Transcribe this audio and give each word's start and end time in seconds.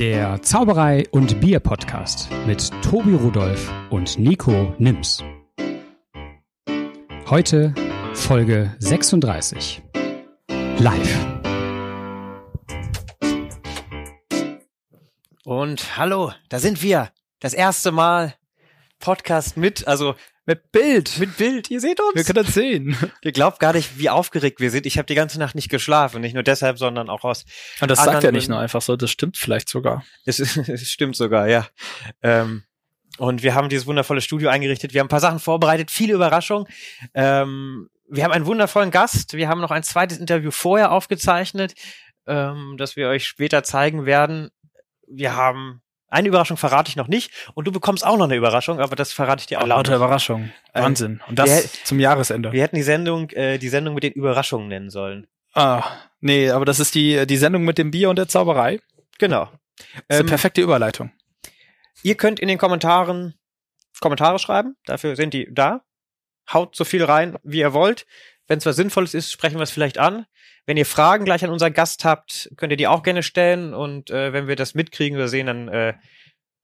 Der 0.00 0.40
Zauberei 0.40 1.06
und 1.10 1.42
Bier 1.42 1.60
Podcast 1.60 2.30
mit 2.46 2.70
Tobi 2.82 3.12
Rudolf 3.12 3.70
und 3.90 4.18
Nico 4.18 4.74
Nims. 4.78 5.22
Heute 7.28 7.74
Folge 8.14 8.74
36. 8.78 9.82
Live. 10.78 11.26
Und 15.44 15.98
hallo, 15.98 16.32
da 16.48 16.58
sind 16.60 16.80
wir. 16.80 17.10
Das 17.40 17.52
erste 17.52 17.92
Mal 17.92 18.34
Podcast 19.00 19.58
mit, 19.58 19.86
also 19.86 20.14
mit 20.46 20.72
Bild. 20.72 21.18
Mit 21.18 21.36
Bild, 21.36 21.70
ihr 21.70 21.80
seht 21.80 22.00
uns. 22.00 22.14
Wir 22.14 22.24
können 22.24 22.44
das 22.44 22.54
sehen. 22.54 22.96
Ihr 23.22 23.32
glaubt 23.32 23.60
gar 23.60 23.72
nicht, 23.72 23.98
wie 23.98 24.10
aufgeregt 24.10 24.60
wir 24.60 24.70
sind. 24.70 24.86
Ich 24.86 24.98
habe 24.98 25.06
die 25.06 25.14
ganze 25.14 25.38
Nacht 25.38 25.54
nicht 25.54 25.68
geschlafen. 25.68 26.20
Nicht 26.20 26.34
nur 26.34 26.42
deshalb, 26.42 26.78
sondern 26.78 27.08
auch 27.08 27.24
aus. 27.24 27.44
Und 27.80 27.90
das 27.90 28.02
sagt 28.02 28.24
er 28.24 28.32
nicht 28.32 28.48
nur 28.48 28.58
einfach 28.58 28.82
so, 28.82 28.96
das 28.96 29.10
stimmt 29.10 29.36
vielleicht 29.36 29.68
sogar. 29.68 30.04
Es, 30.24 30.38
es 30.68 30.88
stimmt 30.90 31.16
sogar, 31.16 31.48
ja. 31.48 31.68
Ähm, 32.22 32.64
und 33.18 33.42
wir 33.42 33.54
haben 33.54 33.68
dieses 33.68 33.86
wundervolle 33.86 34.22
Studio 34.22 34.48
eingerichtet. 34.48 34.94
Wir 34.94 35.00
haben 35.00 35.06
ein 35.06 35.10
paar 35.10 35.20
Sachen 35.20 35.40
vorbereitet, 35.40 35.90
viele 35.90 36.14
Überraschungen. 36.14 36.66
Ähm, 37.14 37.90
wir 38.08 38.24
haben 38.24 38.32
einen 38.32 38.46
wundervollen 38.46 38.90
Gast. 38.90 39.34
Wir 39.34 39.48
haben 39.48 39.60
noch 39.60 39.70
ein 39.70 39.82
zweites 39.82 40.18
Interview 40.18 40.50
vorher 40.50 40.90
aufgezeichnet, 40.90 41.74
ähm, 42.26 42.76
das 42.78 42.96
wir 42.96 43.08
euch 43.08 43.26
später 43.26 43.62
zeigen 43.62 44.06
werden. 44.06 44.50
Wir 45.06 45.36
haben 45.36 45.82
eine 46.10 46.28
Überraschung 46.28 46.56
verrate 46.56 46.88
ich 46.90 46.96
noch 46.96 47.08
nicht 47.08 47.30
und 47.54 47.66
du 47.66 47.72
bekommst 47.72 48.04
auch 48.04 48.16
noch 48.16 48.24
eine 48.24 48.34
Überraschung, 48.36 48.80
aber 48.80 48.96
das 48.96 49.12
verrate 49.12 49.40
ich 49.40 49.46
dir 49.46 49.60
auch. 49.62 49.66
Lauter 49.66 49.96
Überraschung. 49.96 50.50
Äh, 50.74 50.82
Wahnsinn. 50.82 51.20
Und 51.28 51.38
das 51.38 51.48
wir- 51.48 51.84
zum 51.84 52.00
Jahresende. 52.00 52.52
Wir 52.52 52.62
hätten 52.62 52.76
die 52.76 52.82
Sendung, 52.82 53.30
äh, 53.30 53.58
die 53.58 53.68
Sendung 53.68 53.94
mit 53.94 54.02
den 54.02 54.12
Überraschungen 54.12 54.68
nennen 54.68 54.90
sollen. 54.90 55.26
Ah, 55.54 55.84
nee, 56.20 56.50
aber 56.50 56.64
das 56.64 56.78
ist 56.80 56.94
die, 56.94 57.26
die 57.26 57.36
Sendung 57.36 57.64
mit 57.64 57.78
dem 57.78 57.90
Bier 57.90 58.10
und 58.10 58.16
der 58.16 58.28
Zauberei. 58.28 58.80
Genau. 59.18 59.50
Eine 60.08 60.20
Ähm, 60.20 60.26
perfekte 60.26 60.60
Überleitung. 60.60 61.10
Ihr 62.02 62.14
könnt 62.16 62.40
in 62.40 62.48
den 62.48 62.58
Kommentaren 62.58 63.34
Kommentare 64.00 64.38
schreiben, 64.38 64.76
dafür 64.86 65.14
sind 65.16 65.34
die 65.34 65.46
da. 65.52 65.82
Haut 66.52 66.74
so 66.74 66.84
viel 66.84 67.04
rein, 67.04 67.36
wie 67.42 67.58
ihr 67.58 67.72
wollt. 67.74 68.06
Wenn 68.50 68.58
es 68.58 68.66
was 68.66 68.74
Sinnvolles 68.74 69.14
ist, 69.14 69.30
sprechen 69.30 69.58
wir 69.58 69.62
es 69.62 69.70
vielleicht 69.70 69.98
an. 69.98 70.26
Wenn 70.66 70.76
ihr 70.76 70.84
Fragen 70.84 71.24
gleich 71.24 71.44
an 71.44 71.50
unseren 71.50 71.72
Gast 71.72 72.04
habt, 72.04 72.50
könnt 72.56 72.72
ihr 72.72 72.76
die 72.76 72.88
auch 72.88 73.04
gerne 73.04 73.22
stellen. 73.22 73.72
Und 73.74 74.10
äh, 74.10 74.32
wenn 74.32 74.48
wir 74.48 74.56
das 74.56 74.74
mitkriegen 74.74 75.16
oder 75.16 75.28
sehen, 75.28 75.46
dann 75.46 75.68
äh, 75.68 75.94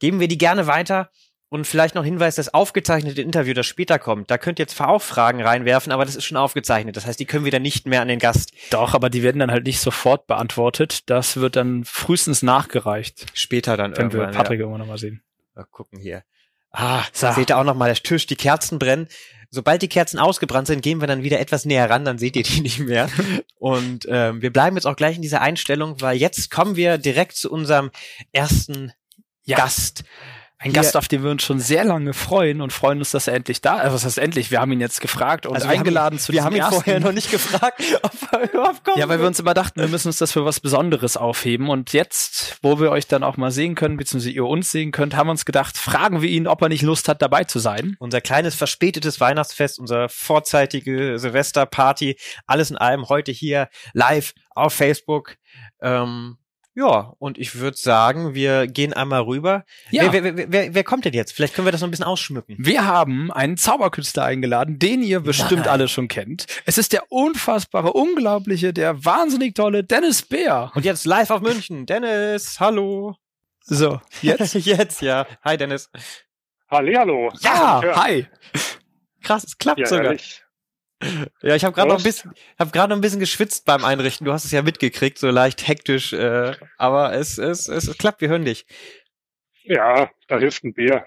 geben 0.00 0.18
wir 0.18 0.26
die 0.26 0.36
gerne 0.36 0.66
weiter. 0.66 1.10
Und 1.48 1.64
vielleicht 1.64 1.94
noch 1.94 2.02
Hinweis, 2.02 2.34
das 2.34 2.52
aufgezeichnete 2.52 3.22
Interview, 3.22 3.54
das 3.54 3.66
später 3.66 4.00
kommt, 4.00 4.32
da 4.32 4.36
könnt 4.36 4.58
ihr 4.58 4.66
zwar 4.66 4.88
auch 4.88 5.00
Fragen 5.00 5.40
reinwerfen, 5.40 5.92
aber 5.92 6.04
das 6.04 6.16
ist 6.16 6.24
schon 6.24 6.36
aufgezeichnet. 6.36 6.96
Das 6.96 7.06
heißt, 7.06 7.20
die 7.20 7.24
können 7.24 7.44
wir 7.44 7.52
dann 7.52 7.62
nicht 7.62 7.86
mehr 7.86 8.00
an 8.02 8.08
den 8.08 8.18
Gast 8.18 8.50
Doch, 8.70 8.92
aber 8.92 9.08
die 9.08 9.22
werden 9.22 9.38
dann 9.38 9.52
halt 9.52 9.64
nicht 9.64 9.78
sofort 9.78 10.26
beantwortet. 10.26 11.08
Das 11.08 11.36
wird 11.36 11.54
dann 11.54 11.84
frühestens 11.84 12.42
nachgereicht, 12.42 13.26
später 13.32 13.76
dann 13.76 13.96
wenn 13.96 14.12
wir 14.12 14.22
irgendwann. 14.22 14.34
Patrick 14.36 14.58
irgendwann 14.58 14.80
nochmal 14.80 14.98
sehen. 14.98 15.22
ja. 15.54 15.60
Mal 15.62 15.66
gucken 15.70 16.00
hier. 16.00 16.24
Ah, 16.72 17.04
So. 17.12 17.30
seht 17.30 17.50
ihr 17.50 17.58
auch 17.58 17.64
noch 17.64 17.76
mal 17.76 17.86
der 17.86 18.02
Tisch, 18.02 18.26
die 18.26 18.34
Kerzen 18.34 18.80
brennen. 18.80 19.06
Sobald 19.56 19.80
die 19.80 19.88
Kerzen 19.88 20.18
ausgebrannt 20.18 20.66
sind, 20.66 20.82
gehen 20.82 21.00
wir 21.00 21.08
dann 21.08 21.22
wieder 21.22 21.40
etwas 21.40 21.64
näher 21.64 21.88
ran, 21.88 22.04
dann 22.04 22.18
seht 22.18 22.36
ihr 22.36 22.42
die 22.42 22.60
nicht 22.66 22.78
mehr. 22.78 23.08
Und 23.58 24.06
ähm, 24.08 24.42
wir 24.42 24.52
bleiben 24.52 24.76
jetzt 24.76 24.86
auch 24.86 24.96
gleich 24.96 25.16
in 25.16 25.22
dieser 25.22 25.40
Einstellung, 25.40 26.00
weil 26.00 26.18
jetzt 26.18 26.50
kommen 26.50 26.76
wir 26.76 26.98
direkt 26.98 27.36
zu 27.36 27.50
unserem 27.50 27.90
ersten 28.32 28.92
Ja. 29.44 29.56
Gast. 29.56 30.04
Ein 30.58 30.70
Hier- 30.70 30.80
Gast, 30.80 30.96
auf 30.96 31.06
den 31.06 31.22
wir 31.22 31.30
uns 31.30 31.42
schon 31.42 31.60
sehr 31.60 31.84
lange 31.84 32.14
freuen 32.14 32.62
und 32.62 32.72
freuen 32.72 32.98
uns, 32.98 33.10
dass 33.10 33.26
er 33.28 33.34
endlich 33.34 33.60
da 33.60 33.82
ist. 33.82 33.92
Was 33.92 34.06
heißt 34.06 34.16
endlich? 34.16 34.50
Wir 34.50 34.58
haben 34.58 34.72
ihn 34.72 34.80
jetzt 34.80 35.02
gefragt 35.02 35.44
und 35.44 35.54
Also 35.54 35.68
eingeladen 35.68 36.14
haben, 36.16 36.18
zu 36.18 36.32
Wir 36.32 36.44
haben 36.44 36.54
ihn 36.56 36.60
ersten. 36.62 36.76
vorher 36.76 36.98
noch 36.98 37.12
nicht 37.12 37.30
gefragt, 37.30 37.82
ob 38.02 38.12
er 38.32 38.52
überhaupt 38.54 38.82
kommt. 38.82 38.96
Ja, 38.96 39.06
weil 39.10 39.20
wir 39.20 39.26
uns 39.26 39.38
immer 39.38 39.52
dachten, 39.52 39.80
wir 39.80 39.88
müssen 39.88 40.08
uns 40.08 40.16
das 40.16 40.32
für 40.32 40.46
was 40.46 40.60
Besonderes 40.60 41.18
aufheben. 41.18 41.68
Und 41.68 41.92
jetzt, 41.92 42.56
wo 42.62 42.80
wir 42.80 42.90
euch 42.90 43.06
dann 43.06 43.22
auch 43.22 43.36
mal 43.36 43.50
sehen 43.50 43.74
können, 43.74 43.98
beziehungsweise 43.98 44.30
ihr 44.30 44.46
uns 44.46 44.70
sehen 44.70 44.92
könnt, 44.92 45.14
haben 45.14 45.26
wir 45.26 45.32
uns 45.32 45.44
gedacht, 45.44 45.76
fragen 45.76 46.22
wir 46.22 46.30
ihn, 46.30 46.46
ob 46.46 46.62
er 46.62 46.70
nicht 46.70 46.82
Lust 46.82 47.08
hat, 47.08 47.20
dabei 47.20 47.44
zu 47.44 47.58
sein. 47.58 47.96
unser 47.98 48.22
kleines 48.22 48.54
verspätetes 48.54 49.20
Weihnachtsfest, 49.20 49.78
unsere 49.78 50.08
vorzeitige 50.08 51.18
Silvesterparty, 51.18 52.16
alles 52.46 52.70
in 52.70 52.78
allem 52.78 53.10
heute 53.10 53.30
hier 53.30 53.68
live 53.92 54.32
auf 54.54 54.72
Facebook. 54.72 55.36
Ähm, 55.82 56.38
ja, 56.76 57.14
und 57.18 57.38
ich 57.38 57.56
würde 57.56 57.76
sagen, 57.76 58.34
wir 58.34 58.66
gehen 58.66 58.92
einmal 58.92 59.22
rüber. 59.22 59.64
Ja. 59.90 60.12
Wer, 60.12 60.22
wer, 60.22 60.36
wer, 60.36 60.52
wer, 60.52 60.74
wer 60.74 60.84
kommt 60.84 61.06
denn 61.06 61.14
jetzt? 61.14 61.32
Vielleicht 61.32 61.54
können 61.54 61.66
wir 61.66 61.72
das 61.72 61.80
noch 61.80 61.88
ein 61.88 61.90
bisschen 61.90 62.04
ausschmücken. 62.04 62.54
Wir 62.58 62.84
haben 62.86 63.32
einen 63.32 63.56
Zauberkünstler 63.56 64.24
eingeladen, 64.24 64.78
den 64.78 65.02
ihr 65.02 65.20
bestimmt 65.20 65.62
Nein. 65.62 65.68
alle 65.70 65.88
schon 65.88 66.06
kennt. 66.08 66.46
Es 66.66 66.76
ist 66.78 66.92
der 66.92 67.10
unfassbare, 67.10 67.92
unglaubliche, 67.94 68.72
der 68.74 69.04
wahnsinnig 69.04 69.54
tolle 69.54 69.82
Dennis 69.84 70.22
Bär. 70.22 70.70
Und 70.74 70.84
jetzt 70.84 71.06
live 71.06 71.30
auf 71.30 71.40
München. 71.40 71.86
Dennis, 71.86 72.60
hallo. 72.60 73.16
So, 73.62 74.00
jetzt? 74.22 74.54
jetzt, 74.54 75.00
ja. 75.02 75.26
Hi, 75.42 75.56
Dennis. 75.56 75.90
Hallihallo. 76.70 77.32
ja, 77.40 77.80
Ja. 77.82 78.04
hi. 78.04 78.26
Krass, 79.22 79.44
es 79.44 79.58
klappt 79.58 79.80
Ja, 79.80 79.86
sogar. 79.86 80.04
ehrlich. 80.04 80.42
Ja, 81.42 81.54
ich 81.54 81.64
habe 81.64 81.74
gerade 81.74 81.88
noch 81.88 81.98
ein 81.98 82.02
bisschen, 82.02 82.32
habe 82.58 82.70
gerade 82.70 82.90
noch 82.90 82.96
ein 82.96 83.02
bisschen 83.02 83.20
geschwitzt 83.20 83.66
beim 83.66 83.84
Einrichten. 83.84 84.24
Du 84.24 84.32
hast 84.32 84.44
es 84.44 84.52
ja 84.52 84.62
mitgekriegt, 84.62 85.18
so 85.18 85.30
leicht 85.30 85.68
hektisch, 85.68 86.12
äh, 86.12 86.54
aber 86.78 87.12
es, 87.12 87.38
es, 87.38 87.68
es, 87.68 87.86
es 87.86 87.98
klappt. 87.98 88.20
Wir 88.20 88.28
hören 88.28 88.44
dich. 88.44 88.66
Ja, 89.64 90.10
da 90.28 90.38
hilft 90.38 90.64
ein 90.64 90.72
Bier. 90.72 91.06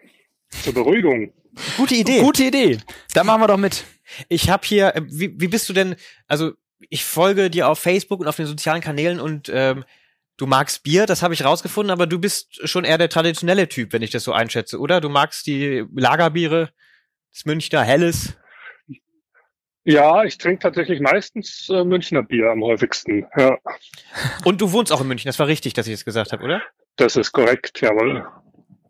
Zur 0.50 0.74
Beruhigung. 0.74 1.34
Gute 1.78 1.96
Idee. 1.96 2.20
Gute 2.20 2.44
Idee. 2.44 2.80
Da 3.14 3.24
machen 3.24 3.42
wir 3.42 3.48
doch 3.48 3.58
mit. 3.58 3.86
Ich 4.28 4.50
habe 4.50 4.66
hier, 4.66 4.96
äh, 4.96 5.02
wie, 5.06 5.40
wie 5.40 5.48
bist 5.48 5.68
du 5.70 5.74
denn, 5.74 5.96
also 6.28 6.54
ich 6.90 7.04
folge 7.04 7.50
dir 7.50 7.68
auf 7.68 7.80
Facebook 7.80 8.20
und 8.20 8.28
auf 8.28 8.36
den 8.36 8.46
sozialen 8.46 8.82
Kanälen 8.82 9.20
und 9.20 9.52
ähm, 9.54 9.84
du 10.38 10.46
magst 10.46 10.84
Bier, 10.84 11.06
das 11.06 11.22
habe 11.22 11.34
ich 11.34 11.44
rausgefunden, 11.44 11.92
aber 11.92 12.08
du 12.08 12.20
bist 12.20 12.68
schon 12.68 12.86
eher 12.86 12.98
der 12.98 13.10
traditionelle 13.10 13.68
Typ, 13.68 13.94
wenn 13.94 14.02
ich 14.02 14.12
das 14.12 14.24
so 14.24 14.32
einschätze, 14.32 14.80
oder? 14.80 15.02
Du 15.02 15.10
magst 15.10 15.46
die 15.48 15.86
Lagerbiere, 15.94 16.72
das 17.34 17.46
Münchner 17.46 17.84
Helles. 17.84 18.38
Ja, 19.90 20.24
ich 20.24 20.38
trinke 20.38 20.60
tatsächlich 20.62 21.00
meistens 21.00 21.68
äh, 21.70 21.84
Münchner 21.84 22.22
Bier 22.22 22.52
am 22.52 22.64
häufigsten. 22.64 23.26
Ja, 23.36 23.58
Und 24.46 24.62
du 24.62 24.72
wohnst 24.72 24.92
auch 24.92 25.02
in 25.02 25.08
München, 25.08 25.28
das 25.28 25.40
war 25.40 25.48
richtig, 25.48 25.74
dass 25.74 25.88
ich 25.88 25.94
es 25.96 26.06
gesagt 26.06 26.32
habe, 26.32 26.44
oder? 26.44 26.62
das 26.96 27.16
ist 27.16 27.32
korrekt, 27.32 27.82
jawohl. 27.82 28.28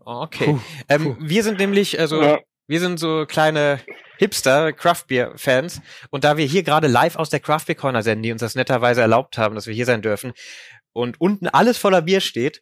Oh, 0.05 0.23
Okay. 0.23 0.45
Puh, 0.45 0.59
ähm, 0.89 1.15
wir 1.21 1.43
sind 1.43 1.59
nämlich, 1.59 1.99
also 1.99 2.21
Ja, 2.21 2.39
wir 2.67 2.79
sind 2.81 2.99
so 2.99 3.25
kleine 3.27 3.79
Hipster, 4.17 4.73
Craft 4.73 5.05
Beer 5.07 5.31
Fans. 5.37 5.81
Und 6.09 6.25
da 6.25 6.35
wir 6.35 6.45
hier 6.45 6.63
gerade 6.63 6.87
live 6.87 7.15
aus 7.15 7.29
der 7.29 7.39
Craft 7.39 7.65
Beer 7.67 7.75
Corner 7.75 8.03
senden, 8.03 8.23
die 8.23 8.31
uns 8.31 8.41
das 8.41 8.55
netterweise 8.55 8.99
erlaubt 8.99 9.37
haben, 9.37 9.55
dass 9.55 9.67
wir 9.67 9.73
hier 9.73 9.85
sein 9.85 10.01
dürfen, 10.01 10.33
und 10.91 11.21
unten 11.21 11.47
alles 11.47 11.77
voller 11.77 12.01
Bier 12.01 12.19
steht, 12.19 12.61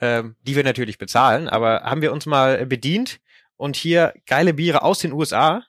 ähm, 0.00 0.34
die 0.42 0.56
wir 0.56 0.64
natürlich 0.64 0.98
bezahlen, 0.98 1.48
aber 1.48 1.82
haben 1.82 2.02
wir 2.02 2.12
uns 2.12 2.26
mal 2.26 2.66
bedient 2.66 3.20
und 3.56 3.76
hier 3.76 4.12
geile 4.26 4.54
Biere 4.54 4.82
aus 4.82 4.98
den 4.98 5.12
USA 5.12 5.62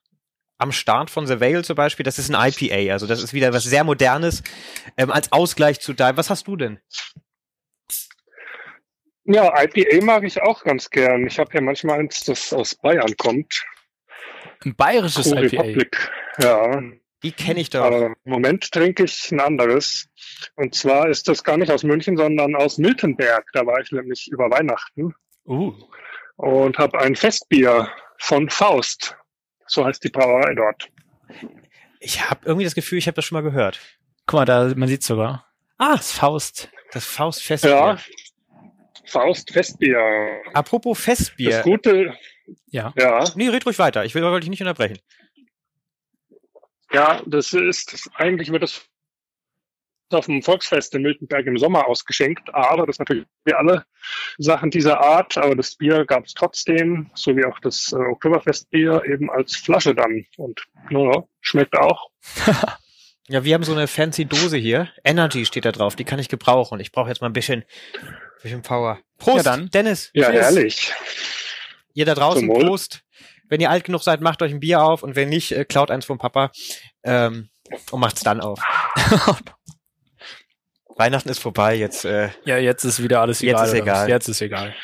am 0.57 0.71
Start 0.71 1.09
von 1.09 1.27
The 1.27 1.39
Vale 1.39 1.63
zum 1.63 1.75
Beispiel, 1.75 2.03
das 2.03 2.17
ist 2.19 2.33
ein 2.33 2.49
IPA, 2.51 2.91
also 2.93 3.05
das 3.07 3.21
ist 3.21 3.33
wieder 3.33 3.53
was 3.53 3.63
sehr 3.63 3.83
Modernes 3.83 4.43
ähm, 4.97 5.11
als 5.11 5.31
Ausgleich 5.31 5.79
zu 5.79 5.93
deinem. 5.93 6.17
Was 6.17 6.29
hast 6.29 6.47
du 6.47 6.55
denn? 6.55 6.79
ja, 9.25 9.51
IPA 9.61 10.03
mag 10.05 10.23
ich 10.23 10.41
auch 10.41 10.63
ganz 10.63 10.89
gern. 10.89 11.27
Ich 11.27 11.37
habe 11.39 11.53
ja 11.53 11.61
manchmal 11.61 11.99
eins, 11.99 12.21
das 12.21 12.53
aus 12.53 12.75
Bayern 12.75 13.15
kommt. 13.17 13.63
Ein 14.65 14.75
bayerisches 14.75 15.29
True 15.29 15.45
IPA. 15.45 15.61
Republic. 15.61 16.11
Ja, 16.41 16.81
Die 17.23 17.31
kenne 17.31 17.59
ich 17.59 17.69
doch. 17.69 17.83
aber 17.83 18.05
im 18.07 18.15
Moment 18.31 18.71
trinke 18.71 19.03
ich 19.03 19.31
ein 19.31 19.39
anderes. 19.39 20.07
Und 20.55 20.75
zwar 20.75 21.09
ist 21.09 21.27
das 21.27 21.43
gar 21.43 21.57
nicht 21.57 21.71
aus 21.71 21.83
München, 21.83 22.15
sondern 22.15 22.55
aus 22.55 22.77
Miltenberg. 22.77 23.45
Da 23.53 23.65
war 23.65 23.79
ich 23.81 23.91
nämlich 23.91 24.27
über 24.31 24.49
Weihnachten 24.49 25.13
Uh. 25.45 25.73
und 26.37 26.77
habe 26.77 26.99
ein 26.99 27.15
Festbier 27.15 27.89
von 28.19 28.49
Faust. 28.49 29.15
So 29.67 29.85
heißt 29.85 30.03
die 30.03 30.09
Brauerei 30.09 30.53
dort. 30.55 30.89
Ich 31.99 32.29
habe 32.29 32.41
irgendwie 32.45 32.63
das 32.65 32.75
Gefühl, 32.75 32.97
ich 32.97 33.07
habe 33.07 33.15
das 33.15 33.25
schon 33.25 33.35
mal 33.35 33.41
gehört. 33.49 33.79
Guck 34.25 34.39
mal, 34.39 34.45
da, 34.45 34.71
man 34.75 34.87
sieht 34.87 35.03
sogar. 35.03 35.45
Ah, 35.77 35.95
Das 35.95 36.11
Faust. 36.11 36.69
das 36.91 37.05
Faustfest. 37.05 37.63
Ja, 37.65 37.97
Faust 39.05 39.51
Festbier. 39.51 40.41
Apropos 40.53 40.99
Festbier. 40.99 41.49
Das 41.51 41.63
Gute, 41.63 42.13
Ja. 42.67 42.93
ja, 42.97 43.23
Nee, 43.35 43.49
red 43.49 43.65
ruhig 43.65 43.79
weiter. 43.79 44.03
Ich 44.05 44.13
will 44.15 44.39
dich 44.39 44.49
nicht 44.49 44.61
unterbrechen. 44.61 44.99
ja, 46.91 47.21
das 47.25 47.53
ist, 47.53 48.09
eigentlich 48.15 48.51
wird 48.51 48.63
das 48.63 48.85
auf 50.13 50.25
dem 50.25 50.41
Volksfest 50.41 50.93
in 50.95 51.01
Miltenberg 51.01 51.45
im 51.45 51.57
Sommer 51.57 51.87
ausgeschenkt, 51.87 52.53
aber 52.53 52.85
das 52.85 52.95
ist 52.95 52.99
natürlich 52.99 53.25
wie 53.45 53.53
alle 53.53 53.85
Sachen 54.37 54.69
dieser 54.71 54.99
Art, 55.01 55.37
aber 55.37 55.55
das 55.55 55.75
Bier 55.75 56.05
gab 56.05 56.25
es 56.25 56.33
trotzdem, 56.33 57.09
so 57.13 57.35
wie 57.35 57.45
auch 57.45 57.59
das 57.59 57.91
äh, 57.93 57.97
Oktoberfestbier 57.97 59.03
eben 59.05 59.29
als 59.29 59.55
Flasche 59.55 59.93
dann 59.95 60.25
und 60.37 60.63
ja, 60.89 61.23
schmeckt 61.41 61.77
auch. 61.77 62.09
Ja, 63.29 63.43
wir 63.43 63.55
haben 63.55 63.63
so 63.65 63.73
eine 63.73 63.87
fancy 63.87 64.23
Dose 64.23 64.55
hier. 64.55 64.87
Energy 65.03 65.45
steht 65.45 65.65
da 65.65 65.73
drauf. 65.73 65.97
Die 65.97 66.05
kann 66.05 66.17
ich 66.17 66.29
gebrauchen. 66.29 66.79
Ich 66.79 66.93
brauche 66.93 67.09
jetzt 67.09 67.19
mal 67.19 67.27
ein 67.27 67.33
bisschen, 67.33 67.65
bisschen 68.41 68.61
Power. 68.61 68.99
Prost, 69.17 69.45
Ja, 69.45 69.51
dann. 69.51 69.69
Dennis. 69.69 70.11
Ja, 70.13 70.31
Cheers. 70.31 70.45
herrlich. 70.45 70.93
Ihr 71.93 72.05
da 72.05 72.15
draußen. 72.15 72.47
Prost. 72.47 73.01
Wenn 73.49 73.59
ihr 73.59 73.69
alt 73.69 73.83
genug 73.83 74.01
seid, 74.01 74.21
macht 74.21 74.41
euch 74.41 74.53
ein 74.53 74.61
Bier 74.61 74.81
auf 74.81 75.03
und 75.03 75.17
wenn 75.17 75.27
nicht, 75.27 75.51
äh, 75.51 75.65
klaut 75.65 75.91
eins 75.91 76.05
vom 76.05 76.17
Papa 76.17 76.51
ähm, 77.03 77.49
und 77.91 77.99
macht's 77.99 78.23
dann 78.23 78.39
auf. 78.39 78.61
Weihnachten 80.97 81.29
ist 81.29 81.39
vorbei, 81.39 81.75
jetzt. 81.75 82.05
Äh, 82.05 82.29
Ja, 82.45 82.57
jetzt 82.57 82.83
ist 82.83 83.01
wieder 83.03 83.21
alles 83.21 83.41
Jetzt 83.41 83.49
egal. 83.51 83.65
ist 83.65 83.71
oder 83.73 83.79
was? 83.79 83.85
egal. 83.87 84.09
Jetzt 84.09 84.27
ist 84.29 84.41
egal. 84.41 84.75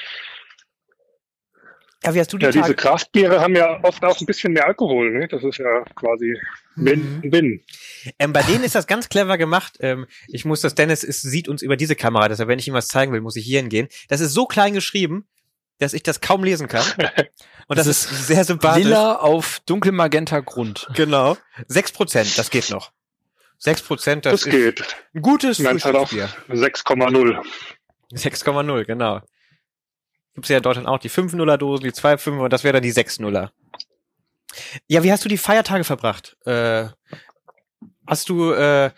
ja, 2.03 2.13
wie 2.13 2.19
hast 2.19 2.33
du 2.33 2.37
die 2.37 2.45
Ja, 2.45 2.51
diese 2.51 2.61
Tage? 2.63 2.75
Kraftbiere 2.75 3.39
haben 3.41 3.55
ja 3.55 3.79
oft 3.83 4.03
auch 4.03 4.19
ein 4.19 4.25
bisschen 4.25 4.53
mehr 4.53 4.65
Alkohol, 4.67 5.11
ne? 5.11 5.27
Das 5.27 5.43
ist 5.43 5.57
ja 5.57 5.83
quasi 5.95 6.37
Mhm. 6.75 6.85
Win-Win. 7.23 7.63
Ähm, 8.19 8.33
bei 8.33 8.41
denen 8.41 8.63
ist 8.63 8.73
das 8.75 8.87
ganz 8.87 9.07
clever 9.07 9.37
gemacht. 9.37 9.77
Ähm, 9.79 10.07
ich 10.27 10.43
muss 10.43 10.61
das, 10.61 10.73
Dennis 10.75 11.03
ist, 11.03 11.21
sieht 11.21 11.47
uns 11.47 11.61
über 11.61 11.77
diese 11.77 11.95
Kamera, 11.95 12.27
deshalb, 12.27 12.49
wenn 12.49 12.57
ich 12.59 12.67
ihm 12.67 12.73
was 12.73 12.87
zeigen 12.87 13.13
will, 13.13 13.21
muss 13.21 13.35
ich 13.35 13.45
hier 13.45 13.59
hingehen. 13.59 13.87
Das 14.09 14.21
ist 14.21 14.33
so 14.33 14.45
klein 14.47 14.73
geschrieben, 14.73 15.27
dass 15.77 15.93
ich 15.93 16.01
das 16.03 16.19
kaum 16.19 16.43
lesen 16.43 16.67
kann. 16.67 16.83
Und 17.67 17.77
das, 17.77 17.85
Das 17.87 17.87
ist 17.87 18.27
sehr 18.27 18.43
sympathisch. 18.43 18.83
Lila 18.85 19.17
auf 19.17 19.61
dunkelmagenta 19.67 20.39
Grund. 20.41 20.87
Genau. 20.95 21.37
Sechs 21.67 21.91
Prozent, 21.91 22.37
das 22.37 22.49
geht 22.49 22.69
noch. 22.71 22.91
Sechs 23.63 23.81
Prozent, 23.81 24.25
das, 24.25 24.41
Das 24.41 24.45
ist 24.45 24.51
geht. 24.51 24.95
ein 25.13 25.21
gutes 25.21 25.59
Meins 25.59 25.85
hat 25.85 25.95
auch 25.95 26.09
Frühstücksbier. 26.09 26.53
6,0. 26.53 27.45
6,0, 28.13 28.83
genau. 28.83 29.21
Gibt's 30.33 30.49
ja 30.49 30.57
in 30.57 30.63
Deutschland 30.63 30.85
auch 30.85 30.99
die 30.99 31.09
5-0er 31.09 31.55
Dosen, 31.55 31.85
die 31.85 31.91
2,5 31.91 32.43
und 32.43 32.51
das 32.51 32.65
wäre 32.65 32.73
dann 32.73 32.83
die 32.83 32.91
6-0er. 32.91 33.51
Ja, 34.87 35.03
wie 35.03 35.13
hast 35.13 35.23
du 35.23 35.29
die 35.29 35.37
Feiertage 35.37 35.85
verbracht? 35.85 36.35
Äh, 36.45 36.87
hast 38.05 38.27
du, 38.27 38.51
äh, 38.51 38.91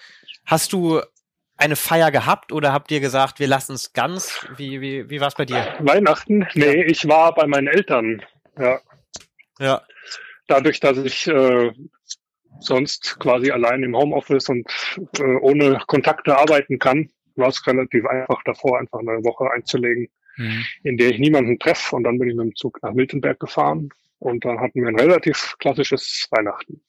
hast 0.47 0.73
du 0.73 0.99
eine 1.57 1.75
Feier 1.75 2.09
gehabt 2.09 2.51
oder 2.51 2.73
habt 2.73 2.89
ihr 2.89 3.01
gesagt, 3.01 3.37
wir 3.39 3.47
lassen 3.47 3.73
es 3.73 3.93
ganz? 3.93 4.47
Wie, 4.57 4.81
wie, 4.81 5.07
wie 5.11 5.21
war's 5.21 5.35
bei 5.35 5.45
dir? 5.45 5.75
Weihnachten? 5.77 6.47
Nee, 6.55 6.85
ich 6.85 7.07
war 7.07 7.35
bei 7.35 7.45
meinen 7.45 7.67
Eltern. 7.67 8.25
Ja. 8.57 8.79
Ja. 9.59 9.83
Dadurch, 10.47 10.79
dass 10.79 10.97
ich 10.97 11.27
äh, 11.27 11.71
sonst 12.59 13.19
quasi 13.19 13.51
allein 13.51 13.83
im 13.83 13.95
Homeoffice 13.95 14.49
und 14.49 14.65
äh, 15.19 15.23
ohne 15.41 15.79
Kontakte 15.87 16.37
arbeiten 16.37 16.79
kann, 16.79 17.09
war 17.35 17.49
es 17.49 17.65
relativ 17.67 18.05
einfach 18.05 18.41
davor, 18.45 18.79
einfach 18.79 18.99
eine 18.99 19.23
Woche 19.23 19.49
einzulegen, 19.51 20.07
Mhm. 20.37 20.65
in 20.83 20.97
der 20.97 21.11
ich 21.11 21.19
niemanden 21.19 21.57
treffe. 21.59 21.95
Und 21.95 22.03
dann 22.03 22.19
bin 22.19 22.29
ich 22.29 22.35
mit 22.35 22.45
dem 22.47 22.55
Zug 22.55 22.83
nach 22.83 22.91
Miltenberg 22.93 23.39
gefahren. 23.39 23.87
Und 24.19 24.43
dann 24.43 24.59
hatten 24.59 24.81
wir 24.81 24.89
ein 24.89 24.99
relativ 24.99 25.55
klassisches 25.59 26.27
Weihnachten. 26.29 26.81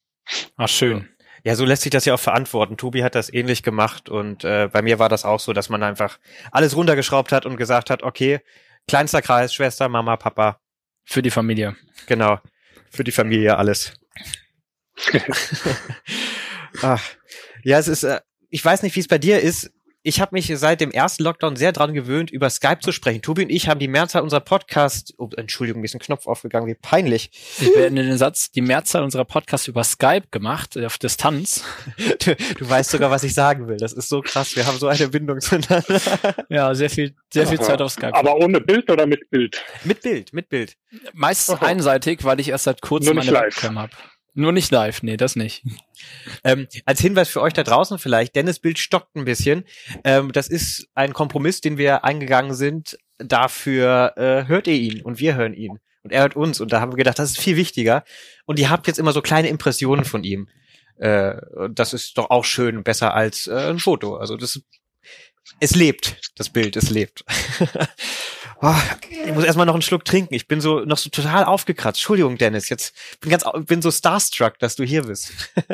Ach, 0.57 0.69
schön. 0.69 1.09
Ja, 1.45 1.55
so 1.55 1.65
lässt 1.65 1.83
sich 1.83 1.91
das 1.93 2.05
ja 2.07 2.15
auch 2.15 2.19
verantworten. 2.21 2.77
Tobi 2.77 3.05
hat 3.05 3.15
das 3.15 3.33
ähnlich 3.33 3.63
gemacht 3.63 4.09
und 4.09 4.43
äh, 4.43 4.69
bei 4.73 4.83
mir 4.83 4.99
war 4.99 5.09
das 5.09 5.25
auch 5.25 5.39
so, 5.39 5.53
dass 5.53 5.69
man 5.69 5.85
einfach 5.85 6.19
alles 6.51 6.75
runtergeschraubt 6.77 7.31
hat 7.31 7.47
und 7.47 7.57
gesagt 7.57 7.89
hat, 7.89 8.03
okay, 8.03 8.41
kleinster 8.89 9.23
Kreis, 9.23 9.55
Schwester, 9.55 9.89
Mama, 9.89 10.17
Papa, 10.17 10.59
Für 11.05 11.23
die 11.23 11.31
Familie. 11.31 11.77
genau, 12.09 12.41
für 12.91 13.05
die 13.05 13.13
Familie 13.13 13.57
alles. 13.59 13.95
Ach, 16.83 17.03
ja, 17.63 17.79
es 17.79 17.89
ist, 17.89 18.05
äh, 18.05 18.21
ich 18.51 18.65
weiß 18.65 18.83
nicht, 18.83 18.95
wie 18.97 19.01
es 19.01 19.09
bei 19.09 19.19
dir 19.19 19.41
ist. 19.41 19.73
Ich 20.03 20.21
habe 20.21 20.37
mich 20.37 20.53
seit 20.55 20.81
dem 20.81 20.93
ersten 20.93 21.25
Lockdown 21.25 21.57
sehr 21.57 21.73
dran 21.73 21.93
gewöhnt, 21.93 22.31
über 22.31 22.49
Skype 22.49 22.79
zu 22.79 22.93
sprechen. 22.93 23.23
Tobi 23.23 23.43
und 23.43 23.51
ich 23.51 23.69
haben 23.69 23.81
die 23.81 23.89
Mehrzahl 23.89 24.23
unserer 24.23 24.41
Podcast, 24.41 25.15
oh, 25.19 25.29
Entschuldigung, 25.37 25.81
mir 25.81 25.87
ist 25.87 25.97
ein 25.97 25.99
Knopf 25.99 26.29
aufgegangen, 26.29 26.69
wie 26.69 26.77
peinlich. 26.77 27.33
Ich 27.61 27.75
beende 27.75 28.05
den 28.05 28.17
Satz, 28.17 28.53
die 28.53 28.61
Mehrzahl 28.61 29.03
unserer 29.03 29.25
Podcasts 29.25 29.67
über 29.67 29.83
Skype 29.83 30.29
gemacht, 30.31 30.77
äh, 30.77 30.87
auf 30.87 30.99
Distanz. 30.99 31.65
Du, 32.25 32.37
du 32.37 32.71
weißt 32.71 32.91
sogar, 32.93 33.11
was 33.11 33.25
ich 33.25 33.35
sagen 33.35 33.67
will. 33.67 33.79
Das 33.79 33.93
ist 33.93 34.09
so 34.09 34.21
krass. 34.21 34.55
Wir 34.55 34.67
haben 34.67 34.79
so 34.79 34.87
eine 34.87 35.09
Bindung 35.09 35.41
zueinander. 35.41 35.85
Ja, 36.49 36.73
sehr 36.75 36.89
viel, 36.89 37.17
sehr 37.33 37.49
viel 37.49 37.59
Aha. 37.59 37.67
Zeit 37.67 37.83
auf 37.83 37.91
Skype. 37.91 38.15
Aber 38.15 38.37
ohne 38.37 38.61
Bild 38.61 38.89
oder 38.89 39.07
mit 39.07 39.29
Bild? 39.31 39.61
mit 39.83 40.03
Bild, 40.03 40.33
mit 40.33 40.49
Bild. 40.49 40.77
Meist 41.15 41.51
Aha. 41.51 41.67
einseitig, 41.67 42.23
weil 42.23 42.39
ich 42.39 42.51
erst 42.51 42.65
seit 42.65 42.81
kurzem 42.81 43.17
Nur 43.17 43.25
nicht 43.25 43.35
eine 43.35 43.47
live. 43.47 43.57
Webcam 43.57 43.79
habe. 43.79 43.93
Nur 44.39 44.53
nicht 44.53 44.71
live, 44.71 45.03
nee, 45.03 45.17
das 45.17 45.35
nicht. 45.35 45.65
Ähm, 46.45 46.69
als 46.85 47.01
Hinweis 47.01 47.31
für 47.31 47.41
euch 47.41 47.55
da 47.55 47.63
draußen 47.63 47.99
vielleicht, 47.99 48.37
Dennis 48.37 48.59
Bild 48.59 48.79
stockt 48.79 49.17
ein 49.17 49.25
bisschen. 49.25 49.65
Ähm, 50.05 50.31
das 50.31 50.49
ist 50.49 50.89
ein 50.95 51.15
Kompromiss, 51.15 51.63
den 51.63 51.79
wir 51.79 52.05
eingegangen 52.05 52.55
sind. 52.55 52.99
Dafür 53.17 54.13
äh, 54.17 54.47
hört 54.47 54.67
ihr 54.67 54.75
ihn 54.75 55.01
und 55.01 55.21
wir 55.21 55.37
hören 55.37 55.55
ihn. 55.55 55.79
Und 56.03 56.13
er 56.13 56.21
hört 56.21 56.37
uns. 56.37 56.61
Und 56.61 56.71
da 56.71 56.83
haben 56.83 56.93
wir 56.93 56.99
gedacht, 56.99 57.19
das 57.19 57.31
ist 57.31 57.41
viel 57.41 57.57
wichtiger. 57.57 58.05
Und 58.45 58.59
ihr 58.59 58.69
habt 58.69 58.87
jetzt 58.87 58.99
immer 58.99 59.13
so 59.13 59.23
kleine 59.23 59.49
Impressionen 59.49 60.05
von 60.05 60.23
ihm. 60.23 60.49
Äh, 60.99 61.37
das 61.71 61.95
ist 61.95 62.19
doch 62.19 62.29
auch 62.29 62.45
schön, 62.45 62.85
besser 62.85 63.15
als 63.15 63.47
äh, 63.47 63.71
ein 63.71 63.79
Foto. 63.79 64.17
Also 64.17 64.37
das 64.37 64.61
es 65.61 65.75
lebt, 65.75 66.21
das 66.37 66.51
Bild, 66.51 66.77
es 66.77 66.91
lebt. 66.91 67.25
Oh, 68.63 68.75
ich 69.25 69.33
muss 69.33 69.45
erstmal 69.45 69.67
noch 69.67 69.75
einen 69.75 69.83
Schluck 69.83 70.05
trinken. 70.05 70.35
Ich 70.35 70.49
bin 70.49 70.61
so 70.61 70.81
noch 70.81 70.97
so 70.97 71.11
total 71.11 71.45
aufgekratzt. 71.45 71.99
Entschuldigung, 71.99 72.39
Dennis. 72.39 72.69
Jetzt 72.69 72.95
bin 73.21 73.31
ganz 73.31 73.45
bin 73.67 73.83
so 73.83 73.91
starstruck, 73.91 74.59
dass 74.59 74.77
du 74.77 74.85
hier 74.85 75.03
bist. 75.03 75.33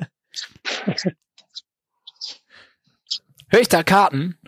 Hör 3.49 3.61
ich 3.61 3.69
da 3.69 3.83
Karten? 3.83 4.39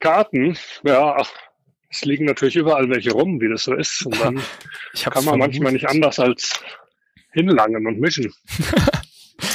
Karten, 0.00 0.56
ja, 0.82 1.14
ach, 1.16 1.30
es 1.90 2.04
liegen 2.04 2.24
natürlich 2.24 2.56
überall 2.56 2.88
welche 2.88 3.12
rum, 3.12 3.40
wie 3.40 3.50
das 3.50 3.64
so 3.64 3.74
ist. 3.74 4.06
Und 4.06 4.18
dann 4.18 4.42
kann 5.00 5.24
man 5.24 5.38
manchmal 5.38 5.72
nicht 5.72 5.88
anders 5.88 6.18
als 6.18 6.58
hinlangen 7.32 7.86
und 7.86 8.00
mischen. 8.00 8.32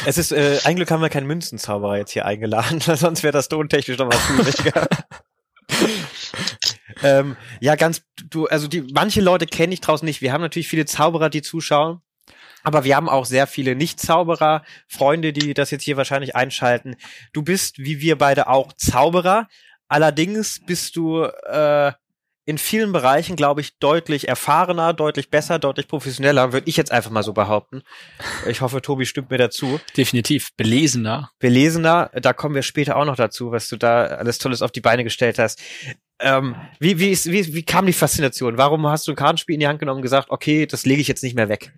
Es 0.07 0.17
ist, 0.17 0.31
äh, 0.31 0.59
ein 0.65 0.75
Glück 0.75 0.89
haben 0.89 1.01
wir 1.01 1.09
keinen 1.09 1.27
Münzenzauberer 1.27 1.97
jetzt 1.97 2.11
hier 2.11 2.25
eingeladen, 2.25 2.79
sonst 2.79 3.21
wäre 3.21 3.31
das 3.33 3.49
tontechnisch 3.49 3.97
noch 3.97 4.07
mal 4.07 4.17
schwieriger. 4.17 4.87
Ähm, 7.03 7.35
ja, 7.59 7.75
ganz, 7.75 8.03
du, 8.29 8.47
also 8.47 8.67
die, 8.67 8.81
manche 8.93 9.21
Leute 9.21 9.45
kenne 9.45 9.73
ich 9.73 9.81
draußen 9.81 10.05
nicht. 10.05 10.21
Wir 10.21 10.33
haben 10.33 10.41
natürlich 10.41 10.67
viele 10.67 10.85
Zauberer, 10.85 11.29
die 11.29 11.41
zuschauen. 11.41 12.01
Aber 12.63 12.83
wir 12.83 12.95
haben 12.95 13.09
auch 13.09 13.25
sehr 13.25 13.45
viele 13.45 13.75
Nicht-Zauberer, 13.75 14.63
Freunde, 14.87 15.33
die 15.33 15.53
das 15.53 15.69
jetzt 15.69 15.83
hier 15.83 15.97
wahrscheinlich 15.97 16.35
einschalten. 16.35 16.95
Du 17.31 17.43
bist, 17.43 17.77
wie 17.77 18.01
wir 18.01 18.17
beide 18.17 18.47
auch, 18.47 18.73
Zauberer. 18.73 19.47
Allerdings 19.87 20.61
bist 20.65 20.95
du 20.95 21.25
äh, 21.25 21.91
in 22.45 22.57
vielen 22.59 22.91
Bereichen, 22.91 23.35
glaube 23.35 23.61
ich, 23.61 23.77
deutlich 23.79 24.27
erfahrener, 24.27 24.93
deutlich 24.93 25.31
besser, 25.31 25.57
deutlich 25.57 25.87
professioneller, 25.87 26.53
würde 26.53 26.69
ich 26.69 26.77
jetzt 26.77 26.91
einfach 26.91 27.09
mal 27.09 27.23
so 27.23 27.33
behaupten. 27.33 27.81
Ich 28.47 28.61
hoffe, 28.61 28.81
Tobi 28.81 29.05
stimmt 29.05 29.31
mir 29.31 29.39
dazu. 29.39 29.79
Definitiv. 29.97 30.49
Belesener. 30.55 31.31
Belesener, 31.39 32.11
da 32.13 32.33
kommen 32.33 32.53
wir 32.53 32.61
später 32.61 32.97
auch 32.97 33.05
noch 33.05 33.15
dazu, 33.15 33.51
was 33.51 33.67
du 33.67 33.77
da 33.77 34.05
alles 34.05 34.37
Tolles 34.37 34.61
auf 34.61 34.71
die 34.71 34.81
Beine 34.81 35.03
gestellt 35.03 35.39
hast. 35.39 35.61
Ähm, 36.19 36.55
wie, 36.79 36.99
wie, 36.99 37.11
ist, 37.11 37.29
wie, 37.29 37.53
wie 37.53 37.63
kam 37.63 37.85
die 37.85 37.93
Faszination? 37.93 38.57
Warum 38.57 38.87
hast 38.87 39.07
du 39.07 39.11
ein 39.11 39.17
Kartenspiel 39.17 39.55
in 39.55 39.59
die 39.59 39.67
Hand 39.67 39.79
genommen 39.79 39.97
und 39.97 40.03
gesagt, 40.03 40.29
okay, 40.29 40.65
das 40.65 40.85
lege 40.85 41.01
ich 41.01 41.07
jetzt 41.07 41.23
nicht 41.23 41.35
mehr 41.35 41.49
weg? 41.49 41.73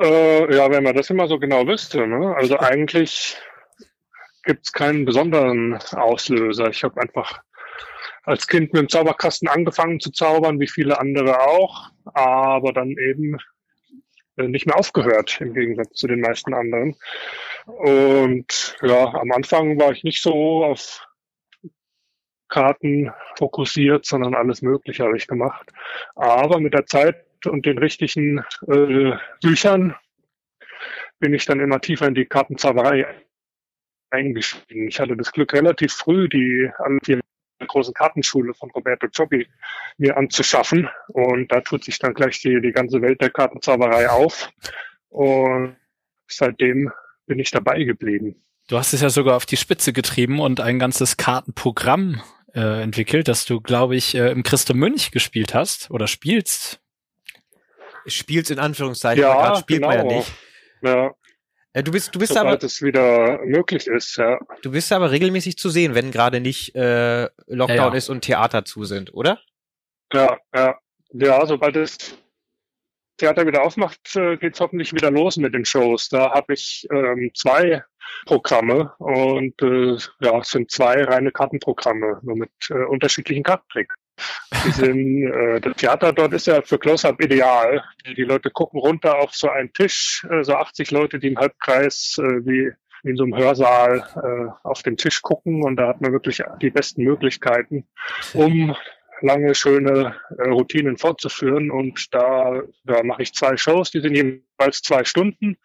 Äh, 0.00 0.54
ja, 0.54 0.70
wenn 0.70 0.84
man 0.84 0.94
das 0.94 1.10
immer 1.10 1.26
so 1.26 1.38
genau 1.38 1.66
wüsste. 1.66 2.06
Ne? 2.06 2.34
Also 2.36 2.58
eigentlich 2.58 3.36
gibt's 4.44 4.72
keinen 4.72 5.04
besonderen 5.04 5.78
Auslöser. 5.92 6.68
Ich 6.68 6.84
habe 6.84 7.00
einfach 7.00 7.40
als 8.22 8.46
Kind 8.46 8.72
mit 8.72 8.82
dem 8.82 8.88
Zauberkasten 8.88 9.48
angefangen 9.48 10.00
zu 10.00 10.10
zaubern, 10.10 10.60
wie 10.60 10.68
viele 10.68 10.98
andere 11.00 11.40
auch, 11.40 11.90
aber 12.04 12.72
dann 12.72 12.90
eben 12.90 13.38
äh, 14.36 14.48
nicht 14.48 14.66
mehr 14.66 14.76
aufgehört, 14.76 15.40
im 15.40 15.54
Gegensatz 15.54 15.94
zu 15.94 16.06
den 16.06 16.20
meisten 16.20 16.52
anderen. 16.52 16.96
Und 17.66 18.76
ja, 18.82 19.14
am 19.14 19.32
Anfang 19.32 19.78
war 19.80 19.92
ich 19.92 20.04
nicht 20.04 20.22
so 20.22 20.64
auf 20.64 21.05
Karten 22.56 23.12
fokussiert, 23.36 24.06
sondern 24.06 24.34
alles 24.34 24.62
Mögliche 24.62 25.04
habe 25.04 25.18
ich 25.18 25.26
gemacht. 25.26 25.70
Aber 26.14 26.58
mit 26.58 26.72
der 26.72 26.86
Zeit 26.86 27.22
und 27.44 27.66
den 27.66 27.76
richtigen 27.76 28.38
äh, 28.66 29.12
Büchern 29.42 29.94
bin 31.18 31.34
ich 31.34 31.44
dann 31.44 31.60
immer 31.60 31.82
tiefer 31.82 32.06
in 32.06 32.14
die 32.14 32.24
Kartenzauberei 32.24 33.06
eingestiegen. 34.08 34.88
Ich 34.88 34.98
hatte 34.98 35.18
das 35.18 35.32
Glück, 35.32 35.52
relativ 35.52 35.92
früh 35.92 36.30
die 36.30 36.70
alle 36.78 36.98
vier 37.04 37.20
Kartenschule 37.94 38.54
von 38.54 38.70
Roberto 38.70 39.06
Cioppi 39.08 39.46
mir 39.98 40.16
anzuschaffen. 40.16 40.88
Und 41.08 41.52
da 41.52 41.60
tut 41.60 41.84
sich 41.84 41.98
dann 41.98 42.14
gleich 42.14 42.40
die, 42.40 42.62
die 42.62 42.72
ganze 42.72 43.02
Welt 43.02 43.20
der 43.20 43.30
Kartenzauberei 43.30 44.08
auf. 44.08 44.50
Und 45.10 45.76
seitdem 46.26 46.90
bin 47.26 47.38
ich 47.38 47.50
dabei 47.50 47.82
geblieben. 47.82 48.42
Du 48.68 48.78
hast 48.78 48.94
es 48.94 49.02
ja 49.02 49.10
sogar 49.10 49.36
auf 49.36 49.44
die 49.44 49.58
Spitze 49.58 49.92
getrieben 49.92 50.40
und 50.40 50.60
ein 50.60 50.78
ganzes 50.78 51.18
Kartenprogramm 51.18 52.22
äh, 52.56 52.82
entwickelt, 52.82 53.28
das 53.28 53.44
du, 53.44 53.60
glaube 53.60 53.94
ich, 53.96 54.14
äh, 54.16 54.30
im 54.32 54.42
Christo 54.42 54.74
Münch 54.74 55.12
gespielt 55.12 55.54
hast 55.54 55.90
oder 55.90 56.06
spielst. 56.08 56.80
Spielst 58.06 58.50
in 58.50 58.58
Anführungszeichen, 58.58 59.22
Ja, 59.22 59.32
aber 59.32 59.42
gerade 59.42 59.60
spielt 59.60 59.82
man 59.82 59.92
ja 59.96 60.02
genau. 60.02 60.16
nicht. 60.16 60.32
Ja, 60.82 61.10
Äh, 61.72 61.82
du 61.82 61.92
bist, 61.92 62.14
du 62.14 62.18
bist 62.20 62.32
aber, 62.36 62.50
sobald 62.50 62.62
es 62.64 62.80
wieder 62.82 63.38
möglich 63.44 63.86
ist, 63.86 64.16
ja. 64.16 64.38
du 64.62 64.70
bist 64.70 64.90
aber 64.92 65.10
regelmäßig 65.10 65.58
zu 65.58 65.68
sehen, 65.70 65.94
wenn 65.94 66.10
gerade 66.10 66.40
nicht 66.40 66.74
äh, 66.74 67.24
Lockdown 67.46 67.76
Ja, 67.76 67.88
ja. 67.88 67.94
ist 67.94 68.08
und 68.08 68.22
Theater 68.22 68.64
zu 68.64 68.84
sind, 68.84 69.12
oder? 69.12 69.40
Ja, 70.12 70.38
ja. 70.54 70.78
Ja, 71.12 71.46
sobald 71.46 71.76
das 71.76 71.98
Theater 73.18 73.46
wieder 73.46 73.62
aufmacht, 73.62 74.14
äh, 74.16 74.36
geht's 74.36 74.60
hoffentlich 74.60 74.92
wieder 74.92 75.10
los 75.10 75.36
mit 75.36 75.54
den 75.54 75.64
Shows. 75.64 76.08
Da 76.08 76.32
habe 76.32 76.54
ich 76.54 76.86
ähm, 76.92 77.30
zwei 77.34 77.82
Programme 78.26 78.92
und 78.98 79.60
äh, 79.62 79.96
ja, 80.20 80.38
es 80.38 80.50
sind 80.50 80.70
zwei 80.70 81.02
reine 81.02 81.30
Kartenprogramme, 81.30 82.20
nur 82.22 82.36
mit 82.36 82.50
äh, 82.70 82.74
unterschiedlichen 82.74 83.42
Kartentricks. 83.42 83.94
Die 84.64 84.70
sind, 84.70 85.32
äh, 85.32 85.60
das 85.60 85.76
Theater 85.76 86.12
dort 86.12 86.32
ist 86.32 86.46
ja 86.46 86.62
für 86.62 86.78
Close-Up 86.78 87.20
ideal. 87.22 87.84
Die 88.16 88.22
Leute 88.22 88.50
gucken 88.50 88.80
runter 88.80 89.18
auf 89.18 89.34
so 89.34 89.50
einen 89.50 89.72
Tisch, 89.72 90.26
äh, 90.30 90.42
so 90.42 90.54
80 90.54 90.90
Leute, 90.90 91.18
die 91.18 91.28
im 91.28 91.38
Halbkreis 91.38 92.16
äh, 92.18 92.46
wie 92.46 92.72
in 93.04 93.16
so 93.16 93.24
einem 93.24 93.36
Hörsaal 93.36 94.04
äh, 94.16 94.66
auf 94.66 94.82
den 94.82 94.96
Tisch 94.96 95.22
gucken 95.22 95.62
und 95.62 95.76
da 95.76 95.88
hat 95.88 96.00
man 96.00 96.12
wirklich 96.12 96.42
die 96.60 96.70
besten 96.70 97.04
Möglichkeiten, 97.04 97.86
um 98.34 98.74
lange, 99.20 99.54
schöne 99.54 100.16
äh, 100.38 100.48
Routinen 100.48 100.96
fortzuführen. 100.96 101.70
Und 101.70 102.14
da, 102.14 102.62
da 102.84 103.02
mache 103.02 103.22
ich 103.22 103.34
zwei 103.34 103.56
Shows, 103.56 103.90
die 103.90 104.00
sind 104.00 104.14
jeweils 104.14 104.82
zwei 104.82 105.04
Stunden 105.04 105.56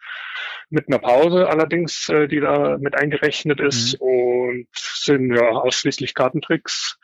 mit 0.70 0.88
einer 0.88 0.98
Pause 0.98 1.48
allerdings, 1.48 2.08
äh, 2.08 2.28
die 2.28 2.40
da 2.40 2.78
mit 2.78 2.94
eingerechnet 2.94 3.60
ist 3.60 4.00
mhm. 4.00 4.06
und 4.06 4.68
sind 4.72 5.34
ja 5.34 5.50
ausschließlich 5.50 6.14
Kartentricks 6.14 6.98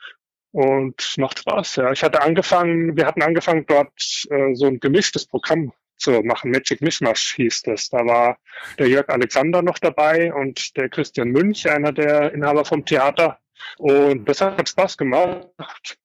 und 0.51 1.15
macht 1.17 1.39
Spaß. 1.39 1.77
Ja, 1.77 1.91
ich 1.91 2.03
hatte 2.03 2.21
angefangen, 2.21 2.97
wir 2.97 3.05
hatten 3.05 3.21
angefangen 3.21 3.65
dort 3.67 4.25
äh, 4.29 4.55
so 4.55 4.65
ein 4.65 4.79
gemischtes 4.79 5.27
Programm 5.27 5.71
zu 5.97 6.11
machen. 6.23 6.51
Magic 6.51 6.81
Mishmash 6.81 7.35
hieß 7.35 7.63
das. 7.63 7.89
Da 7.89 8.05
war 8.05 8.37
der 8.79 8.87
Jörg 8.87 9.09
Alexander 9.09 9.61
noch 9.61 9.77
dabei 9.77 10.33
und 10.33 10.75
der 10.77 10.89
Christian 10.89 11.29
Münch, 11.29 11.69
einer 11.69 11.91
der 11.91 12.33
Inhaber 12.33 12.65
vom 12.65 12.85
Theater. 12.85 13.39
Und 13.77 14.25
das 14.25 14.41
hat 14.41 14.67
Spaß 14.67 14.97
gemacht. 14.97 15.97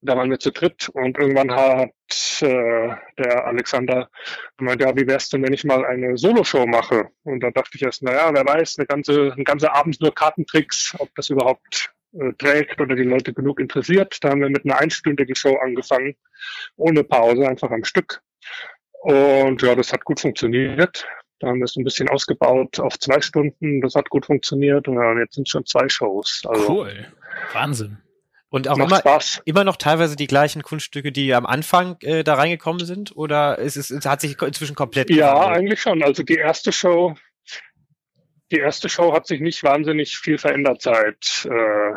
Da 0.00 0.16
waren 0.16 0.30
wir 0.30 0.38
zu 0.38 0.52
dritt 0.52 0.88
und 0.90 1.18
irgendwann 1.18 1.50
hat 1.50 1.90
äh, 2.40 2.94
der 3.18 3.46
Alexander 3.46 4.08
gemeint, 4.56 4.80
ja, 4.80 4.96
wie 4.96 5.06
wär's 5.06 5.28
denn, 5.28 5.42
wenn 5.42 5.52
ich 5.52 5.64
mal 5.64 5.84
eine 5.84 6.16
Soloshow 6.16 6.66
mache? 6.66 7.08
Und 7.24 7.40
da 7.40 7.50
dachte 7.50 7.72
ich 7.74 7.82
erst, 7.82 8.02
naja, 8.02 8.32
wer 8.32 8.46
weiß, 8.46 8.78
eine 8.78 8.86
ganze, 8.86 9.34
ein 9.36 9.44
ganzer 9.44 9.74
Abend 9.74 10.00
nur 10.00 10.14
Kartentricks, 10.14 10.94
ob 10.98 11.12
das 11.16 11.30
überhaupt 11.30 11.92
äh, 12.12 12.32
trägt 12.34 12.80
oder 12.80 12.94
die 12.94 13.02
Leute 13.02 13.32
genug 13.32 13.58
interessiert. 13.58 14.22
Da 14.22 14.30
haben 14.30 14.40
wir 14.40 14.50
mit 14.50 14.64
einer 14.64 14.78
einstündigen 14.78 15.34
Show 15.34 15.56
angefangen, 15.56 16.14
ohne 16.76 17.02
Pause, 17.02 17.48
einfach 17.48 17.70
am 17.70 17.84
Stück. 17.84 18.22
Und 19.00 19.62
ja, 19.62 19.74
das 19.74 19.92
hat 19.92 20.04
gut 20.04 20.20
funktioniert. 20.20 21.06
Da 21.40 21.48
haben 21.48 21.58
wir 21.58 21.64
es 21.64 21.76
ein 21.76 21.84
bisschen 21.84 22.08
ausgebaut 22.08 22.80
auf 22.80 22.98
zwei 22.98 23.20
Stunden. 23.20 23.80
Das 23.80 23.94
hat 23.94 24.10
gut 24.10 24.26
funktioniert. 24.26 24.88
Und 24.88 24.96
ja, 24.96 25.18
jetzt 25.18 25.34
sind 25.34 25.48
schon 25.48 25.66
zwei 25.66 25.88
Shows. 25.88 26.42
Also, 26.46 26.68
cool. 26.68 27.06
Wahnsinn. 27.52 27.98
Und 28.50 28.66
auch 28.68 28.78
immer, 28.78 29.02
immer 29.44 29.64
noch 29.64 29.76
teilweise 29.76 30.16
die 30.16 30.26
gleichen 30.26 30.62
Kunststücke, 30.62 31.12
die 31.12 31.34
am 31.34 31.44
Anfang 31.44 31.96
äh, 32.00 32.24
da 32.24 32.34
reingekommen 32.34 32.84
sind? 32.84 33.14
Oder 33.14 33.58
ist 33.58 33.76
es, 33.76 33.90
es 33.90 34.06
hat 34.06 34.22
sich 34.22 34.40
inzwischen 34.40 34.74
komplett 34.74 35.10
Ja, 35.10 35.34
gewandelt? 35.34 35.58
eigentlich 35.58 35.82
schon. 35.82 36.02
Also 36.02 36.22
die 36.22 36.36
erste 36.36 36.72
Show, 36.72 37.14
die 38.50 38.58
erste 38.58 38.88
Show 38.88 39.12
hat 39.12 39.26
sich 39.26 39.40
nicht 39.40 39.62
wahnsinnig 39.62 40.16
viel 40.16 40.38
verändert 40.38 40.80
seit, 40.80 41.46
äh, 41.50 41.92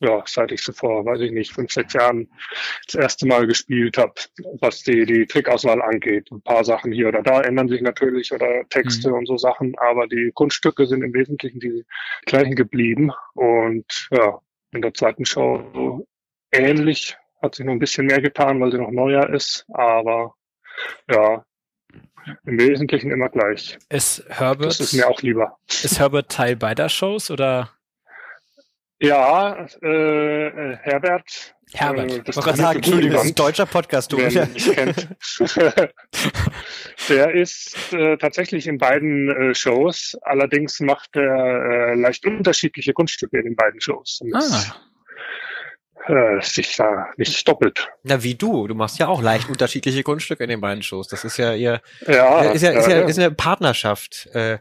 ja, 0.00 0.22
seit 0.26 0.50
ich 0.50 0.62
so 0.62 0.72
vor, 0.72 1.04
weiß 1.04 1.20
ich 1.20 1.30
nicht, 1.30 1.52
fünf, 1.52 1.70
sechs 1.70 1.92
Jahren 1.92 2.30
das 2.86 2.94
erste 2.94 3.26
Mal 3.26 3.46
gespielt 3.46 3.98
habe, 3.98 4.14
was 4.60 4.82
die, 4.82 5.04
die 5.04 5.26
Trickauswahl 5.26 5.82
angeht. 5.82 6.32
Ein 6.32 6.40
paar 6.40 6.64
Sachen 6.64 6.90
hier 6.90 7.08
oder 7.08 7.22
da 7.22 7.42
ändern 7.42 7.68
sich 7.68 7.82
natürlich 7.82 8.32
oder 8.32 8.66
Texte 8.70 9.10
mhm. 9.10 9.16
und 9.16 9.26
so 9.26 9.36
Sachen, 9.36 9.74
aber 9.78 10.06
die 10.06 10.32
Kunststücke 10.34 10.86
sind 10.86 11.02
im 11.02 11.12
Wesentlichen 11.12 11.60
die 11.60 11.84
gleichen 12.24 12.56
geblieben. 12.56 13.12
Und 13.34 14.08
ja, 14.10 14.40
in 14.72 14.82
der 14.82 14.94
zweiten 14.94 15.24
Show 15.24 16.06
ähnlich. 16.50 17.16
Hat 17.40 17.54
sich 17.54 17.66
noch 17.66 17.72
ein 17.72 17.78
bisschen 17.78 18.06
mehr 18.06 18.20
getan, 18.20 18.60
weil 18.60 18.70
sie 18.70 18.78
noch 18.78 18.90
neuer 18.90 19.28
ist. 19.30 19.66
Aber 19.72 20.34
ja, 21.10 21.44
im 22.44 22.58
Wesentlichen 22.58 23.10
immer 23.10 23.28
gleich. 23.28 23.78
Ist 23.88 24.24
Herbert, 24.28 24.66
das 24.66 24.80
ist 24.80 24.92
mir 24.92 25.08
auch 25.08 25.20
lieber. 25.22 25.58
Ist 25.68 25.98
Herbert 25.98 26.30
Teil 26.30 26.56
beider 26.56 26.88
Shows 26.88 27.30
oder? 27.30 27.70
Ja, 29.00 29.66
äh, 29.82 30.46
äh 30.46 30.76
Herbert. 30.76 31.54
Herbert. 31.74 32.12
Äh, 32.12 32.22
das 32.22 32.36
ich 32.36 32.44
sagen, 32.44 32.76
Entschuldigung, 32.76 33.16
das 33.16 33.24
ist 33.24 33.30
ein 33.32 33.34
deutscher 33.34 33.66
Podcast, 33.66 34.12
du. 34.12 34.16
Kennt. 34.74 35.08
der 37.08 37.34
ist 37.34 37.92
äh, 37.92 38.16
tatsächlich 38.16 38.66
in 38.66 38.78
beiden 38.78 39.28
äh, 39.30 39.54
Shows, 39.54 40.16
allerdings 40.22 40.80
macht 40.80 41.16
er 41.16 41.92
äh, 41.92 41.94
leicht 41.94 42.26
unterschiedliche 42.26 42.92
Kunststücke 42.92 43.38
in 43.38 43.44
den 43.44 43.56
beiden 43.56 43.80
Shows. 43.80 44.20
ah 44.34 44.74
äh, 46.06 46.40
sich 46.42 46.76
da 46.76 47.06
nicht 47.16 47.46
doppelt. 47.46 47.88
Na, 48.02 48.22
wie 48.22 48.34
du. 48.34 48.66
Du 48.66 48.74
machst 48.74 48.98
ja 48.98 49.08
auch 49.08 49.22
leicht 49.22 49.48
unterschiedliche 49.48 50.02
Kunststücke 50.02 50.42
in 50.42 50.50
den 50.50 50.60
beiden 50.60 50.82
Shows. 50.82 51.08
Das 51.08 51.24
ist 51.24 51.36
ja 51.36 51.54
ihr, 51.54 51.80
ja, 52.06 52.40
ist 52.42 52.62
ja, 52.62 52.72
ist 52.72 52.88
ja, 52.88 53.00
ist 53.02 53.18
eine 53.18 53.30
Partnerschaft. 53.30 54.26
Äh, 54.34 54.58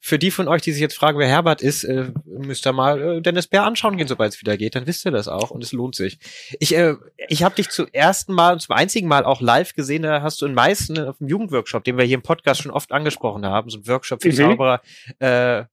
für 0.00 0.18
die 0.18 0.30
von 0.30 0.48
euch, 0.48 0.62
die 0.62 0.72
sich 0.72 0.80
jetzt 0.80 0.96
fragen, 0.96 1.18
wer 1.18 1.28
Herbert 1.28 1.62
ist, 1.62 1.84
äh, 1.84 2.10
müsst 2.26 2.66
ihr 2.66 2.72
mal 2.72 3.18
äh, 3.18 3.20
Dennis 3.20 3.46
Bär 3.46 3.62
anschauen 3.62 3.96
gehen, 3.96 4.08
sobald 4.08 4.34
es 4.34 4.40
wieder 4.40 4.56
geht. 4.56 4.74
Dann 4.74 4.86
wisst 4.86 5.06
ihr 5.06 5.12
das 5.12 5.28
auch 5.28 5.50
und 5.50 5.62
es 5.62 5.72
lohnt 5.72 5.94
sich. 5.94 6.18
Ich, 6.58 6.76
äh, 6.76 6.96
ich 7.28 7.42
habe 7.42 7.54
dich 7.54 7.68
zum 7.70 7.86
ersten 7.92 8.32
Mal 8.32 8.54
und 8.54 8.60
zum 8.60 8.74
einzigen 8.74 9.08
Mal 9.08 9.24
auch 9.24 9.40
live 9.40 9.74
gesehen. 9.74 10.02
Da 10.02 10.22
hast 10.22 10.42
du 10.42 10.46
in 10.46 10.54
Meißen 10.54 10.98
auf 11.06 11.18
dem 11.18 11.28
Jugendworkshop, 11.28 11.84
den 11.84 11.98
wir 11.98 12.04
hier 12.04 12.16
im 12.16 12.22
Podcast 12.22 12.62
schon 12.62 12.72
oft 12.72 12.92
angesprochen 12.92 13.46
haben, 13.46 13.70
so 13.70 13.78
ein 13.78 13.86
Workshop 13.86 14.22
für 14.22 14.28
mhm. 14.28 14.34
Zauberer, 14.34 14.80
äh, 15.20 15.64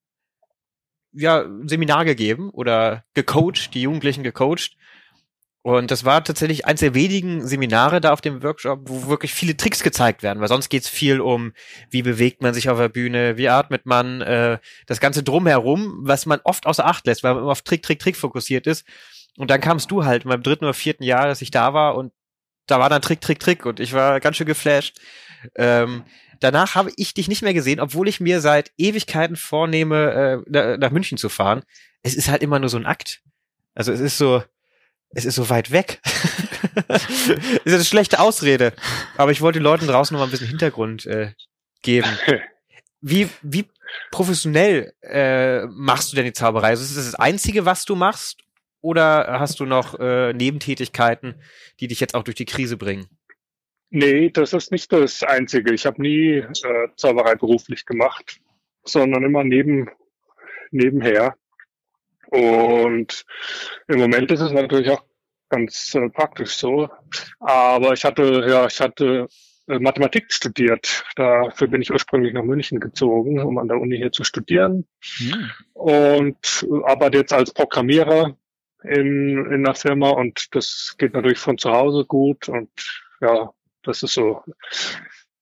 ja, 1.13 1.45
Seminar 1.65 2.05
gegeben 2.05 2.49
oder 2.51 3.03
gecoacht, 3.13 3.73
die 3.73 3.81
Jugendlichen 3.81 4.23
gecoacht. 4.23 4.76
Und 5.63 5.91
das 5.91 6.05
war 6.05 6.23
tatsächlich 6.23 6.65
eins 6.65 6.79
der 6.79 6.93
wenigen 6.93 7.45
Seminare 7.45 7.99
da 7.99 8.13
auf 8.13 8.21
dem 8.21 8.41
Workshop, 8.41 8.81
wo 8.85 9.09
wirklich 9.09 9.33
viele 9.33 9.57
Tricks 9.57 9.83
gezeigt 9.83 10.23
werden, 10.23 10.39
weil 10.39 10.47
sonst 10.47 10.69
geht's 10.69 10.87
viel 10.87 11.19
um, 11.19 11.51
wie 11.89 12.03
bewegt 12.03 12.41
man 12.41 12.53
sich 12.53 12.69
auf 12.69 12.77
der 12.77 12.87
Bühne, 12.89 13.37
wie 13.37 13.49
atmet 13.49 13.85
man, 13.85 14.21
äh, 14.21 14.59
das 14.85 15.01
Ganze 15.01 15.23
drumherum, 15.23 15.99
was 16.03 16.25
man 16.25 16.39
oft 16.43 16.65
außer 16.65 16.85
Acht 16.85 17.05
lässt, 17.05 17.23
weil 17.23 17.33
man 17.33 17.43
immer 17.43 17.51
auf 17.51 17.63
Trick, 17.63 17.83
Trick, 17.83 17.99
Trick 17.99 18.15
fokussiert 18.15 18.65
ist. 18.65 18.85
Und 19.37 19.51
dann 19.51 19.59
kamst 19.59 19.91
du 19.91 20.05
halt 20.05 20.23
in 20.23 20.29
meinem 20.29 20.43
dritten 20.43 20.63
oder 20.63 20.73
vierten 20.73 21.03
Jahr, 21.03 21.27
dass 21.27 21.41
ich 21.41 21.51
da 21.51 21.73
war 21.73 21.95
und 21.95 22.13
da 22.65 22.79
war 22.79 22.89
dann 22.89 23.01
Trick, 23.01 23.21
Trick, 23.21 23.39
Trick 23.39 23.65
und 23.65 23.79
ich 23.79 23.93
war 23.93 24.19
ganz 24.19 24.37
schön 24.37 24.47
geflasht. 24.47 24.99
Ähm, 25.55 26.03
danach 26.39 26.75
habe 26.75 26.91
ich 26.95 27.13
dich 27.13 27.27
nicht 27.27 27.41
mehr 27.41 27.53
gesehen, 27.53 27.79
obwohl 27.79 28.07
ich 28.07 28.19
mir 28.19 28.41
seit 28.41 28.71
Ewigkeiten 28.77 29.35
vornehme, 29.35 30.43
äh, 30.49 30.77
nach 30.77 30.91
München 30.91 31.17
zu 31.17 31.29
fahren. 31.29 31.63
Es 32.03 32.15
ist 32.15 32.29
halt 32.29 32.41
immer 32.41 32.59
nur 32.59 32.69
so 32.69 32.77
ein 32.77 32.85
Akt. 32.85 33.21
Also 33.75 33.91
es 33.91 33.99
ist 33.99 34.17
so, 34.17 34.43
es 35.11 35.25
ist 35.25 35.35
so 35.35 35.49
weit 35.49 35.71
weg. 35.71 36.01
ist 37.63 37.73
eine 37.73 37.83
schlechte 37.83 38.19
Ausrede. 38.19 38.73
Aber 39.17 39.31
ich 39.31 39.41
wollte 39.41 39.59
den 39.59 39.63
Leuten 39.63 39.87
draußen 39.87 40.13
noch 40.13 40.19
mal 40.19 40.27
ein 40.27 40.31
bisschen 40.31 40.47
Hintergrund 40.47 41.05
äh, 41.05 41.31
geben. 41.81 42.09
Wie, 42.99 43.29
wie 43.43 43.65
professionell 44.09 44.91
äh, 45.01 45.67
machst 45.67 46.11
du 46.11 46.15
denn 46.15 46.25
die 46.25 46.33
Zauberei? 46.33 46.69
Also 46.69 46.83
ist 46.83 46.97
das 46.97 47.05
das 47.05 47.15
Einzige, 47.15 47.63
was 47.63 47.85
du 47.85 47.95
machst? 47.95 48.41
Oder 48.81 49.39
hast 49.39 49.59
du 49.59 49.65
noch 49.65 49.99
äh, 49.99 50.33
Nebentätigkeiten, 50.33 51.35
die 51.79 51.87
dich 51.87 51.99
jetzt 51.99 52.15
auch 52.15 52.23
durch 52.23 52.35
die 52.35 52.45
Krise 52.45 52.75
bringen? 52.75 53.07
Nee, 53.89 54.31
das 54.31 54.53
ist 54.53 54.71
nicht 54.71 54.91
das 54.91 55.23
Einzige. 55.23 55.73
Ich 55.73 55.85
habe 55.85 56.01
nie 56.01 56.37
äh, 56.39 56.87
Zauberei 56.95 57.35
beruflich 57.35 57.85
gemacht, 57.85 58.39
sondern 58.83 59.23
immer 59.23 59.43
neben, 59.43 59.89
nebenher. 60.71 61.35
Und 62.29 63.25
im 63.87 63.99
Moment 63.99 64.31
ist 64.31 64.41
es 64.41 64.51
natürlich 64.51 64.89
auch 64.89 65.03
ganz 65.49 65.95
äh, 65.95 66.09
praktisch 66.09 66.55
so. 66.55 66.89
Aber 67.39 67.93
ich 67.93 68.03
hatte, 68.03 68.45
ja, 68.47 68.67
ich 68.67 68.79
hatte 68.79 69.27
äh, 69.67 69.79
Mathematik 69.79 70.31
studiert. 70.31 71.03
Dafür 71.15 71.67
bin 71.67 71.81
ich 71.81 71.91
ursprünglich 71.91 72.33
nach 72.33 72.43
München 72.43 72.79
gezogen, 72.79 73.39
um 73.39 73.57
an 73.57 73.67
der 73.67 73.79
Uni 73.79 73.97
hier 73.97 74.11
zu 74.11 74.23
studieren. 74.23 74.85
Hm. 75.17 75.51
Und 75.73 76.67
äh, 76.69 76.89
arbeite 76.89 77.17
jetzt 77.17 77.33
als 77.33 77.53
Programmierer 77.53 78.35
in, 78.83 79.51
in 79.51 79.63
der 79.63 79.75
Firma 79.75 80.09
und 80.09 80.55
das 80.55 80.95
geht 80.97 81.13
natürlich 81.13 81.39
von 81.39 81.57
zu 81.57 81.71
Hause 81.71 82.05
gut 82.05 82.47
und 82.47 82.69
ja, 83.21 83.51
das 83.83 84.03
ist 84.03 84.13
so 84.13 84.43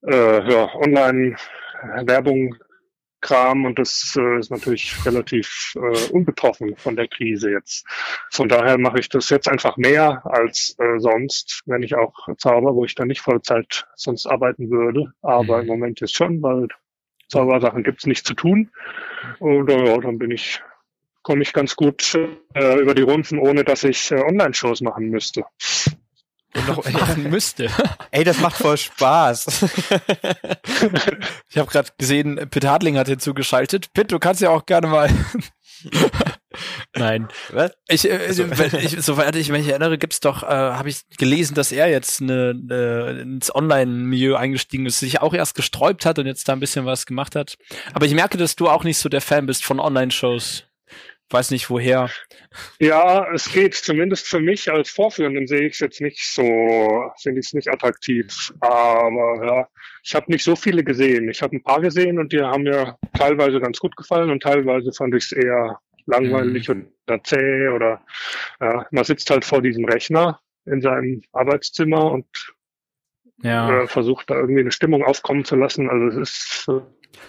äh, 0.07 0.51
ja, 0.51 0.73
Online-Werbung 0.75 2.55
Kram 3.25 3.65
und 3.65 3.79
das 3.79 4.15
äh, 4.19 4.39
ist 4.39 4.51
natürlich 4.51 5.03
relativ 5.03 5.73
äh, 5.75 6.11
unbetroffen 6.11 6.75
von 6.77 6.95
der 6.95 7.07
Krise 7.07 7.49
jetzt. 7.49 7.85
Von 8.29 8.47
daher 8.47 8.77
mache 8.77 8.99
ich 8.99 9.09
das 9.09 9.29
jetzt 9.29 9.49
einfach 9.49 9.77
mehr 9.77 10.21
als 10.25 10.75
äh, 10.77 10.99
sonst, 10.99 11.63
wenn 11.65 11.81
ich 11.81 11.95
auch 11.95 12.27
zauber, 12.37 12.75
wo 12.75 12.85
ich 12.85 12.93
dann 12.93 13.07
nicht 13.07 13.21
Vollzeit 13.21 13.87
sonst 13.95 14.27
arbeiten 14.27 14.69
würde. 14.69 15.11
Aber 15.23 15.57
mhm. 15.57 15.61
im 15.61 15.67
Moment 15.67 16.01
ist 16.03 16.15
schon, 16.15 16.43
weil 16.43 16.67
Zaubersachen 17.27 17.83
gibt's 17.83 18.05
nicht 18.05 18.27
zu 18.27 18.35
tun. 18.35 18.69
Und 19.39 19.71
äh, 19.71 19.87
ja, 19.87 19.97
dann 19.97 20.19
bin 20.19 20.29
ich 20.29 20.61
komme 21.23 21.41
ich 21.41 21.53
ganz 21.53 21.75
gut 21.75 22.13
äh, 22.53 22.79
über 22.79 22.93
die 22.93 23.01
Runden, 23.01 23.39
ohne 23.39 23.63
dass 23.63 23.83
ich 23.83 24.11
äh, 24.11 24.21
Online-Shows 24.21 24.81
machen 24.81 25.09
müsste 25.09 25.45
noch 26.67 26.83
machen 26.91 27.29
müsste. 27.29 27.69
Ey, 28.11 28.23
das 28.23 28.39
macht 28.39 28.57
voll 28.57 28.77
Spaß. 28.77 29.63
ich 31.49 31.57
habe 31.57 31.71
gerade 31.71 31.89
gesehen, 31.97 32.47
Pitt 32.49 32.65
Hartling 32.65 32.97
hat 32.97 33.07
hinzugeschaltet. 33.07 33.93
Pitt, 33.93 34.11
du 34.11 34.19
kannst 34.19 34.41
ja 34.41 34.49
auch 34.49 34.65
gerne 34.65 34.87
mal. 34.87 35.09
Nein. 36.95 37.27
Was? 37.51 37.71
Ich, 37.87 38.09
äh, 38.09 38.29
ich, 38.29 38.95
soweit 39.01 39.35
ich 39.35 39.49
mich 39.49 39.67
erinnere, 39.67 39.97
gibt's 39.97 40.19
doch, 40.21 40.43
äh, 40.43 40.47
habe 40.47 40.89
ich 40.89 41.01
gelesen, 41.17 41.53
dass 41.53 41.71
er 41.71 41.89
jetzt 41.89 42.21
eine, 42.21 42.51
eine, 42.51 43.21
ins 43.21 43.53
Online-Milieu 43.53 44.35
eingestiegen 44.35 44.85
ist, 44.85 44.99
sich 44.99 45.21
auch 45.21 45.33
erst 45.33 45.55
gesträubt 45.55 46.05
hat 46.05 46.19
und 46.19 46.25
jetzt 46.25 46.47
da 46.47 46.53
ein 46.53 46.59
bisschen 46.59 46.85
was 46.85 47.05
gemacht 47.05 47.35
hat. 47.35 47.57
Aber 47.93 48.05
ich 48.05 48.13
merke, 48.13 48.37
dass 48.37 48.55
du 48.55 48.69
auch 48.69 48.83
nicht 48.83 48.97
so 48.97 49.09
der 49.09 49.21
Fan 49.21 49.45
bist 49.45 49.65
von 49.65 49.79
Online-Shows. 49.79 50.63
Weiß 51.35 51.51
nicht 51.51 51.69
woher. 51.69 52.09
Ja, 52.79 53.27
es 53.33 53.51
geht 53.51 53.75
zumindest 53.75 54.25
für 54.25 54.39
mich 54.39 54.71
als 54.71 54.89
Vorführenden 54.89 55.47
sehe 55.47 55.67
ich 55.67 55.73
es 55.73 55.79
jetzt 55.79 55.99
nicht 55.99 56.23
so, 56.33 57.11
finde 57.21 57.41
ich 57.41 57.47
es 57.47 57.53
nicht 57.53 57.67
attraktiv. 57.67 58.53
Aber 58.61 59.45
ja, 59.45 59.67
ich 60.03 60.15
habe 60.15 60.31
nicht 60.31 60.45
so 60.45 60.55
viele 60.55 60.83
gesehen. 60.83 61.27
Ich 61.27 61.41
habe 61.41 61.57
ein 61.57 61.63
paar 61.63 61.81
gesehen 61.81 62.19
und 62.19 62.31
die 62.31 62.41
haben 62.41 62.63
mir 62.63 62.97
teilweise 63.17 63.59
ganz 63.59 63.79
gut 63.79 63.97
gefallen 63.97 64.29
und 64.29 64.43
teilweise 64.43 64.93
fand 64.93 65.13
ich 65.13 65.25
es 65.25 65.31
eher 65.33 65.77
langweilig 66.05 66.69
mhm. 66.69 66.87
oder 67.07 67.21
zäh 67.23 67.67
oder 67.67 68.01
ja, 68.61 68.85
man 68.91 69.03
sitzt 69.03 69.29
halt 69.29 69.43
vor 69.43 69.61
diesem 69.61 69.83
Rechner 69.83 70.39
in 70.65 70.79
seinem 70.79 71.21
Arbeitszimmer 71.33 72.11
und 72.11 72.27
ja. 73.43 73.81
äh, 73.81 73.87
versucht 73.87 74.29
da 74.29 74.35
irgendwie 74.35 74.61
eine 74.61 74.71
Stimmung 74.71 75.03
aufkommen 75.03 75.43
zu 75.43 75.57
lassen. 75.57 75.89
Also 75.89 76.19
es 76.19 76.29
ist 76.29 76.71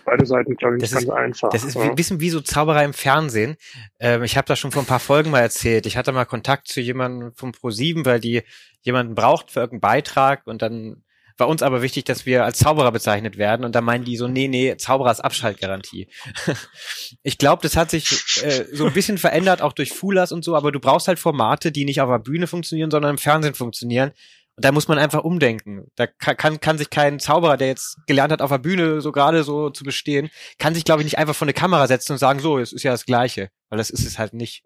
beide 0.05 0.27
Seiten, 0.27 0.55
glaube 0.57 0.77
ich, 0.77 0.83
das 0.83 0.93
ganz 0.93 1.09
einfach. 1.09 1.51
Das 1.51 1.65
ist 1.65 1.75
ja. 1.75 1.83
ein 1.83 1.95
bisschen 1.95 2.21
wie 2.21 2.31
so 2.31 2.41
Zauberer 2.41 2.85
im 2.85 2.93
Fernsehen. 2.93 3.57
Ähm, 3.99 4.23
ich 4.23 4.37
habe 4.37 4.47
das 4.47 4.59
schon 4.59 4.73
vor 4.73 4.83
ein 4.83 4.87
paar 4.87 5.01
Folgen 5.01 5.31
mal 5.31 5.41
erzählt. 5.41 5.87
Ich 5.87 5.97
hatte 5.97 6.13
mal 6.13 6.25
Kontakt 6.25 6.69
zu 6.69 6.81
jemandem 6.81 7.33
vom 7.35 7.51
Pro7, 7.51 8.05
weil 8.05 8.21
die 8.21 8.43
jemanden 8.83 9.15
braucht 9.15 9.51
für 9.51 9.61
irgendeinen 9.61 9.81
Beitrag 9.81 10.47
und 10.47 10.63
dann 10.63 11.03
war 11.39 11.49
uns 11.49 11.63
aber 11.63 11.83
wichtig, 11.83 12.05
dass 12.05 12.25
wir 12.25 12.45
als 12.45 12.59
Zauberer 12.59 12.93
bezeichnet 12.93 13.37
werden 13.37 13.65
und 13.65 13.75
da 13.75 13.83
meinen 13.83 14.05
die 14.05 14.17
so, 14.17 14.27
nee, 14.27 14.49
nee, 14.49 14.77
Zauberer 14.77 15.11
ist 15.11 15.21
Abschaltgarantie. 15.21 16.09
ich 17.23 17.37
glaube, 17.37 17.63
das 17.63 17.77
hat 17.77 17.91
sich 17.91 18.43
äh, 18.43 18.65
so 18.73 18.87
ein 18.87 18.93
bisschen 18.95 19.19
verändert, 19.19 19.61
auch 19.61 19.75
durch 19.75 19.93
Fulas 19.93 20.33
und 20.33 20.45
so, 20.45 20.57
aber 20.57 20.73
du 20.73 20.81
brauchst 20.81 21.09
halt 21.09 21.19
Formate, 21.19 21.73
die 21.73 21.85
nicht 21.85 22.01
auf 22.01 22.09
der 22.09 22.21
Bühne 22.21 22.47
funktionieren, 22.47 22.91
sondern 22.91 23.13
im 23.13 23.19
Fernsehen 23.19 23.55
funktionieren. 23.55 24.13
Und 24.57 24.65
da 24.65 24.73
muss 24.73 24.89
man 24.89 24.99
einfach 24.99 25.23
umdenken. 25.23 25.91
Da 25.97 26.07
kann, 26.07 26.61
kann 26.61 26.79
sich 26.79 26.89
kein 26.89 27.19
Zauberer, 27.19 27.59
der 27.59 27.69
jetzt 27.69 27.99
gelernt 28.07 28.33
hat, 28.33 28.41
auf 28.41 28.51
der 28.51 28.59
Bühne 28.59 29.03
so 29.03 29.13
gerade 29.13 29.45
so 29.45 29.69
zu 29.69 29.85
bestehen, 29.85 30.31
kann 30.59 30.75
sich, 30.75 30.85
glaube 30.85 31.03
ich, 31.03 31.05
nicht 31.05 31.19
einfach 31.19 31.35
vor 31.35 31.45
eine 31.45 31.53
Kamera 31.53 31.87
setzen 31.87 32.13
und 32.13 32.19
sagen, 32.19 32.41
so, 32.41 32.59
es 32.59 32.73
ist 32.73 32.83
ja 32.83 32.93
das 32.93 33.05
Gleiche. 33.05 33.51
Weil 33.69 33.79
das 33.79 33.91
ist 33.91 34.07
es 34.07 34.19
halt 34.19 34.33
nicht. 34.33 34.65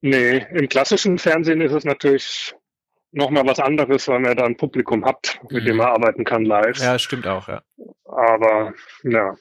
Nee, 0.00 0.46
im 0.50 0.68
klassischen 0.68 1.18
Fernsehen 1.18 1.60
ist 1.60 1.72
es 1.72 1.84
natürlich 1.84 2.54
nochmal 3.12 3.46
was 3.46 3.60
anderes, 3.60 4.08
weil 4.08 4.20
man 4.20 4.36
da 4.36 4.44
ein 4.44 4.56
Publikum 4.56 5.04
hat, 5.04 5.38
mit 5.50 5.62
mhm. 5.62 5.66
dem 5.66 5.76
man 5.76 5.88
arbeiten 5.88 6.24
kann 6.24 6.44
live. 6.44 6.78
Ja, 6.78 6.98
stimmt 6.98 7.26
auch, 7.26 7.48
ja. 7.48 7.62
Aber, 8.04 8.72
ja. 9.02 9.34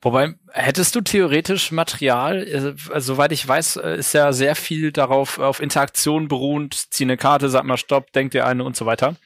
Wobei, 0.00 0.34
hättest 0.52 0.94
du 0.94 1.00
theoretisch 1.00 1.72
Material, 1.72 2.46
äh, 2.46 2.92
also, 2.92 3.14
soweit 3.14 3.32
ich 3.32 3.46
weiß, 3.46 3.76
äh, 3.76 3.96
ist 3.98 4.14
ja 4.14 4.32
sehr 4.32 4.54
viel 4.54 4.92
darauf 4.92 5.38
auf 5.40 5.60
Interaktion 5.60 6.28
beruhend, 6.28 6.92
zieh 6.92 7.04
eine 7.04 7.16
Karte, 7.16 7.48
sag 7.48 7.64
mal 7.64 7.76
Stopp, 7.76 8.12
denk 8.12 8.30
dir 8.30 8.46
eine 8.46 8.62
und 8.62 8.76
so 8.76 8.86
weiter. 8.86 9.16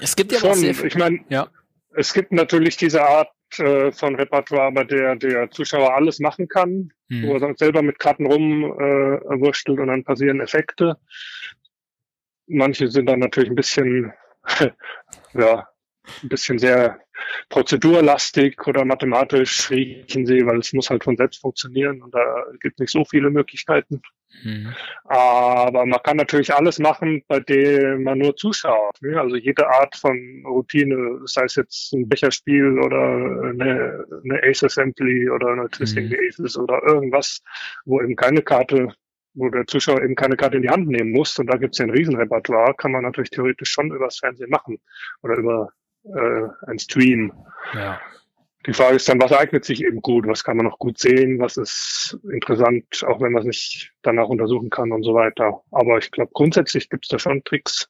Es 0.00 0.16
gibt 0.16 0.32
ja 0.32 0.40
Schon, 0.40 0.54
sehr 0.54 0.74
viel, 0.74 0.86
ich 0.86 0.96
meine, 0.96 1.20
ja. 1.28 1.48
es 1.94 2.12
gibt 2.12 2.32
natürlich 2.32 2.76
diese 2.76 3.02
Art 3.04 3.30
äh, 3.58 3.92
von 3.92 4.16
Repertoire, 4.16 4.72
bei 4.72 4.84
der 4.84 5.14
der 5.14 5.50
Zuschauer 5.50 5.94
alles 5.94 6.18
machen 6.18 6.48
kann, 6.48 6.92
hm. 7.10 7.28
wo 7.28 7.36
er 7.36 7.54
selber 7.56 7.82
mit 7.82 8.00
Karten 8.00 8.26
rumwurstelt 8.26 9.78
äh, 9.78 9.80
und 9.80 9.86
dann 9.86 10.04
passieren 10.04 10.40
Effekte. 10.40 10.96
Manche 12.48 12.88
sind 12.88 13.06
dann 13.06 13.20
natürlich 13.20 13.50
ein 13.50 13.56
bisschen, 13.56 14.12
ja, 15.34 15.68
ein 16.22 16.28
bisschen 16.28 16.58
sehr 16.58 16.98
prozedurlastig 17.48 18.66
oder 18.66 18.84
mathematisch 18.84 19.70
riechen 19.70 20.26
sie, 20.26 20.46
weil 20.46 20.58
es 20.58 20.72
muss 20.72 20.90
halt 20.90 21.04
von 21.04 21.16
selbst 21.16 21.40
funktionieren 21.40 22.02
und 22.02 22.14
da 22.14 22.44
gibt 22.60 22.78
nicht 22.78 22.90
so 22.90 23.04
viele 23.04 23.30
Möglichkeiten. 23.30 24.02
Mhm. 24.44 24.74
Aber 25.04 25.86
man 25.86 26.02
kann 26.02 26.16
natürlich 26.16 26.54
alles 26.54 26.78
machen, 26.78 27.22
bei 27.28 27.40
dem 27.40 28.02
man 28.02 28.18
nur 28.18 28.36
zuschaut. 28.36 29.00
Ne? 29.00 29.18
Also 29.18 29.36
jede 29.36 29.66
Art 29.66 29.96
von 29.96 30.44
Routine, 30.46 31.20
sei 31.24 31.44
es 31.44 31.56
jetzt 31.56 31.92
ein 31.94 32.08
Becherspiel 32.08 32.78
oder 32.78 33.00
eine, 33.48 34.04
eine 34.24 34.42
Ace 34.44 34.64
Assembly 34.64 35.30
oder 35.30 35.48
eine 35.48 35.68
Twisting 35.70 36.08
mhm. 36.08 36.16
Aces 36.28 36.58
oder 36.58 36.82
irgendwas, 36.86 37.42
wo 37.84 38.00
eben 38.02 38.16
keine 38.16 38.42
Karte 38.42 38.88
wo 39.34 39.48
der 39.50 39.66
Zuschauer 39.66 40.02
eben 40.02 40.16
keine 40.16 40.36
Karte 40.36 40.56
in 40.56 40.62
die 40.62 40.70
Hand 40.70 40.88
nehmen 40.88 41.12
muss. 41.12 41.38
Und 41.38 41.46
da 41.46 41.56
gibt 41.56 41.74
es 41.74 41.78
ja 41.78 41.84
ein 41.84 41.92
Riesenrepertoire, 41.92 42.74
kann 42.74 42.90
man 42.90 43.02
natürlich 43.02 43.30
theoretisch 43.30 43.70
schon 43.70 43.92
übers 43.92 44.18
Fernsehen 44.18 44.50
machen 44.50 44.80
oder 45.22 45.36
über 45.36 45.70
äh, 46.14 46.70
ein 46.70 46.78
Stream. 46.78 47.32
Ja. 47.74 48.00
Die 48.66 48.72
Frage 48.72 48.96
ist 48.96 49.08
dann, 49.08 49.20
was 49.20 49.32
eignet 49.32 49.64
sich 49.64 49.82
eben 49.82 50.02
gut? 50.02 50.26
Was 50.26 50.44
kann 50.44 50.56
man 50.56 50.66
noch 50.66 50.78
gut 50.78 50.98
sehen? 50.98 51.38
Was 51.38 51.56
ist 51.56 52.18
interessant, 52.30 52.84
auch 53.06 53.20
wenn 53.20 53.32
man 53.32 53.42
es 53.42 53.46
nicht 53.46 53.92
danach 54.02 54.28
untersuchen 54.28 54.68
kann 54.68 54.92
und 54.92 55.04
so 55.04 55.14
weiter. 55.14 55.62
Aber 55.70 55.98
ich 55.98 56.10
glaube, 56.10 56.32
grundsätzlich 56.34 56.90
gibt 56.90 57.06
es 57.06 57.08
da 57.08 57.18
schon 57.18 57.42
Tricks, 57.44 57.88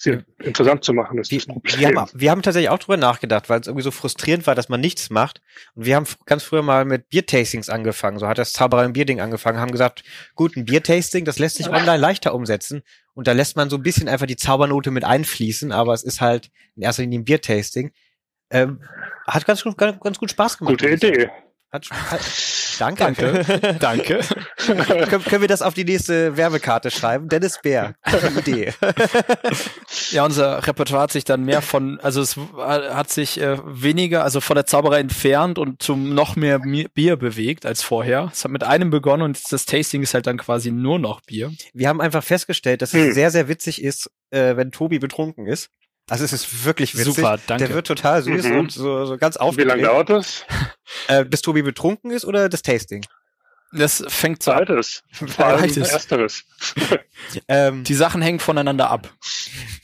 sehr 0.00 0.24
interessant 0.38 0.84
zu 0.84 0.92
machen. 0.92 1.18
Ist 1.18 1.32
wir, 1.32 1.38
wir, 1.48 1.88
haben, 1.88 2.08
wir 2.14 2.30
haben 2.30 2.42
tatsächlich 2.42 2.70
auch 2.70 2.78
drüber 2.78 2.96
nachgedacht, 2.96 3.50
weil 3.50 3.60
es 3.60 3.66
irgendwie 3.66 3.82
so 3.82 3.90
frustrierend 3.90 4.46
war, 4.46 4.54
dass 4.54 4.68
man 4.68 4.80
nichts 4.80 5.10
macht. 5.10 5.40
Und 5.74 5.86
wir 5.86 5.96
haben 5.96 6.06
ganz 6.24 6.44
früher 6.44 6.62
mal 6.62 6.84
mit 6.84 7.08
Biertastings 7.08 7.68
angefangen. 7.68 8.18
So 8.18 8.28
hat 8.28 8.38
das 8.38 8.52
Zauberer 8.52 8.84
im 8.84 8.92
Bierding 8.92 9.20
angefangen, 9.20 9.58
haben 9.58 9.72
gesagt, 9.72 10.04
gut, 10.36 10.56
ein 10.56 10.66
Biertasting, 10.66 11.24
das 11.24 11.40
lässt 11.40 11.56
sich 11.56 11.68
online 11.68 11.98
leichter 11.98 12.32
umsetzen. 12.32 12.82
Und 13.18 13.26
da 13.26 13.32
lässt 13.32 13.56
man 13.56 13.68
so 13.68 13.74
ein 13.74 13.82
bisschen 13.82 14.08
einfach 14.08 14.26
die 14.26 14.36
Zaubernote 14.36 14.92
mit 14.92 15.02
einfließen, 15.02 15.72
aber 15.72 15.92
es 15.92 16.04
ist 16.04 16.20
halt 16.20 16.52
in 16.76 16.82
erster 16.82 17.02
Linie 17.02 17.18
ein 17.18 17.24
Biertasting. 17.24 17.90
Ähm, 18.48 18.80
hat 19.26 19.44
ganz, 19.44 19.64
ganz, 19.76 19.98
ganz 19.98 20.18
gut 20.20 20.30
Spaß 20.30 20.58
gemacht. 20.58 20.78
Gute 20.78 20.88
Idee. 20.88 21.28
Hat, 21.70 21.86
hat, 21.90 22.20
danke. 22.78 23.04
Danke. 23.04 23.44
danke. 23.78 24.20
können, 25.06 25.24
können 25.24 25.40
wir 25.42 25.48
das 25.48 25.60
auf 25.60 25.74
die 25.74 25.84
nächste 25.84 26.36
Werbekarte 26.36 26.90
schreiben? 26.90 27.28
Dennis 27.28 27.58
Bär. 27.62 27.94
Idee. 28.38 28.72
ja, 30.10 30.24
unser 30.24 30.66
Repertoire 30.66 31.02
hat 31.02 31.12
sich 31.12 31.24
dann 31.24 31.44
mehr 31.44 31.60
von, 31.60 32.00
also 32.00 32.22
es 32.22 32.36
hat 32.56 33.10
sich 33.10 33.38
äh, 33.40 33.58
weniger, 33.64 34.24
also 34.24 34.40
von 34.40 34.54
der 34.54 34.64
Zauberei 34.64 35.00
entfernt 35.00 35.58
und 35.58 35.82
zum 35.82 36.14
noch 36.14 36.36
mehr 36.36 36.58
Bier 36.58 37.16
bewegt 37.16 37.66
als 37.66 37.82
vorher. 37.82 38.30
Es 38.32 38.44
hat 38.44 38.50
mit 38.50 38.64
einem 38.64 38.88
begonnen 38.88 39.22
und 39.22 39.38
das 39.52 39.66
Tasting 39.66 40.02
ist 40.02 40.14
halt 40.14 40.26
dann 40.26 40.38
quasi 40.38 40.70
nur 40.70 40.98
noch 40.98 41.20
Bier. 41.20 41.52
Wir 41.74 41.88
haben 41.88 42.00
einfach 42.00 42.24
festgestellt, 42.24 42.80
dass 42.80 42.94
hm. 42.94 43.08
es 43.08 43.14
sehr, 43.14 43.30
sehr 43.30 43.48
witzig 43.48 43.82
ist, 43.82 44.10
äh, 44.30 44.56
wenn 44.56 44.70
Tobi 44.70 44.98
betrunken 44.98 45.46
ist. 45.46 45.68
Also 46.10 46.24
es 46.24 46.32
ist 46.32 46.64
wirklich 46.64 46.94
witzig. 46.94 47.16
Super, 47.16 47.38
danke. 47.46 47.66
Der 47.66 47.74
wird 47.74 47.86
total 47.86 48.22
süß 48.22 48.46
mhm. 48.46 48.58
und 48.58 48.72
so, 48.72 49.04
so 49.04 49.18
ganz 49.18 49.36
aufgeregt. 49.36 49.66
Wie 49.66 49.68
lange 49.68 49.82
dauert 49.82 50.08
das? 50.08 50.46
Äh, 51.08 51.24
bis 51.24 51.42
Tobi 51.42 51.62
betrunken 51.62 52.10
ist 52.10 52.24
oder 52.24 52.48
das 52.48 52.62
Tasting? 52.62 53.04
Das 53.72 54.02
fängt 54.08 54.42
so 54.42 54.52
Zweites. 54.52 55.02
Zweites. 55.12 55.88
Ersteres. 55.92 56.44
ähm, 57.48 57.84
Die 57.84 57.94
Sachen 57.94 58.22
hängen 58.22 58.40
voneinander 58.40 58.90
ab. 58.90 59.12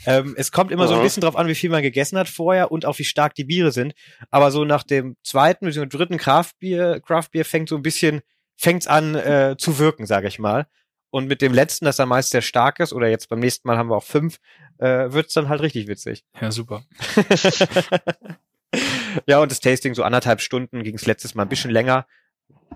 Ähm, 0.07 0.35
es 0.38 0.53
kommt 0.53 0.73
immer 0.73 0.85
Aha. 0.85 0.88
so 0.88 0.95
ein 0.97 1.03
bisschen 1.03 1.21
drauf 1.21 1.37
an, 1.37 1.49
wie 1.49 1.55
viel 1.55 1.71
man 1.71 1.83
gegessen 1.83 2.19
hat 2.19 2.29
vorher 2.29 2.73
und 2.73 2.87
auch 2.87 2.99
wie 2.99 3.05
stark 3.05 3.35
die 3.35 3.45
Biere 3.45 3.73
sind. 3.73 3.95
Aber 4.31 4.51
so 4.51 4.64
nach 4.64 4.85
dem 4.85 5.17
zweiten 5.23 5.67
bzw. 5.67 5.87
dritten 5.87 6.17
Craftbier, 6.17 7.01
Craftbier 7.01 7.45
fängt 7.45 7.69
so 7.69 7.77
ein 7.77 7.83
bisschen, 7.83 8.23
fängt's 8.57 8.87
an 8.87 9.14
äh, 9.14 9.57
zu 9.59 9.79
wirken, 9.79 10.07
sage 10.07 10.29
ich 10.29 10.38
mal. 10.38 10.67
Und 11.11 11.29
mit 11.29 11.43
dem 11.43 11.53
letzten, 11.55 11.85
das 11.85 11.97
dann 11.97 12.09
meist 12.09 12.31
sehr 12.31 12.43
stark 12.43 12.81
ist, 12.81 12.93
oder 12.93 13.09
jetzt 13.09 13.29
beim 13.29 13.38
nächsten 13.38 13.69
Mal 13.69 13.77
haben 13.77 13.88
wir 13.88 13.97
auch 13.97 14.05
fünf, 14.05 14.38
äh, 14.79 15.12
wird's 15.12 15.35
dann 15.35 15.49
halt 15.49 15.61
richtig 15.61 15.87
witzig. 15.87 16.25
Ja, 16.40 16.51
super. 16.51 16.85
ja, 19.27 19.41
und 19.41 19.51
das 19.51 19.61
Tasting 19.61 19.95
so 19.95 20.03
anderthalb 20.03 20.41
Stunden 20.41 20.83
ging's 20.83 21.07
letztes 21.07 21.35
Mal 21.35 21.43
ein 21.43 21.49
bisschen 21.49 21.71
länger. 21.71 22.07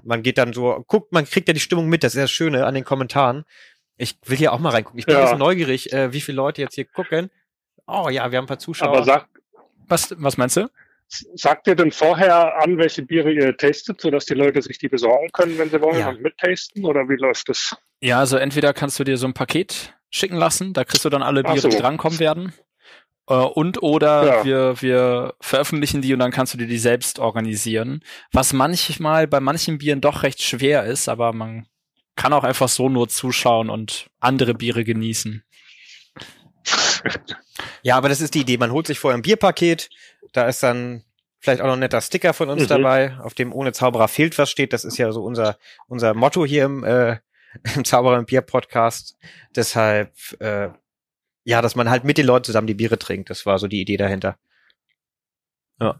Man 0.05 0.23
geht 0.23 0.39
dann 0.39 0.53
so, 0.53 0.85
guckt, 0.87 1.13
man 1.13 1.25
kriegt 1.25 1.49
ja 1.49 1.55
die 1.55 1.61
Stimmung 1.61 1.89
mit, 1.89 2.03
das 2.03 2.15
ist 2.15 2.23
das 2.23 2.31
Schöne 2.31 2.67
an 2.67 2.75
den 2.75 2.85
Kommentaren. 2.85 3.45
Ich 3.97 4.17
will 4.25 4.37
hier 4.37 4.53
auch 4.53 4.61
mal 4.61 4.71
reingucken. 4.71 4.99
Ich 4.99 5.07
bin 5.07 5.15
ja. 5.15 5.21
ein 5.21 5.25
bisschen 5.25 5.39
neugierig, 5.39 5.93
äh, 5.93 6.13
wie 6.13 6.21
viele 6.21 6.37
Leute 6.37 6.63
jetzt 6.63 6.75
hier 6.75 6.85
gucken. 6.85 7.31
Oh 7.87 8.09
ja, 8.11 8.31
wir 8.31 8.39
haben 8.39 8.45
ein 8.45 8.49
paar 8.49 8.59
Zuschauer. 8.59 8.89
Aber 8.89 9.05
sag, 9.05 9.29
was, 9.89 10.15
was 10.19 10.37
meinst 10.37 10.57
du? 10.57 10.69
Sagt 11.09 11.67
ihr 11.67 11.75
denn 11.75 11.91
vorher 11.91 12.59
an, 12.59 12.77
welche 12.77 13.03
Biere 13.03 13.33
ihr 13.33 13.57
testet, 13.57 14.01
sodass 14.01 14.27
die 14.27 14.35
Leute 14.35 14.61
sich 14.61 14.79
die 14.79 14.89
besorgen 14.89 15.31
können, 15.33 15.59
wenn 15.59 15.71
sie 15.71 15.81
wollen 15.81 15.99
ja. 15.99 16.11
und 16.11 16.21
mittasten? 16.21 16.85
Oder 16.85 17.09
wie 17.09 17.17
läuft 17.17 17.49
das? 17.49 17.77
Ja, 18.01 18.19
also 18.19 18.37
entweder 18.37 18.75
kannst 18.75 19.01
du 19.01 19.05
dir 19.05 19.17
so 19.17 19.27
ein 19.27 19.33
Paket 19.33 19.95
schicken 20.11 20.37
lassen, 20.37 20.75
da 20.75 20.85
kriegst 20.85 21.05
du 21.05 21.09
dann 21.09 21.23
alle 21.23 21.43
Biere, 21.43 21.61
so. 21.61 21.69
die 21.69 21.77
drankommen 21.77 22.19
werden. 22.19 22.53
Äh, 23.29 23.35
und 23.35 23.83
oder 23.83 24.27
ja. 24.27 24.45
wir, 24.45 24.83
wir 24.83 25.35
veröffentlichen 25.41 26.03
die 26.03 26.13
und 26.13 26.19
dann 26.19 26.31
kannst 26.31 26.55
du 26.55 26.59
dir 26.59 26.67
die 26.67 26.79
selbst 26.79 27.19
organisieren. 27.19 28.03
Was 28.33 28.53
manchmal 28.53 29.27
bei 29.27 29.41
manchen 29.41 29.79
Bieren 29.79 30.01
doch 30.01 30.23
recht 30.23 30.43
schwer 30.43 30.85
ist, 30.85 31.09
aber 31.09 31.33
man 31.33 31.67
kann 32.17 32.33
auch 32.33 32.45
einfach 32.45 32.69
so 32.69 32.89
nur 32.89 33.09
zuschauen 33.09 33.71
und 33.71 34.11
andere 34.19 34.55
Biere 34.55 34.85
genießen. 34.85 35.45
Ja, 37.83 37.97
aber 37.97 38.09
das 38.09 38.21
ist 38.21 38.35
die 38.35 38.41
Idee. 38.41 38.59
Man 38.59 38.73
holt 38.73 38.87
sich 38.87 38.99
vorher 38.99 39.17
ein 39.17 39.23
Bierpaket, 39.23 39.89
da 40.33 40.47
ist 40.47 40.63
dann 40.63 41.05
vielleicht 41.41 41.61
auch 41.61 41.67
noch 41.67 41.75
ein 41.75 41.79
netter 41.79 42.01
Sticker 42.01 42.33
von 42.33 42.51
uns 42.51 42.63
mhm. 42.63 42.67
dabei, 42.69 43.17
auf 43.21 43.35
dem 43.35 43.53
ohne 43.53 43.73
Zauberer 43.73 44.09
fehlt 44.09 44.37
was 44.39 44.51
steht. 44.51 44.73
Das 44.73 44.85
ist 44.85 44.99
ja 44.99 45.11
so 45.13 45.23
unser, 45.23 45.59
unser 45.87 46.15
Motto 46.15 46.45
hier 46.45 46.65
im, 46.65 46.85
äh, 46.85 47.19
im 47.75 47.85
Zauberer 47.85 48.19
und 48.19 48.27
Bier 48.27 48.43
Podcast. 48.43 49.17
Deshalb, 49.55 50.13
äh, 50.41 50.69
ja, 51.49 51.63
dass 51.63 51.75
man 51.75 51.89
halt 51.89 52.05
mit 52.05 52.19
den 52.19 52.27
Leuten 52.27 52.45
zusammen 52.45 52.67
die 52.67 52.75
Biere 52.75 52.99
trinkt. 52.99 53.31
Das 53.31 53.47
war 53.47 53.59
so 53.59 53.69
die 53.69 53.81
Idee 53.81 53.97
dahinter. 53.97 54.37
Ja. 55.81 55.99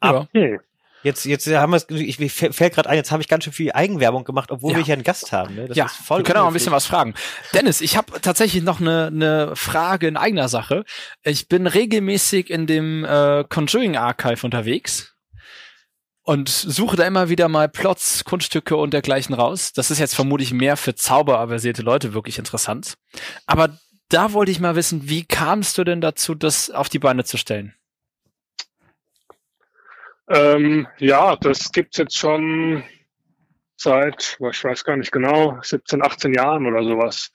Aber, 0.00 0.28
ja. 0.32 0.58
Jetzt, 1.04 1.24
jetzt 1.24 1.46
haben 1.46 1.70
wir 1.70 1.76
es, 1.76 1.86
ich, 1.88 2.18
ich 2.18 2.32
fällt 2.32 2.74
gerade 2.74 2.88
ein, 2.88 2.96
jetzt 2.96 3.12
habe 3.12 3.22
ich 3.22 3.28
ganz 3.28 3.44
schön 3.44 3.52
viel 3.52 3.70
Eigenwerbung 3.70 4.24
gemacht, 4.24 4.50
obwohl 4.50 4.72
ja. 4.72 4.78
wir 4.78 4.84
hier 4.84 4.94
einen 4.94 5.04
Gast 5.04 5.30
haben. 5.30 5.54
Ne? 5.54 5.68
Das 5.68 5.76
ja, 5.76 5.86
ist 5.86 5.94
voll 5.94 6.18
wir 6.18 6.24
können 6.24 6.40
auch 6.40 6.48
ein 6.48 6.52
bisschen 6.52 6.72
was 6.72 6.84
fragen. 6.84 7.14
Dennis, 7.54 7.80
ich 7.80 7.96
habe 7.96 8.20
tatsächlich 8.20 8.64
noch 8.64 8.80
eine, 8.80 9.06
eine 9.06 9.54
Frage 9.54 10.08
in 10.08 10.16
eigener 10.16 10.48
Sache. 10.48 10.84
Ich 11.22 11.46
bin 11.46 11.68
regelmäßig 11.68 12.50
in 12.50 12.66
dem 12.66 13.04
äh, 13.04 13.44
Conjuring 13.48 13.96
Archive 13.96 14.44
unterwegs. 14.44 15.14
und 16.24 16.48
suche 16.48 16.96
da 16.96 17.04
immer 17.04 17.28
wieder 17.28 17.48
mal 17.48 17.68
Plots, 17.68 18.24
Kunststücke 18.24 18.76
und 18.76 18.92
dergleichen 18.94 19.34
raus. 19.34 19.72
Das 19.72 19.92
ist 19.92 19.98
jetzt 19.98 20.14
vermutlich 20.14 20.52
mehr 20.52 20.76
für 20.76 20.94
zauberversierte 20.96 21.82
Leute 21.82 22.14
wirklich 22.14 22.38
interessant. 22.38 22.94
Aber 23.46 23.76
da 24.12 24.32
wollte 24.32 24.52
ich 24.52 24.60
mal 24.60 24.76
wissen, 24.76 25.08
wie 25.08 25.24
kamst 25.24 25.78
du 25.78 25.84
denn 25.84 26.00
dazu, 26.00 26.34
das 26.34 26.70
auf 26.70 26.88
die 26.88 26.98
Beine 26.98 27.24
zu 27.24 27.36
stellen? 27.36 27.74
Ähm, 30.28 30.86
ja, 30.98 31.36
das 31.36 31.72
gibt's 31.72 31.98
jetzt 31.98 32.16
schon 32.16 32.84
seit, 33.76 34.38
ich 34.50 34.64
weiß 34.64 34.84
gar 34.84 34.96
nicht 34.96 35.12
genau, 35.12 35.58
17, 35.62 36.02
18 36.02 36.34
Jahren 36.34 36.66
oder 36.66 36.84
sowas. 36.84 37.30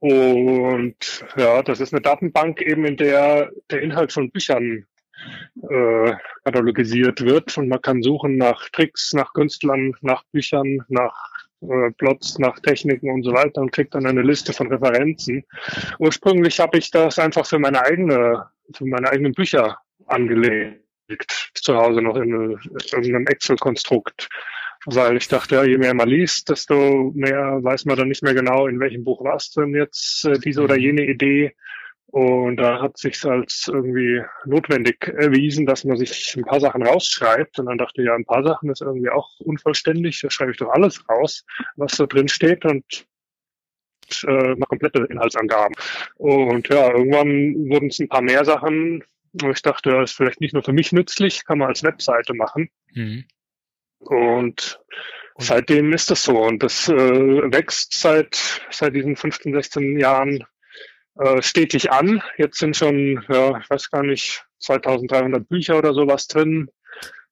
Und 0.00 1.24
ja, 1.36 1.62
das 1.62 1.80
ist 1.80 1.92
eine 1.92 2.02
Datenbank 2.02 2.62
eben, 2.62 2.84
in 2.84 2.96
der 2.96 3.50
der 3.70 3.82
Inhalt 3.82 4.12
von 4.12 4.30
Büchern 4.30 4.86
äh, 5.68 6.12
katalogisiert 6.44 7.20
wird 7.22 7.58
und 7.58 7.68
man 7.68 7.82
kann 7.82 8.02
suchen 8.02 8.36
nach 8.36 8.68
Tricks, 8.70 9.12
nach 9.12 9.32
Künstlern, 9.32 9.94
nach 10.00 10.22
Büchern, 10.32 10.84
nach 10.88 11.47
äh, 11.62 11.90
Plots, 11.92 12.38
nach 12.38 12.58
Techniken 12.60 13.10
und 13.10 13.22
so 13.22 13.32
weiter 13.32 13.60
und 13.60 13.72
kriegt 13.72 13.94
dann 13.94 14.06
eine 14.06 14.22
Liste 14.22 14.52
von 14.52 14.68
Referenzen. 14.68 15.44
Ursprünglich 15.98 16.60
habe 16.60 16.78
ich 16.78 16.90
das 16.90 17.18
einfach 17.18 17.46
für 17.46 17.58
meine 17.58 17.82
eigene, 17.82 18.46
für 18.74 18.86
meine 18.86 19.10
eigenen 19.10 19.32
Bücher 19.32 19.78
angelegt, 20.06 20.80
zu 21.54 21.76
Hause 21.76 22.02
noch 22.02 22.16
in, 22.16 22.58
in 22.92 23.14
einem 23.14 23.26
Excel-Konstrukt 23.26 24.28
weil 24.86 25.16
ich 25.16 25.28
dachte, 25.28 25.56
ja, 25.56 25.64
je 25.64 25.78
mehr 25.78 25.94
man 25.94 26.08
liest, 26.08 26.48
desto 26.48 27.12
mehr 27.14 27.58
weiß 27.62 27.84
man 27.84 27.96
dann 27.96 28.08
nicht 28.08 28.22
mehr 28.22 28.34
genau, 28.34 28.66
in 28.66 28.80
welchem 28.80 29.04
Buch 29.04 29.22
war 29.22 29.36
es 29.36 29.50
denn 29.50 29.74
jetzt 29.74 30.24
äh, 30.24 30.38
diese 30.38 30.62
oder 30.62 30.76
mhm. 30.76 30.80
jene 30.80 31.02
Idee. 31.02 31.54
Und 32.10 32.56
da 32.56 32.80
hat 32.80 32.96
sich 32.96 33.22
als 33.26 33.68
irgendwie 33.70 34.22
notwendig 34.46 35.08
erwiesen, 35.08 35.66
dass 35.66 35.84
man 35.84 35.98
sich 35.98 36.34
ein 36.36 36.44
paar 36.44 36.58
Sachen 36.58 36.82
rausschreibt. 36.82 37.58
Und 37.58 37.66
dann 37.66 37.76
dachte 37.76 38.00
ich, 38.00 38.06
ja, 38.06 38.14
ein 38.14 38.24
paar 38.24 38.42
Sachen 38.42 38.70
ist 38.70 38.80
irgendwie 38.80 39.10
auch 39.10 39.38
unvollständig. 39.40 40.20
Da 40.22 40.30
schreibe 40.30 40.52
ich 40.52 40.56
doch 40.56 40.70
alles 40.70 41.06
raus, 41.08 41.44
was 41.76 41.96
da 41.96 42.06
drin 42.06 42.28
steht 42.28 42.64
und 42.64 43.06
äh, 44.26 44.54
mal 44.54 44.66
komplette 44.66 45.06
Inhaltsangaben. 45.10 45.76
Und 46.16 46.68
ja, 46.70 46.90
irgendwann 46.90 47.68
wurden 47.68 47.88
es 47.88 47.98
ein 47.98 48.08
paar 48.08 48.22
mehr 48.22 48.46
Sachen. 48.46 49.04
Und 49.42 49.50
ich 49.50 49.60
dachte, 49.60 49.90
das 49.90 50.10
ist 50.10 50.16
vielleicht 50.16 50.40
nicht 50.40 50.54
nur 50.54 50.62
für 50.62 50.72
mich 50.72 50.92
nützlich, 50.92 51.44
kann 51.44 51.58
man 51.58 51.68
als 51.68 51.82
Webseite 51.82 52.32
machen. 52.32 52.70
Mhm. 52.94 53.26
Und 53.98 54.80
seitdem 55.36 55.92
ist 55.92 56.10
das 56.10 56.24
so. 56.24 56.38
Und 56.38 56.62
das 56.62 56.88
äh, 56.88 56.94
wächst 56.94 58.00
seit, 58.00 58.62
seit 58.70 58.94
diesen 58.94 59.14
15, 59.14 59.52
16 59.52 59.98
Jahren 60.00 60.44
äh, 61.18 61.42
stetig 61.42 61.90
an. 61.90 62.22
Jetzt 62.36 62.58
sind 62.58 62.76
schon, 62.76 63.24
ja, 63.28 63.58
ich 63.58 63.68
weiß 63.68 63.90
gar 63.90 64.02
nicht, 64.02 64.44
2300 64.60 65.48
Bücher 65.48 65.78
oder 65.78 65.92
sowas 65.94 66.26
drin 66.26 66.70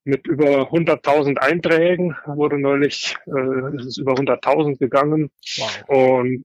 mit 0.04 0.26
über 0.26 0.70
100.000 0.70 1.38
Einträgen. 1.38 2.16
Wurde 2.26 2.58
neulich, 2.58 3.16
äh, 3.26 3.76
ist 3.76 3.86
es 3.86 3.96
über 3.98 4.14
100.000 4.14 4.78
gegangen. 4.78 5.30
Wow. 5.56 5.88
Und 5.88 6.44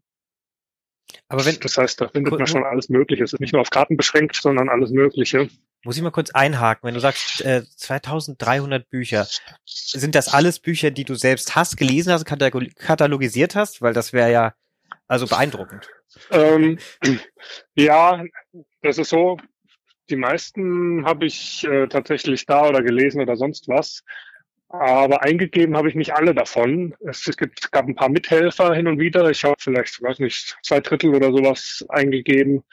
aber 1.27 1.45
wenn, 1.45 1.59
das 1.59 1.77
heißt, 1.77 1.99
da 2.01 2.09
findet 2.09 2.37
man 2.37 2.47
schon 2.47 2.63
alles 2.63 2.89
Mögliche. 2.89 3.23
Es 3.23 3.33
ist 3.33 3.39
nicht 3.39 3.53
nur 3.53 3.61
auf 3.61 3.69
Karten 3.69 3.97
beschränkt, 3.97 4.35
sondern 4.35 4.69
alles 4.69 4.91
Mögliche. 4.91 5.49
Muss 5.83 5.97
ich 5.97 6.03
mal 6.03 6.11
kurz 6.11 6.29
einhaken, 6.31 6.87
wenn 6.87 6.93
du 6.93 6.99
sagst 6.99 7.41
äh, 7.41 7.63
2300 7.75 8.89
Bücher, 8.89 9.27
sind 9.65 10.15
das 10.15 10.27
alles 10.27 10.59
Bücher, 10.59 10.91
die 10.91 11.05
du 11.05 11.15
selbst 11.15 11.55
hast, 11.55 11.77
gelesen 11.77 12.13
hast, 12.13 12.25
katalogisiert 12.25 13.55
hast? 13.55 13.81
Weil 13.81 13.93
das 13.93 14.13
wäre 14.13 14.31
ja 14.31 14.53
also 15.07 15.27
beeindruckend. 15.27 15.89
Ähm, 16.31 16.77
ja, 17.75 18.23
das 18.81 18.97
ist 18.97 19.09
so. 19.09 19.37
Die 20.09 20.15
meisten 20.15 21.05
habe 21.05 21.25
ich 21.25 21.63
äh, 21.63 21.87
tatsächlich 21.87 22.45
da 22.45 22.67
oder 22.67 22.81
gelesen 22.81 23.21
oder 23.21 23.35
sonst 23.35 23.67
was. 23.67 24.03
Aber 24.67 25.21
eingegeben 25.23 25.75
habe 25.75 25.89
ich 25.89 25.95
nicht 25.95 26.13
alle 26.13 26.33
davon. 26.33 26.95
Es, 27.01 27.25
gibt, 27.35 27.71
gab 27.73 27.87
ein 27.87 27.95
paar 27.95 28.09
Mithelfer 28.09 28.73
hin 28.73 28.87
und 28.87 28.99
wieder. 28.99 29.29
Ich 29.29 29.43
habe 29.43 29.55
vielleicht, 29.59 30.01
weiß 30.01 30.19
nicht, 30.19 30.57
zwei 30.63 30.79
Drittel 30.79 31.13
oder 31.13 31.31
sowas 31.31 31.85
eingegeben, 31.89 32.63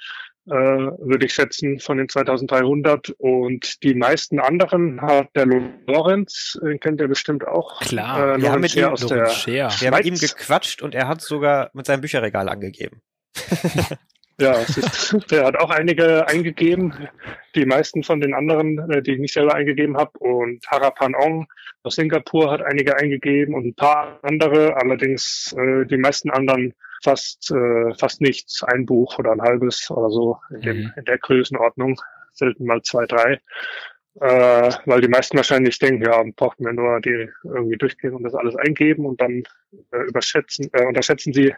äh, 0.48 0.50
würde 0.50 1.26
ich 1.26 1.34
schätzen, 1.34 1.78
von 1.78 1.98
den 1.98 2.08
2300. 2.08 3.10
Und 3.18 3.82
die 3.82 3.94
meisten 3.94 4.40
anderen 4.40 5.00
hat 5.00 5.28
der 5.34 5.46
Lorenz, 5.86 6.58
den 6.62 6.80
kennt 6.80 7.00
ihr 7.00 7.08
bestimmt 7.08 7.46
auch. 7.46 7.80
Klar, 7.80 8.36
äh, 8.36 8.42
wir 8.42 8.52
haben 8.52 8.60
mit 8.60 8.74
ihm, 8.74 8.84
aus 8.84 9.06
der 9.06 9.26
wir 9.26 9.68
haben 9.68 9.96
mit 9.96 10.06
ihm 10.06 10.14
gequatscht 10.14 10.82
und 10.82 10.94
er 10.94 11.08
hat 11.08 11.20
sogar 11.20 11.70
mit 11.74 11.86
seinem 11.86 12.00
Bücherregal 12.00 12.48
angegeben. 12.48 13.02
Ja, 14.40 14.52
ist, 14.52 15.16
der 15.32 15.46
hat 15.46 15.58
auch 15.58 15.70
einige 15.70 16.28
eingegeben, 16.28 17.08
die 17.56 17.66
meisten 17.66 18.04
von 18.04 18.20
den 18.20 18.34
anderen, 18.34 18.78
äh, 18.88 19.02
die 19.02 19.14
ich 19.14 19.18
nicht 19.18 19.34
selber 19.34 19.56
eingegeben 19.56 19.96
habe. 19.96 20.16
Und 20.20 20.64
Harapan 20.68 21.16
Ong 21.16 21.48
aus 21.82 21.96
Singapur 21.96 22.52
hat 22.52 22.62
einige 22.62 22.96
eingegeben 22.96 23.54
und 23.54 23.66
ein 23.66 23.74
paar 23.74 24.20
andere, 24.22 24.76
allerdings 24.76 25.52
äh, 25.58 25.86
die 25.86 25.96
meisten 25.96 26.30
anderen 26.30 26.74
fast 27.02 27.50
äh, 27.50 27.94
fast 27.94 28.20
nichts, 28.20 28.62
ein 28.62 28.86
Buch 28.86 29.18
oder 29.18 29.32
ein 29.32 29.42
halbes 29.42 29.90
oder 29.90 30.10
so 30.10 30.38
in, 30.50 30.60
dem, 30.60 30.76
mhm. 30.78 30.92
in 30.96 31.04
der 31.04 31.18
Größenordnung, 31.18 32.00
selten 32.32 32.64
mal 32.64 32.82
zwei, 32.82 33.06
drei. 33.06 33.40
Äh, 34.20 34.72
weil 34.86 35.00
die 35.00 35.08
meisten 35.08 35.36
wahrscheinlich 35.36 35.78
denken, 35.78 36.02
ja, 36.04 36.24
braucht 36.34 36.58
man 36.58 36.74
nur 36.74 37.00
die 37.00 37.28
irgendwie 37.44 37.76
durchgehen 37.76 38.14
und 38.14 38.24
das 38.24 38.34
alles 38.34 38.56
eingeben 38.56 39.06
und 39.06 39.20
dann 39.20 39.44
äh, 39.92 40.02
überschätzen, 40.08 40.68
äh, 40.72 40.84
unterschätzen 40.86 41.32
sie 41.32 41.54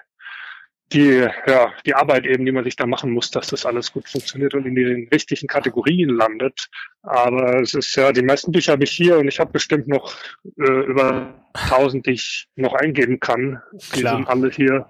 die, 0.92 1.26
ja, 1.46 1.72
die 1.86 1.94
Arbeit 1.94 2.26
eben, 2.26 2.44
die 2.44 2.52
man 2.52 2.64
sich 2.64 2.76
da 2.76 2.86
machen 2.86 3.12
muss, 3.12 3.30
dass 3.30 3.48
das 3.48 3.64
alles 3.64 3.92
gut 3.92 4.08
funktioniert 4.08 4.54
und 4.54 4.66
in 4.66 4.74
den 4.74 5.08
richtigen 5.08 5.46
Kategorien 5.46 6.10
landet. 6.10 6.68
Aber 7.02 7.60
es 7.60 7.74
ist 7.74 7.94
ja, 7.94 8.12
die 8.12 8.22
meisten 8.22 8.52
Bücher 8.52 8.72
habe 8.72 8.84
ich 8.84 8.90
hier 8.90 9.18
und 9.18 9.28
ich 9.28 9.38
habe 9.38 9.52
bestimmt 9.52 9.86
noch 9.88 10.14
äh, 10.58 10.84
über 10.86 11.32
1000, 11.54 12.06
die 12.06 12.12
ich 12.12 12.48
noch 12.56 12.74
eingeben 12.74 13.20
kann. 13.20 13.62
Die 13.72 14.00
Klar. 14.00 14.16
sind 14.16 14.28
alle 14.28 14.50
hier 14.50 14.86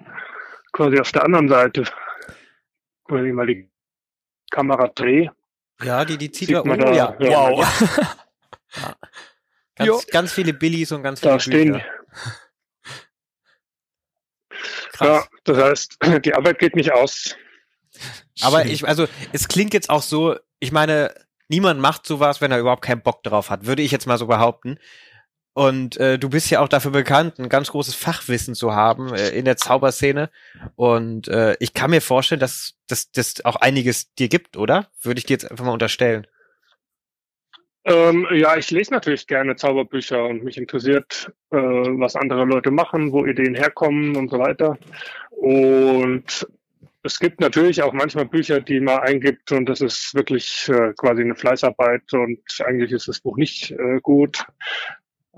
quasi 0.81 0.99
auf 0.99 1.13
der 1.13 1.25
anderen 1.25 1.49
Seite. 1.49 1.83
Ich 1.83 3.35
mal 3.35 3.47
die 3.47 3.69
Kamera 4.51 4.89
drehe. 4.89 5.31
Ja, 5.83 6.07
die, 6.07 6.17
die 6.17 6.31
zieht 6.31 6.51
man 6.65 6.83
oh, 6.83 6.93
ja. 6.93 7.15
Wow. 7.19 7.95
ja. 8.77 8.97
Ganz, 9.77 10.07
ganz 10.09 10.33
viele 10.33 10.53
Billies 10.53 10.93
und 10.93 11.03
ganz 11.03 11.21
viele 11.21 11.33
da 11.33 11.37
Bücher. 11.39 11.51
Stehen, 11.51 11.83
Krass. 14.93 15.25
Ja, 15.25 15.25
das 15.45 15.57
heißt, 15.57 15.99
die 16.27 16.35
Arbeit 16.35 16.59
geht 16.59 16.77
nicht 16.77 16.93
aus. 16.93 17.35
Aber 18.43 18.67
ich, 18.67 18.87
also, 18.87 19.09
es 19.33 19.49
klingt 19.49 19.73
jetzt 19.73 19.89
auch 19.89 20.03
so, 20.03 20.37
ich 20.59 20.71
meine, 20.71 21.15
niemand 21.49 21.81
macht 21.81 22.05
sowas, 22.07 22.43
wenn 22.43 22.53
er 22.53 22.61
überhaupt 22.61 22.85
keinen 22.85 23.01
Bock 23.03 23.23
drauf 23.23 23.49
hat, 23.49 23.65
würde 23.65 23.81
ich 23.81 23.91
jetzt 23.91 24.07
mal 24.07 24.19
so 24.19 24.27
behaupten. 24.27 24.79
Und 25.53 25.97
äh, 25.97 26.19
du 26.19 26.31
bist 26.31 26.51
ja 26.51 26.61
auch 26.61 26.69
dafür 26.69 26.93
bekannt, 26.93 27.39
ein 27.39 27.49
ganz 27.49 27.71
großes 27.71 27.95
Fachwissen 27.95 28.55
zu 28.55 28.75
haben 28.75 29.13
äh, 29.15 29.31
in 29.31 29.45
der 29.45 29.57
Zauberszene. 29.57 30.31
Und 30.77 31.29
äh, 31.29 31.57
ich 31.59 31.75
kann 31.75 31.91
mir 31.91 32.01
vorstellen, 32.01 32.41
dass 32.41 32.77
das 32.87 33.45
auch 33.45 33.57
einiges 33.57 34.15
dir 34.15 34.29
gibt, 34.29 34.57
oder? 34.57 34.89
Würde 35.03 35.19
ich 35.19 35.27
dir 35.27 35.35
jetzt 35.35 35.51
einfach 35.51 35.65
mal 35.65 35.73
unterstellen. 35.73 36.27
Ähm, 37.85 38.27
ja, 38.33 38.57
ich 38.57 38.71
lese 38.71 38.93
natürlich 38.93 39.27
gerne 39.27 39.57
Zauberbücher 39.57 40.25
und 40.25 40.45
mich 40.45 40.59
interessiert, 40.59 41.33
äh, 41.51 41.57
was 41.57 42.15
andere 42.15 42.45
Leute 42.45 42.71
machen, 42.71 43.11
wo 43.11 43.25
Ideen 43.25 43.55
herkommen 43.55 44.17
und 44.17 44.31
so 44.31 44.39
weiter. 44.39 44.79
Und 45.31 46.47
es 47.03 47.19
gibt 47.19 47.41
natürlich 47.41 47.83
auch 47.83 47.95
manchmal 47.95 48.27
Bücher, 48.27 48.61
die 48.61 48.81
man 48.81 49.01
eingibt 49.01 49.53
und 49.53 49.67
das 49.67 49.81
ist 49.81 50.15
wirklich 50.15 50.69
äh, 50.69 50.93
quasi 50.93 51.23
eine 51.23 51.35
Fleißarbeit 51.35 52.13
und 52.13 52.41
eigentlich 52.65 52.93
ist 52.93 53.09
das 53.09 53.21
Buch 53.21 53.39
nicht 53.39 53.71
äh, 53.71 54.01
gut. 54.03 54.45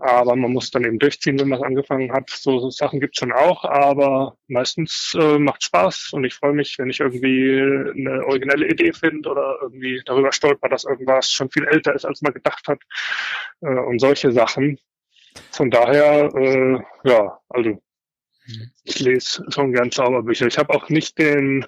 Aber 0.02 0.34
man 0.34 0.52
muss 0.52 0.72
dann 0.72 0.84
eben 0.84 0.98
durchziehen, 0.98 1.38
wenn 1.38 1.48
man 1.48 1.60
es 1.60 1.64
angefangen 1.64 2.12
hat. 2.12 2.28
So, 2.28 2.58
so 2.58 2.70
Sachen 2.70 2.98
gibt's 2.98 3.18
schon 3.20 3.30
auch, 3.30 3.64
aber 3.64 4.36
meistens 4.48 5.16
äh, 5.16 5.38
macht 5.38 5.62
Spaß 5.62 6.10
und 6.12 6.24
ich 6.24 6.34
freue 6.34 6.54
mich, 6.54 6.76
wenn 6.78 6.90
ich 6.90 6.98
irgendwie 6.98 7.60
eine 7.60 8.24
originelle 8.26 8.66
Idee 8.66 8.92
finde 8.92 9.30
oder 9.30 9.58
irgendwie 9.62 10.02
darüber 10.04 10.32
stolper, 10.32 10.68
dass 10.68 10.84
irgendwas 10.84 11.30
schon 11.30 11.50
viel 11.50 11.64
älter 11.68 11.94
ist, 11.94 12.04
als 12.04 12.20
man 12.20 12.34
gedacht 12.34 12.66
hat 12.66 12.80
äh, 13.60 13.68
und 13.68 14.00
solche 14.00 14.32
Sachen. 14.32 14.78
Von 15.52 15.70
daher, 15.70 16.34
äh, 16.34 16.80
ja, 17.04 17.38
also 17.48 17.80
ich 18.82 18.98
lese 18.98 19.44
schon 19.50 19.72
gern 19.72 19.92
Zauberbücher. 19.92 20.48
Ich 20.48 20.58
habe 20.58 20.74
auch 20.74 20.88
nicht 20.88 21.16
den 21.16 21.64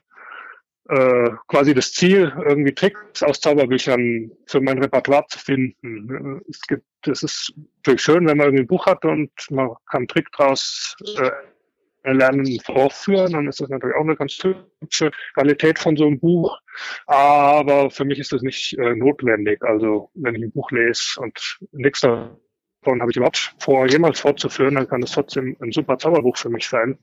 äh, 0.88 1.30
quasi 1.48 1.72
das 1.74 1.92
Ziel, 1.92 2.32
irgendwie 2.44 2.74
Tricks 2.74 3.22
aus 3.22 3.40
Zauberbüchern 3.40 4.30
für 4.46 4.60
mein 4.60 4.78
Repertoire 4.78 5.24
zu 5.28 5.38
finden. 5.38 6.42
Es 6.48 6.60
gibt, 6.62 6.84
es 7.06 7.22
ist 7.22 7.54
natürlich 7.78 8.02
schön, 8.02 8.26
wenn 8.26 8.36
man 8.36 8.46
irgendwie 8.48 8.64
ein 8.64 8.68
Buch 8.68 8.86
hat 8.86 9.04
und 9.04 9.30
man 9.50 9.68
kann 9.90 10.00
einen 10.00 10.08
Trick 10.08 10.30
draus 10.32 10.94
äh, 11.16 12.12
lernen, 12.12 12.60
vorführen, 12.60 13.32
dann 13.32 13.48
ist 13.48 13.60
das 13.60 13.70
natürlich 13.70 13.96
auch 13.96 14.02
eine 14.02 14.16
ganz 14.16 14.38
hübsche 14.42 15.10
Qualität 15.34 15.78
von 15.78 15.96
so 15.96 16.06
einem 16.06 16.20
Buch. 16.20 16.58
Aber 17.06 17.90
für 17.90 18.04
mich 18.04 18.18
ist 18.18 18.32
das 18.32 18.42
nicht 18.42 18.76
äh, 18.78 18.94
notwendig. 18.94 19.62
Also 19.62 20.10
wenn 20.14 20.34
ich 20.34 20.42
ein 20.42 20.52
Buch 20.52 20.70
lese 20.70 21.18
und 21.18 21.58
nichts 21.72 22.00
davon 22.00 23.00
habe 23.00 23.10
ich 23.10 23.16
überhaupt 23.16 23.54
vor, 23.58 23.86
jemals 23.86 24.20
fortzuführen, 24.20 24.74
dann 24.74 24.88
kann 24.88 25.00
das 25.00 25.12
trotzdem 25.12 25.56
ein 25.62 25.72
super 25.72 25.96
Zauberbuch 25.96 26.36
für 26.36 26.50
mich 26.50 26.68
sein 26.68 26.98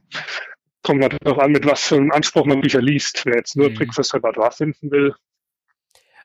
kommt 0.83 0.99
natürlich 0.99 1.23
darauf 1.23 1.39
an, 1.39 1.51
mit 1.51 1.65
was 1.65 1.83
für 1.83 1.95
einem 1.95 2.11
Anspruch 2.11 2.45
man 2.45 2.61
Bücher 2.61 2.81
liest. 2.81 3.25
Wer 3.25 3.37
jetzt 3.37 3.55
nur 3.55 3.69
mhm. 3.69 3.75
Trick 3.75 3.93
fürs 3.93 4.13
Repertoire 4.13 4.51
finden 4.51 4.91
will, 4.91 5.13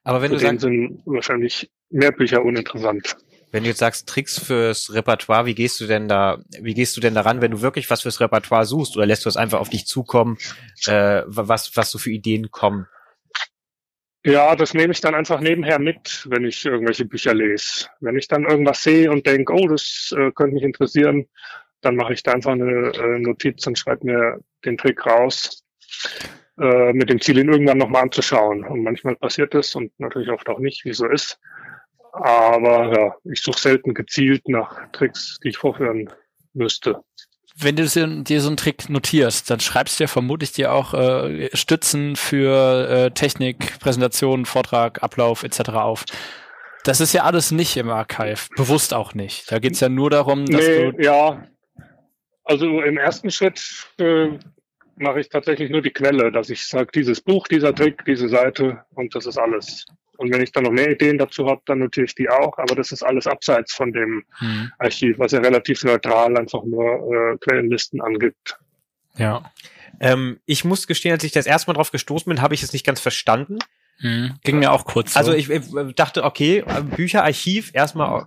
aber 0.07 0.23
wenn 0.23 0.31
du 0.31 0.39
sagst, 0.39 0.61
sind 0.61 1.03
wahrscheinlich 1.05 1.69
mehr 1.91 2.13
Bücher 2.13 2.45
uninteressant. 2.45 3.17
Wenn 3.51 3.65
du 3.65 3.71
jetzt 3.71 3.81
sagst 3.81 4.09
Tricks 4.09 4.39
fürs 4.39 4.95
Repertoire, 4.95 5.47
wie 5.47 5.55
gehst 5.57 5.81
du 5.81 5.87
denn 5.87 6.07
da, 6.07 6.39
wie 6.61 6.75
gehst 6.75 6.97
du 6.97 7.01
denn 7.01 7.15
daran, 7.15 7.41
wenn 7.41 7.51
du 7.51 7.61
wirklich 7.61 7.91
was 7.91 8.03
fürs 8.03 8.21
Repertoire 8.21 8.67
suchst 8.67 8.97
oder 8.97 9.05
lässt 9.05 9.25
du 9.25 9.29
es 9.29 9.37
einfach 9.37 9.59
auf 9.59 9.69
dich 9.69 9.85
zukommen, 9.85 10.39
äh, 10.87 11.23
was, 11.27 11.77
was 11.77 11.91
so 11.91 11.99
für 11.99 12.13
Ideen 12.13 12.53
kommen? 12.53 12.87
Ja, 14.25 14.55
das 14.55 14.75
nehme 14.75 14.93
ich 14.93 15.01
dann 15.01 15.17
einfach 15.17 15.41
nebenher 15.41 15.81
mit, 15.81 16.25
wenn 16.31 16.45
ich 16.45 16.65
irgendwelche 16.65 17.05
Bücher 17.05 17.35
lese. 17.35 17.89
Wenn 17.99 18.17
ich 18.17 18.29
dann 18.29 18.45
irgendwas 18.45 18.85
sehe 18.85 19.11
und 19.11 19.27
denke, 19.27 19.55
oh, 19.55 19.67
das 19.67 20.15
äh, 20.17 20.31
könnte 20.31 20.55
mich 20.55 20.63
interessieren, 20.63 21.27
dann 21.87 21.97
mache 21.97 22.13
ich 22.13 22.23
da 22.23 22.33
einfach 22.33 22.53
eine 22.53 22.93
äh, 22.93 23.19
Notiz 23.19 23.67
und 23.67 23.79
schreibe 23.79 24.07
mir 24.07 24.41
den 24.65 24.77
Trick 24.77 25.07
raus, 25.07 25.65
äh, 26.61 26.93
mit 26.93 27.09
dem 27.09 27.21
Ziel, 27.21 27.39
ihn 27.39 27.49
irgendwann 27.49 27.79
nochmal 27.79 28.03
anzuschauen. 28.03 28.65
Und 28.65 28.83
manchmal 28.83 29.17
passiert 29.17 29.55
das 29.55 29.75
und 29.75 29.93
natürlich 29.99 30.31
oft 30.31 30.49
auch 30.49 30.59
nicht, 30.59 30.85
wie 30.85 30.93
so 30.93 31.07
ist. 31.07 31.39
Aber 32.13 32.93
ja, 32.93 33.15
ich 33.25 33.43
suche 33.43 33.61
selten 33.61 33.95
gezielt 33.95 34.49
nach 34.49 34.91
Tricks, 34.93 35.39
die 35.43 35.49
ich 35.49 35.59
vorführen 35.59 36.11
müsste 36.55 37.03
wenn 37.59 37.75
du 37.75 37.85
dir 38.23 38.41
so 38.41 38.49
einen 38.49 38.57
Trick 38.59 38.91
notierst, 38.91 39.51
dann 39.51 39.61
schreibst 39.61 39.99
du 39.99 40.05
ja 40.05 40.09
vermutlich 40.09 40.53
dir 40.53 40.73
auch 40.73 40.93
äh, 40.93 41.49
Stützen 41.57 42.15
für 42.15 42.89
äh, 42.89 43.11
Technik, 43.13 43.79
Präsentation, 43.81 44.45
Vortrag, 44.45 45.03
Ablauf 45.03 45.43
etc. 45.43 45.71
auf. 45.71 46.05
Das 46.85 47.01
ist 47.01 47.15
ja 47.15 47.25
alles 47.25 47.51
nicht 47.51 47.77
im 47.79 47.89
Archive, 47.89 48.49
bewusst 48.57 48.93
auch 48.93 49.15
nicht. 49.15 49.51
Da 49.51 49.59
geht's 49.59 49.81
ja 49.81 49.89
nur 49.89 50.11
darum, 50.11 50.45
dass 50.47 50.67
nee, 50.67 50.93
du. 50.93 51.03
Ja, 51.03 51.43
also 52.47 52.81
im 52.81 52.97
ersten 52.97 53.31
Schritt 53.31 53.61
äh, 53.99 54.39
mache 54.97 55.21
ich 55.21 55.29
tatsächlich 55.29 55.71
nur 55.71 55.83
die 55.83 55.91
Quelle, 55.91 56.33
dass 56.33 56.49
ich 56.49 56.67
sage, 56.67 56.89
dieses 56.95 57.21
Buch, 57.21 57.47
dieser 57.49 57.75
Trick, 57.75 58.05
diese 58.07 58.29
Seite 58.29 58.85
und 58.95 59.15
das 59.15 59.27
ist 59.27 59.37
alles. 59.37 59.85
Und 60.17 60.33
wenn 60.33 60.43
ich 60.43 60.53
dann 60.53 60.65
noch 60.65 60.71
mehr 60.71 60.91
Ideen 60.91 61.19
dazu 61.19 61.47
habe, 61.47 61.61
dann 61.67 61.81
notiere 61.81 62.07
ich 62.07 62.15
die 62.15 62.31
auch. 62.31 62.57
Aber 62.57 62.75
das 62.75 62.91
ist 62.91 63.03
alles 63.03 63.27
abseits 63.27 63.75
von 63.75 63.93
dem 63.93 64.25
mhm. 64.41 64.73
Archiv, 64.79 65.19
was 65.19 65.33
ja 65.33 65.41
relativ 65.41 65.85
neutral 65.85 66.37
einfach 66.39 66.65
nur 66.65 67.35
äh, 67.35 67.37
Quellenlisten 67.39 68.01
angibt. 68.01 68.59
Ja. 69.17 69.53
Ähm, 70.01 70.41
ich 70.47 70.65
muss 70.65 70.87
gestehen, 70.87 71.13
als 71.13 71.25
ich 71.25 71.33
das 71.33 71.47
erste 71.47 71.71
Mal 71.71 71.75
drauf 71.75 71.91
gestoßen 71.91 72.31
bin, 72.31 72.41
habe 72.41 72.55
ich 72.55 72.63
es 72.63 72.73
nicht 72.73 72.87
ganz 72.87 73.01
verstanden. 73.01 73.59
Mhm. 74.01 74.37
Ging 74.43 74.59
mir 74.59 74.73
auch 74.73 74.85
kurz. 74.85 75.15
So. 75.15 75.19
Also 75.19 75.33
ich, 75.35 75.51
ich 75.51 75.95
dachte, 75.95 76.25
okay, 76.25 76.65
Bücherarchiv 76.97 77.71
erstmal 77.75 78.27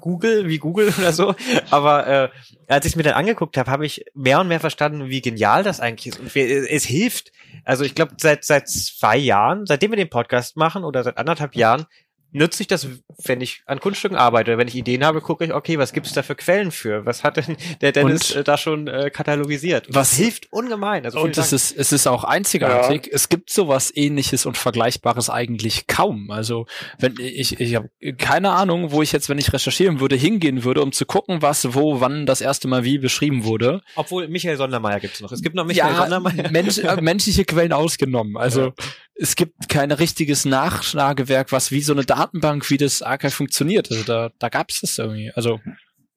Google, 0.00 0.48
wie 0.48 0.58
Google 0.58 0.92
oder 0.98 1.12
so. 1.12 1.34
Aber 1.70 2.06
äh, 2.06 2.28
als 2.68 2.86
ich 2.86 2.92
es 2.92 2.96
mir 2.96 3.02
dann 3.02 3.14
angeguckt 3.14 3.56
habe, 3.56 3.70
habe 3.70 3.86
ich 3.86 4.04
mehr 4.14 4.40
und 4.40 4.48
mehr 4.48 4.60
verstanden, 4.60 5.08
wie 5.08 5.20
genial 5.20 5.62
das 5.62 5.80
eigentlich 5.80 6.14
ist. 6.14 6.20
Und 6.20 6.34
es 6.34 6.84
hilft. 6.84 7.32
Also 7.64 7.84
ich 7.84 7.94
glaube, 7.94 8.14
seit 8.18 8.44
seit 8.44 8.68
zwei 8.68 9.16
Jahren, 9.16 9.66
seitdem 9.66 9.92
wir 9.92 9.96
den 9.96 10.10
Podcast 10.10 10.56
machen 10.56 10.84
oder 10.84 11.02
seit 11.02 11.18
anderthalb 11.18 11.56
Jahren, 11.56 11.86
nütze 12.36 12.62
ich 12.62 12.68
das, 12.68 12.86
wenn 13.24 13.40
ich 13.40 13.62
an 13.66 13.80
Kunststücken 13.80 14.16
arbeite, 14.16 14.58
wenn 14.58 14.68
ich 14.68 14.74
Ideen 14.74 15.04
habe, 15.04 15.20
gucke 15.20 15.44
ich, 15.44 15.52
okay, 15.52 15.78
was 15.78 15.92
gibt 15.92 16.06
es 16.06 16.12
da 16.12 16.22
für 16.22 16.34
Quellen 16.34 16.70
für? 16.70 17.06
Was 17.06 17.24
hat 17.24 17.36
denn 17.36 17.56
der 17.80 17.92
Dennis 17.92 18.32
und, 18.32 18.40
äh, 18.40 18.44
da 18.44 18.56
schon 18.56 18.86
äh, 18.86 19.10
katalogisiert? 19.10 19.86
Was 19.88 20.14
hilft 20.14 20.52
ungemein. 20.52 21.04
Also 21.04 21.20
und 21.20 21.36
es 21.36 21.52
ist, 21.52 21.76
es 21.76 21.92
ist 21.92 22.06
auch 22.06 22.24
einzigartig. 22.24 23.06
Ja. 23.06 23.12
Es 23.12 23.28
gibt 23.28 23.50
sowas 23.50 23.92
ähnliches 23.94 24.46
und 24.46 24.56
Vergleichbares 24.56 25.30
eigentlich 25.30 25.86
kaum. 25.86 26.30
Also 26.30 26.66
wenn 26.98 27.14
ich, 27.18 27.58
ich 27.60 27.74
habe 27.74 27.88
keine 28.18 28.52
Ahnung, 28.52 28.92
wo 28.92 29.02
ich 29.02 29.12
jetzt, 29.12 29.28
wenn 29.28 29.38
ich 29.38 29.52
recherchieren 29.52 30.00
würde, 30.00 30.16
hingehen 30.16 30.64
würde, 30.64 30.82
um 30.82 30.92
zu 30.92 31.06
gucken, 31.06 31.42
was, 31.42 31.74
wo, 31.74 32.00
wann 32.00 32.26
das 32.26 32.40
erste 32.40 32.68
Mal 32.68 32.84
wie 32.84 32.98
beschrieben 32.98 33.44
wurde. 33.44 33.82
Obwohl 33.94 34.28
Michael 34.28 34.56
Sondermeier 34.56 35.00
gibt 35.00 35.14
es 35.14 35.20
noch. 35.20 35.32
Es 35.32 35.42
gibt 35.42 35.54
noch 35.54 35.64
Michael 35.64 35.92
ja, 35.92 35.98
Sondermeier. 35.98 36.50
Mensch, 36.50 36.78
äh, 36.78 36.96
menschliche 37.00 37.44
Quellen 37.44 37.72
ausgenommen. 37.72 38.36
Also 38.36 38.66
ja 38.66 38.72
es 39.18 39.36
gibt 39.36 39.68
kein 39.68 39.92
richtiges 39.92 40.44
Nachschlagewerk, 40.44 41.52
was 41.52 41.70
wie 41.70 41.80
so 41.80 41.92
eine 41.92 42.04
Datenbank, 42.04 42.68
wie 42.70 42.76
das 42.76 43.02
Archive 43.02 43.30
funktioniert. 43.30 43.90
Also 43.90 44.04
da, 44.04 44.30
da 44.38 44.48
gab 44.48 44.70
es 44.70 44.80
das 44.80 44.98
irgendwie. 44.98 45.32
Also 45.34 45.60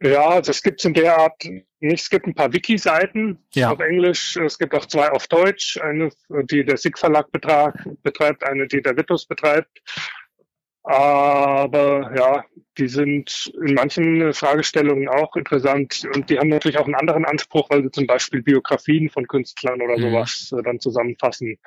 ja, 0.01 0.39
das 0.41 0.62
gibt's 0.63 0.85
in 0.85 0.93
der 0.93 1.17
Art 1.17 1.43
nicht. 1.79 2.01
Es 2.01 2.09
gibt 2.09 2.25
ein 2.25 2.35
paar 2.35 2.53
Wiki-Seiten 2.53 3.38
ja. 3.53 3.71
auf 3.71 3.79
Englisch. 3.79 4.38
Es 4.38 4.57
gibt 4.57 4.73
auch 4.73 4.85
zwei 4.85 5.09
auf 5.12 5.27
Deutsch. 5.27 5.77
Eine, 5.77 6.09
die 6.29 6.63
der 6.63 6.77
SIG 6.77 6.97
Verlag 6.97 7.31
betreibt, 7.31 8.43
eine, 8.43 8.67
die 8.67 8.81
der 8.81 8.95
Vitus 8.95 9.25
betreibt. 9.25 9.81
Aber 10.83 12.12
ja, 12.15 12.45
die 12.77 12.88
sind 12.88 13.51
in 13.65 13.73
manchen 13.73 14.33
Fragestellungen 14.33 15.09
auch 15.09 15.35
interessant 15.35 16.07
und 16.15 16.29
die 16.29 16.39
haben 16.39 16.47
natürlich 16.47 16.79
auch 16.79 16.85
einen 16.85 16.95
anderen 16.95 17.25
Anspruch, 17.25 17.69
weil 17.69 17.83
sie 17.83 17.91
zum 17.91 18.07
Beispiel 18.07 18.41
Biografien 18.41 19.09
von 19.09 19.27
Künstlern 19.27 19.81
oder 19.81 19.97
mhm. 19.97 20.01
sowas 20.01 20.53
äh, 20.57 20.63
dann 20.63 20.79
zusammenfassen. 20.79 21.57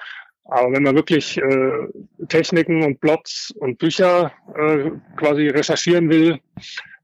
Aber 0.45 0.73
wenn 0.73 0.83
man 0.83 0.95
wirklich 0.95 1.39
äh, 1.39 1.89
Techniken 2.29 2.83
und 2.83 3.01
Plots 3.01 3.53
und 3.59 3.79
Bücher 3.79 4.33
äh, 4.57 4.91
quasi 5.17 5.49
recherchieren 5.49 6.11
will, 6.11 6.41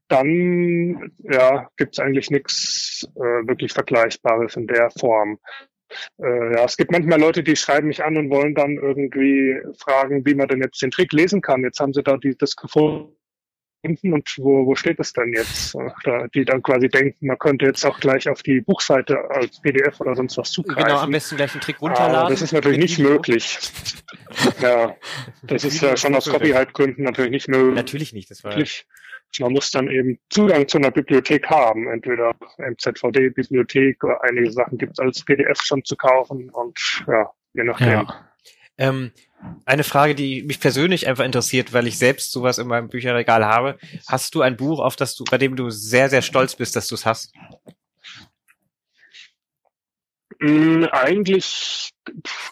dann 0.07 1.11
ja, 1.19 1.69
gibt's 1.77 1.99
eigentlich 1.99 2.31
nichts 2.31 3.07
äh, 3.15 3.47
wirklich 3.47 3.71
Vergleichbares 3.71 4.55
in 4.55 4.67
der 4.67 4.89
Form. 4.91 5.39
Äh, 6.21 6.53
ja, 6.53 6.65
es 6.65 6.77
gibt 6.77 6.91
manchmal 6.91 7.19
Leute, 7.19 7.43
die 7.43 7.55
schreiben 7.55 7.87
mich 7.87 8.03
an 8.03 8.17
und 8.17 8.29
wollen 8.29 8.55
dann 8.55 8.75
irgendwie 8.75 9.59
fragen, 9.77 10.25
wie 10.25 10.35
man 10.35 10.47
denn 10.47 10.61
jetzt 10.61 10.81
den 10.81 10.91
Trick 10.91 11.13
lesen 11.13 11.41
kann. 11.41 11.63
Jetzt 11.63 11.79
haben 11.79 11.93
sie 11.93 12.03
da 12.03 12.17
die, 12.17 12.35
das 12.37 12.55
gefunden 12.55 13.18
und 13.83 14.35
wo, 14.37 14.65
wo 14.65 14.75
steht 14.75 14.99
das 14.99 15.13
denn 15.13 15.33
jetzt? 15.33 15.75
Die 16.33 16.45
dann 16.45 16.61
quasi 16.61 16.89
denken, 16.89 17.27
man 17.27 17.37
könnte 17.39 17.65
jetzt 17.65 17.85
auch 17.85 17.99
gleich 17.99 18.27
auf 18.27 18.43
die 18.43 18.61
Buchseite 18.61 19.17
als 19.29 19.61
PDF 19.61 19.99
oder 20.01 20.15
sonst 20.15 20.37
was 20.37 20.51
zugreifen. 20.51 20.83
Genau, 20.83 20.99
am 20.99 21.11
besten 21.11 21.37
gleich 21.37 21.53
einen 21.53 21.61
Trick 21.61 21.81
runterladen. 21.81 22.15
Aber 22.15 22.29
das 22.29 22.41
ist 22.41 22.51
natürlich 22.51 22.79
nicht 22.79 22.97
Video. 22.97 23.11
möglich. 23.11 23.57
ja, 24.61 24.95
das 25.43 25.63
ist 25.63 25.81
ja 25.81 25.95
schon 25.95 26.15
aus 26.15 26.29
Copyright-Gründen 26.29 27.03
natürlich 27.03 27.31
nicht 27.31 27.47
möglich. 27.47 27.75
Natürlich 27.75 28.13
nicht, 28.13 28.29
das 28.29 28.43
war 28.43 28.53
man 29.39 29.53
muss 29.53 29.69
dann 29.69 29.89
eben 29.89 30.19
Zugang 30.29 30.67
zu 30.67 30.79
einer 30.79 30.91
Bibliothek 30.91 31.47
haben, 31.47 31.87
entweder 31.87 32.33
MZVD-Bibliothek 32.57 34.03
oder 34.03 34.23
einige 34.23 34.51
Sachen 34.51 34.77
gibt 34.77 34.93
es 34.93 34.99
als 34.99 35.23
PDF 35.23 35.61
schon 35.61 35.83
zu 35.85 35.95
kaufen 35.95 36.49
und 36.49 37.05
ja, 37.07 37.29
je 37.53 37.63
nachdem. 37.63 37.87
Ja. 37.89 38.31
Ähm, 38.79 39.11
eine 39.65 39.83
Frage, 39.83 40.15
die 40.15 40.43
mich 40.43 40.59
persönlich 40.59 41.07
einfach 41.07 41.23
interessiert, 41.23 41.73
weil 41.73 41.87
ich 41.87 41.97
selbst 41.97 42.31
sowas 42.31 42.57
in 42.57 42.67
meinem 42.67 42.89
Bücherregal 42.89 43.45
habe. 43.45 43.77
Hast 44.07 44.35
du 44.35 44.41
ein 44.41 44.57
Buch, 44.57 44.79
auf 44.79 44.95
das 44.95 45.15
du, 45.15 45.23
bei 45.29 45.37
dem 45.37 45.55
du 45.55 45.69
sehr, 45.69 46.09
sehr 46.09 46.21
stolz 46.21 46.55
bist, 46.55 46.75
dass 46.75 46.87
du 46.87 46.95
es 46.95 47.05
hast? 47.05 47.33
Mm, 50.41 50.85
eigentlich 50.91 51.91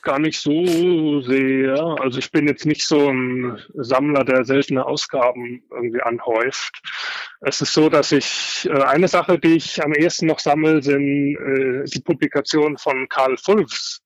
gar 0.02 0.19
nicht 0.19 0.39
so 0.39 1.21
sehr. 1.21 1.95
Also 2.02 2.19
ich 2.19 2.32
bin 2.32 2.47
jetzt 2.47 2.65
nicht 2.65 2.86
so 2.86 3.10
ein 3.10 3.60
Sammler, 3.76 4.26
der 4.26 4.43
seltene 4.43 4.86
Ausgaben 4.86 5.63
irgendwie 5.71 6.02
anhäuft. 6.02 6.82
Es 7.41 7.62
ist 7.62 7.73
so, 7.73 7.89
dass 7.89 8.12
ich 8.12 8.67
äh, 8.69 8.84
eine 8.84 9.08
Sache, 9.08 9.39
die 9.39 9.56
ich 9.56 9.84
am 9.84 9.93
ehesten 9.93 10.28
noch 10.28 10.39
sammle, 10.39 10.82
sind 10.82 11.38
äh, 11.38 11.84
die 11.86 12.02
Publikationen 12.02 12.78
von 12.78 13.08
Karl 13.08 13.38
Fulfs. 13.38 14.02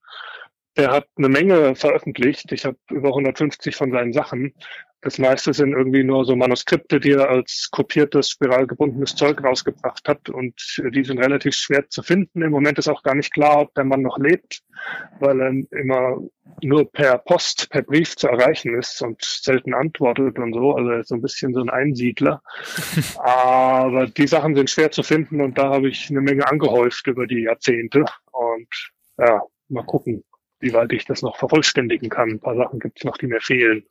Der 0.77 0.91
hat 0.91 1.07
eine 1.17 1.29
Menge 1.29 1.75
veröffentlicht. 1.75 2.51
Ich 2.51 2.65
habe 2.65 2.77
über 2.89 3.09
150 3.09 3.75
von 3.75 3.91
seinen 3.91 4.13
Sachen. 4.13 4.53
Das 5.01 5.17
meiste 5.17 5.51
sind 5.51 5.73
irgendwie 5.73 6.03
nur 6.03 6.25
so 6.25 6.35
Manuskripte, 6.35 6.99
die 6.99 7.13
er 7.13 7.27
als 7.27 7.69
kopiertes, 7.71 8.29
spiralgebundenes 8.29 9.15
Zeug 9.15 9.43
rausgebracht 9.43 10.07
hat. 10.07 10.29
Und 10.29 10.79
die 10.93 11.03
sind 11.03 11.17
relativ 11.17 11.55
schwer 11.55 11.89
zu 11.89 12.03
finden. 12.03 12.43
Im 12.43 12.51
Moment 12.51 12.77
ist 12.77 12.87
auch 12.87 13.01
gar 13.01 13.15
nicht 13.15 13.33
klar, 13.33 13.61
ob 13.61 13.73
der 13.73 13.83
Mann 13.83 14.03
noch 14.03 14.19
lebt, 14.19 14.61
weil 15.19 15.41
er 15.41 15.79
immer 15.79 16.19
nur 16.61 16.91
per 16.91 17.17
Post, 17.17 17.71
per 17.71 17.81
Brief 17.81 18.15
zu 18.15 18.27
erreichen 18.27 18.77
ist 18.77 19.01
und 19.01 19.23
selten 19.23 19.73
antwortet 19.73 20.37
und 20.37 20.53
so. 20.53 20.75
Also 20.75 20.91
er 20.91 20.99
ist 20.99 21.09
so 21.09 21.15
ein 21.15 21.21
bisschen 21.21 21.55
so 21.55 21.61
ein 21.61 21.71
Einsiedler. 21.71 22.43
Aber 23.17 24.05
die 24.05 24.27
Sachen 24.27 24.55
sind 24.55 24.69
schwer 24.69 24.91
zu 24.91 25.01
finden 25.01 25.41
und 25.41 25.57
da 25.57 25.69
habe 25.73 25.89
ich 25.89 26.11
eine 26.11 26.21
Menge 26.21 26.47
angehäuft 26.47 27.07
über 27.07 27.25
die 27.25 27.41
Jahrzehnte. 27.41 28.05
Und 28.31 28.91
ja, 29.17 29.41
mal 29.67 29.83
gucken 29.83 30.23
wie 30.61 30.73
weit 30.73 30.91
ich 30.93 31.05
das 31.05 31.21
noch 31.21 31.37
vervollständigen 31.37 32.09
kann. 32.09 32.29
Ein 32.29 32.39
paar 32.39 32.55
Sachen 32.55 32.79
gibt 32.79 32.99
es 32.99 33.03
noch, 33.03 33.17
die 33.17 33.27
mir 33.27 33.41
fehlen. 33.41 33.83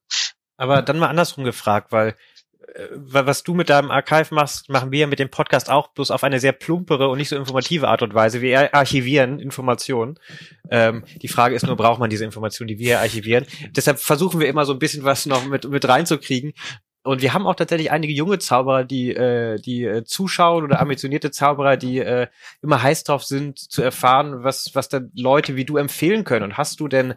Aber 0.57 0.83
dann 0.83 0.99
mal 0.99 1.09
andersrum 1.09 1.45
gefragt, 1.45 1.91
weil 1.91 2.15
äh, 2.75 2.89
was 2.93 3.43
du 3.43 3.55
mit 3.55 3.71
deinem 3.71 3.91
Archive 3.91 4.35
machst, 4.35 4.69
machen 4.69 4.93
wir 4.93 5.07
mit 5.07 5.19
dem 5.19 5.31
Podcast 5.31 5.71
auch 5.71 5.89
bloß 5.89 6.11
auf 6.11 6.25
eine 6.25 6.41
sehr 6.41 6.53
plumpere 6.53 7.09
und 7.09 7.19
nicht 7.19 7.29
so 7.29 7.37
informative 7.37 7.89
Art 7.89 8.03
und 8.03 8.15
Weise. 8.15 8.41
Wir 8.41 8.75
archivieren 8.75 9.41
Informationen. 9.41 10.19
Ähm, 10.71 11.05
die 11.23 11.29
Frage 11.29 11.55
ist 11.55 11.67
nur, 11.67 11.77
braucht 11.77 11.99
man 11.99 12.11
diese 12.11 12.25
Informationen, 12.25 12.69
die 12.69 12.79
wir 12.79 13.01
archivieren? 13.01 13.47
Deshalb 13.71 13.99
versuchen 13.99 14.41
wir 14.41 14.49
immer 14.49 14.65
so 14.65 14.73
ein 14.73 14.79
bisschen 14.79 15.05
was 15.05 15.27
noch 15.27 15.47
mit, 15.47 15.69
mit 15.69 15.89
reinzukriegen. 15.89 16.53
Und 17.03 17.23
wir 17.23 17.33
haben 17.33 17.47
auch 17.47 17.55
tatsächlich 17.55 17.91
einige 17.91 18.13
junge 18.13 18.39
Zauberer, 18.39 18.85
die, 18.85 19.11
äh, 19.11 19.59
die 19.59 19.85
äh, 19.85 20.05
zuschauen 20.05 20.65
oder 20.65 20.81
ambitionierte 20.81 21.31
Zauberer, 21.31 21.79
die 21.79 21.99
äh, 21.99 22.27
immer 22.63 22.83
heiß 22.83 23.05
drauf 23.05 23.25
sind, 23.25 23.59
zu 23.59 23.83
erfahren, 23.83 24.45
was, 24.45 24.75
was 24.75 24.91
dann 24.91 25.11
Leute 25.15 25.57
wie 25.57 25.65
du 25.65 25.79
empfehlen 25.79 26.25
können. 26.25 26.45
Und 26.45 26.59
hast 26.59 26.79
du 26.81 26.89
denn 26.89 27.15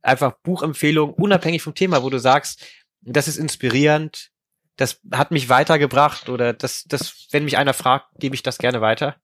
einfach 0.00 0.32
Buchempfehlungen, 0.42 1.14
unabhängig 1.14 1.62
vom 1.62 1.74
Thema, 1.74 2.02
wo 2.02 2.08
du 2.08 2.18
sagst, 2.18 2.64
das 3.02 3.28
ist 3.28 3.36
inspirierend, 3.36 4.30
das 4.76 5.00
hat 5.12 5.30
mich 5.30 5.48
weitergebracht 5.48 6.28
oder 6.28 6.52
das, 6.54 6.84
das, 6.84 7.28
wenn 7.30 7.44
mich 7.44 7.58
einer 7.58 7.74
fragt, 7.74 8.06
gebe 8.18 8.34
ich 8.34 8.42
das 8.42 8.58
gerne 8.58 8.80
weiter? 8.80 9.16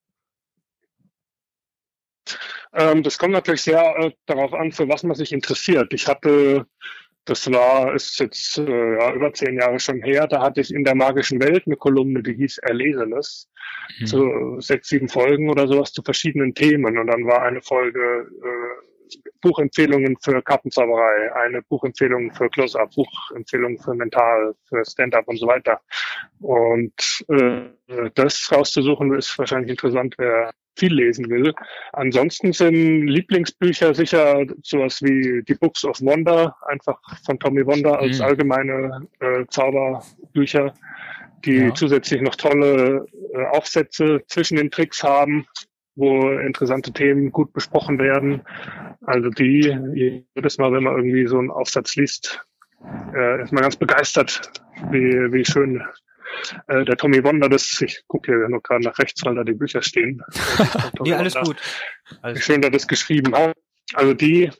Ähm, 2.75 3.03
das 3.03 3.18
kommt 3.18 3.33
natürlich 3.33 3.62
sehr 3.62 3.96
äh, 3.98 4.12
darauf 4.27 4.53
an, 4.55 4.72
für 4.72 4.88
was 4.88 5.03
man 5.03 5.16
sich 5.16 5.33
interessiert. 5.33 5.92
Ich 5.92 6.07
hatte 6.07 6.66
das 7.25 7.51
war, 7.51 7.95
ist 7.95 8.19
jetzt 8.19 8.59
äh, 8.59 8.99
ja, 8.99 9.13
über 9.13 9.33
zehn 9.33 9.57
Jahre 9.57 9.79
schon 9.79 10.03
her, 10.03 10.27
da 10.27 10.43
hatte 10.43 10.61
ich 10.61 10.75
in 10.75 10.85
der 10.85 10.95
magischen 10.95 11.41
Welt 11.41 11.65
eine 11.67 11.77
Kolumne, 11.77 12.23
die 12.23 12.35
hieß 12.35 12.59
Erlesenes. 12.59 13.49
Mhm. 14.01 14.07
So 14.07 14.61
sechs, 14.61 14.89
sieben 14.89 15.09
Folgen 15.09 15.49
oder 15.51 15.69
sowas 15.69 15.93
zu 15.93 16.03
verschiedenen 16.03 16.55
Themen. 16.55 16.99
Und 16.99 17.07
dann 17.07 17.27
war 17.27 17.43
eine 17.43 17.63
Folge 17.63 18.27
äh, 18.43 19.19
Buchempfehlungen 19.41 20.17
für 20.21 20.43
Kartenzauberei, 20.43 21.35
eine 21.35 21.63
Buchempfehlung 21.63 22.33
für 22.33 22.49
Close-Up, 22.49 22.91
Buchempfehlungen 22.95 23.79
für 23.79 23.95
Mental, 23.95 24.55
für 24.69 24.85
Stand-Up 24.85 25.29
und 25.29 25.39
so 25.39 25.47
weiter. 25.47 25.81
Und 26.41 27.25
äh, 27.29 28.11
das 28.15 28.51
rauszusuchen 28.51 29.15
ist 29.15 29.39
wahrscheinlich 29.39 29.71
interessant, 29.71 30.15
wer 30.19 30.51
viel 30.77 30.95
lesen 30.95 31.29
will. 31.29 31.55
Ansonsten 31.93 32.53
sind 32.53 33.07
Lieblingsbücher 33.07 33.95
sicher 33.95 34.45
sowas 34.63 35.03
wie 35.03 35.43
die 35.43 35.55
Books 35.55 35.85
of 35.85 36.01
Wonder, 36.01 36.57
einfach 36.67 36.99
von 37.25 37.39
Tommy 37.39 37.67
Wonder 37.67 37.99
als 37.99 38.19
mhm. 38.19 38.25
allgemeine 38.25 39.09
äh, 39.21 39.45
Zauberbücher, 39.51 40.75
die 41.45 41.57
ja. 41.57 41.75
zusätzlich 41.75 42.23
noch 42.23 42.37
tolle 42.37 43.07
äh, 43.35 43.45
Aufsätze 43.57 44.23
zwischen 44.27 44.57
den 44.57 44.71
Tricks 44.71 45.03
haben, 45.03 45.47
wo 45.95 46.31
interessante 46.31 46.93
Themen 46.93 47.31
gut 47.33 47.53
besprochen 47.53 47.99
werden. 47.99 48.43
Also 49.05 49.29
die, 49.31 49.77
jedes 50.35 50.59
Mal, 50.59 50.73
wenn 50.73 50.85
man 50.85 50.97
irgendwie 50.97 51.27
so 51.27 51.39
einen 51.39 51.51
Aufsatz 51.51 51.97
liest, 51.97 52.41
äh, 53.15 53.43
ist 53.43 53.53
man 53.53 53.63
ganz 53.63 53.77
begeistert, 53.77 54.51
wie, 54.91 55.33
wie 55.33 55.45
schön 55.45 55.83
äh, 56.68 56.85
der 56.85 56.97
Tommy 56.97 57.23
Wonder, 57.25 57.49
das, 57.49 57.81
ich 57.81 58.03
gucke 58.07 58.33
hier 58.33 58.49
nur 58.49 58.62
gerade 58.62 58.85
nach 58.85 58.99
rechts, 58.99 59.25
weil 59.25 59.35
da 59.35 59.45
die 59.45 59.55
Bücher 59.55 59.83
stehen. 59.83 60.23
ja, 61.05 61.18
alles 61.18 61.35
Wonder, 61.35 61.49
gut. 61.49 61.62
Alles 62.23 62.38
wie 62.38 62.42
schön, 62.42 62.62
der 62.62 62.71
das 62.71 62.87
geschrieben 62.87 63.35
hat. 63.35 63.57
Also 63.95 64.14
die 64.14 64.51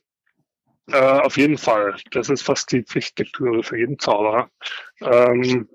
äh, 0.91 0.97
auf 0.97 1.37
jeden 1.37 1.59
Fall. 1.59 1.97
Das 2.11 2.29
ist 2.29 2.43
fast 2.43 2.73
die 2.73 2.83
Pflichtlektüre 2.83 3.63
für 3.63 3.79
jeden 3.79 3.99
Zauberer. 3.99 4.51
Ähm, 5.01 5.69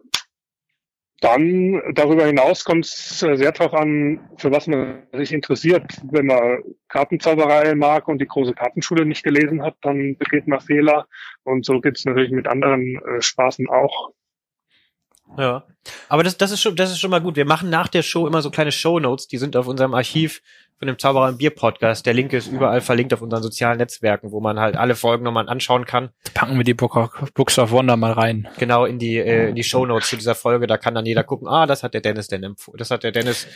dann 1.20 1.82
darüber 1.96 2.26
hinaus 2.26 2.64
kommt 2.64 2.86
es 2.86 3.24
äh, 3.24 3.36
sehr 3.36 3.52
darauf 3.52 3.74
an, 3.74 4.30
für 4.38 4.52
was 4.52 4.68
man 4.68 5.08
sich 5.14 5.34
interessiert. 5.34 6.00
Wenn 6.12 6.28
man 6.28 6.62
Kartenzauberei 6.90 7.74
mag 7.74 8.08
und 8.08 8.20
die 8.20 8.28
große 8.28 8.54
Kartenschule 8.54 9.06
nicht 9.06 9.24
gelesen 9.24 9.64
hat, 9.64 9.78
dann 9.82 10.16
begeht 10.18 10.48
man 10.48 10.60
Fehler. 10.60 11.08
Und 11.44 11.66
so 11.66 11.82
geht 11.82 11.98
es 11.98 12.06
natürlich 12.06 12.32
mit 12.32 12.48
anderen 12.48 13.02
äh, 13.04 13.22
Spaßen 13.22 13.68
auch. 13.68 14.12
Ja. 15.38 15.66
Aber 16.10 16.24
das, 16.24 16.38
das 16.38 16.52
ist 16.52 16.62
schon, 16.62 16.76
das 16.76 16.92
ist 16.92 17.00
schon 17.00 17.12
mal 17.12 17.22
gut. 17.22 17.36
Wir 17.36 17.46
machen 17.46 17.70
nach 17.70 17.88
der 17.88 18.04
Show 18.04 18.28
immer 18.28 18.42
so 18.42 18.50
kleine 18.50 18.72
Show 18.72 19.00
Notes, 19.00 19.28
die 19.28 19.38
sind 19.38 19.56
auf 19.56 19.68
unserem 19.68 19.94
Archiv 19.94 20.42
von 20.80 20.88
dem 20.88 21.00
Zauberer 21.00 21.30
im 21.30 21.38
Bier 21.38 21.50
Podcast. 21.50 22.06
Der 22.06 22.14
Link 22.14 22.34
ist 22.34 22.48
überall 22.48 22.82
verlinkt 22.82 23.14
auf 23.14 23.22
unseren 23.22 23.42
sozialen 23.42 23.78
Netzwerken, 23.78 24.32
wo 24.32 24.40
man 24.40 24.60
halt 24.60 24.76
alle 24.76 24.96
Folgen 24.96 25.24
nochmal 25.24 25.50
anschauen 25.50 25.86
kann. 25.86 26.10
Packen 26.34 26.58
wir 26.58 26.64
die 26.64 26.76
Books 26.76 27.58
of 27.58 27.72
Wonder 27.72 27.98
mal 27.98 28.12
rein. 28.12 28.48
Genau, 28.58 28.86
in 28.86 29.00
die, 29.00 29.18
äh, 29.18 29.50
in 29.50 29.56
die 29.56 29.64
Show 29.64 29.86
Notes 29.86 30.10
zu 30.10 30.18
dieser 30.18 30.36
Folge. 30.36 30.68
Da 30.68 30.78
kann 30.78 30.94
dann 30.94 31.06
jeder 31.06 31.24
gucken, 31.24 31.48
ah, 31.48 31.66
das 31.66 31.84
hat 31.84 31.94
der 31.94 32.02
Dennis 32.02 32.28
denn 32.28 32.44
empfohlen. 32.44 32.78
Das 32.78 32.92
hat 32.92 33.04
der 33.04 33.12
Dennis 33.12 33.48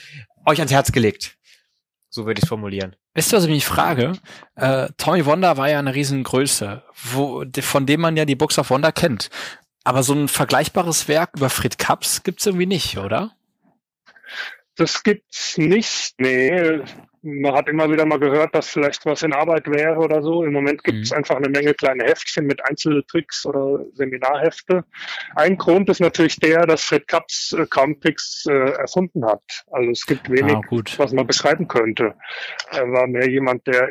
euch 0.45 0.59
ans 0.59 0.71
Herz 0.71 0.91
gelegt. 0.91 1.37
So 2.09 2.25
würde 2.25 2.39
ich 2.39 2.43
es 2.43 2.49
formulieren. 2.49 2.97
Wisst 3.13 3.31
ihr, 3.31 3.37
was 3.37 3.45
ich 3.45 3.49
mich 3.49 3.65
frage? 3.65 4.13
Äh, 4.55 4.89
Tommy 4.97 5.25
Wonder 5.25 5.55
war 5.55 5.69
ja 5.69 5.79
eine 5.79 5.95
Riesengröße, 5.95 6.83
wo, 7.13 7.45
von 7.61 7.85
dem 7.85 8.01
man 8.01 8.17
ja 8.17 8.25
die 8.25 8.35
Books 8.35 8.59
of 8.59 8.69
Wonder 8.69 8.91
kennt. 8.91 9.29
Aber 9.83 10.03
so 10.03 10.13
ein 10.13 10.27
vergleichbares 10.27 11.07
Werk 11.07 11.31
über 11.37 11.49
Fred 11.49 11.77
Kaps 11.77 12.23
gibt's 12.23 12.45
irgendwie 12.45 12.67
nicht, 12.67 12.97
oder? 12.97 13.31
Das 14.75 15.03
gibt's 15.03 15.57
nicht, 15.57 16.15
nee. 16.17 16.81
Man 17.23 17.53
hat 17.53 17.67
immer 17.67 17.91
wieder 17.91 18.05
mal 18.05 18.17
gehört, 18.17 18.55
dass 18.55 18.69
vielleicht 18.69 19.05
was 19.05 19.21
in 19.21 19.33
Arbeit 19.33 19.67
wäre 19.67 19.97
oder 19.97 20.23
so. 20.23 20.43
Im 20.43 20.53
Moment 20.53 20.83
gibt's 20.83 21.11
mhm. 21.11 21.17
einfach 21.17 21.35
eine 21.35 21.49
Menge 21.49 21.73
kleine 21.75 22.05
Heftchen 22.05 22.47
mit 22.47 22.65
Einzeltricks 22.65 23.45
oder 23.45 23.85
Seminarhefte. 23.93 24.83
Ein 25.35 25.57
Grund 25.57 25.89
ist 25.89 25.99
natürlich 25.99 26.37
der, 26.37 26.65
dass 26.65 26.83
Fred 26.83 27.07
Kaps 27.07 27.51
äh, 27.51 27.67
kaum 27.69 27.99
Tricks 27.99 28.45
äh, 28.47 28.71
erfunden 28.71 29.23
hat. 29.25 29.43
Also 29.71 29.91
es 29.91 30.05
gibt 30.05 30.31
wenig, 30.31 30.55
ah, 30.55 30.83
was 30.97 31.11
man 31.11 31.27
beschreiben 31.27 31.67
könnte. 31.67 32.15
Er 32.71 32.91
war 32.91 33.05
mehr 33.05 33.29
jemand, 33.29 33.67
der 33.67 33.87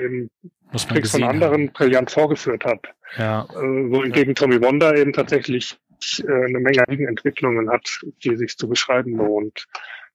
eben 0.72 0.88
Tricks 0.88 1.10
von 1.12 1.24
anderen 1.24 1.62
haben. 1.68 1.72
brillant 1.72 2.10
vorgeführt 2.10 2.64
hat. 2.64 2.86
Ja. 3.16 3.46
Äh, 3.54 3.90
wohingegen 3.90 4.34
Tommy 4.34 4.60
Wonder 4.60 4.96
eben 4.96 5.12
tatsächlich 5.12 5.78
äh, 6.18 6.32
eine 6.32 6.60
Menge 6.60 6.84
Entwicklungen 6.88 7.70
hat, 7.70 7.88
die 8.24 8.36
sich 8.36 8.56
zu 8.56 8.68
beschreiben 8.68 9.16
lohnt. 9.16 9.66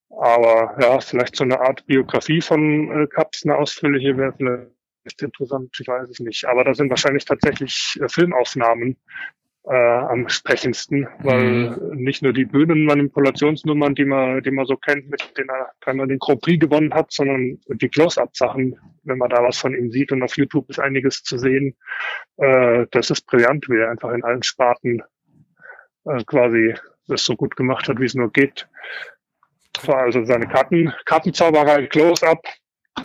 Aber 0.09 0.75
ja, 0.79 0.99
vielleicht 0.99 1.35
so 1.35 1.43
eine 1.43 1.59
Art 1.59 1.85
Biografie 1.87 2.41
von 2.41 2.91
äh, 2.91 3.07
Kaps, 3.07 3.43
eine 3.43 3.57
ausführliche 3.57 4.17
wäre 4.17 4.33
vielleicht 4.33 5.21
interessant, 5.21 5.75
ich 5.79 5.87
weiß 5.87 6.09
es 6.09 6.19
nicht. 6.19 6.45
Aber 6.45 6.63
da 6.63 6.73
sind 6.73 6.89
wahrscheinlich 6.89 7.25
tatsächlich 7.25 7.99
äh, 8.01 8.07
Filmaufnahmen 8.07 8.97
äh, 9.67 9.73
am 9.73 10.29
sprechendsten, 10.29 11.07
weil 11.19 11.69
mhm. 11.71 11.95
nicht 11.95 12.21
nur 12.21 12.33
die 12.33 12.45
Bühnenmanipulationsnummern, 12.45 13.95
die 13.95 14.05
man, 14.05 14.43
die 14.43 14.51
man 14.51 14.65
so 14.65 14.75
kennt, 14.75 15.09
mit 15.09 15.37
denen 15.37 15.49
er 15.49 15.71
dreimal 15.81 16.07
den 16.07 16.19
Grand 16.19 16.41
Prix 16.41 16.59
gewonnen 16.59 16.93
hat, 16.93 17.11
sondern 17.11 17.59
die 17.67 17.89
Close-Up-Sachen, 17.89 18.77
wenn 19.03 19.17
man 19.17 19.29
da 19.29 19.43
was 19.43 19.57
von 19.57 19.73
ihm 19.73 19.91
sieht 19.91 20.11
und 20.11 20.21
auf 20.21 20.37
YouTube 20.37 20.69
ist 20.69 20.79
einiges 20.79 21.23
zu 21.23 21.37
sehen, 21.37 21.75
äh, 22.37 22.85
das 22.91 23.09
ist 23.09 23.25
brillant, 23.25 23.67
wie 23.69 23.77
er 23.77 23.89
einfach 23.89 24.11
in 24.11 24.23
allen 24.23 24.43
Sparten 24.43 25.01
äh, 26.05 26.23
quasi 26.25 26.75
das 27.07 27.23
so 27.23 27.35
gut 27.35 27.55
gemacht 27.55 27.87
hat, 27.87 27.99
wie 27.99 28.05
es 28.05 28.15
nur 28.15 28.31
geht. 28.31 28.67
Also 29.87 30.23
seine 30.25 30.47
Karten, 30.47 30.93
Kartenzauberei, 31.05 31.87
Close-Up. 31.87 32.41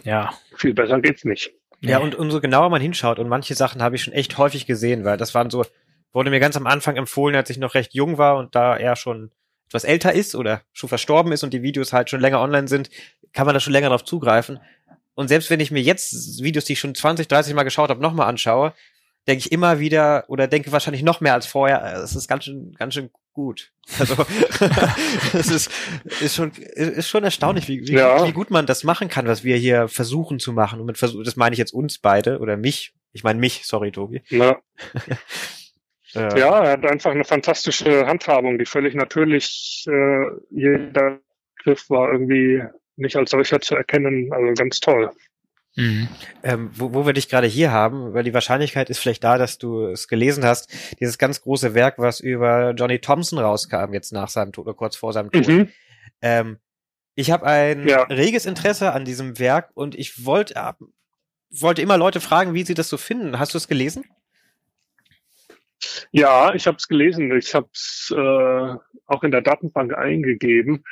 Ja. 0.04 0.30
Viel 0.56 0.74
besser 0.74 1.00
geht's 1.00 1.24
nicht. 1.24 1.52
Ja, 1.80 1.98
und 1.98 2.14
umso 2.14 2.40
genauer 2.40 2.68
man 2.68 2.82
hinschaut, 2.82 3.18
und 3.18 3.28
manche 3.28 3.54
Sachen 3.54 3.82
habe 3.82 3.96
ich 3.96 4.02
schon 4.02 4.12
echt 4.12 4.36
häufig 4.36 4.66
gesehen, 4.66 5.04
weil 5.04 5.16
das 5.16 5.34
waren 5.34 5.48
so, 5.48 5.64
wurde 6.12 6.30
mir 6.30 6.40
ganz 6.40 6.56
am 6.56 6.66
Anfang 6.66 6.96
empfohlen, 6.96 7.36
als 7.36 7.50
ich 7.50 7.58
noch 7.58 7.74
recht 7.74 7.94
jung 7.94 8.18
war 8.18 8.36
und 8.36 8.54
da 8.54 8.76
er 8.76 8.96
schon 8.96 9.30
etwas 9.68 9.84
älter 9.84 10.12
ist 10.12 10.34
oder 10.34 10.62
schon 10.72 10.88
verstorben 10.88 11.32
ist 11.32 11.44
und 11.44 11.54
die 11.54 11.62
Videos 11.62 11.92
halt 11.92 12.10
schon 12.10 12.20
länger 12.20 12.40
online 12.40 12.66
sind, 12.66 12.90
kann 13.32 13.46
man 13.46 13.54
da 13.54 13.60
schon 13.60 13.72
länger 13.72 13.88
drauf 13.88 14.04
zugreifen. 14.04 14.58
Und 15.14 15.28
selbst 15.28 15.50
wenn 15.50 15.60
ich 15.60 15.70
mir 15.70 15.82
jetzt 15.82 16.42
Videos, 16.42 16.64
die 16.64 16.72
ich 16.72 16.80
schon 16.80 16.94
20, 16.94 17.28
30 17.28 17.54
Mal 17.54 17.62
geschaut 17.62 17.90
habe, 17.90 18.02
nochmal 18.02 18.28
anschaue, 18.28 18.72
denke 19.28 19.44
ich 19.44 19.52
immer 19.52 19.78
wieder 19.78 20.24
oder 20.28 20.48
denke 20.48 20.72
wahrscheinlich 20.72 21.02
noch 21.02 21.20
mehr 21.20 21.34
als 21.34 21.46
vorher, 21.46 22.02
es 22.02 22.16
ist 22.16 22.26
ganz 22.26 22.44
schön, 22.44 22.74
ganz 22.78 22.94
schön 22.94 23.10
gut. 23.32 23.72
Also 23.98 24.14
es 25.34 25.50
ist, 25.50 25.70
ist 26.20 26.34
schon, 26.34 26.50
ist 26.52 27.08
schon 27.08 27.22
erstaunlich, 27.22 27.68
wie, 27.68 27.86
wie, 27.86 27.92
ja. 27.92 28.26
wie 28.26 28.32
gut 28.32 28.50
man 28.50 28.66
das 28.66 28.82
machen 28.82 29.08
kann, 29.08 29.26
was 29.28 29.44
wir 29.44 29.56
hier 29.56 29.86
versuchen 29.88 30.40
zu 30.40 30.52
machen. 30.52 30.80
Und 30.80 30.86
mit 30.86 30.98
Versuch, 30.98 31.22
das 31.22 31.36
meine 31.36 31.52
ich 31.52 31.58
jetzt 31.58 31.72
uns 31.72 31.98
beide 31.98 32.40
oder 32.40 32.56
mich. 32.56 32.92
Ich 33.12 33.22
meine 33.22 33.38
mich, 33.38 33.66
sorry, 33.66 33.92
Tobi. 33.92 34.22
Ja. 34.30 34.58
Äh. 36.14 36.38
ja, 36.38 36.64
er 36.64 36.72
hat 36.72 36.84
einfach 36.84 37.12
eine 37.12 37.24
fantastische 37.24 38.06
Handhabung, 38.06 38.58
die 38.58 38.66
völlig 38.66 38.94
natürlich, 38.94 39.84
äh, 39.88 40.26
jeder 40.50 41.20
Griff 41.62 41.88
war 41.90 42.12
irgendwie 42.12 42.62
nicht 42.96 43.16
als 43.16 43.30
solcher 43.30 43.60
zu 43.60 43.76
erkennen, 43.76 44.32
also 44.32 44.52
ganz 44.54 44.80
toll. 44.80 45.10
Mhm. 45.76 46.08
Ähm, 46.42 46.70
wo, 46.74 46.92
wo 46.94 47.06
wir 47.06 47.12
dich 47.12 47.28
gerade 47.28 47.46
hier 47.46 47.70
haben, 47.70 48.12
weil 48.12 48.24
die 48.24 48.34
Wahrscheinlichkeit 48.34 48.90
ist 48.90 48.98
vielleicht 48.98 49.22
da, 49.22 49.38
dass 49.38 49.58
du 49.58 49.86
es 49.86 50.08
gelesen 50.08 50.44
hast, 50.44 50.72
dieses 50.98 51.16
ganz 51.16 51.42
große 51.42 51.74
Werk, 51.74 51.98
was 51.98 52.20
über 52.20 52.72
Johnny 52.72 52.98
Thompson 52.98 53.38
rauskam, 53.38 53.92
jetzt 53.92 54.12
nach 54.12 54.28
seinem 54.28 54.52
Tod 54.52 54.66
oder 54.66 54.74
kurz 54.74 54.96
vor 54.96 55.12
seinem 55.12 55.30
Tod. 55.30 55.46
Mhm. 55.46 55.68
Ähm, 56.22 56.58
ich 57.14 57.30
habe 57.30 57.46
ein 57.46 57.86
ja. 57.86 58.02
reges 58.04 58.46
Interesse 58.46 58.92
an 58.92 59.04
diesem 59.04 59.38
Werk 59.38 59.70
und 59.74 59.94
ich 59.94 60.24
wollte 60.24 60.54
äh, 60.56 60.72
wollte 61.50 61.82
immer 61.82 61.98
Leute 61.98 62.20
fragen, 62.20 62.54
wie 62.54 62.64
sie 62.64 62.74
das 62.74 62.88
so 62.88 62.96
finden. 62.96 63.38
Hast 63.38 63.54
du 63.54 63.58
es 63.58 63.68
gelesen? 63.68 64.04
Ja, 66.12 66.54
ich 66.54 66.66
habe 66.66 66.76
es 66.76 66.88
gelesen. 66.88 67.36
Ich 67.36 67.54
habe 67.54 67.68
es 67.72 68.12
äh, 68.16 68.74
auch 69.06 69.22
in 69.22 69.30
der 69.30 69.42
Datenbank 69.42 69.94
eingegeben. 69.94 70.84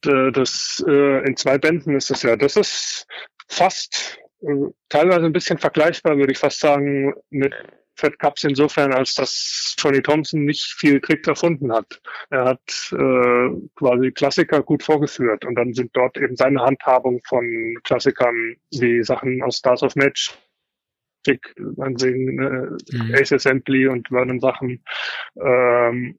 Das 0.00 0.82
äh, 0.86 1.26
in 1.26 1.36
zwei 1.36 1.58
Bänden 1.58 1.94
ist 1.96 2.10
das 2.10 2.22
ja. 2.22 2.36
Das 2.36 2.56
ist 2.56 3.06
fast 3.48 4.18
äh, 4.42 4.70
teilweise 4.88 5.26
ein 5.26 5.32
bisschen 5.32 5.58
vergleichbar, 5.58 6.16
würde 6.16 6.32
ich 6.32 6.38
fast 6.38 6.60
sagen, 6.60 7.14
mit 7.30 7.54
Fat 7.96 8.18
Cups 8.18 8.44
insofern, 8.44 8.92
als 8.92 9.14
dass 9.14 9.74
Johnny 9.78 10.02
Thompson 10.02 10.44
nicht 10.44 10.64
viel 10.64 11.00
Trick 11.00 11.26
erfunden 11.28 11.72
hat. 11.72 12.00
Er 12.30 12.44
hat 12.44 12.92
äh, 12.92 13.50
quasi 13.76 14.10
Klassiker 14.10 14.62
gut 14.62 14.82
vorgeführt 14.82 15.44
und 15.44 15.54
dann 15.54 15.74
sind 15.74 15.90
dort 15.94 16.16
eben 16.16 16.36
seine 16.36 16.60
Handhabung 16.60 17.20
von 17.24 17.78
Klassikern 17.84 18.56
wie 18.72 19.04
Sachen 19.04 19.42
aus 19.42 19.58
Stars 19.58 19.82
of 19.82 19.94
Match 19.94 20.36
man 21.76 21.96
sehen 21.96 22.38
äh, 22.38 22.96
mhm. 22.96 23.14
Ace 23.14 23.32
Assembly 23.32 23.86
und 23.88 24.08
Vernon 24.08 24.40
Sachen. 24.40 24.82
Ähm, 25.40 26.18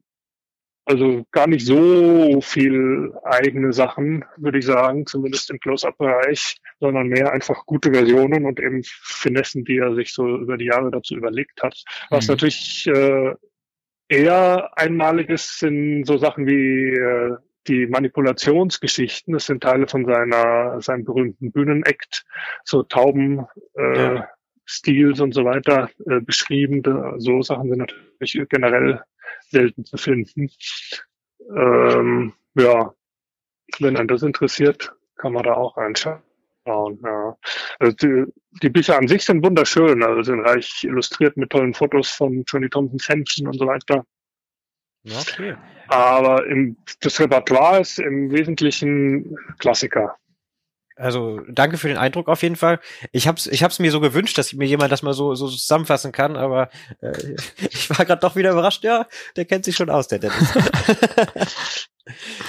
also 0.86 1.26
gar 1.32 1.48
nicht 1.48 1.66
so 1.66 2.40
viel 2.40 3.12
eigene 3.24 3.72
Sachen, 3.72 4.24
würde 4.36 4.58
ich 4.60 4.66
sagen, 4.66 5.04
zumindest 5.04 5.50
im 5.50 5.58
Close-Up-Bereich, 5.58 6.58
sondern 6.78 7.08
mehr 7.08 7.32
einfach 7.32 7.66
gute 7.66 7.92
Versionen 7.92 8.44
und 8.44 8.60
eben 8.60 8.82
Finessen, 8.84 9.64
die 9.64 9.78
er 9.78 9.96
sich 9.96 10.14
so 10.14 10.38
über 10.38 10.56
die 10.56 10.66
Jahre 10.66 10.92
dazu 10.92 11.16
überlegt 11.16 11.60
hat. 11.64 11.82
Was 12.10 12.28
mhm. 12.28 12.34
natürlich 12.34 12.86
äh, 12.86 13.34
eher 14.08 14.78
einmalig 14.78 15.28
ist, 15.28 15.58
sind 15.58 16.04
so 16.04 16.18
Sachen 16.18 16.46
wie 16.46 16.92
äh, 16.94 17.36
die 17.66 17.88
Manipulationsgeschichten. 17.88 19.34
Das 19.34 19.46
sind 19.46 19.64
Teile 19.64 19.88
von 19.88 20.04
seiner 20.04 20.80
seinem 20.80 21.04
berühmten 21.04 21.50
Bühnenakt, 21.50 22.24
so 22.62 22.84
Tauben. 22.84 23.44
Äh, 23.76 23.98
ja 23.98 24.28
Stils 24.66 25.20
und 25.20 25.32
so 25.32 25.44
weiter 25.44 25.88
äh, 26.06 26.20
beschrieben. 26.20 26.82
So 27.18 27.40
Sachen 27.42 27.70
sind 27.70 27.78
natürlich 27.78 28.48
generell 28.48 29.00
selten 29.48 29.84
zu 29.84 29.96
finden. 29.96 30.50
Ähm, 31.54 32.32
ja, 32.54 32.92
wenn 33.78 33.96
einen 33.96 34.08
das 34.08 34.22
interessiert, 34.22 34.92
kann 35.16 35.32
man 35.32 35.44
da 35.44 35.54
auch 35.54 35.76
reinschauen. 35.76 36.20
Ja. 36.66 37.36
Also 37.78 37.96
die, 37.96 38.24
die, 38.62 38.70
Bücher 38.70 38.98
an 38.98 39.06
sich 39.06 39.24
sind 39.24 39.44
wunderschön, 39.44 40.02
also 40.02 40.22
sind 40.22 40.40
reich 40.40 40.82
illustriert 40.82 41.36
mit 41.36 41.50
tollen 41.50 41.74
Fotos 41.74 42.10
von 42.10 42.44
Johnny 42.46 42.68
Thompsons 42.68 43.08
Händchen 43.08 43.46
und 43.46 43.58
so 43.58 43.66
weiter. 43.66 44.04
Okay. 45.04 45.54
Aber 45.88 46.44
im, 46.46 46.76
das 47.00 47.20
Repertoire 47.20 47.80
ist 47.80 48.00
im 48.00 48.32
Wesentlichen 48.32 49.36
Klassiker. 49.58 50.16
Also 50.96 51.40
danke 51.48 51.76
für 51.76 51.88
den 51.88 51.98
Eindruck 51.98 52.28
auf 52.28 52.42
jeden 52.42 52.56
Fall. 52.56 52.80
Ich 53.12 53.28
hab's, 53.28 53.46
ich 53.46 53.62
hab's 53.62 53.78
mir 53.78 53.90
so 53.90 54.00
gewünscht, 54.00 54.38
dass 54.38 54.54
mir 54.54 54.66
jemand 54.66 54.90
das 54.90 55.02
mal 55.02 55.12
so, 55.12 55.34
so 55.34 55.46
zusammenfassen 55.48 56.10
kann, 56.10 56.36
aber 56.36 56.70
äh, 57.02 57.12
ich 57.70 57.90
war 57.90 58.06
gerade 58.06 58.20
doch 58.20 58.34
wieder 58.34 58.52
überrascht. 58.52 58.82
Ja, 58.82 59.06
der 59.36 59.44
kennt 59.44 59.66
sich 59.66 59.76
schon 59.76 59.90
aus, 59.90 60.08
der 60.08 60.20
Dennis. 60.20 60.54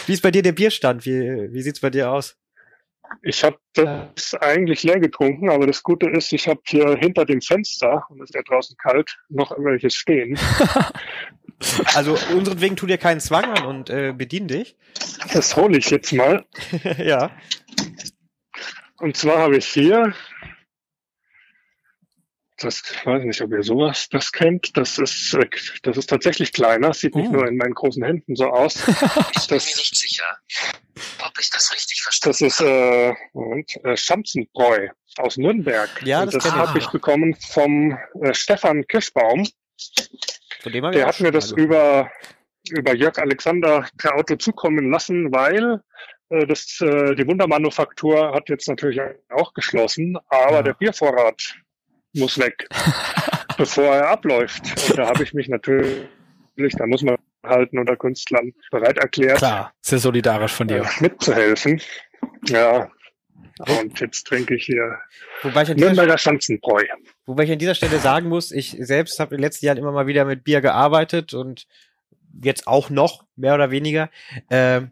wie 0.08 0.14
ist 0.14 0.24
bei 0.24 0.32
dir 0.32 0.41
der 0.41 0.54
Bierstand? 0.54 1.06
Wie, 1.06 1.52
wie 1.52 1.62
sieht's 1.62 1.82
bei 1.82 1.89
dir 1.89 2.10
aus? 2.10 2.38
Ich 3.22 3.43
habe 3.43 3.58
das 3.74 4.34
eigentlich 4.36 4.84
leer 4.84 5.00
getrunken, 5.00 5.50
aber 5.50 5.68
das 5.68 5.84
Gute 5.84 6.10
ist, 6.10 6.32
ich 6.34 6.48
habe 6.48 6.60
hier 6.66 6.98
hinter 6.98 7.26
dem 7.26 7.41
Fenster, 7.41 8.06
und 8.10 8.22
es 8.22 8.30
ist 8.30 8.36
ja 8.36 8.41
draußen 8.43 8.76
kalt, 8.78 9.18
noch 9.30 9.52
welches 9.58 9.95
stehen. 9.95 10.38
also 11.95 12.18
unseren 12.36 12.62
wegen 12.62 12.76
tu 12.76 12.86
dir 12.86 12.98
keinen 12.98 13.20
Zwang 13.20 13.45
an 13.45 13.66
und 13.66 13.89
äh, 13.89 14.14
bedien 14.14 14.48
dich. 14.48 14.76
Das 15.34 15.56
hole 15.56 15.78
ich 15.78 15.89
jetzt 15.89 16.12
mal. 16.14 16.45
ja. 16.98 17.32
Und 19.00 19.16
zwar 19.16 19.39
habe 19.39 19.58
ich 19.58 19.68
hier, 19.68 20.14
das 22.58 22.82
ich 22.91 23.06
weiß 23.06 23.24
nicht, 23.24 23.41
ob 23.41 23.52
ihr 23.52 23.62
sowas 23.62 24.10
das 24.10 24.32
kennt. 24.32 24.76
Das 24.76 24.98
ist, 24.98 25.38
das 25.84 25.98
ist 25.98 26.10
tatsächlich 26.10 26.52
kleiner, 26.52 26.93
sieht 26.93 27.16
nicht 27.16 27.30
uh. 27.30 27.34
nur 27.34 27.48
in 27.48 27.58
meinen 27.58 27.76
großen 27.76 28.04
Händen 28.04 28.36
so 28.36 28.48
aus. 28.48 28.76
ich 28.88 29.48
bin 29.48 29.58
mir 29.58 29.76
nicht 29.78 29.95
sicher, 29.95 30.26
ob 31.24 31.34
ich 31.39 31.50
das 31.52 31.72
richtig 31.72 32.02
verstehe. 32.02 32.32
Das 32.32 32.41
ist 32.41 32.62
äh, 32.62 33.14
Moment, 33.34 33.72
äh, 33.84 33.95
Schanzenbräu 33.95 34.89
aus 35.18 35.38
Nürnberg. 35.38 35.89
Ja, 36.04 36.26
das, 36.26 36.43
das 36.43 36.52
habe 36.52 36.80
ich 36.80 36.88
bekommen 36.88 37.36
vom 37.36 37.98
äh, 38.22 38.34
Stefan 38.34 38.86
Kirschbaum. 38.88 39.48
Von 40.62 40.72
dem 40.72 40.91
Der 40.91 41.06
hat 41.06 41.20
mir 41.20 41.32
das 41.32 41.52
über 41.52 42.10
über 42.72 42.93
Jörg 42.93 43.18
Alexander 43.18 43.88
per 43.98 44.16
Auto 44.16 44.36
zukommen 44.36 44.91
lassen, 44.91 45.32
weil 45.32 45.82
das, 46.30 46.80
äh, 46.82 47.15
die 47.15 47.28
Wundermanufaktur 47.28 48.34
hat 48.34 48.49
jetzt 48.49 48.67
natürlich 48.67 48.99
auch 49.30 49.53
geschlossen, 49.53 50.17
aber 50.30 50.57
ja. 50.57 50.63
der 50.63 50.73
Biervorrat 50.73 51.55
muss 52.13 52.38
weg, 52.38 52.67
bevor 53.57 53.86
er 53.86 54.09
abläuft. 54.09 54.89
Und 54.89 54.97
da 54.97 55.07
habe 55.07 55.23
ich 55.23 55.34
mich 55.34 55.47
natürlich, 55.47 56.07
da 56.78 56.86
muss 56.86 57.03
man 57.03 57.17
halten 57.43 57.80
unter 57.80 57.95
Künstlern 57.95 58.53
bereit 58.71 58.97
erklärt. 58.97 59.38
Klar, 59.38 59.73
sehr 59.82 59.99
solidarisch 59.99 60.53
von 60.53 60.67
dir. 60.67 60.82
Äh, 60.82 61.01
mitzuhelfen. 61.01 61.82
Ja. 62.47 62.89
Und 63.59 63.99
jetzt 63.99 64.28
trinke 64.28 64.55
ich 64.55 64.65
hier 64.65 64.99
Wobei 65.41 65.63
ich 65.63 65.75
Nürnberger 65.75 66.17
Schanzenbräu. 66.17 66.84
Wobei 67.25 67.43
ich 67.43 67.51
an 67.51 67.57
dieser 67.57 67.73
Stelle 67.73 67.97
sagen 67.97 68.30
muss, 68.30 68.51
ich 68.51 68.75
selbst 68.80 69.19
habe 69.19 69.34
in 69.34 69.39
den 69.39 69.45
letzten 69.45 69.65
Jahren 69.65 69.78
immer 69.78 69.91
mal 69.91 70.05
wieder 70.05 70.25
mit 70.25 70.43
Bier 70.43 70.61
gearbeitet 70.61 71.34
und 71.34 71.65
jetzt 72.43 72.67
auch 72.67 72.91
noch, 72.91 73.25
mehr 73.36 73.55
oder 73.55 73.71
weniger. 73.71 74.09
Ähm, 74.51 74.91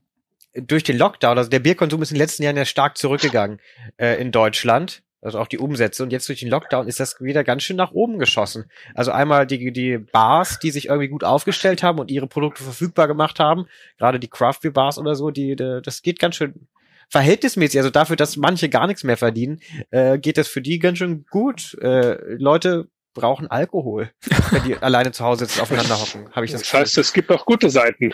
durch 0.55 0.83
den 0.83 0.97
Lockdown, 0.97 1.37
also 1.37 1.49
der 1.49 1.59
Bierkonsum 1.59 2.01
ist 2.01 2.11
in 2.11 2.15
den 2.15 2.21
letzten 2.21 2.43
Jahren 2.43 2.57
ja 2.57 2.65
stark 2.65 2.97
zurückgegangen 2.97 3.59
äh, 3.97 4.19
in 4.21 4.31
Deutschland, 4.31 5.03
also 5.21 5.39
auch 5.39 5.47
die 5.47 5.57
Umsätze. 5.57 6.03
Und 6.03 6.11
jetzt 6.11 6.29
durch 6.29 6.39
den 6.39 6.49
Lockdown 6.49 6.87
ist 6.87 6.99
das 6.99 7.19
wieder 7.19 7.43
ganz 7.43 7.63
schön 7.63 7.75
nach 7.75 7.91
oben 7.91 8.19
geschossen. 8.19 8.65
Also 8.93 9.11
einmal 9.11 9.47
die, 9.47 9.71
die 9.71 9.97
Bars, 9.97 10.59
die 10.59 10.71
sich 10.71 10.87
irgendwie 10.87 11.07
gut 11.07 11.23
aufgestellt 11.23 11.83
haben 11.83 11.99
und 11.99 12.11
ihre 12.11 12.27
Produkte 12.27 12.63
verfügbar 12.63 13.07
gemacht 13.07 13.39
haben, 13.39 13.65
gerade 13.97 14.19
die 14.19 14.29
Craft 14.29 14.59
Beer 14.61 14.71
Bars 14.71 14.97
oder 14.97 15.15
so, 15.15 15.31
die, 15.31 15.55
die 15.55 15.81
das 15.83 16.01
geht 16.01 16.19
ganz 16.19 16.35
schön 16.35 16.67
verhältnismäßig, 17.09 17.79
also 17.79 17.89
dafür, 17.89 18.15
dass 18.15 18.35
manche 18.35 18.69
gar 18.69 18.87
nichts 18.87 19.03
mehr 19.03 19.17
verdienen, 19.17 19.61
äh, 19.91 20.17
geht 20.17 20.37
das 20.37 20.47
für 20.47 20.61
die 20.61 20.79
ganz 20.79 20.97
schön 20.97 21.25
gut. 21.29 21.77
Äh, 21.81 22.17
Leute 22.35 22.87
brauchen 23.13 23.47
Alkohol, 23.47 24.11
wenn 24.51 24.63
die 24.63 24.77
alleine 24.81 25.11
zu 25.11 25.23
Hause 25.23 25.45
sitzen, 25.45 25.61
aufeinander 25.61 25.99
hocken. 25.99 26.29
Habe 26.31 26.45
ich 26.45 26.51
das. 26.51 26.61
Das 26.61 26.73
heißt, 26.73 26.97
es 26.97 27.13
gibt 27.13 27.31
auch 27.31 27.45
gute 27.45 27.69
Seiten. 27.69 28.13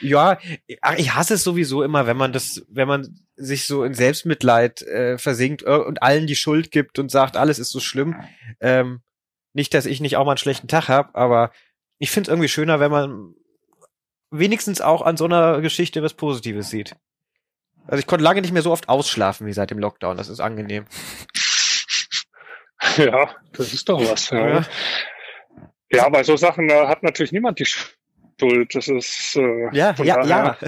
Ja, 0.00 0.38
ich 0.96 1.14
hasse 1.14 1.34
es 1.34 1.44
sowieso 1.44 1.82
immer, 1.82 2.06
wenn 2.06 2.16
man 2.16 2.32
das, 2.32 2.64
wenn 2.68 2.88
man 2.88 3.18
sich 3.36 3.66
so 3.66 3.84
in 3.84 3.94
Selbstmitleid 3.94 4.82
äh, 4.82 5.18
versinkt 5.18 5.62
äh, 5.62 5.76
und 5.76 6.02
allen 6.02 6.26
die 6.26 6.36
Schuld 6.36 6.70
gibt 6.70 6.98
und 6.98 7.10
sagt, 7.10 7.36
alles 7.36 7.58
ist 7.58 7.70
so 7.70 7.80
schlimm. 7.80 8.16
Ähm, 8.60 9.00
nicht, 9.52 9.74
dass 9.74 9.86
ich 9.86 10.00
nicht 10.00 10.16
auch 10.16 10.24
mal 10.24 10.32
einen 10.32 10.38
schlechten 10.38 10.68
Tag 10.68 10.88
habe, 10.88 11.14
aber 11.14 11.52
ich 11.98 12.10
finde 12.10 12.28
es 12.28 12.32
irgendwie 12.32 12.48
schöner, 12.48 12.80
wenn 12.80 12.90
man 12.90 13.34
wenigstens 14.30 14.80
auch 14.80 15.02
an 15.02 15.16
so 15.16 15.24
einer 15.24 15.60
Geschichte 15.60 16.02
was 16.02 16.14
Positives 16.14 16.70
sieht. 16.70 16.96
Also 17.86 17.98
ich 17.98 18.06
konnte 18.06 18.24
lange 18.24 18.40
nicht 18.40 18.52
mehr 18.52 18.62
so 18.62 18.70
oft 18.70 18.88
ausschlafen 18.88 19.46
wie 19.46 19.52
seit 19.52 19.70
dem 19.70 19.78
Lockdown. 19.78 20.16
Das 20.16 20.28
ist 20.28 20.40
angenehm. 20.40 20.86
Ja, 22.96 23.36
das 23.52 23.74
ist 23.74 23.90
doch 23.90 24.00
was. 24.00 24.30
Ja, 24.30 24.48
ja. 24.48 24.66
ja 25.92 26.08
bei 26.08 26.24
so 26.24 26.36
Sachen 26.38 26.66
da 26.66 26.88
hat 26.88 27.02
natürlich 27.02 27.30
niemand 27.30 27.58
die 27.58 27.66
Schuld. 27.66 27.99
Das 28.72 28.88
ist 28.88 29.36
äh, 29.36 29.76
ja, 29.76 29.94
ja, 30.02 30.24
ja. 30.24 30.58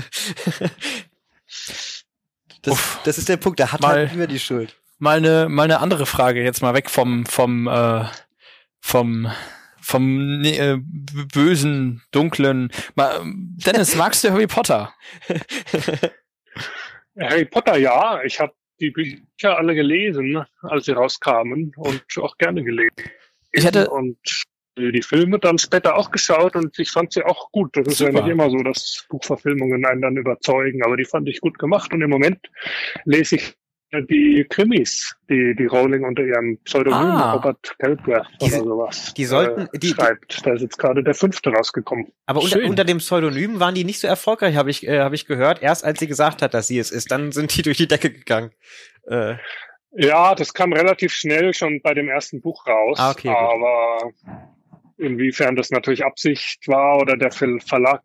Das, 2.63 2.99
das 3.05 3.19
ist 3.19 3.29
der 3.29 3.37
Punkt, 3.37 3.59
da 3.59 3.73
hat 3.73 3.81
mal, 3.81 3.97
halt 3.97 4.13
immer 4.13 4.27
die 4.27 4.39
Schuld. 4.39 4.77
Mal 4.99 5.17
eine, 5.17 5.49
mal 5.49 5.65
eine 5.65 5.81
andere 5.81 6.07
Frage, 6.07 6.43
jetzt 6.43 6.63
mal 6.63 6.75
weg 6.75 6.89
vom, 6.89 7.27
vom, 7.27 7.67
äh, 7.67 8.05
vom, 8.81 9.31
vom 9.81 10.45
äh, 10.45 10.79
bösen, 10.81 12.03
dunklen. 12.13 12.71
Mal, 12.95 13.21
Dennis, 13.25 13.97
magst 13.97 14.23
du 14.23 14.31
Harry 14.31 14.47
Potter? 14.47 14.95
Harry 17.19 17.45
Potter, 17.45 17.77
ja. 17.79 18.23
Ich 18.23 18.39
habe 18.39 18.55
die 18.81 18.91
Bücher 18.91 19.59
alle 19.59 19.75
gelesen, 19.75 20.45
als 20.63 20.85
sie 20.85 20.93
rauskamen 20.93 21.73
und 21.77 22.05
auch 22.19 22.37
gerne 22.39 22.63
gelesen. 22.63 22.95
Ich 23.51 23.65
hätte 23.65 23.91
und 23.91 24.19
die 24.77 25.03
Filme 25.03 25.39
dann 25.39 25.59
später 25.59 25.97
auch 25.97 26.11
geschaut 26.11 26.57
und 26.57 26.79
ich 26.79 26.91
fand 26.91 27.13
sie 27.13 27.25
auch 27.25 27.51
gut. 27.53 27.77
Das 27.77 27.87
ist 27.87 27.99
Super. 27.99 28.13
ja 28.13 28.21
nicht 28.21 28.31
immer 28.31 28.51
so, 28.51 28.59
dass 28.59 29.07
Buchverfilmungen 29.09 29.85
einen 29.85 30.03
dann 30.03 30.17
überzeugen, 30.17 30.83
aber 30.85 30.97
die 30.97 31.05
fand 31.05 31.29
ich 31.29 31.41
gut 31.41 31.59
gemacht 31.59 31.93
und 31.93 32.01
im 32.03 32.11
Moment 32.11 32.39
lese 33.05 33.37
ich 33.37 33.57
die 34.09 34.47
Krimis, 34.49 35.15
die, 35.29 35.55
die 35.55 35.67
Rowling 35.67 36.05
unter 36.05 36.23
ihrem 36.23 36.59
Pseudonym 36.65 36.99
ah, 36.99 37.33
Robert 37.35 37.75
Galbraith 37.79 38.27
oder 38.41 38.59
sowas 38.59 39.13
die 39.15 39.27
sollten, 39.27 39.69
äh, 39.73 39.79
die, 39.79 39.89
schreibt. 39.89 40.47
Da 40.47 40.55
ist 40.55 40.63
jetzt 40.63 40.79
gerade 40.79 41.05
der 41.05 41.15
fünfte 41.15 41.51
rausgekommen. 41.51 42.11
Aber 42.27 42.41
unter, 42.41 42.65
unter, 42.65 42.85
dem 42.85 42.99
Pseudonym 42.99 43.61
waren 43.61 43.75
die 43.75 43.85
nicht 43.85 44.01
so 44.01 44.07
erfolgreich, 44.09 44.57
habe 44.57 44.71
ich, 44.71 44.87
äh, 44.87 45.01
hab 45.01 45.13
ich 45.13 45.27
gehört. 45.27 45.63
Erst 45.63 45.85
als 45.85 46.01
sie 46.01 46.07
gesagt 46.07 46.41
hat, 46.41 46.55
dass 46.55 46.69
sie 46.69 46.79
es 46.79 46.91
ist, 46.91 47.11
dann 47.11 47.33
sind 47.33 47.55
die 47.55 47.63
durch 47.63 47.77
die 47.77 47.89
Decke 47.89 48.11
gegangen. 48.11 48.51
Äh. 49.07 49.35
Ja, 49.95 50.35
das 50.35 50.55
kam 50.55 50.73
relativ 50.73 51.13
schnell 51.13 51.53
schon 51.53 51.83
bei 51.83 51.93
dem 51.93 52.09
ersten 52.09 52.41
Buch 52.41 52.67
raus. 52.67 52.99
Ah, 52.99 53.11
okay, 53.11 53.29
aber 53.29 54.11
inwiefern 54.99 55.57
das 55.57 55.71
natürlich 55.71 56.05
Absicht 56.05 56.67
war 56.69 56.99
oder 56.99 57.17
der 57.17 57.33
Verlag 57.33 58.03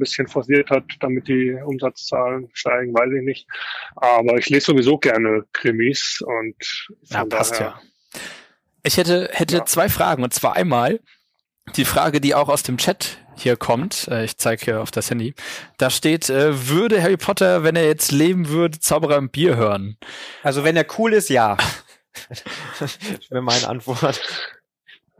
bisschen 0.00 0.26
forciert 0.26 0.70
hat, 0.70 0.84
damit 0.98 1.28
die 1.28 1.52
Umsatzzahlen 1.52 2.48
steigen, 2.52 2.92
weiß 2.92 3.12
ich 3.16 3.22
nicht. 3.22 3.46
Aber 3.94 4.36
ich 4.36 4.48
lese 4.48 4.66
sowieso 4.66 4.98
gerne 4.98 5.44
Krimis 5.52 6.24
und 6.26 6.88
ja, 7.04 7.24
passt 7.24 7.52
daher, 7.52 7.66
ja. 7.66 8.20
Ich 8.82 8.96
hätte, 8.96 9.28
hätte 9.32 9.58
ja. 9.58 9.64
zwei 9.66 9.88
Fragen 9.88 10.24
und 10.24 10.34
zwar 10.34 10.56
einmal 10.56 11.00
die 11.76 11.84
Frage, 11.84 12.20
die 12.20 12.34
auch 12.34 12.48
aus 12.48 12.62
dem 12.64 12.78
Chat 12.78 13.18
hier 13.36 13.56
kommt. 13.56 14.08
Äh, 14.08 14.24
ich 14.24 14.38
zeige 14.38 14.64
hier 14.64 14.80
auf 14.80 14.90
das 14.90 15.10
Handy. 15.10 15.34
Da 15.78 15.90
steht, 15.90 16.30
äh, 16.30 16.68
würde 16.68 17.02
Harry 17.02 17.16
Potter, 17.16 17.62
wenn 17.62 17.76
er 17.76 17.86
jetzt 17.86 18.10
leben 18.10 18.48
würde, 18.48 18.80
Zauberer 18.80 19.18
im 19.18 19.30
Bier 19.30 19.56
hören? 19.56 19.96
Also 20.42 20.64
wenn 20.64 20.76
er 20.76 20.86
cool 20.98 21.12
ist, 21.12 21.28
ja. 21.28 21.56
das 22.80 22.98
wäre 23.30 23.42
meine 23.42 23.68
Antwort. 23.68 24.20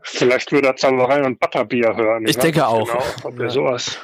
Vielleicht 0.03 0.51
würde 0.51 0.69
er 0.69 0.75
Zauberei 0.75 1.23
und 1.23 1.39
Butterbier 1.39 1.95
hören. 1.95 2.23
Ich, 2.23 2.31
ich 2.31 2.37
denke 2.37 2.67
auch. 2.67 2.89
Genau, 3.23 3.43
ja. 3.43 3.49
sowas. 3.49 3.99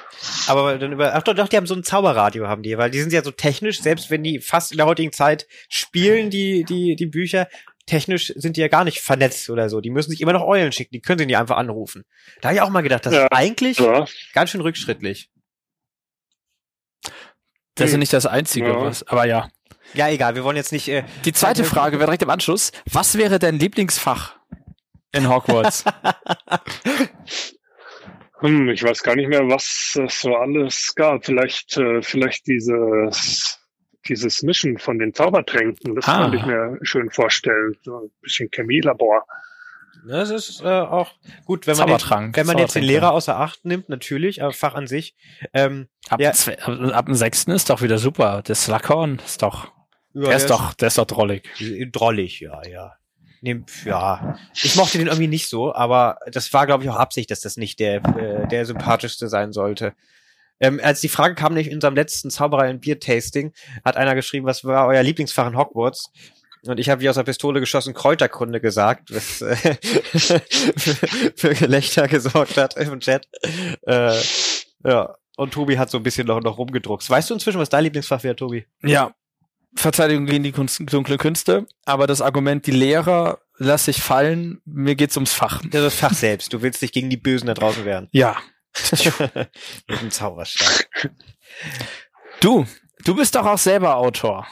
Aber 0.47 0.77
dann 0.77 0.91
über, 0.91 1.15
ach 1.15 1.23
doch, 1.23 1.33
doch, 1.33 1.47
die 1.47 1.57
haben 1.57 1.67
so 1.67 1.75
ein 1.75 1.83
Zauberradio, 1.83 2.47
haben 2.47 2.63
die, 2.63 2.77
weil 2.77 2.91
die 2.91 2.99
sind 2.99 3.13
ja 3.13 3.23
so 3.23 3.31
technisch, 3.31 3.81
selbst 3.81 4.09
wenn 4.09 4.23
die 4.23 4.39
fast 4.39 4.71
in 4.71 4.77
der 4.77 4.85
heutigen 4.85 5.11
Zeit 5.11 5.47
spielen, 5.69 6.29
die, 6.29 6.63
die, 6.63 6.95
die 6.95 7.05
Bücher, 7.05 7.47
technisch 7.85 8.33
sind 8.35 8.57
die 8.57 8.61
ja 8.61 8.67
gar 8.67 8.83
nicht 8.83 8.99
vernetzt 8.99 9.49
oder 9.49 9.69
so. 9.69 9.81
Die 9.81 9.89
müssen 9.89 10.11
sich 10.11 10.21
immer 10.21 10.33
noch 10.33 10.45
Eulen 10.45 10.71
schicken, 10.71 10.93
die 10.93 11.01
können 11.01 11.19
sie 11.19 11.25
nicht 11.25 11.37
einfach 11.37 11.57
anrufen. 11.57 12.03
Da 12.41 12.49
habe 12.49 12.55
ich 12.55 12.61
auch 12.61 12.69
mal 12.69 12.81
gedacht, 12.81 13.05
das 13.05 13.13
ja. 13.13 13.23
ist 13.23 13.31
eigentlich 13.31 13.79
ja. 13.79 14.05
ganz 14.33 14.51
schön 14.51 14.61
rückschrittlich. 14.61 15.29
Das 17.75 17.87
ist 17.89 17.93
hm. 17.93 17.99
nicht 17.99 18.13
das 18.13 18.25
Einzige, 18.25 18.67
ja. 18.67 18.81
was, 18.81 19.07
aber 19.07 19.25
ja. 19.25 19.49
Ja, 19.93 20.09
egal, 20.09 20.35
wir 20.35 20.43
wollen 20.43 20.57
jetzt 20.57 20.71
nicht. 20.71 20.87
Äh, 20.89 21.03
die 21.25 21.33
zweite 21.33 21.63
Frage 21.63 21.97
wäre 21.97 22.07
direkt 22.07 22.23
im 22.23 22.29
Anschluss. 22.29 22.71
Was 22.91 23.17
wäre 23.17 23.39
dein 23.39 23.59
Lieblingsfach? 23.59 24.36
In 25.17 25.29
Hogwarts. 25.29 25.83
hm, 28.39 28.69
ich 28.69 28.83
weiß 28.83 29.03
gar 29.03 29.15
nicht 29.15 29.29
mehr, 29.29 29.47
was 29.49 29.97
es 30.03 30.21
so 30.21 30.35
alles 30.35 30.93
gab. 30.95 31.25
Vielleicht, 31.25 31.77
äh, 31.77 32.01
vielleicht 32.01 32.47
dieses 32.47 33.57
dieses 34.09 34.43
Mischen 34.43 34.77
von 34.77 34.99
den 34.99 35.13
Zaubertränken, 35.13 35.95
das 35.95 36.07
ah. 36.07 36.21
könnte 36.21 36.37
ich 36.37 36.45
mir 36.45 36.77
schön 36.81 37.09
vorstellen. 37.09 37.75
So 37.83 37.97
ein 37.97 38.11
bisschen 38.21 38.49
Chemielabor. 38.51 39.25
Das 40.07 40.29
ist 40.29 40.61
äh, 40.61 40.67
auch 40.67 41.11
gut, 41.45 41.67
wenn 41.67 41.77
man, 41.77 41.87
den, 41.87 42.35
wenn 42.35 42.47
man 42.47 42.57
jetzt 42.57 42.75
den 42.75 42.83
Lehrer 42.83 43.11
außer 43.11 43.37
Acht 43.37 43.65
nimmt, 43.65 43.89
natürlich, 43.89 44.41
aber 44.41 44.53
Fach 44.53 44.75
an 44.75 44.87
sich. 44.87 45.15
Ähm, 45.53 45.87
ab, 46.07 46.21
ja. 46.21 46.31
ab 46.31 47.05
dem 47.07 47.15
sechsten 47.15 47.51
ist 47.51 47.69
doch 47.69 47.81
wieder 47.81 47.97
super. 47.97 48.41
Der 48.43 48.55
Slughorn 48.55 49.19
ist 49.25 49.41
doch, 49.41 49.71
ja, 50.13 50.27
der, 50.27 50.37
ist 50.37 50.49
doch, 50.49 50.73
der 50.75 50.89
ist 50.89 50.97
doch 50.97 51.05
drollig. 51.05 51.49
Drollig, 51.91 52.39
ja, 52.39 52.61
ja. 52.67 52.93
Nee, 53.41 53.63
ja, 53.85 54.37
ich 54.63 54.75
mochte 54.75 54.97
den 54.97 55.07
irgendwie 55.07 55.27
nicht 55.27 55.47
so, 55.47 55.73
aber 55.73 56.17
das 56.31 56.51
war, 56.53 56.65
glaube 56.65 56.83
ich, 56.83 56.89
auch 56.89 56.95
Absicht, 56.95 57.29
dass 57.29 57.41
das 57.41 57.57
nicht 57.57 57.79
der, 57.79 57.97
äh, 58.17 58.47
der 58.47 58.65
sympathischste 58.65 59.27
sein 59.27 59.53
sollte. 59.53 59.93
Ähm, 60.59 60.79
als 60.83 61.01
die 61.01 61.09
Frage 61.09 61.35
kam, 61.35 61.53
nicht 61.53 61.67
in 61.67 61.75
unserem 61.75 61.95
letzten 61.95 62.29
Zauberei- 62.29 62.71
und 62.71 62.81
Bier-Tasting, 62.81 63.53
hat 63.85 63.95
einer 63.95 64.15
geschrieben, 64.15 64.47
was 64.47 64.63
war 64.63 64.87
euer 64.87 65.03
Lieblingsfach 65.03 65.47
in 65.47 65.57
Hogwarts? 65.57 66.11
Und 66.65 66.79
ich 66.79 66.89
habe 66.89 67.01
wie 67.01 67.09
aus 67.09 67.15
der 67.15 67.23
Pistole 67.23 67.59
geschossen 67.59 67.93
Kräuterkunde 67.93 68.59
gesagt, 68.59 69.13
was 69.13 69.41
äh, 69.41 69.55
für 71.35 71.53
Gelächter 71.53 72.07
gesorgt 72.07 72.57
hat 72.57 72.75
im 72.77 72.99
Chat. 72.99 73.27
Äh, 73.85 74.19
ja. 74.83 75.15
Und 75.37 75.53
Tobi 75.53 75.77
hat 75.77 75.91
so 75.91 75.97
ein 75.97 76.03
bisschen 76.03 76.25
noch, 76.25 76.41
noch 76.41 76.57
rumgedruckt. 76.57 77.07
Weißt 77.07 77.29
du 77.29 77.35
inzwischen, 77.35 77.59
was 77.59 77.69
dein 77.69 77.83
Lieblingsfach 77.83 78.23
wäre, 78.23 78.35
Tobi? 78.35 78.65
Ja. 78.83 79.13
Verteidigung 79.77 80.25
gegen 80.25 80.43
die 80.43 80.51
Kunst, 80.51 80.81
dunkle 80.91 81.17
Künste. 81.17 81.65
Aber 81.85 82.07
das 82.07 82.21
Argument, 82.21 82.65
die 82.65 82.71
Lehrer 82.71 83.39
lass 83.57 83.87
ich 83.87 84.01
fallen, 84.01 84.61
mir 84.65 84.95
geht's 84.95 85.17
ums 85.17 85.33
Fach. 85.33 85.61
Ja, 85.71 85.81
das 85.81 85.95
Fach 85.95 86.13
selbst. 86.13 86.53
Du 86.53 86.61
willst 86.61 86.81
dich 86.81 86.91
gegen 86.91 87.09
die 87.09 87.17
Bösen 87.17 87.47
da 87.47 87.53
draußen 87.53 87.85
wehren. 87.85 88.07
Ja. 88.11 88.37
Mit 89.87 90.01
dem 90.01 90.11
Zauberstab. 90.11 90.85
Du, 92.39 92.65
du 93.03 93.15
bist 93.15 93.35
doch 93.35 93.45
auch 93.45 93.57
selber 93.57 93.95
Autor. 93.97 94.47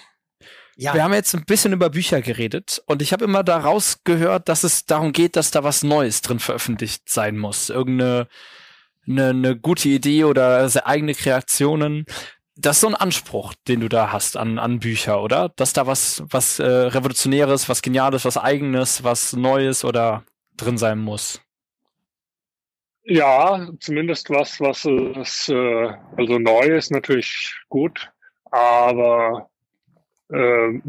Ja. 0.77 0.93
Wir 0.93 1.03
haben 1.03 1.13
jetzt 1.13 1.33
ein 1.33 1.45
bisschen 1.45 1.71
über 1.71 1.89
Bücher 1.89 2.21
geredet 2.21 2.81
und 2.85 3.01
ich 3.01 3.13
habe 3.13 3.23
immer 3.23 3.43
daraus 3.43 4.03
gehört, 4.03 4.49
dass 4.49 4.63
es 4.63 4.85
darum 4.85 5.13
geht, 5.13 5.37
dass 5.37 5.51
da 5.51 5.63
was 5.63 5.83
Neues 5.83 6.21
drin 6.21 6.39
veröffentlicht 6.39 7.09
sein 7.09 7.37
muss. 7.37 7.69
Irgendeine 7.69 8.27
eine, 9.07 9.29
eine 9.29 9.55
gute 9.55 9.89
Idee 9.89 10.23
oder 10.23 10.69
eigene 10.85 11.13
Kreationen. 11.13 12.05
Das 12.57 12.77
ist 12.77 12.81
so 12.81 12.87
ein 12.87 12.95
Anspruch, 12.95 13.53
den 13.67 13.81
du 13.81 13.89
da 13.89 14.11
hast 14.11 14.37
an, 14.37 14.59
an 14.59 14.79
Bücher, 14.79 15.21
oder? 15.21 15.49
Dass 15.57 15.73
da 15.73 15.87
was, 15.87 16.23
was 16.29 16.59
äh, 16.59 16.65
Revolutionäres, 16.65 17.67
was 17.67 17.81
Geniales, 17.81 18.23
was 18.23 18.37
Eigenes, 18.37 19.03
was 19.03 19.33
Neues 19.33 19.83
oder 19.83 20.23
drin 20.55 20.77
sein 20.77 20.99
muss. 20.99 21.41
Ja, 23.03 23.67
zumindest 23.79 24.29
was, 24.29 24.59
was 24.59 24.85
ist, 24.85 25.49
äh, 25.49 25.93
also 26.17 26.39
neu 26.39 26.75
ist 26.75 26.91
natürlich 26.91 27.53
gut, 27.69 28.09
aber 28.51 29.49
äh, 30.31 30.79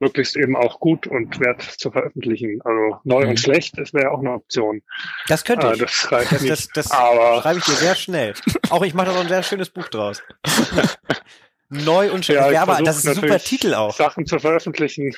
möglichst 0.00 0.36
eben 0.36 0.56
auch 0.56 0.80
gut 0.80 1.06
und 1.06 1.38
wert 1.40 1.62
zu 1.62 1.90
veröffentlichen. 1.90 2.60
Also 2.62 3.00
neu 3.04 3.24
mhm. 3.24 3.30
und 3.30 3.40
schlecht, 3.40 3.78
das 3.78 3.92
wäre 3.92 4.10
auch 4.10 4.20
eine 4.20 4.32
Option. 4.32 4.82
Das 5.28 5.44
könnte 5.44 5.68
äh, 5.68 5.74
ich. 5.74 5.80
das 5.80 6.10
reicht 6.10 6.32
das, 6.32 6.40
nicht. 6.42 6.52
Das, 6.52 6.68
das 6.68 6.90
aber 6.90 7.42
schreibe 7.42 7.58
ich 7.58 7.64
dir 7.64 7.72
sehr 7.72 7.94
schnell. 7.94 8.34
Auch 8.70 8.82
ich 8.82 8.94
mache 8.94 9.08
da 9.08 9.12
noch 9.12 9.20
ein 9.20 9.28
sehr 9.28 9.42
schönes 9.42 9.70
Buch 9.70 9.88
draus. 9.88 10.22
neu 11.68 12.10
und 12.10 12.24
schlecht. 12.24 12.40
Ja, 12.40 12.50
ja 12.50 12.62
aber 12.62 12.82
das 12.82 12.98
ist 12.98 13.08
ein 13.08 13.14
super 13.14 13.38
Titel 13.38 13.74
auch. 13.74 13.94
Sachen 13.94 14.26
zu 14.26 14.38
veröffentlichen, 14.38 15.14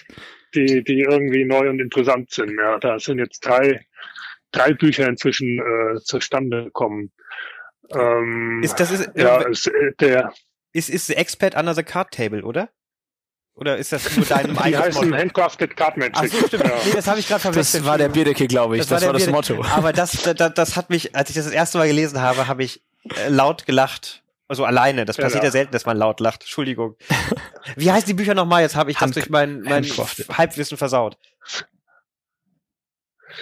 die, 0.55 0.85
die 0.85 1.01
irgendwie 1.01 1.45
neu 1.45 1.69
und 1.69 1.81
interessant 1.81 2.31
sind. 2.31 2.57
Ja, 2.59 2.79
da 2.79 2.99
sind 2.99 3.19
jetzt 3.19 3.41
drei, 3.41 3.87
drei 4.51 4.75
Bücher 4.75 5.09
inzwischen 5.09 5.59
äh, 5.59 6.01
zustande 6.01 6.65
gekommen. 6.65 7.13
Ähm, 7.95 8.63
ist 8.63 8.79
das 8.81 8.91
ist, 8.91 9.11
ja, 9.17 9.43
ist, 9.43 9.67
äh, 9.67 9.93
der 10.01 10.33
ist, 10.73 10.89
ist 10.89 11.11
Expert 11.11 11.55
Under 11.55 11.75
the 11.75 11.83
Card 11.83 12.13
Table, 12.13 12.43
oder? 12.43 12.71
Oder 13.63 13.77
ist 13.77 13.93
das 13.93 14.17
nur 14.17 14.27
deinem 14.27 14.59
eigenen 14.59 14.73
Die 14.73 14.77
heißen 14.77 15.05
Motto? 15.05 15.17
Handcrafted 15.17 15.77
Card 15.77 15.97
Magic. 15.97 16.17
Ach 16.17 16.27
so, 16.27 16.49
stimmt. 16.49 16.65
Ja. 16.65 16.73
Nee, 16.85 16.93
das 16.95 17.07
habe 17.07 17.21
ich 17.21 17.29
gerade 17.29 17.41
verwechselt. 17.41 17.83
Das 17.83 17.89
war 17.89 17.97
der 17.97 18.09
Bierdecke, 18.09 18.49
glaube 18.49 18.75
ich. 18.75 18.81
Das, 18.81 18.89
das 18.89 19.03
war, 19.03 19.13
war 19.13 19.21
das 19.21 19.29
Motto. 19.29 19.65
Aber 19.71 19.93
das, 19.93 20.21
das, 20.21 20.55
das 20.55 20.77
hat 20.77 20.91
mich, 20.91 21.15
als 21.15 21.31
ich 21.31 21.37
das 21.37 21.45
das 21.45 21.55
erste 21.55 21.79
Mal 21.79 21.87
gelesen 21.87 22.21
habe, 22.21 22.49
habe 22.49 22.65
ich 22.65 22.83
äh, 23.05 23.29
laut 23.29 23.65
gelacht. 23.65 24.25
Also 24.49 24.65
alleine. 24.65 25.05
Das 25.05 25.17
passiert 25.17 25.45
ja, 25.45 25.47
ja 25.47 25.53
selten, 25.53 25.71
dass 25.71 25.87
man 25.87 25.97
laut 25.97 26.19
lacht. 26.19 26.43
Entschuldigung. 26.43 26.97
Wie 27.77 27.93
heißen 27.93 28.09
die 28.09 28.15
Bücher 28.15 28.35
nochmal? 28.35 28.63
Jetzt 28.63 28.75
habe 28.75 28.91
ich 28.91 29.01
Hand, 29.01 29.15
das 29.15 29.23
durch 29.23 29.31
mein, 29.31 29.61
mein 29.61 29.85
Halbwissen 29.85 30.77
versaut. 30.77 31.17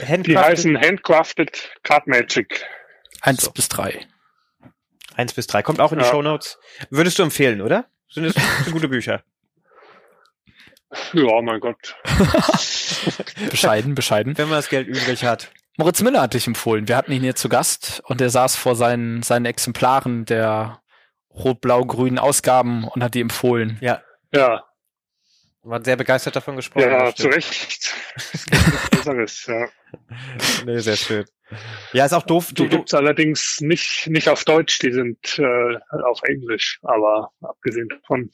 Handcrafted. 0.00 0.26
Die 0.26 0.36
heißen 0.36 0.78
Handcrafted 0.78 1.70
Card 1.82 2.06
Magic. 2.06 2.62
Eins 3.22 3.44
so. 3.44 3.52
bis 3.52 3.70
drei. 3.70 4.06
Eins 5.14 5.32
bis 5.32 5.46
drei. 5.46 5.62
Kommt 5.62 5.80
auch 5.80 5.92
in 5.92 5.98
die 5.98 6.04
ja. 6.04 6.10
Show 6.10 6.20
Notes. 6.20 6.58
Würdest 6.90 7.18
du 7.18 7.22
empfehlen, 7.22 7.62
oder? 7.62 7.86
Sind 8.10 8.26
das 8.26 8.70
gute 8.70 8.88
Bücher? 8.88 9.24
Ja, 11.12 11.40
mein 11.42 11.60
Gott. 11.60 11.96
bescheiden, 13.50 13.94
bescheiden. 13.94 14.36
Wenn 14.36 14.48
man 14.48 14.58
das 14.58 14.68
Geld 14.68 14.88
übrig 14.88 15.24
hat. 15.24 15.52
Moritz 15.76 16.02
Miller 16.02 16.22
hat 16.22 16.34
dich 16.34 16.46
empfohlen. 16.46 16.88
Wir 16.88 16.96
hatten 16.96 17.12
ihn 17.12 17.22
hier 17.22 17.36
zu 17.36 17.48
Gast 17.48 18.02
und 18.04 18.20
er 18.20 18.30
saß 18.30 18.56
vor 18.56 18.74
seinen, 18.74 19.22
seinen 19.22 19.46
Exemplaren 19.46 20.24
der 20.24 20.82
rot-blau-grünen 21.32 22.18
Ausgaben 22.18 22.84
und 22.84 23.02
hat 23.02 23.14
die 23.14 23.20
empfohlen. 23.20 23.78
Ja. 23.80 24.02
Ja. 24.34 24.64
War 25.62 25.84
sehr 25.84 25.96
begeistert 25.96 26.36
davon 26.36 26.56
gesprochen. 26.56 26.90
Ja, 26.90 27.14
zu 27.14 27.28
Recht. 27.28 27.94
Besseres, 28.90 29.46
ja. 29.46 29.68
Nee, 30.64 30.78
sehr 30.78 30.96
schön. 30.96 31.24
Ja, 31.92 32.04
ist 32.04 32.12
auch 32.12 32.22
doof. 32.22 32.52
Die 32.52 32.68
gibt's 32.68 32.94
allerdings 32.94 33.60
nicht, 33.60 34.06
nicht 34.08 34.28
auf 34.28 34.44
Deutsch, 34.44 34.78
die 34.78 34.92
sind 34.92 35.38
äh, 35.38 35.76
auf 36.04 36.22
Englisch, 36.22 36.78
aber 36.82 37.32
abgesehen 37.40 37.88
davon. 37.88 38.30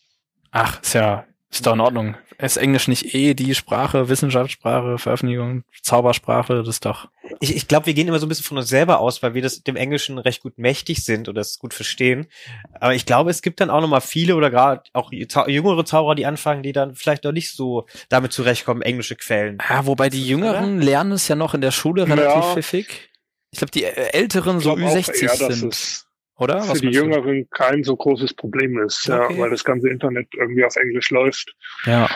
Ach, 0.51 0.81
ist 0.83 0.95
ja 0.95 1.27
ist 1.51 1.67
doch 1.67 1.75
in 1.75 1.81
Ordnung. 1.81 2.17
Ist 2.39 2.59
Englisch 2.59 2.87
nicht 2.89 3.15
eh 3.15 3.35
die 3.35 3.55
Sprache, 3.55 4.09
Wissenschaftssprache, 4.09 4.99
Veröffentlichung, 4.99 5.65
Zaubersprache, 5.81 6.57
das 6.57 6.69
ist 6.69 6.85
doch. 6.85 7.09
Ich, 7.41 7.55
ich 7.55 7.67
glaube, 7.67 7.87
wir 7.87 7.95
gehen 7.95 8.09
immer 8.09 8.19
so 8.19 8.27
ein 8.27 8.29
bisschen 8.29 8.45
von 8.45 8.59
uns 8.59 8.69
selber 8.69 9.01
aus, 9.01 9.23
weil 9.23 9.33
wir 9.33 9.41
das 9.41 9.63
dem 9.63 9.77
Englischen 9.77 10.19
recht 10.19 10.43
gut 10.43 10.59
mächtig 10.59 11.05
sind 11.05 11.29
oder 11.29 11.41
das 11.41 11.59
gut 11.59 11.73
verstehen. 11.73 12.27
Aber 12.79 12.95
ich 12.95 13.07
glaube, 13.07 13.31
es 13.31 13.41
gibt 13.41 13.61
dann 13.61 13.71
auch 13.71 13.81
nochmal 13.81 14.03
viele 14.03 14.37
oder 14.37 14.51
gerade 14.51 14.83
auch 14.93 15.13
jüngere 15.13 15.85
Zauberer, 15.85 16.15
die 16.15 16.27
anfangen, 16.27 16.63
die 16.63 16.73
dann 16.73 16.95
vielleicht 16.95 17.25
noch 17.25 17.33
nicht 17.33 17.53
so 17.53 17.87
damit 18.11 18.33
zurechtkommen, 18.33 18.83
englische 18.83 19.17
Quellen. 19.17 19.59
Ja, 19.67 19.87
wobei 19.87 20.11
die 20.11 20.27
Jüngeren 20.27 20.77
oder? 20.77 20.85
lernen 20.85 21.13
es 21.13 21.29
ja 21.29 21.37
noch 21.37 21.55
in 21.55 21.63
der 21.63 21.71
Schule 21.71 22.07
relativ 22.07 22.45
ja. 22.45 22.53
pfiffig. 22.53 23.11
Ich 23.51 23.59
glaube, 23.59 23.71
die 23.71 23.85
Älteren 23.85 24.61
so 24.61 24.75
Ü60 24.75 25.23
eher, 25.23 25.53
sind 25.53 26.06
oder? 26.39 26.63
Für 26.63 26.81
die 26.81 26.91
Jüngeren 26.91 27.49
kein 27.51 27.85
so 27.85 27.97
großes 27.97 28.35
Problem 28.35 28.79
ist, 28.81 29.09
okay. 29.09 29.35
ja, 29.35 29.41
weil 29.41 29.51
das 29.51 29.65
ganze 29.65 29.89
Internet 29.89 30.29
irgendwie 30.35 30.65
auf 30.65 30.77
Englisch 30.77 31.11
läuft. 31.11 31.55
Ja. 31.85 32.09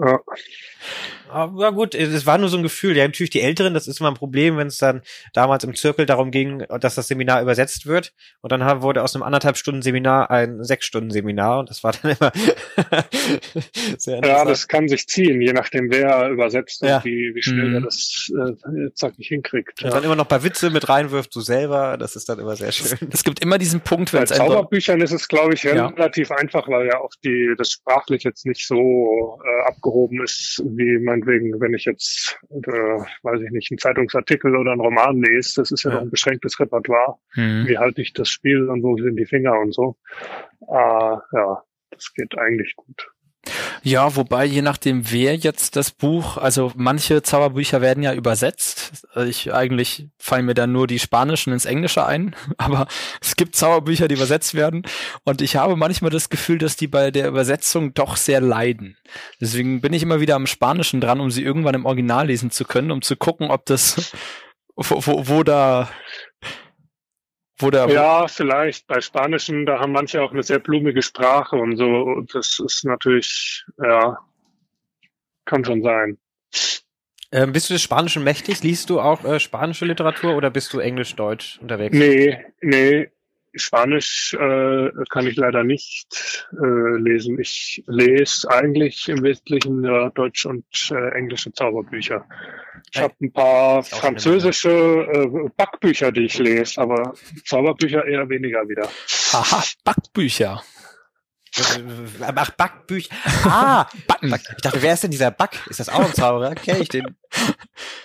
ja. 0.00 0.20
Aber 1.30 1.72
gut, 1.72 1.94
es 1.94 2.26
war 2.26 2.38
nur 2.38 2.48
so 2.48 2.56
ein 2.56 2.62
Gefühl. 2.62 2.96
Ja, 2.96 3.04
natürlich 3.04 3.30
die 3.30 3.40
Älteren, 3.40 3.74
das 3.74 3.88
ist 3.88 4.00
immer 4.00 4.10
ein 4.10 4.14
Problem, 4.14 4.56
wenn 4.56 4.68
es 4.68 4.78
dann 4.78 5.02
damals 5.32 5.64
im 5.64 5.74
Zirkel 5.74 6.06
darum 6.06 6.30
ging, 6.30 6.64
dass 6.80 6.94
das 6.94 7.08
Seminar 7.08 7.42
übersetzt 7.42 7.86
wird. 7.86 8.12
Und 8.40 8.52
dann 8.52 8.82
wurde 8.82 9.02
aus 9.02 9.14
einem 9.14 9.22
anderthalb 9.24 9.56
Stunden 9.56 9.82
Seminar 9.82 10.30
ein 10.30 10.62
sechs 10.64 10.86
Stunden 10.86 11.10
Seminar. 11.10 11.60
Und 11.60 11.70
das 11.70 11.82
war 11.82 11.92
dann 11.92 12.16
immer 12.18 12.32
sehr 13.98 14.20
Ja, 14.24 14.44
das 14.44 14.68
kann 14.68 14.88
sich 14.88 15.06
ziehen, 15.08 15.40
je 15.40 15.52
nachdem, 15.52 15.90
wer 15.90 16.28
übersetzt 16.30 16.82
ja. 16.82 16.98
und 16.98 17.04
wie, 17.04 17.32
wie 17.34 17.42
schnell 17.42 17.68
mhm. 17.68 17.74
er 17.74 17.80
das 17.80 18.30
äh, 18.34 18.92
zackig 18.94 19.28
hinkriegt. 19.28 19.82
Und 19.82 19.88
ja. 19.88 19.94
dann 19.94 20.04
immer 20.04 20.16
noch 20.16 20.28
paar 20.28 20.44
Witze 20.44 20.70
mit 20.70 20.88
reinwirft, 20.88 21.34
du 21.34 21.40
selber. 21.40 21.96
Das 21.98 22.14
ist 22.14 22.28
dann 22.28 22.38
immer 22.38 22.54
sehr 22.54 22.72
schön. 22.72 23.08
Es 23.10 23.24
gibt 23.24 23.40
immer 23.40 23.58
diesen 23.58 23.80
Punkt, 23.80 24.12
wenn 24.12 24.22
es 24.22 24.30
Bei 24.30 24.36
Zauberbüchern 24.36 25.00
ist 25.00 25.12
es, 25.12 25.26
glaube 25.26 25.54
ich, 25.54 25.66
relativ 25.66 26.30
ja. 26.30 26.36
einfach, 26.36 26.68
weil 26.68 26.86
ja 26.86 27.00
auch 27.00 27.12
die, 27.24 27.54
das 27.56 27.72
sprachlich 27.72 28.22
jetzt 28.22 28.46
nicht 28.46 28.66
so 28.66 29.38
äh, 29.44 29.68
abgehoben 29.68 30.22
ist, 30.22 30.62
wie 30.64 30.98
man 30.98 31.17
meinetwegen, 31.18 31.60
wenn 31.60 31.74
ich 31.74 31.84
jetzt, 31.84 32.38
äh, 32.50 32.70
weiß 33.22 33.40
ich 33.42 33.50
nicht, 33.50 33.70
einen 33.70 33.78
Zeitungsartikel 33.78 34.56
oder 34.56 34.72
einen 34.72 34.80
Roman 34.80 35.20
lese, 35.20 35.60
das 35.60 35.70
ist 35.70 35.84
ja, 35.84 35.90
ja. 35.90 35.96
noch 35.96 36.02
ein 36.02 36.10
beschränktes 36.10 36.58
Repertoire. 36.60 37.16
Mhm. 37.34 37.66
Wie 37.66 37.78
halte 37.78 38.02
ich 38.02 38.12
das 38.12 38.28
Spiel 38.28 38.68
und 38.68 38.82
wo 38.82 38.96
sind 38.96 39.16
die 39.16 39.26
Finger 39.26 39.58
und 39.58 39.74
so. 39.74 39.96
Äh, 40.62 41.16
ja, 41.32 41.62
das 41.90 42.12
geht 42.14 42.36
eigentlich 42.38 42.74
gut. 42.76 43.10
Ja, 43.82 44.16
wobei 44.16 44.44
je 44.44 44.62
nachdem, 44.62 45.10
wer 45.10 45.36
jetzt 45.36 45.76
das 45.76 45.90
Buch, 45.90 46.36
also 46.36 46.72
manche 46.76 47.22
Zauberbücher 47.22 47.80
werden 47.80 48.02
ja 48.02 48.12
übersetzt. 48.12 49.06
Ich 49.26 49.52
eigentlich 49.52 50.08
fallen 50.18 50.46
mir 50.46 50.54
dann 50.54 50.72
nur 50.72 50.86
die 50.86 50.98
Spanischen 50.98 51.52
ins 51.52 51.64
Englische 51.64 52.06
ein, 52.06 52.34
aber 52.58 52.86
es 53.20 53.36
gibt 53.36 53.56
Zauberbücher, 53.56 54.08
die 54.08 54.14
übersetzt 54.14 54.54
werden 54.54 54.82
und 55.24 55.42
ich 55.42 55.56
habe 55.56 55.76
manchmal 55.76 56.10
das 56.10 56.28
Gefühl, 56.28 56.58
dass 56.58 56.76
die 56.76 56.88
bei 56.88 57.10
der 57.10 57.28
Übersetzung 57.28 57.94
doch 57.94 58.16
sehr 58.16 58.40
leiden. 58.40 58.96
Deswegen 59.40 59.80
bin 59.80 59.92
ich 59.92 60.02
immer 60.02 60.20
wieder 60.20 60.36
am 60.36 60.46
Spanischen 60.46 61.00
dran, 61.00 61.20
um 61.20 61.30
sie 61.30 61.42
irgendwann 61.42 61.74
im 61.74 61.86
Original 61.86 62.26
lesen 62.26 62.50
zu 62.50 62.64
können, 62.64 62.90
um 62.90 63.02
zu 63.02 63.16
gucken, 63.16 63.50
ob 63.50 63.64
das 63.66 64.12
wo, 64.76 65.06
wo, 65.06 65.28
wo 65.28 65.42
da 65.42 65.88
wo 67.58 67.70
der, 67.70 67.88
ja, 67.88 68.28
vielleicht. 68.28 68.86
Bei 68.86 69.00
Spanischen, 69.00 69.66
da 69.66 69.80
haben 69.80 69.92
manche 69.92 70.22
auch 70.22 70.32
eine 70.32 70.42
sehr 70.42 70.58
blumige 70.58 71.02
Sprache 71.02 71.56
und 71.56 71.76
so. 71.76 72.22
Das 72.32 72.60
ist 72.64 72.84
natürlich, 72.84 73.64
ja, 73.82 74.18
kann 75.44 75.64
schon 75.64 75.82
sein. 75.82 76.18
Ähm, 77.30 77.52
bist 77.52 77.68
du 77.68 77.74
des 77.74 77.82
Spanischen 77.82 78.24
mächtig? 78.24 78.62
Liest 78.62 78.88
du 78.88 79.00
auch 79.00 79.24
äh, 79.24 79.38
spanische 79.38 79.84
Literatur 79.84 80.34
oder 80.36 80.50
bist 80.50 80.72
du 80.72 80.78
Englisch-Deutsch 80.78 81.58
unterwegs? 81.60 81.96
Nee, 81.96 82.38
nee. 82.62 83.10
Spanisch 83.54 84.34
äh, 84.34 84.90
kann 85.10 85.26
ich 85.26 85.36
leider 85.36 85.64
nicht 85.64 86.48
äh, 86.52 86.96
lesen. 86.98 87.38
Ich 87.40 87.82
lese 87.86 88.50
eigentlich 88.50 89.08
im 89.08 89.22
Wesentlichen 89.22 89.84
äh, 89.84 90.10
Deutsch 90.14 90.46
und 90.46 90.64
äh, 90.90 91.16
englische 91.16 91.52
Zauberbücher. 91.52 92.26
Ich 92.92 93.00
habe 93.00 93.14
ein 93.20 93.32
paar 93.32 93.82
französische 93.82 94.70
äh, 94.70 95.48
Backbücher, 95.56 96.12
die 96.12 96.26
ich 96.26 96.38
lese, 96.38 96.80
aber 96.80 97.14
Zauberbücher 97.44 98.04
eher 98.04 98.28
weniger 98.28 98.68
wieder. 98.68 98.88
Aha, 99.32 99.64
Backbücher. 99.84 100.62
Ach, 102.20 102.50
Backbücher. 102.50 103.14
Ah, 103.44 103.86
Backen. 104.06 104.34
Ich 104.34 104.62
dachte, 104.62 104.82
wer 104.82 104.94
ist 104.94 105.02
denn 105.02 105.10
dieser 105.10 105.30
Back? 105.30 105.60
Ist 105.68 105.80
das 105.80 105.88
auch 105.88 106.04
ein 106.04 106.14
Zauberer? 106.14 106.54
Kenn 106.54 106.80
ich 106.82 106.88
den? 106.88 107.16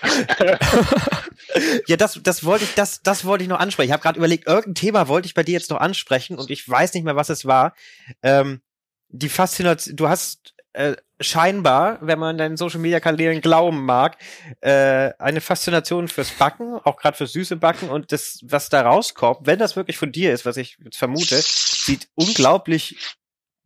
ja, 1.87 1.97
das, 1.97 2.19
das 2.23 2.43
wollte 2.43 2.65
ich, 2.65 2.73
das, 2.75 3.01
das 3.01 3.25
wollte 3.25 3.43
ich 3.43 3.49
noch 3.49 3.59
ansprechen. 3.59 3.89
Ich 3.89 3.93
habe 3.93 4.03
gerade 4.03 4.17
überlegt, 4.17 4.47
irgendein 4.47 4.75
Thema 4.75 5.07
wollte 5.07 5.27
ich 5.27 5.33
bei 5.33 5.43
dir 5.43 5.53
jetzt 5.53 5.69
noch 5.69 5.79
ansprechen 5.79 6.37
und 6.37 6.49
ich 6.49 6.67
weiß 6.67 6.93
nicht 6.93 7.03
mehr, 7.03 7.15
was 7.15 7.29
es 7.29 7.45
war. 7.45 7.73
Ähm, 8.21 8.61
die 9.09 9.29
Faszination, 9.29 9.95
du 9.95 10.09
hast 10.09 10.53
äh, 10.73 10.95
scheinbar, 11.19 11.99
wenn 12.01 12.19
man 12.19 12.37
deinen 12.37 12.57
Social 12.57 12.79
Media 12.79 12.99
Kanälen 12.99 13.41
glauben 13.41 13.85
mag, 13.85 14.17
äh, 14.61 15.11
eine 15.19 15.41
Faszination 15.41 16.07
fürs 16.07 16.31
Backen, 16.31 16.75
auch 16.83 16.97
gerade 16.97 17.15
fürs 17.15 17.33
süße 17.33 17.55
Backen 17.57 17.89
und 17.89 18.11
das, 18.11 18.39
was 18.43 18.69
da 18.69 18.81
rauskommt, 18.81 19.41
wenn 19.43 19.59
das 19.59 19.75
wirklich 19.75 19.97
von 19.97 20.11
dir 20.11 20.33
ist, 20.33 20.45
was 20.45 20.57
ich 20.57 20.77
jetzt 20.83 20.97
vermute, 20.97 21.39
sieht 21.41 22.09
unglaublich 22.15 22.97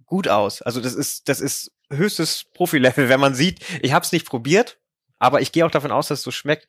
gut 0.07 0.27
aus. 0.27 0.61
Also 0.63 0.81
das 0.81 0.95
ist, 0.95 1.29
das 1.29 1.39
ist 1.39 1.71
höchstes 1.91 2.45
Profi-Level, 2.53 3.09
wenn 3.09 3.19
man 3.19 3.35
sieht, 3.35 3.59
ich 3.81 3.93
habe 3.93 4.03
es 4.03 4.11
nicht 4.11 4.25
probiert, 4.25 4.79
aber 5.19 5.41
ich 5.41 5.51
gehe 5.51 5.65
auch 5.65 5.71
davon 5.71 5.91
aus, 5.91 6.07
dass 6.07 6.19
es 6.19 6.23
so 6.23 6.31
schmeckt. 6.31 6.67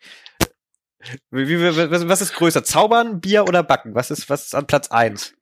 Wie, 1.30 1.48
wie, 1.48 1.90
was, 1.90 2.08
was 2.08 2.20
ist 2.20 2.34
größer? 2.34 2.64
Zaubern, 2.64 3.20
Bier 3.20 3.44
oder 3.44 3.62
Backen? 3.62 3.94
Was 3.94 4.10
ist, 4.10 4.28
was 4.28 4.46
ist 4.46 4.54
an 4.54 4.66
Platz 4.66 4.90
eins? 4.90 5.34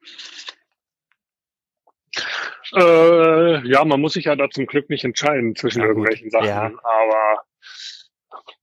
Äh, 2.75 3.67
ja, 3.67 3.85
man 3.85 4.01
muss 4.01 4.15
sich 4.15 4.27
ja 4.27 4.37
da 4.37 4.51
zum 4.51 4.67
Glück 4.67 4.91
nicht 4.91 5.05
entscheiden 5.05 5.57
zwischen 5.57 5.81
ja, 5.81 5.87
irgendwelchen 5.87 6.31
Sachen, 6.31 6.47
ja. 6.47 6.71
aber 6.83 7.45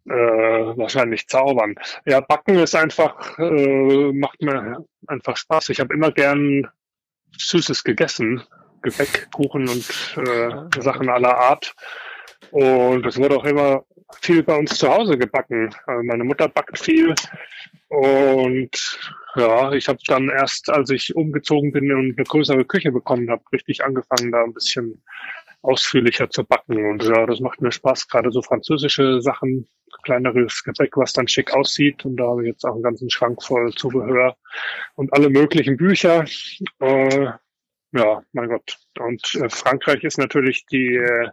äh, 0.06 0.78
wahrscheinlich 0.78 1.28
zaubern. 1.28 1.76
Ja, 2.06 2.20
Backen 2.20 2.60
ist 2.60 2.76
einfach, 2.76 3.40
äh, 3.40 4.12
macht 4.14 4.42
mir 4.42 4.86
einfach 5.08 5.38
Spaß. 5.38 5.70
Ich 5.70 5.80
habe 5.80 5.94
immer 5.94 6.12
gern 6.12 6.70
Süßes 7.38 7.84
gegessen. 7.84 8.44
Gebäck, 8.84 9.30
Kuchen 9.34 9.68
und 9.68 10.18
äh, 10.18 10.82
Sachen 10.82 11.10
aller 11.10 11.36
Art. 11.38 11.74
Und 12.52 13.06
es 13.06 13.18
wurde 13.18 13.38
auch 13.38 13.46
immer 13.46 13.84
viel 14.22 14.44
bei 14.44 14.56
uns 14.56 14.78
zu 14.78 14.90
Hause 14.90 15.18
gebacken. 15.18 15.74
Also 15.88 16.04
meine 16.04 16.24
Mutter 16.24 16.48
backt 16.48 16.78
viel. 16.78 17.16
Und 17.88 19.00
ja, 19.36 19.72
ich 19.72 19.88
habe 19.88 20.00
dann 20.08 20.30
erst, 20.30 20.70
als 20.70 20.90
ich 20.90 21.16
umgezogen 21.16 21.72
bin 21.72 21.92
und 21.92 22.16
eine 22.18 22.26
größere 22.26 22.66
Küche 22.66 22.92
bekommen 22.92 23.30
habe, 23.30 23.44
richtig 23.52 23.84
angefangen, 23.84 24.32
da 24.32 24.44
ein 24.44 24.54
bisschen 24.54 25.04
ausführlicher 25.62 26.30
zu 26.30 26.44
backen. 26.44 26.86
Und 26.86 27.04
ja, 27.04 27.26
das 27.26 27.40
macht 27.40 27.62
mir 27.62 27.72
Spaß, 27.72 28.08
gerade 28.08 28.32
so 28.32 28.42
französische 28.42 29.22
Sachen, 29.22 29.68
kleineres 30.04 30.64
Gebäck, 30.64 30.98
was 30.98 31.14
dann 31.14 31.28
schick 31.28 31.54
aussieht. 31.54 32.04
Und 32.06 32.18
da 32.18 32.26
habe 32.26 32.44
ich 32.44 32.50
jetzt 32.50 32.66
auch 32.66 32.74
einen 32.74 32.84
ganzen 32.84 33.10
Schrank 33.10 33.42
voll 33.42 33.72
Zubehör 33.74 34.36
und 34.96 35.14
alle 35.14 35.30
möglichen 35.30 35.78
Bücher. 35.78 36.26
Äh, 36.80 37.28
ja, 37.94 38.22
mein 38.34 38.50
Gott. 38.50 38.78
Und 39.00 39.36
äh, 39.36 39.50
Frankreich 39.50 40.04
ist 40.04 40.18
natürlich 40.18 40.66
die, 40.66 40.96
äh, 40.96 41.30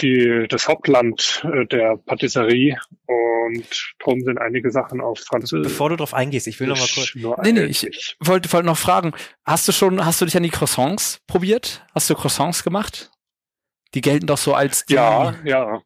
die, 0.00 0.46
das 0.48 0.66
Hauptland 0.68 1.44
äh, 1.44 1.66
der 1.66 1.96
Patisserie 1.98 2.78
und 3.06 3.94
darum 3.98 4.20
sind 4.22 4.38
einige 4.38 4.70
Sachen 4.70 5.00
auf 5.00 5.20
Französisch. 5.20 5.72
Bevor 5.72 5.90
du 5.90 5.96
darauf 5.96 6.14
eingehst, 6.14 6.46
ich 6.46 6.58
will 6.58 6.68
noch 6.68 6.78
mal 6.78 6.88
kurz. 6.92 7.14
Nee, 7.42 7.52
nee, 7.52 7.64
ich 7.64 8.16
wollte, 8.20 8.52
wollte 8.52 8.66
noch 8.66 8.78
fragen, 8.78 9.12
hast 9.44 9.68
du 9.68 9.72
schon, 9.72 10.04
hast 10.04 10.20
du 10.20 10.24
dich 10.24 10.36
an 10.36 10.42
die 10.42 10.50
Croissants 10.50 11.20
probiert? 11.26 11.84
Hast 11.94 12.08
du 12.08 12.14
Croissants 12.14 12.64
gemacht? 12.64 13.10
Die 13.94 14.00
gelten 14.00 14.26
doch 14.26 14.38
so 14.38 14.54
als 14.54 14.86
die. 14.86 14.94
Ja, 14.94 15.34
ja. 15.44 15.82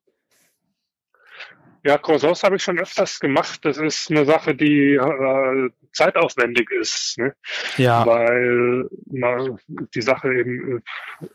Ja, 1.84 1.98
Croissants 1.98 2.42
habe 2.42 2.56
ich 2.56 2.62
schon 2.62 2.78
öfters 2.78 3.20
gemacht. 3.20 3.64
Das 3.64 3.78
ist 3.78 4.10
eine 4.10 4.24
Sache, 4.24 4.54
die 4.54 4.94
äh, 4.94 5.70
zeitaufwendig 5.92 6.70
ist. 6.70 7.18
Ne? 7.18 7.34
Ja. 7.76 8.04
Weil 8.04 8.88
na, 9.06 9.56
die 9.94 10.02
Sache 10.02 10.32
eben 10.34 10.78
äh, 10.78 11.26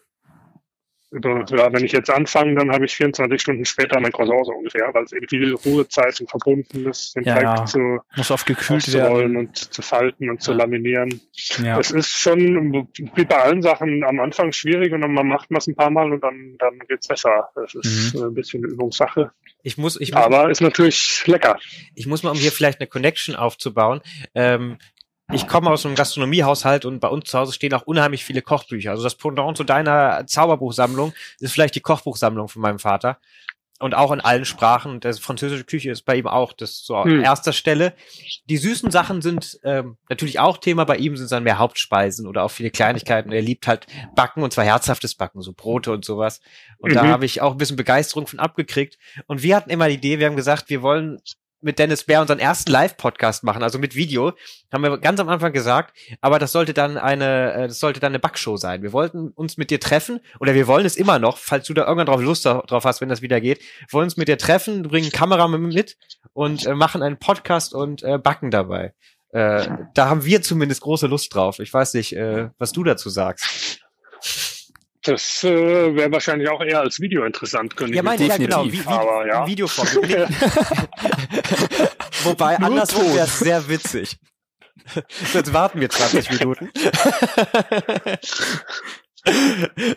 über, 1.14 1.46
ja, 1.48 1.72
wenn 1.72 1.86
ich 1.86 1.92
jetzt 1.92 2.10
anfange, 2.10 2.56
dann 2.56 2.72
habe 2.72 2.86
ich 2.86 2.96
24 2.96 3.40
Stunden 3.40 3.66
später 3.66 4.00
mein 4.00 4.12
Croissant 4.12 4.48
so 4.48 4.52
ungefähr, 4.52 4.90
weil 4.94 5.04
es 5.04 5.12
eben 5.12 5.28
viel 5.28 5.54
Ruhezeiten 5.54 6.28
verbunden 6.28 6.88
ist, 6.88 7.16
den 7.16 7.24
ja, 7.24 7.36
Teig 7.36 7.44
ja. 7.44 7.66
zu, 7.66 8.00
Muss 8.16 8.32
oft 8.32 8.48
gekühlt 8.48 8.92
werden. 8.92 9.38
und 9.38 9.56
zu 9.56 9.82
falten 9.84 10.30
und 10.30 10.38
ja. 10.38 10.40
zu 10.40 10.54
laminieren. 10.54 11.22
Ja. 11.64 11.80
Es 11.80 11.92
ist 11.92 12.10
schon 12.10 12.88
wie 12.98 13.26
bei 13.26 13.38
allen 13.38 13.62
Sachen 13.62 14.04
am 14.04 14.20
Anfang 14.20 14.52
schwierig 14.52 14.92
und 14.92 15.02
dann 15.02 15.14
macht 15.14 15.52
man 15.52 15.60
es 15.60 15.68
ein 15.68 15.76
paar 15.76 15.92
Mal 15.92 16.12
und 16.12 16.24
dann, 16.24 16.56
dann 16.58 16.80
geht's 16.88 17.08
besser. 17.08 17.50
Das 17.54 17.76
ist 17.76 18.16
mhm. 18.16 18.24
ein 18.24 18.34
bisschen 18.34 18.64
Übungssache. 18.64 19.32
Ich 19.64 19.78
muss, 19.78 20.00
ich 20.00 20.12
muss, 20.12 20.22
Aber 20.22 20.50
ist 20.52 20.62
natürlich 20.62 21.24
lecker. 21.26 21.58
Ich 21.96 22.06
muss 22.06 22.22
mal, 22.22 22.32
um 22.32 22.38
hier 22.38 22.52
vielleicht 22.52 22.80
eine 22.80 22.88
Connection 22.88 23.36
aufzubauen, 23.36 24.02
ähm, 24.36 24.78
ich 25.32 25.48
komme 25.48 25.70
aus 25.70 25.86
einem 25.86 25.96
Gastronomiehaushalt 25.96 26.86
und 26.86 27.00
bei 27.00 27.08
uns 27.08 27.30
zu 27.30 27.40
Hause 27.40 27.54
stehen 27.54 27.74
auch 27.74 27.84
unheimlich 27.84 28.26
viele 28.26 28.42
Kochbücher. 28.42 28.92
Also 28.92 29.04
das 29.04 29.16
Pendant 29.16 29.58
zu 29.58 29.64
deiner 29.64 30.28
Zauberbuchsammlung 30.28 31.14
ist 31.40 31.54
vielleicht 31.54 31.76
die 31.76 31.82
Kochbuchsammlung 31.82 32.50
von 32.50 32.62
meinem 32.62 32.78
Vater. 32.78 33.20
Und 33.80 33.96
auch 33.96 34.12
in 34.12 34.22
allen 34.22 34.46
Sprachen. 34.46 35.00
Der 35.00 35.14
französische 35.14 35.66
Küche 35.66 35.92
ist 35.92 36.04
bei 36.04 36.16
ihm 36.16 36.28
auch 36.28 36.54
das 36.54 36.86
so 36.86 37.04
hm. 37.04 37.12
an 37.12 37.22
erster 37.22 37.52
Stelle. 37.52 37.94
Die 38.50 38.58
süßen 38.58 38.92
Sachen 38.92 39.22
sind 39.22 39.60
ähm, 39.64 39.98
natürlich 40.10 40.40
auch 40.40 40.58
Thema. 40.58 40.86
Bei 40.86 40.96
ihm 40.96 41.18
sind 41.18 41.26
es 41.26 41.32
dann 41.32 41.44
mehr 41.44 41.58
Hauptspeisen 41.58 42.28
oder 42.28 42.44
auch 42.44 42.52
viele 42.52 42.70
Kleinigkeiten. 42.70 43.32
Er 43.32 43.42
liebt 43.42 43.68
halt 43.68 43.88
Backen 44.16 44.44
und 44.44 44.54
zwar 44.54 44.64
herzhaftes 44.64 45.16
Backen, 45.16 45.42
so 45.42 45.54
Brote 45.54 45.92
und 45.92 46.06
sowas. 46.06 46.40
Und 46.78 46.92
mhm. 46.92 46.96
da 46.96 47.08
habe 47.08 47.26
ich 47.26 47.42
auch 47.42 47.52
ein 47.52 47.58
bisschen 47.58 47.76
Begeisterung 47.76 48.28
von 48.28 48.40
abgekriegt. 48.40 48.98
Und 49.28 49.44
wir 49.44 49.56
hatten 49.56 49.70
immer 49.70 49.90
die 49.90 49.96
Idee, 49.96 50.20
wir 50.20 50.28
haben 50.28 50.36
gesagt, 50.36 50.70
wir 50.70 50.82
wollen 50.82 51.20
mit 51.64 51.80
Dennis 51.80 52.04
Bär 52.04 52.22
unseren 52.22 52.40
ersten 52.40 52.72
Live-Podcast 52.72 53.44
machen, 53.44 53.64
also 53.64 53.80
mit 53.80 53.96
Video, 53.96 54.34
haben 54.72 54.84
wir 54.84 54.98
ganz 54.98 55.20
am 55.20 55.30
Anfang 55.30 55.54
gesagt, 55.54 55.98
aber 56.22 56.40
das 56.40 56.52
sollte 56.52 56.74
dann 56.74 56.98
eine, 56.98 57.54
äh, 57.54 57.68
das 57.68 57.80
sollte 57.80 58.00
dann 58.00 58.12
eine 58.12 58.20
Backshow 58.20 58.58
sein. 58.58 58.84
Wir 58.84 58.94
wollten 58.94 59.30
uns 59.30 59.58
mit 59.58 59.72
dir 59.72 59.80
treffen, 59.80 60.20
oder 60.40 60.54
wir 60.54 60.68
wollen 60.68 60.86
es 60.86 60.96
immer 60.96 61.20
noch, 61.20 61.38
falls 61.38 61.66
du 61.68 61.74
da 61.74 61.84
irgendwann 61.84 62.08
drauf 62.08 62.22
Lust 62.22 62.46
drauf 62.46 62.86
hast, 62.86 63.02
wenn 63.02 63.10
das 63.10 63.22
wieder 63.22 63.42
geht, 63.42 63.62
wollen 63.90 64.06
uns 64.06 64.18
mit 64.18 64.28
dir 64.28 64.38
treffen, 64.38 64.84
bringen 64.84 65.12
Kamera 65.12 65.48
mit 65.48 65.98
und 66.34 66.66
äh, 66.66 66.76
machen 66.76 67.02
einen 67.02 67.18
Podcast 67.18 67.74
und 67.74 68.04
äh, 68.04 68.18
backen 68.18 68.52
dabei. 68.52 68.94
Äh, 69.30 69.68
da 69.96 70.10
haben 70.10 70.26
wir 70.26 70.42
zumindest 70.42 70.82
große 70.82 71.08
Lust 71.08 71.34
drauf. 71.34 71.60
Ich 71.60 71.74
weiß 71.74 71.96
nicht, 71.96 72.16
äh, 72.16 72.50
was 72.60 72.72
du 72.72 72.84
dazu 72.84 73.10
sagst. 73.10 73.63
Das 75.04 75.44
äh, 75.44 75.96
wäre 75.96 76.12
wahrscheinlich 76.12 76.50
auch 76.50 76.62
eher 76.62 76.80
als 76.80 77.00
Video 77.02 77.26
interessant, 77.26 77.76
könnte 77.76 77.94
ja, 77.94 78.02
ich 78.02 78.06
meine, 78.06 78.26
ja, 78.26 78.38
genau, 78.38 78.66
wie, 78.66 78.74
wie, 78.74 78.88
aber, 78.88 79.28
ja. 79.28 79.46
Videoform. 79.46 79.88
Wobei, 82.24 82.58
Nur 82.58 82.68
andersrum 82.68 83.14
wäre 83.14 83.26
es 83.26 83.40
sehr 83.40 83.68
witzig. 83.68 84.18
Jetzt 85.34 85.52
warten 85.54 85.82
wir 85.82 85.90
20 85.90 86.32
Minuten. 86.32 86.72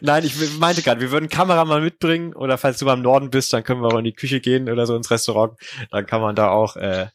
Nein, 0.01 0.25
ich 0.25 0.59
meinte 0.59 0.83
gerade, 0.83 1.01
wir 1.01 1.11
würden 1.11 1.29
Kamera 1.29 1.65
mal 1.65 1.81
mitbringen 1.81 2.33
oder 2.35 2.59
falls 2.59 2.79
du 2.79 2.85
mal 2.85 2.95
im 2.95 3.03
Norden 3.03 3.31
bist, 3.31 3.53
dann 3.53 3.65
können 3.65 3.83
wir 3.83 3.89
auch 3.89 3.99
in 3.99 4.05
die 4.05 4.13
Küche 4.13 4.41
gehen 4.41 4.69
oder 4.69 4.87
so 4.87 4.95
ins 4.97 5.11
Restaurant. 5.11 5.59
Dann 5.91 6.07
kann 6.07 6.21
man 6.21 6.37
da 6.37 6.51
auch 6.51 6.77
äh, 6.77 7.07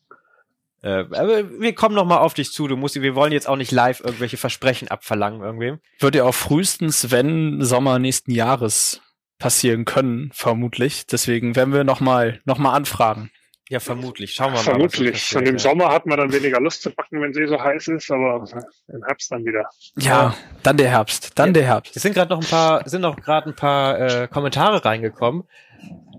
äh, 0.83 1.05
aber 1.11 1.59
wir 1.59 1.73
kommen 1.75 1.95
noch 1.95 2.05
mal 2.05 2.17
auf 2.17 2.33
dich 2.33 2.51
zu. 2.51 2.67
Du 2.67 2.75
musst, 2.75 2.99
wir 2.99 3.15
wollen 3.15 3.31
jetzt 3.31 3.47
auch 3.47 3.55
nicht 3.55 3.71
live 3.71 3.99
irgendwelche 3.99 4.37
Versprechen 4.37 4.87
abverlangen 4.87 5.41
irgendwem. 5.41 5.79
Wird 5.99 6.15
ja 6.15 6.23
auch 6.23 6.35
frühestens, 6.35 7.11
wenn 7.11 7.61
Sommer 7.61 7.99
nächsten 7.99 8.31
Jahres 8.31 9.01
passieren 9.37 9.85
können, 9.85 10.31
vermutlich. 10.33 11.05
Deswegen 11.07 11.55
werden 11.55 11.73
wir 11.73 11.83
noch 11.83 11.99
mal, 11.99 12.41
noch 12.45 12.57
mal 12.57 12.73
anfragen. 12.73 13.31
Ja, 13.71 13.79
vermutlich. 13.79 14.33
Schauen 14.33 14.51
wir 14.51 14.57
mal. 14.57 14.63
Vermutlich. 14.63 15.33
Und 15.33 15.47
im 15.47 15.57
Sommer 15.57 15.93
hat 15.93 16.05
man 16.05 16.17
dann 16.17 16.33
weniger 16.33 16.59
Lust 16.59 16.81
zu 16.81 16.91
packen, 16.91 17.21
wenn 17.21 17.31
es 17.31 17.37
eh 17.37 17.47
so 17.47 17.57
heiß 17.57 17.87
ist, 17.87 18.11
aber 18.11 18.43
im 18.89 19.03
Herbst 19.05 19.31
dann 19.31 19.45
wieder. 19.45 19.63
Ja, 19.95 20.35
dann 20.61 20.75
der 20.75 20.89
Herbst. 20.89 21.39
Dann 21.39 21.47
ja. 21.47 21.53
der 21.53 21.63
Herbst. 21.63 21.95
Es 21.95 22.01
sind 22.01 22.13
gerade 22.13 22.33
noch 22.33 22.41
ein 22.41 22.49
paar, 22.49 22.87
sind 22.89 22.99
noch 22.99 23.15
gerade 23.15 23.49
ein 23.49 23.55
paar 23.55 23.97
äh, 23.97 24.27
Kommentare 24.27 24.83
reingekommen. 24.83 25.43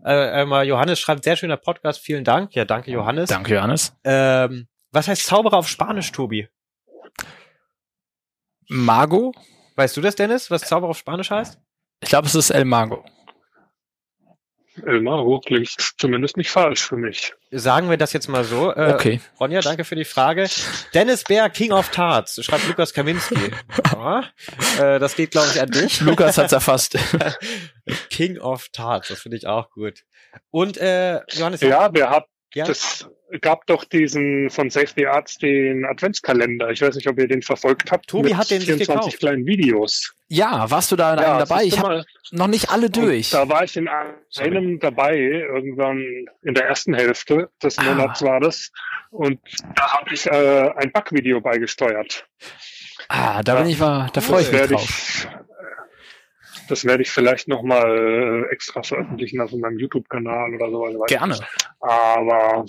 Äh, 0.05 0.43
äh, 0.43 0.63
Johannes 0.63 0.99
schreibt, 0.99 1.25
sehr 1.25 1.37
schöner 1.37 1.57
Podcast, 1.57 2.01
vielen 2.01 2.25
Dank. 2.25 2.55
Ja, 2.55 2.65
danke 2.65 2.91
Johannes. 2.91 3.29
Danke 3.29 3.55
Johannes. 3.55 3.97
Ähm, 4.05 4.69
was 4.91 5.09
heißt 5.09 5.25
Zauberer 5.27 5.59
auf 5.59 5.69
Spanisch, 5.69 6.13
Tobi? 6.13 6.49
Mago? 8.69 9.33
Weißt 9.77 9.97
du 9.97 10.01
das, 10.01 10.17
Dennis, 10.17 10.51
was 10.51 10.63
Zauberer 10.63 10.91
auf 10.91 10.99
Spanisch 10.99 11.31
heißt? 11.31 11.59
Ich 12.03 12.09
glaube, 12.09 12.27
es 12.27 12.35
ist 12.35 12.51
El 12.51 12.65
Mago. 12.65 13.05
El 14.85 15.03
Mago 15.03 15.41
klingt 15.41 15.69
zumindest 15.99 16.37
nicht 16.37 16.51
falsch 16.51 16.83
für 16.83 16.97
mich. 16.97 17.35
Sagen 17.51 17.91
wir 17.91 17.99
das 17.99 18.13
jetzt 18.13 18.29
mal 18.29 18.45
so. 18.45 18.75
Äh, 18.75 18.93
okay. 18.95 19.21
Ronja, 19.39 19.61
danke 19.61 19.85
für 19.85 19.97
die 19.97 20.07
Frage. 20.07 20.49
Dennis 20.95 21.25
Bär, 21.25 21.51
King 21.51 21.73
of 21.73 21.91
Tarts, 21.91 22.43
schreibt 22.43 22.67
Lukas 22.67 22.95
Kaminski. 22.95 23.35
ja, 23.93 24.25
äh, 24.81 24.99
das 24.99 25.15
geht, 25.15 25.33
glaube 25.33 25.49
ich, 25.53 25.61
an 25.61 25.69
dich. 25.71 26.01
Lukas 26.01 26.39
hat's 26.39 26.53
erfasst. 26.53 26.99
King 28.11 28.39
of 28.39 28.69
Tarts, 28.73 29.09
das 29.09 29.21
finde 29.21 29.37
ich 29.37 29.47
auch 29.47 29.71
gut. 29.71 30.05
Und 30.51 30.79
äh, 30.79 31.21
Johannes. 31.33 31.61
Ja, 31.61 31.91
wer 31.93 32.09
hat 32.09 32.25
Ja. 32.55 32.67
Das 32.67 33.09
gab 33.41 33.67
doch 33.67 33.85
diesen 33.85 34.51
von 34.51 34.69
Safety 34.69 35.07
Arts 35.07 35.39
den 35.39 35.85
Adventskalender. 35.87 36.71
Ich 36.71 36.83
weiß 36.83 36.95
nicht, 36.97 37.09
ob 37.09 37.19
ihr 37.19 37.29
den 37.29 37.43
verfolgt 37.43 37.91
habt. 37.91 38.09
Tobi 38.09 38.35
hat 38.35 38.51
den 38.51 38.61
24 38.61 38.87
gekauft. 38.89 39.19
kleinen 39.19 39.47
Videos. 39.47 40.15
Ja, 40.29 40.71
warst 40.71 40.93
du 40.93 40.97
da 40.97 41.17
ja, 41.17 41.39
dabei? 41.39 41.65
Ich 41.65 41.79
habe 41.79 42.05
noch 42.31 42.47
nicht 42.47 42.71
alle 42.71 42.91
durch. 42.91 43.31
Da 43.31 43.49
war 43.49 43.65
ich 43.65 43.77
in 43.77 43.89
einem 43.89 44.15
Sorry. 44.29 44.79
dabei, 44.81 45.17
irgendwann 45.17 46.27
in 46.43 46.55
der 46.55 46.67
ersten 46.67 46.95
Hälfte 46.95 47.51
des 47.63 47.79
ah. 47.79 47.83
Monats 47.83 48.23
war 48.23 48.41
das. 48.41 48.71
Und 49.11 49.41
da 49.75 49.93
habe 49.93 50.15
ich 50.15 50.27
äh, 50.27 50.71
ein 50.77 50.91
Backvideo 50.93 51.41
beigesteuert. 51.41 52.27
Ah, 53.09 53.43
da 53.43 53.57
bin 53.57 53.69
ich 53.69 53.79
mal, 53.79 54.09
da 54.13 54.21
freue 54.21 54.43
ich 54.43 54.53
mich 54.53 54.63
drauf. 54.63 54.85
Ich, 54.85 55.29
das 56.73 56.87
werde 56.87 57.03
ich 57.03 57.11
vielleicht 57.11 57.49
nochmal 57.49 58.47
äh, 58.49 58.53
extra 58.53 58.83
veröffentlichen 58.83 59.43
auf 59.43 59.53
meinem 59.53 59.79
YouTube-Kanal 59.79 60.55
oder 60.55 60.71
so. 60.71 61.05
Gerne. 61.07 61.39
Aber 61.81 62.65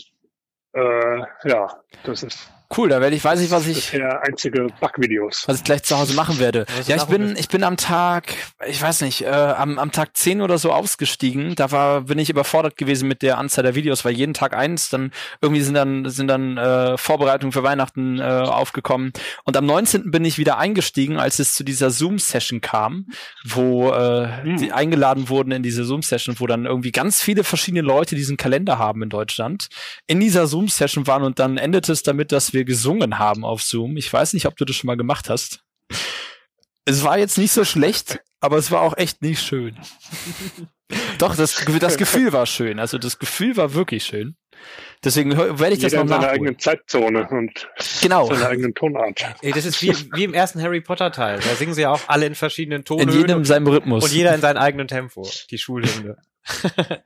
äh, 0.73 1.19
ja, 1.45 1.81
das 2.03 2.23
ist 2.23 2.51
Cool, 2.75 2.89
da 2.89 3.01
werde 3.01 3.15
ich, 3.15 3.23
weiß 3.23 3.39
ich, 3.41 3.51
was 3.51 3.67
ich. 3.67 3.91
Bisher 3.91 4.21
einzige 4.23 4.67
Backvideos. 4.79 5.43
Was 5.47 5.57
ich 5.57 5.63
gleich 5.63 5.83
zu 5.83 5.97
Hause 5.97 6.15
machen 6.15 6.39
werde. 6.39 6.65
Ja, 6.87 6.95
ich 6.95 7.03
bin, 7.03 7.35
ich 7.37 7.47
bin 7.47 7.63
am 7.63 7.77
Tag, 7.77 8.33
ich 8.67 8.81
weiß 8.81 9.01
nicht, 9.01 9.21
äh, 9.21 9.27
am, 9.27 9.77
am 9.77 9.91
Tag 9.91 10.17
10 10.17 10.41
oder 10.41 10.57
so 10.57 10.71
ausgestiegen. 10.71 11.55
Da 11.55 11.71
war, 11.71 12.01
bin 12.01 12.17
ich 12.17 12.29
überfordert 12.29 12.75
gewesen 12.77 13.07
mit 13.07 13.21
der 13.21 13.37
Anzahl 13.37 13.63
der 13.63 13.75
Videos, 13.75 14.03
weil 14.05 14.13
jeden 14.13 14.33
Tag 14.33 14.55
eins, 14.55 14.89
dann 14.89 15.11
irgendwie 15.41 15.61
sind 15.61 15.75
dann, 15.75 16.09
sind 16.09 16.27
dann 16.27 16.57
äh, 16.57 16.97
Vorbereitungen 16.97 17.51
für 17.51 17.63
Weihnachten 17.63 18.19
äh, 18.19 18.23
aufgekommen. 18.23 19.13
Und 19.43 19.55
am 19.55 19.65
19. 19.65 20.09
bin 20.09 20.25
ich 20.25 20.37
wieder 20.39 20.57
eingestiegen, 20.57 21.17
als 21.17 21.39
es 21.39 21.53
zu 21.53 21.63
dieser 21.63 21.91
Zoom-Session 21.91 22.61
kam, 22.61 23.07
wo 23.43 23.91
äh, 23.91 24.27
hm. 24.43 24.57
die 24.57 24.71
eingeladen 24.71 25.29
wurden 25.29 25.51
in 25.51 25.61
diese 25.61 25.83
Zoom-Session, 25.83 26.39
wo 26.39 26.47
dann 26.47 26.65
irgendwie 26.65 26.91
ganz 26.91 27.21
viele 27.21 27.43
verschiedene 27.43 27.81
Leute 27.81 28.15
diesen 28.15 28.37
Kalender 28.37 28.79
haben 28.79 29.03
in 29.03 29.09
Deutschland, 29.09 29.67
in 30.07 30.19
dieser 30.19 30.47
Zoom-Session 30.47 31.05
waren 31.05 31.23
und 31.23 31.37
dann 31.39 31.57
endete 31.57 31.91
es 31.91 32.01
damit, 32.01 32.31
dass 32.31 32.53
wir 32.53 32.62
gesungen 32.65 33.19
haben 33.19 33.45
auf 33.45 33.61
Zoom. 33.61 33.97
Ich 33.97 34.11
weiß 34.11 34.33
nicht, 34.33 34.45
ob 34.45 34.55
du 34.55 34.65
das 34.65 34.75
schon 34.75 34.87
mal 34.87 34.97
gemacht 34.97 35.29
hast. 35.29 35.63
Es 36.85 37.03
war 37.03 37.17
jetzt 37.17 37.37
nicht 37.37 37.51
so 37.51 37.63
schlecht, 37.63 38.19
aber 38.39 38.57
es 38.57 38.71
war 38.71 38.81
auch 38.81 38.97
echt 38.97 39.21
nicht 39.21 39.41
schön. 39.41 39.77
Doch, 41.17 41.35
das, 41.35 41.63
das 41.79 41.97
Gefühl 41.97 42.33
war 42.33 42.45
schön. 42.45 42.79
Also 42.79 42.97
das 42.97 43.17
Gefühl 43.17 43.57
war 43.57 43.73
wirklich 43.73 44.03
schön. 44.03 44.35
Deswegen 45.03 45.35
werde 45.37 45.73
ich 45.73 45.79
das 45.79 45.91
Jeder 45.91 46.03
noch 46.03 46.21
seine 46.21 46.29
eigene 46.29 46.57
Zeitzone 46.57 47.27
und 47.29 47.67
genau. 48.01 48.27
seine 48.27 48.47
eigenen 48.47 48.73
Tonart. 48.73 49.25
Das 49.41 49.65
ist 49.65 49.81
wie, 49.81 49.93
wie 50.13 50.23
im 50.23 50.33
ersten 50.33 50.61
Harry 50.61 50.81
Potter 50.81 51.11
Teil. 51.11 51.39
Da 51.39 51.55
singen 51.55 51.73
sie 51.73 51.81
ja 51.81 51.91
auch 51.91 52.01
alle 52.07 52.25
in 52.25 52.35
verschiedenen 52.35 52.85
Tonen. 52.85 53.09
In 53.09 53.15
jedem 53.17 53.37
und, 53.39 53.45
seinem 53.45 53.67
Rhythmus. 53.67 54.03
Und 54.03 54.13
jeder 54.13 54.33
in 54.33 54.41
seinem 54.41 54.57
eigenen 54.57 54.87
Tempo. 54.87 55.27
Die 55.49 55.57
Schulhymne. 55.57 56.17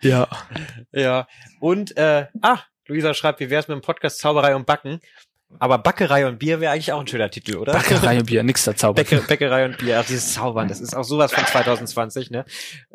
ja. 0.02 0.28
Ja. 0.92 1.28
Und, 1.60 1.96
äh, 1.98 2.28
ah, 2.42 2.60
Luisa 2.88 3.14
schreibt, 3.14 3.40
wie 3.40 3.50
wär's 3.50 3.68
mit 3.68 3.76
dem 3.76 3.82
Podcast 3.82 4.20
Zauberei 4.20 4.56
und 4.56 4.66
Backen? 4.66 5.00
Aber 5.60 5.78
Backerei 5.78 6.28
und 6.28 6.40
Bier 6.40 6.60
wäre 6.60 6.74
eigentlich 6.74 6.92
auch 6.92 7.00
ein 7.00 7.08
schöner 7.08 7.32
Titel, 7.32 7.58
oder? 7.58 7.74
Backerei 7.74 8.20
und 8.20 8.26
Bier, 8.26 8.44
nix 8.44 8.64
da 8.66 8.76
Zauber. 8.76 8.96
Bäcke, 8.96 9.22
Bäckerei 9.22 9.66
und 9.66 9.78
Bier, 9.78 10.00
ach, 10.00 10.06
dieses 10.06 10.34
Zaubern, 10.34 10.68
das 10.68 10.80
ist 10.82 10.96
auch 10.96 11.04
sowas 11.04 11.34
von 11.34 11.46
2020, 11.46 12.32
ne? 12.32 12.46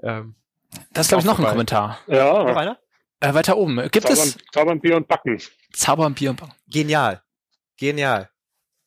Ähm, 0.02 0.34
das 0.92 1.06
ist, 1.06 1.08
glaube 1.08 1.20
ich, 1.22 1.26
noch 1.26 1.36
vorbei. 1.36 1.50
ein 1.50 1.52
Kommentar. 1.54 1.98
Ja. 2.06 2.44
Noch 2.44 2.56
einer? 2.56 2.78
Äh, 3.20 3.34
weiter 3.34 3.56
oben. 3.56 3.76
Gibt 3.90 4.06
Zaubern, 4.06 4.18
es. 4.18 4.38
Zaubern, 4.52 4.80
Bier 4.80 4.96
und 4.96 5.08
Backen. 5.08 5.40
Zaubern, 5.72 6.14
Bier 6.14 6.30
und 6.30 6.40
Backen. 6.40 6.54
Genial. 6.68 7.22
Genial. 7.78 8.28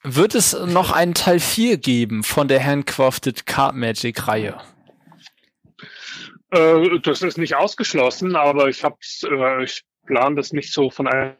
Wird 0.04 0.36
es 0.36 0.54
noch 0.54 0.92
einen 0.92 1.16
Teil 1.16 1.40
4 1.40 1.78
geben 1.78 2.24
von 2.24 2.48
der 2.48 2.64
Handcrafted 2.64 3.46
Card 3.46 3.76
Magic 3.76 4.28
Reihe? 4.28 4.58
Äh, 6.52 7.00
das 7.02 7.22
ist 7.24 7.38
nicht 7.38 7.56
ausgeschlossen, 7.56 8.36
aber 8.36 8.68
ich 8.70 8.84
hab's, 8.84 9.24
äh, 9.24 9.64
ich 9.64 9.84
plane 10.06 10.36
das 10.36 10.54
nicht 10.54 10.72
so 10.72 10.90
von 10.90 11.08
einem 11.08 11.34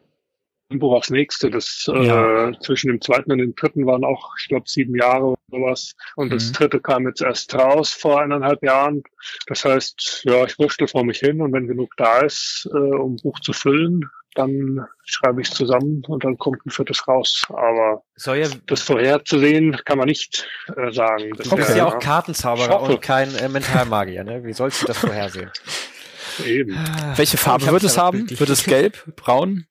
Buch 0.68 0.94
aufs 0.94 1.10
nächste. 1.10 1.50
Das 1.50 1.84
ja. 1.86 2.48
äh, 2.48 2.58
zwischen 2.60 2.88
dem 2.88 3.00
zweiten 3.00 3.32
und 3.32 3.38
dem 3.38 3.54
dritten 3.54 3.86
waren 3.86 4.04
auch, 4.04 4.34
ich 4.38 4.48
glaube, 4.48 4.68
sieben 4.68 4.96
Jahre 4.96 5.24
oder 5.26 5.38
sowas. 5.50 5.94
Und 6.16 6.28
mhm. 6.28 6.34
das 6.34 6.52
dritte 6.52 6.80
kam 6.80 7.06
jetzt 7.06 7.22
erst 7.22 7.54
raus 7.54 7.90
vor 7.90 8.20
eineinhalb 8.20 8.62
Jahren. 8.62 9.02
Das 9.46 9.64
heißt, 9.64 10.22
ja, 10.24 10.44
ich 10.44 10.58
wurschtel 10.58 10.88
vor 10.88 11.04
mich 11.04 11.18
hin 11.18 11.40
und 11.40 11.52
wenn 11.52 11.66
genug 11.66 11.92
da 11.96 12.20
ist, 12.20 12.68
äh, 12.72 12.76
um 12.76 13.14
ein 13.14 13.22
Buch 13.22 13.40
zu 13.40 13.52
füllen, 13.52 14.08
dann 14.36 14.86
schreibe 15.04 15.40
ich 15.40 15.48
es 15.48 15.54
zusammen 15.54 16.02
und 16.06 16.24
dann 16.24 16.36
kommt 16.36 16.64
ein 16.66 16.70
viertes 16.70 17.08
raus. 17.08 17.46
Aber 17.48 18.02
ja 18.36 18.48
das 18.66 18.82
vorherzusehen 18.82 19.76
kann 19.84 19.98
man 19.98 20.08
nicht 20.08 20.46
äh, 20.76 20.92
sagen. 20.92 21.32
Das 21.36 21.48
du 21.48 21.56
bist 21.56 21.74
ja 21.74 21.86
auch 21.86 21.98
Kartenzauberer 21.98 22.82
und 22.82 23.00
kein 23.00 23.34
äh, 23.34 23.48
Mentalmagier, 23.48 24.24
ne? 24.24 24.44
Wie 24.44 24.52
sollst 24.52 24.82
du 24.82 24.86
das 24.86 24.98
vorhersehen? 24.98 25.50
Eben. 26.44 26.78
Welche 27.16 27.38
Farbe 27.38 27.66
wird 27.68 27.84
es 27.84 27.96
haben? 27.96 28.28
Wird 28.28 28.50
es 28.50 28.64
gelb, 28.64 29.16
braun? 29.16 29.66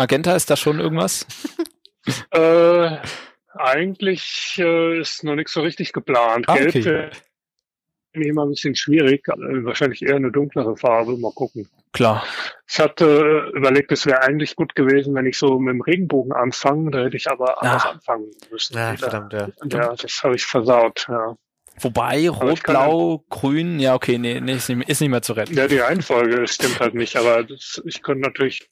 Magenta, 0.00 0.34
ist 0.34 0.48
da 0.48 0.56
schon 0.56 0.80
irgendwas? 0.80 1.26
äh, 2.30 2.96
eigentlich 3.52 4.56
äh, 4.56 4.98
ist 4.98 5.24
noch 5.24 5.34
nichts 5.34 5.52
so 5.52 5.60
richtig 5.60 5.92
geplant. 5.92 6.46
Ah, 6.48 6.54
Gelb 6.54 6.68
okay. 6.68 6.82
finde 6.82 7.10
ich 8.14 8.26
immer 8.28 8.46
ein 8.46 8.48
bisschen 8.48 8.74
schwierig. 8.74 9.28
Äh, 9.28 9.62
wahrscheinlich 9.62 10.00
eher 10.00 10.16
eine 10.16 10.32
dunklere 10.32 10.74
Farbe. 10.78 11.18
Mal 11.18 11.32
gucken. 11.32 11.68
Klar. 11.92 12.24
Ich 12.66 12.80
hatte 12.80 13.52
überlegt, 13.54 13.92
es 13.92 14.06
wäre 14.06 14.22
eigentlich 14.22 14.56
gut 14.56 14.74
gewesen, 14.74 15.14
wenn 15.14 15.26
ich 15.26 15.36
so 15.36 15.58
mit 15.58 15.74
dem 15.74 15.82
Regenbogen 15.82 16.32
anfange. 16.32 16.92
Da 16.92 17.00
hätte 17.00 17.18
ich 17.18 17.30
aber 17.30 17.62
anders 17.62 17.84
ah. 17.84 17.90
anfangen 17.90 18.30
müssen. 18.50 18.78
Ja, 18.78 18.96
verdammt, 18.96 19.34
ja. 19.34 19.48
ja 19.70 19.94
das 19.96 20.22
habe 20.22 20.36
ich 20.36 20.46
versaut, 20.46 21.04
ja. 21.10 21.36
Wobei, 21.78 22.28
rot, 22.30 22.62
blau, 22.62 23.24
grün, 23.28 23.78
ja, 23.78 23.94
okay, 23.94 24.18
nee, 24.18 24.40
nee 24.40 24.54
ist, 24.54 24.68
nicht, 24.70 24.88
ist 24.88 25.00
nicht 25.00 25.10
mehr 25.10 25.22
zu 25.22 25.34
retten. 25.34 25.54
Ja, 25.54 25.66
die 25.66 25.78
Reihenfolge 25.78 26.46
stimmt 26.48 26.80
halt 26.80 26.94
nicht, 26.94 27.16
aber 27.16 27.44
das, 27.44 27.80
ich 27.84 28.02
könnte 28.02 28.22
natürlich 28.22 28.68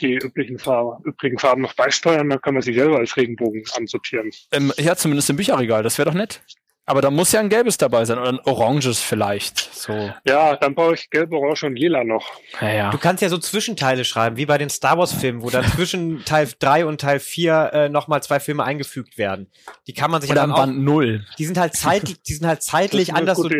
die 0.00 0.14
üblichen 0.14 0.58
Farben, 0.58 1.04
übrigen 1.04 1.38
Farben 1.38 1.62
noch 1.62 1.74
beisteuern, 1.74 2.28
dann 2.28 2.40
kann 2.40 2.54
man 2.54 2.62
sie 2.62 2.74
selber 2.74 2.98
als 2.98 3.16
Regenbogen 3.16 3.64
ansortieren. 3.76 4.30
Ähm, 4.52 4.72
ja, 4.78 4.96
zumindest 4.96 5.30
im 5.30 5.36
Bücherregal, 5.36 5.82
das 5.82 5.98
wäre 5.98 6.10
doch 6.10 6.16
nett. 6.16 6.40
Aber 6.88 7.02
da 7.02 7.10
muss 7.10 7.32
ja 7.32 7.40
ein 7.40 7.50
gelbes 7.50 7.76
dabei 7.76 8.06
sein 8.06 8.18
oder 8.18 8.30
ein 8.30 8.40
oranges 8.46 9.02
vielleicht. 9.02 9.58
So. 9.74 10.10
Ja, 10.26 10.56
dann 10.56 10.74
brauche 10.74 10.94
ich 10.94 11.10
gelb, 11.10 11.32
orange 11.32 11.64
und 11.64 11.76
lila 11.76 12.02
noch. 12.02 12.26
Ja, 12.62 12.72
ja. 12.72 12.90
Du 12.90 12.96
kannst 12.96 13.22
ja 13.22 13.28
so 13.28 13.36
Zwischenteile 13.36 14.06
schreiben, 14.06 14.38
wie 14.38 14.46
bei 14.46 14.56
den 14.56 14.70
Star 14.70 14.96
Wars 14.96 15.12
Filmen, 15.12 15.42
wo 15.42 15.50
dann 15.50 15.66
zwischen 15.76 16.24
Teil 16.24 16.48
3 16.58 16.86
und 16.86 16.98
Teil 17.02 17.20
4 17.20 17.70
äh, 17.74 17.88
nochmal 17.90 18.22
zwei 18.22 18.40
Filme 18.40 18.64
eingefügt 18.64 19.18
werden. 19.18 19.48
Die 19.86 19.92
kann 19.92 20.10
man 20.10 20.22
sich 20.22 20.30
oder 20.30 20.40
ja 20.40 20.46
dann 20.46 20.52
auch, 20.56 20.64
Band 20.64 20.78
0. 20.78 21.26
Die 21.36 21.44
sind 21.44 21.58
halt 21.58 21.74
zeitlich, 21.76 22.22
die 22.22 22.32
sind 22.32 22.46
halt 22.46 22.62
zeitlich 22.62 23.12
anders, 23.12 23.36
so, 23.36 23.50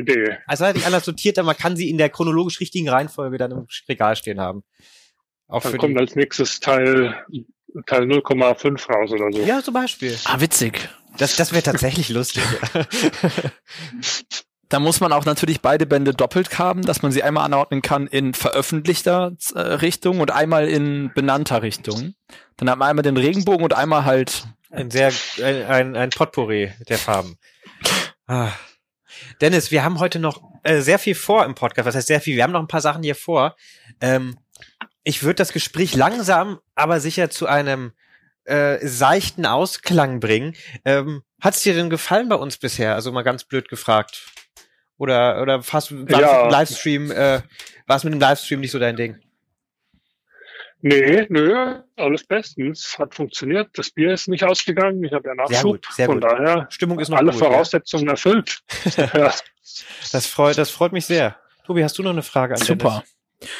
also 0.47 0.65
halt 0.65 0.87
anders 0.87 1.05
sortiert, 1.05 1.39
aber 1.39 1.49
man 1.49 1.57
kann 1.59 1.77
sie 1.77 1.91
in 1.91 1.99
der 1.99 2.09
chronologisch 2.09 2.61
richtigen 2.61 2.89
Reihenfolge 2.89 3.37
dann 3.37 3.51
im 3.51 3.67
Regal 3.91 4.17
stehen 4.17 4.41
haben. 4.41 4.65
Auch 5.49 5.63
Dann 5.63 5.79
kommt 5.79 5.99
als 5.99 6.15
nächstes 6.15 6.61
Teil, 6.61 7.15
Teil 7.87 8.03
0,5 8.03 8.93
raus 8.93 9.11
oder 9.11 9.33
so. 9.33 9.43
Ja, 9.43 9.63
zum 9.63 9.75
Beispiel. 9.75 10.17
Ah, 10.25 10.41
witzig. 10.41 10.89
Das, 11.17 11.37
das 11.37 11.53
wäre 11.53 11.63
tatsächlich 11.63 12.11
lustig. 12.11 12.43
Da 14.71 14.81
muss 14.81 15.01
man 15.01 15.15
auch 15.15 15.25
natürlich 15.25 15.63
beide 15.63 15.87
Bände 15.87 16.13
doppelt 16.13 16.59
haben, 16.59 16.83
dass 16.83 17.01
man 17.01 17.11
sie 17.11 17.23
einmal 17.23 17.47
anordnen 17.47 17.81
kann 17.81 18.07
in 18.07 18.35
veröffentlichter 18.35 19.33
äh, 19.55 19.61
Richtung 19.61 20.21
und 20.21 20.31
einmal 20.31 20.69
in 20.69 21.11
benannter 21.15 21.63
Richtung. 21.63 22.15
Dann 22.59 22.69
hat 22.69 22.79
man 22.79 22.89
einmal 22.91 23.03
den 23.03 23.17
Regenbogen 23.17 23.65
und 23.65 23.73
einmal 23.73 24.05
halt 24.05 24.47
ein 24.71 24.91
sehr 24.91 25.11
ein, 25.43 25.97
ein 25.97 26.11
Potpourri 26.11 26.71
der 26.87 26.99
Farben. 26.99 27.39
Ah. 28.27 28.51
Dennis, 29.41 29.71
wir 29.71 29.83
haben 29.83 30.01
heute 30.01 30.19
noch 30.19 30.43
äh, 30.65 30.81
sehr 30.81 30.99
viel 30.99 31.15
vor 31.15 31.47
im 31.47 31.55
Podcast. 31.55 31.87
Was 31.87 31.95
heißt 31.95 32.09
sehr 32.09 32.21
viel? 32.21 32.37
Wir 32.37 32.43
haben 32.43 32.53
noch 32.53 32.61
ein 32.61 32.69
paar 32.69 32.83
Sachen 32.83 33.03
hier 33.03 33.15
vor. 33.15 33.57
Ähm, 34.03 34.37
ich 35.05 35.23
würde 35.23 35.37
das 35.37 35.53
Gespräch 35.53 35.95
langsam, 35.95 36.59
aber 36.75 37.01
sicher 37.01 37.31
zu 37.31 37.47
einem 37.47 37.93
äh, 38.45 38.79
seichten 38.87 39.47
Ausklang 39.47 40.21
bringen. 40.21 40.55
Ähm, 40.85 41.23
Hat 41.41 41.55
es 41.55 41.63
dir 41.63 41.75
denn 41.75 41.91
gefallen 41.91 42.29
bei 42.29 42.37
uns 42.37 42.57
bisher? 42.57 42.95
Also 42.95 43.13
mal 43.13 43.23
ganz 43.23 43.45
blöd 43.45 43.69
gefragt. 43.69 44.27
Oder 44.97 45.41
oder 45.43 45.63
fast 45.63 45.93
war 45.93 46.21
ja. 46.21 46.49
Livestream, 46.49 47.11
äh, 47.11 47.43
war 47.87 47.97
es 47.97 48.05
mit 48.05 48.13
dem 48.13 48.21
Livestream 48.21 48.61
nicht 48.61 48.73
so 48.73 48.79
dein 48.79 48.97
Ding? 48.97 49.21
Nee, 50.81 51.27
nö, 51.29 51.83
alles 51.97 52.25
bestens. 52.25 52.97
Hat 52.99 53.15
funktioniert. 53.15 53.71
Das 53.75 53.91
Bier 53.91 54.13
ist 54.13 54.29
nicht 54.29 54.45
ausgegangen. 54.45 55.03
Ich 55.03 55.13
habe 55.13 55.29
ja 55.29 55.35
Nachschub. 55.35 55.55
Sehr 55.55 55.63
gut, 55.63 55.87
sehr 55.93 56.07
Von 56.07 56.21
gut. 56.21 56.31
daher 56.31 56.67
Stimmung 56.71 57.01
ist 57.01 57.09
noch 57.09 57.19
alle 57.19 57.33
gut, 57.33 57.41
Voraussetzungen 57.41 58.07
ja. 58.07 58.13
erfüllt. 58.13 58.61
ja. 58.97 59.33
Das 60.13 60.27
freut, 60.27 60.57
das 60.57 60.71
freut 60.71 60.93
mich 60.93 61.07
sehr. 61.07 61.37
Tobi, 61.67 61.83
hast 61.83 61.99
du 61.99 62.03
noch 62.03 62.11
eine 62.11 62.23
Frage 62.23 62.55
an 62.55 62.61
Super. 62.61 63.05
Dennis? 63.41 63.55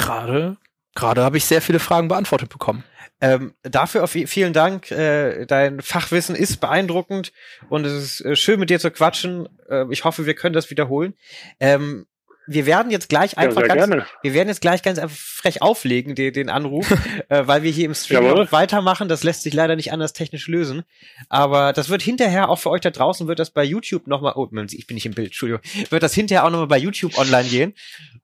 Gerade, 0.00 0.56
gerade 0.94 1.22
habe 1.22 1.36
ich 1.36 1.44
sehr 1.44 1.60
viele 1.60 1.78
Fragen 1.78 2.08
beantwortet 2.08 2.48
bekommen. 2.48 2.84
Ähm, 3.20 3.54
dafür 3.62 4.02
auf 4.02 4.10
vielen 4.12 4.54
Dank. 4.54 4.90
Äh, 4.90 5.44
dein 5.44 5.82
Fachwissen 5.82 6.34
ist 6.34 6.56
beeindruckend 6.58 7.32
und 7.68 7.84
es 7.84 7.92
ist 7.92 8.20
äh, 8.24 8.34
schön 8.34 8.58
mit 8.58 8.70
dir 8.70 8.80
zu 8.80 8.90
quatschen. 8.90 9.46
Äh, 9.68 9.84
ich 9.90 10.04
hoffe, 10.04 10.24
wir 10.24 10.34
können 10.34 10.54
das 10.54 10.70
wiederholen. 10.70 11.14
Ähm, 11.60 12.06
wir 12.52 12.66
werden 12.66 12.90
jetzt 12.90 13.08
gleich 13.08 13.38
einfach 13.38 13.62
ja, 13.62 13.74
ganz, 13.74 14.04
wir 14.22 14.34
werden 14.34 14.48
jetzt 14.48 14.60
gleich 14.60 14.82
ganz 14.82 14.98
einfach 14.98 15.16
frech 15.16 15.62
auflegen, 15.62 16.16
den, 16.16 16.32
den 16.32 16.50
Anruf, 16.50 16.90
äh, 17.28 17.46
weil 17.46 17.62
wir 17.62 17.70
hier 17.70 17.84
im 17.84 17.94
Stream 17.94 18.26
noch 18.26 18.50
weitermachen. 18.50 19.08
Das 19.08 19.22
lässt 19.22 19.42
sich 19.42 19.54
leider 19.54 19.76
nicht 19.76 19.92
anders 19.92 20.14
technisch 20.14 20.48
lösen. 20.48 20.82
Aber 21.28 21.72
das 21.72 21.90
wird 21.90 22.02
hinterher 22.02 22.48
auch 22.48 22.56
für 22.56 22.70
euch 22.70 22.80
da 22.80 22.90
draußen, 22.90 23.28
wird 23.28 23.38
das 23.38 23.50
bei 23.50 23.62
YouTube 23.62 24.08
nochmal, 24.08 24.32
oh, 24.34 24.48
ich 24.72 24.86
bin 24.88 24.94
nicht 24.96 25.06
im 25.06 25.14
Bild, 25.14 25.28
Entschuldigung, 25.28 25.62
wird 25.90 26.02
das 26.02 26.12
hinterher 26.12 26.44
auch 26.44 26.50
nochmal 26.50 26.66
bei 26.66 26.78
YouTube 26.78 27.16
online 27.18 27.48
gehen. 27.48 27.74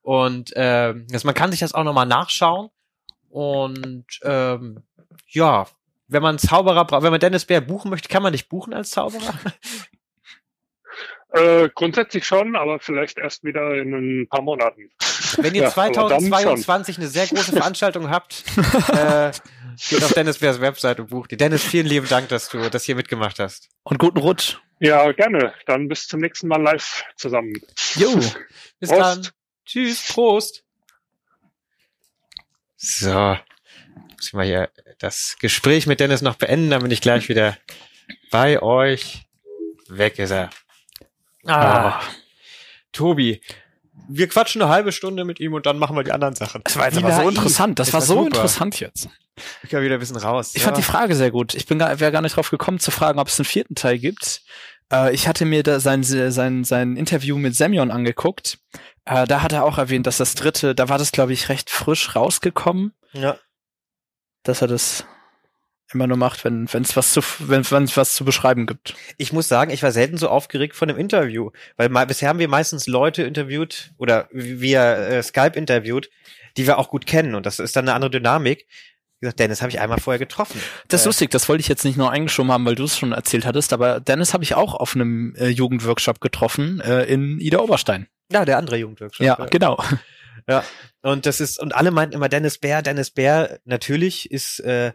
Und 0.02 0.56
äh, 0.56 0.94
also 1.12 1.26
man 1.26 1.34
kann 1.34 1.52
sich 1.52 1.60
das 1.60 1.72
auch 1.72 1.84
nochmal 1.84 2.06
nachschauen. 2.06 2.70
Und 3.28 4.06
ähm, 4.24 4.82
ja, 5.28 5.66
wenn 6.08 6.22
man 6.22 6.38
Zauberer 6.38 6.84
braucht, 6.84 7.04
wenn 7.04 7.12
man 7.12 7.20
Dennis 7.20 7.44
Bär 7.44 7.60
buchen 7.60 7.90
möchte, 7.90 8.08
kann 8.08 8.24
man 8.24 8.32
dich 8.32 8.48
buchen 8.48 8.74
als 8.74 8.90
Zauberer? 8.90 9.34
Äh, 11.32 11.68
grundsätzlich 11.74 12.24
schon, 12.24 12.56
aber 12.56 12.78
vielleicht 12.78 13.18
erst 13.18 13.44
wieder 13.44 13.74
in 13.74 14.22
ein 14.22 14.28
paar 14.28 14.42
Monaten. 14.42 14.90
Wenn 15.38 15.54
ihr 15.54 15.62
ja, 15.62 15.70
2022 15.70 16.98
eine 16.98 17.08
sehr 17.08 17.26
große 17.26 17.52
Veranstaltung 17.52 18.10
habt, 18.10 18.44
äh, 18.92 19.32
geht 19.88 20.04
auf 20.04 20.12
Dennis 20.12 20.38
Bärs 20.38 20.60
Website 20.60 21.00
und 21.00 21.10
bucht 21.10 21.32
die. 21.32 21.36
Dennis, 21.36 21.64
vielen 21.64 21.86
lieben 21.86 22.08
Dank, 22.08 22.28
dass 22.28 22.48
du 22.48 22.70
das 22.70 22.84
hier 22.84 22.94
mitgemacht 22.94 23.38
hast. 23.38 23.68
Und 23.82 23.98
guten 23.98 24.18
Rutsch. 24.18 24.56
Ja, 24.78 25.10
gerne. 25.12 25.52
Dann 25.66 25.88
bis 25.88 26.06
zum 26.06 26.20
nächsten 26.20 26.48
Mal 26.48 26.62
live 26.62 27.04
zusammen. 27.16 27.52
Jo, 27.96 28.14
bis 28.78 28.90
Prost. 28.90 29.00
dann. 29.00 29.28
Tschüss, 29.64 30.12
Prost. 30.12 30.64
So, 32.76 33.36
muss 34.16 34.28
ich 34.28 34.32
mal 34.32 34.46
hier 34.46 34.70
das 34.98 35.36
Gespräch 35.40 35.86
mit 35.86 36.00
Dennis 36.00 36.22
noch 36.22 36.36
beenden, 36.36 36.70
dann 36.70 36.82
bin 36.82 36.90
ich 36.90 37.00
gleich 37.00 37.28
wieder 37.28 37.56
bei 38.30 38.62
euch. 38.62 39.26
Weg 39.88 40.18
ist 40.18 40.30
er. 40.30 40.50
Ah. 41.46 42.00
Tobi, 42.92 43.40
wir 44.08 44.28
quatschen 44.28 44.62
eine 44.62 44.70
halbe 44.70 44.92
Stunde 44.92 45.24
mit 45.24 45.40
ihm 45.40 45.54
und 45.54 45.66
dann 45.66 45.78
machen 45.78 45.96
wir 45.96 46.04
die 46.04 46.12
anderen 46.12 46.34
Sachen. 46.34 46.62
Das 46.64 46.76
war 46.76 46.86
jetzt 46.86 46.98
aber 46.98 47.12
so 47.12 47.28
interessant. 47.28 47.78
Das, 47.78 47.88
das 47.88 47.94
war 47.94 48.00
so 48.00 48.14
super. 48.14 48.26
interessant 48.26 48.80
jetzt. 48.80 49.08
Ich 49.62 49.70
kann 49.70 49.82
wieder 49.82 49.94
ein 49.94 50.00
bisschen 50.00 50.16
raus. 50.16 50.52
Ich 50.54 50.62
ja. 50.62 50.64
fand 50.64 50.78
die 50.78 50.82
Frage 50.82 51.14
sehr 51.14 51.30
gut. 51.30 51.54
Ich 51.54 51.66
bin 51.66 51.78
gar, 51.78 52.00
wäre 52.00 52.12
gar 52.12 52.22
nicht 52.22 52.36
drauf 52.36 52.50
gekommen 52.50 52.78
zu 52.78 52.90
fragen, 52.90 53.18
ob 53.18 53.28
es 53.28 53.38
einen 53.38 53.44
vierten 53.44 53.74
Teil 53.74 53.98
gibt. 53.98 54.42
Äh, 54.92 55.14
ich 55.14 55.28
hatte 55.28 55.44
mir 55.44 55.62
da 55.62 55.80
sein, 55.80 56.02
sein, 56.02 56.64
sein 56.64 56.96
Interview 56.96 57.36
mit 57.36 57.54
Semyon 57.54 57.90
angeguckt. 57.90 58.58
Äh, 59.04 59.26
da 59.26 59.42
hat 59.42 59.52
er 59.52 59.64
auch 59.64 59.78
erwähnt, 59.78 60.06
dass 60.06 60.16
das 60.16 60.34
dritte, 60.34 60.74
da 60.74 60.88
war 60.88 60.98
das, 60.98 61.12
glaube 61.12 61.32
ich, 61.32 61.48
recht 61.48 61.70
frisch 61.70 62.16
rausgekommen. 62.16 62.92
Ja. 63.12 63.36
Dass 64.42 64.62
er 64.62 64.68
das 64.68 65.04
immer 65.92 66.06
nur 66.06 66.16
macht, 66.16 66.44
wenn 66.44 66.64
es 66.64 66.96
was 66.96 67.12
zu 67.12 67.22
wenn 67.38 67.60
es 67.60 67.96
was 67.96 68.14
zu 68.14 68.24
beschreiben 68.24 68.66
gibt. 68.66 68.94
Ich 69.18 69.32
muss 69.32 69.48
sagen, 69.48 69.70
ich 69.70 69.82
war 69.82 69.92
selten 69.92 70.18
so 70.18 70.28
aufgeregt 70.28 70.74
von 70.74 70.90
einem 70.90 70.98
Interview, 70.98 71.50
weil 71.76 71.88
mal, 71.88 72.06
bisher 72.06 72.28
haben 72.28 72.38
wir 72.38 72.48
meistens 72.48 72.86
Leute 72.86 73.22
interviewt 73.22 73.92
oder 73.96 74.28
via 74.32 74.94
äh, 74.94 75.22
Skype 75.22 75.56
interviewt, 75.56 76.10
die 76.56 76.66
wir 76.66 76.78
auch 76.78 76.90
gut 76.90 77.06
kennen 77.06 77.34
und 77.34 77.46
das 77.46 77.58
ist 77.58 77.76
dann 77.76 77.86
eine 77.86 77.94
andere 77.94 78.10
Dynamik. 78.10 78.66
Wie 79.18 79.24
gesagt, 79.24 79.40
Dennis 79.40 79.62
habe 79.62 79.70
ich 79.70 79.80
einmal 79.80 79.98
vorher 79.98 80.18
getroffen. 80.18 80.60
Das 80.88 81.00
ist 81.00 81.06
äh, 81.06 81.08
lustig, 81.08 81.30
das 81.30 81.48
wollte 81.48 81.60
ich 81.60 81.68
jetzt 81.68 81.84
nicht 81.84 81.96
nur 81.96 82.10
eingeschoben 82.10 82.52
haben, 82.52 82.66
weil 82.66 82.74
du 82.74 82.84
es 82.84 82.98
schon 82.98 83.12
erzählt 83.12 83.46
hattest, 83.46 83.72
aber 83.72 84.00
Dennis 84.00 84.34
habe 84.34 84.44
ich 84.44 84.54
auch 84.54 84.74
auf 84.74 84.94
einem 84.94 85.34
äh, 85.36 85.48
Jugendworkshop 85.48 86.20
getroffen 86.20 86.80
äh, 86.80 87.04
in 87.04 87.40
Ida 87.40 87.60
Oberstein. 87.60 88.08
Ja, 88.30 88.44
der 88.44 88.58
andere 88.58 88.76
Jugendworkshop. 88.76 89.24
Ja, 89.24 89.36
ja, 89.38 89.46
genau. 89.46 89.82
Ja, 90.48 90.64
und 91.02 91.26
das 91.26 91.40
ist 91.40 91.58
und 91.58 91.74
alle 91.74 91.90
meinten 91.90 92.14
immer 92.14 92.28
Dennis 92.28 92.58
Bär, 92.58 92.82
Dennis 92.82 93.10
Bär. 93.10 93.58
Natürlich 93.64 94.30
ist 94.30 94.60
äh, 94.60 94.92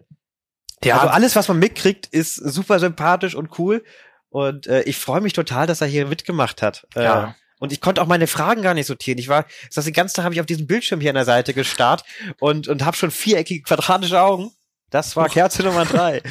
ja, 0.90 0.98
also 0.98 1.08
alles, 1.08 1.36
was 1.36 1.48
man 1.48 1.60
mitkriegt, 1.60 2.08
ist 2.08 2.36
super 2.36 2.80
sympathisch 2.80 3.36
und 3.36 3.60
cool. 3.60 3.84
Und 4.30 4.68
äh, 4.68 4.84
ich 4.84 4.98
freue 4.98 5.22
mich 5.22 5.34
total, 5.34 5.68
dass 5.68 5.82
er 5.82 5.88
hier 5.88 6.08
mitgemacht 6.08 6.62
hat. 6.62 6.88
Äh, 6.96 7.04
ja. 7.04 7.36
Und 7.60 7.72
ich 7.72 7.82
konnte 7.82 8.02
auch 8.02 8.08
meine 8.08 8.26
Fragen 8.26 8.64
gar 8.64 8.74
nicht 8.74 8.88
sortieren. 8.88 9.20
Ich 9.20 9.28
war, 9.28 9.46
das 9.74 9.86
den 9.86 9.94
ganzen 9.94 10.16
Tag 10.16 10.26
habe 10.26 10.34
ich 10.34 10.40
auf 10.40 10.48
diesem 10.48 10.66
Bildschirm 10.66 11.00
hier 11.00 11.12
an 11.12 11.16
der 11.16 11.26
Seite 11.26 11.54
gestarrt 11.54 12.04
und 12.40 12.68
und 12.68 12.84
habe 12.84 12.98
schon 12.98 13.12
viereckige 13.12 13.62
quadratische 13.62 14.20
Augen. 14.20 14.52
Das 14.92 15.16
war 15.16 15.30
Kerze 15.30 15.64
Nummer 15.64 15.86
drei. 15.86 16.22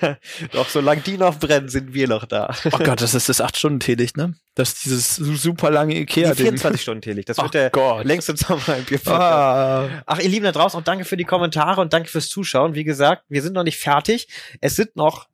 Doch 0.52 0.68
solange 0.68 1.00
die 1.02 1.16
noch 1.16 1.38
brennen, 1.38 1.68
sind 1.68 1.94
wir 1.94 2.08
noch 2.08 2.24
da. 2.24 2.52
oh 2.72 2.78
Gott, 2.78 3.00
das 3.00 3.14
ist 3.14 3.28
das 3.28 3.40
acht 3.40 3.56
Stunden 3.56 3.78
Teelicht, 3.78 4.16
ne? 4.16 4.34
Das 4.56 4.70
ist 4.70 4.84
dieses 4.84 5.16
super 5.16 5.70
lange 5.70 5.94
Ikea. 5.94 6.32
Die 6.32 6.42
24 6.42 6.82
Stunden 6.82 7.00
Teelicht. 7.00 7.28
Das 7.28 7.38
wird 7.38 7.54
der 7.54 7.70
Gott. 7.70 8.04
längste 8.04 8.36
Sommer 8.36 8.76
im 8.76 8.86
ah. 9.06 10.02
Ach, 10.04 10.18
ihr 10.18 10.28
Lieben 10.28 10.44
da 10.44 10.50
draußen, 10.50 10.76
und 10.76 10.88
danke 10.88 11.04
für 11.04 11.16
die 11.16 11.24
Kommentare 11.24 11.80
und 11.80 11.92
danke 11.92 12.08
fürs 12.08 12.28
Zuschauen. 12.28 12.74
Wie 12.74 12.82
gesagt, 12.82 13.22
wir 13.28 13.40
sind 13.40 13.52
noch 13.52 13.62
nicht 13.62 13.78
fertig. 13.78 14.26
Es 14.60 14.74
sind 14.74 14.96
noch 14.96 15.28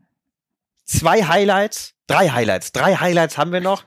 zwei 0.84 1.24
Highlights, 1.24 1.94
drei 2.06 2.28
Highlights, 2.28 2.72
drei 2.72 2.96
Highlights 2.96 3.38
haben 3.38 3.52
wir 3.52 3.62
noch. 3.62 3.84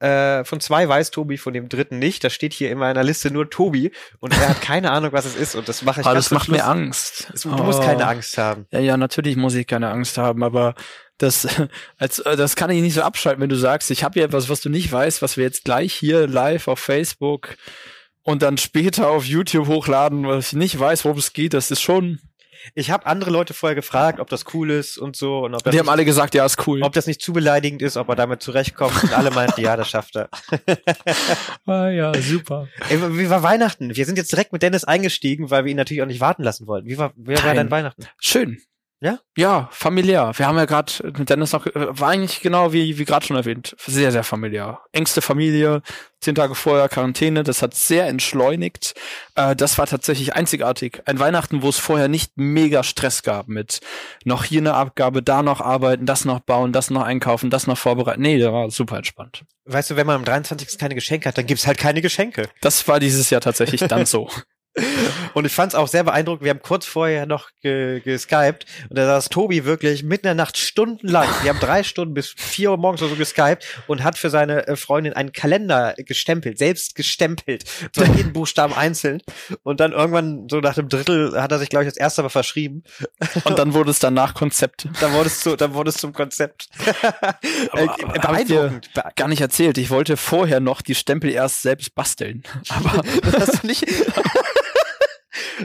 Äh, 0.00 0.44
von 0.44 0.60
zwei 0.60 0.88
weiß 0.88 1.10
Tobi, 1.10 1.36
von 1.36 1.52
dem 1.52 1.68
dritten 1.68 1.98
nicht. 1.98 2.24
Da 2.24 2.30
steht 2.30 2.54
hier 2.54 2.70
in 2.70 2.78
meiner 2.78 3.04
Liste 3.04 3.30
nur 3.30 3.50
Tobi 3.50 3.92
und 4.18 4.32
er 4.32 4.48
hat 4.48 4.60
keine 4.62 4.90
Ahnung, 4.90 5.12
was 5.12 5.26
es 5.26 5.36
ist. 5.36 5.54
Und 5.54 5.68
das 5.68 5.82
mache 5.82 6.00
ich 6.00 6.06
aber 6.06 6.14
das 6.14 6.30
macht 6.30 6.46
Schluss. 6.46 6.56
mir 6.56 6.64
Angst. 6.64 7.32
du 7.42 7.50
oh. 7.50 7.62
musst 7.62 7.82
keine 7.82 8.06
Angst 8.06 8.38
haben. 8.38 8.66
Ja, 8.70 8.80
ja, 8.80 8.96
natürlich 8.96 9.36
muss 9.36 9.54
ich 9.54 9.66
keine 9.66 9.90
Angst 9.90 10.16
haben, 10.16 10.42
aber 10.42 10.74
das, 11.18 11.46
als, 11.98 12.18
äh, 12.20 12.36
das 12.36 12.56
kann 12.56 12.70
ich 12.70 12.80
nicht 12.80 12.94
so 12.94 13.02
abschalten, 13.02 13.42
wenn 13.42 13.50
du 13.50 13.56
sagst, 13.56 13.90
ich 13.90 14.02
habe 14.02 14.14
hier 14.14 14.24
etwas, 14.24 14.48
was 14.48 14.62
du 14.62 14.70
nicht 14.70 14.90
weißt, 14.90 15.20
was 15.20 15.36
wir 15.36 15.44
jetzt 15.44 15.64
gleich 15.64 15.92
hier 15.92 16.26
live 16.26 16.68
auf 16.68 16.78
Facebook 16.78 17.56
und 18.22 18.40
dann 18.40 18.56
später 18.56 19.08
auf 19.08 19.24
YouTube 19.24 19.66
hochladen, 19.66 20.26
was 20.26 20.48
ich 20.48 20.58
nicht 20.58 20.78
weiß, 20.78 21.04
worum 21.04 21.18
es 21.18 21.34
geht. 21.34 21.52
Das 21.52 21.70
ist 21.70 21.82
schon 21.82 22.20
ich 22.74 22.90
habe 22.90 23.06
andere 23.06 23.30
Leute 23.30 23.54
vorher 23.54 23.74
gefragt, 23.74 24.20
ob 24.20 24.28
das 24.28 24.44
cool 24.54 24.70
ist 24.70 24.98
und 24.98 25.16
so. 25.16 25.40
Und 25.40 25.54
ob 25.54 25.70
die 25.70 25.78
haben 25.78 25.88
alle 25.88 26.04
gesagt, 26.04 26.34
ja, 26.34 26.44
ist 26.44 26.66
cool. 26.66 26.82
Ob 26.82 26.92
das 26.92 27.06
nicht 27.06 27.22
zu 27.22 27.32
beleidigend 27.32 27.82
ist, 27.82 27.96
ob 27.96 28.08
er 28.08 28.16
damit 28.16 28.42
zurechtkommt. 28.42 29.02
Und 29.02 29.12
alle 29.12 29.30
meinten, 29.30 29.60
ja, 29.60 29.76
das 29.76 29.88
schafft 29.88 30.16
er. 30.16 30.28
ah, 31.66 31.88
ja, 31.88 32.12
super. 32.20 32.68
Ey, 32.88 33.18
wie 33.18 33.30
war 33.30 33.42
Weihnachten? 33.42 33.96
Wir 33.96 34.06
sind 34.06 34.18
jetzt 34.18 34.32
direkt 34.32 34.52
mit 34.52 34.62
Dennis 34.62 34.84
eingestiegen, 34.84 35.50
weil 35.50 35.64
wir 35.64 35.70
ihn 35.70 35.76
natürlich 35.76 36.02
auch 36.02 36.06
nicht 36.06 36.20
warten 36.20 36.42
lassen 36.42 36.66
wollten. 36.66 36.88
Wie 36.88 36.98
war, 36.98 37.12
wie 37.16 37.36
war 37.42 37.54
dein 37.54 37.70
Weihnachten? 37.70 38.06
Schön. 38.18 38.60
Ja? 39.02 39.18
Ja, 39.34 39.68
familiär. 39.72 40.32
Wir 40.36 40.46
haben 40.46 40.58
ja 40.58 40.66
gerade 40.66 40.92
mit 41.16 41.30
Dennis 41.30 41.52
noch, 41.52 41.66
äh, 41.66 41.98
war 41.98 42.10
eigentlich 42.10 42.40
genau 42.40 42.74
wie, 42.74 42.98
wie 42.98 43.06
gerade 43.06 43.24
schon 43.24 43.36
erwähnt, 43.36 43.74
sehr, 43.86 44.12
sehr 44.12 44.24
familiär. 44.24 44.80
Engste 44.92 45.22
Familie, 45.22 45.80
zehn 46.20 46.34
Tage 46.34 46.54
vorher 46.54 46.90
Quarantäne, 46.90 47.42
das 47.42 47.62
hat 47.62 47.72
sehr 47.72 48.06
entschleunigt. 48.08 48.94
Äh, 49.36 49.56
das 49.56 49.78
war 49.78 49.86
tatsächlich 49.86 50.34
einzigartig. 50.34 51.02
Ein 51.06 51.18
Weihnachten, 51.18 51.62
wo 51.62 51.70
es 51.70 51.78
vorher 51.78 52.08
nicht 52.08 52.32
mega 52.36 52.82
Stress 52.82 53.22
gab 53.22 53.48
mit 53.48 53.80
noch 54.24 54.44
hier 54.44 54.60
eine 54.60 54.74
Abgabe, 54.74 55.22
da 55.22 55.42
noch 55.42 55.62
arbeiten, 55.62 56.04
das 56.04 56.26
noch 56.26 56.40
bauen, 56.40 56.74
das 56.74 56.90
noch 56.90 57.02
einkaufen, 57.02 57.48
das 57.48 57.66
noch 57.66 57.78
vorbereiten. 57.78 58.20
Nee, 58.20 58.36
der 58.36 58.52
war 58.52 58.70
super 58.70 58.98
entspannt. 58.98 59.44
Weißt 59.64 59.90
du, 59.90 59.96
wenn 59.96 60.06
man 60.06 60.16
am 60.16 60.24
23. 60.26 60.78
keine 60.78 60.94
Geschenke 60.94 61.26
hat, 61.28 61.38
dann 61.38 61.46
gibt's 61.46 61.66
halt 61.66 61.78
keine 61.78 62.02
Geschenke. 62.02 62.50
Das 62.60 62.86
war 62.86 63.00
dieses 63.00 63.30
Jahr 63.30 63.40
tatsächlich 63.40 63.80
dann 63.80 64.04
so. 64.04 64.28
Und 65.34 65.44
ich 65.44 65.52
fand 65.52 65.72
es 65.72 65.78
auch 65.78 65.88
sehr 65.88 66.04
beeindruckend. 66.04 66.44
Wir 66.44 66.50
haben 66.50 66.62
kurz 66.62 66.86
vorher 66.86 67.26
noch 67.26 67.50
ge 67.60 68.00
geskypt 68.00 68.66
und 68.88 68.96
da 68.96 69.06
saß 69.06 69.28
Tobi 69.28 69.64
wirklich 69.64 70.02
mitten 70.04 70.26
in 70.26 70.30
der 70.30 70.34
Nacht 70.34 70.56
stundenlang. 70.58 71.28
Wir 71.42 71.50
haben 71.50 71.60
drei 71.60 71.82
Stunden 71.82 72.14
bis 72.14 72.34
vier 72.36 72.70
Uhr 72.70 72.76
morgens 72.76 73.02
oder 73.02 73.10
so 73.10 73.16
geskypt 73.16 73.64
und 73.88 74.04
hat 74.04 74.16
für 74.16 74.30
seine 74.30 74.68
äh, 74.68 74.76
Freundin 74.76 75.12
einen 75.12 75.32
Kalender 75.32 75.94
gestempelt, 75.98 76.58
selbst 76.58 76.94
gestempelt, 76.94 77.64
so 77.94 78.04
jeden 78.04 78.32
Buchstaben 78.32 78.72
einzeln. 78.72 79.22
Und 79.64 79.80
dann 79.80 79.92
irgendwann 79.92 80.46
so 80.48 80.60
nach 80.60 80.74
dem 80.74 80.88
Drittel 80.88 81.40
hat 81.40 81.50
er 81.50 81.58
sich 81.58 81.68
glaube 81.68 81.84
ich 81.84 81.88
als 81.88 81.96
erster 81.96 82.22
mal 82.22 82.28
verschrieben. 82.28 82.84
Und 83.44 83.58
dann 83.58 83.74
wurde 83.74 83.90
es 83.90 83.98
danach 83.98 84.34
Konzept. 84.34 84.88
Dann 85.00 85.12
wurde 85.12 85.28
es 85.28 85.40
zu, 85.40 85.56
dann 85.56 85.74
wurde 85.74 85.90
es 85.90 85.96
zum 85.96 86.12
Konzept. 86.12 86.68
Aber, 87.70 87.82
äh, 87.82 88.18
beeindruckend. 88.18 88.90
Gar 89.16 89.28
nicht 89.28 89.40
erzählt. 89.40 89.78
Ich 89.78 89.90
wollte 89.90 90.16
vorher 90.16 90.60
noch 90.60 90.82
die 90.82 90.94
Stempel 90.94 91.30
erst 91.30 91.62
selbst 91.62 91.94
basteln. 91.94 92.42
Aber 92.68 93.02
das 93.22 93.48
hast 93.48 93.62
du 93.62 93.66
nicht. 93.66 93.84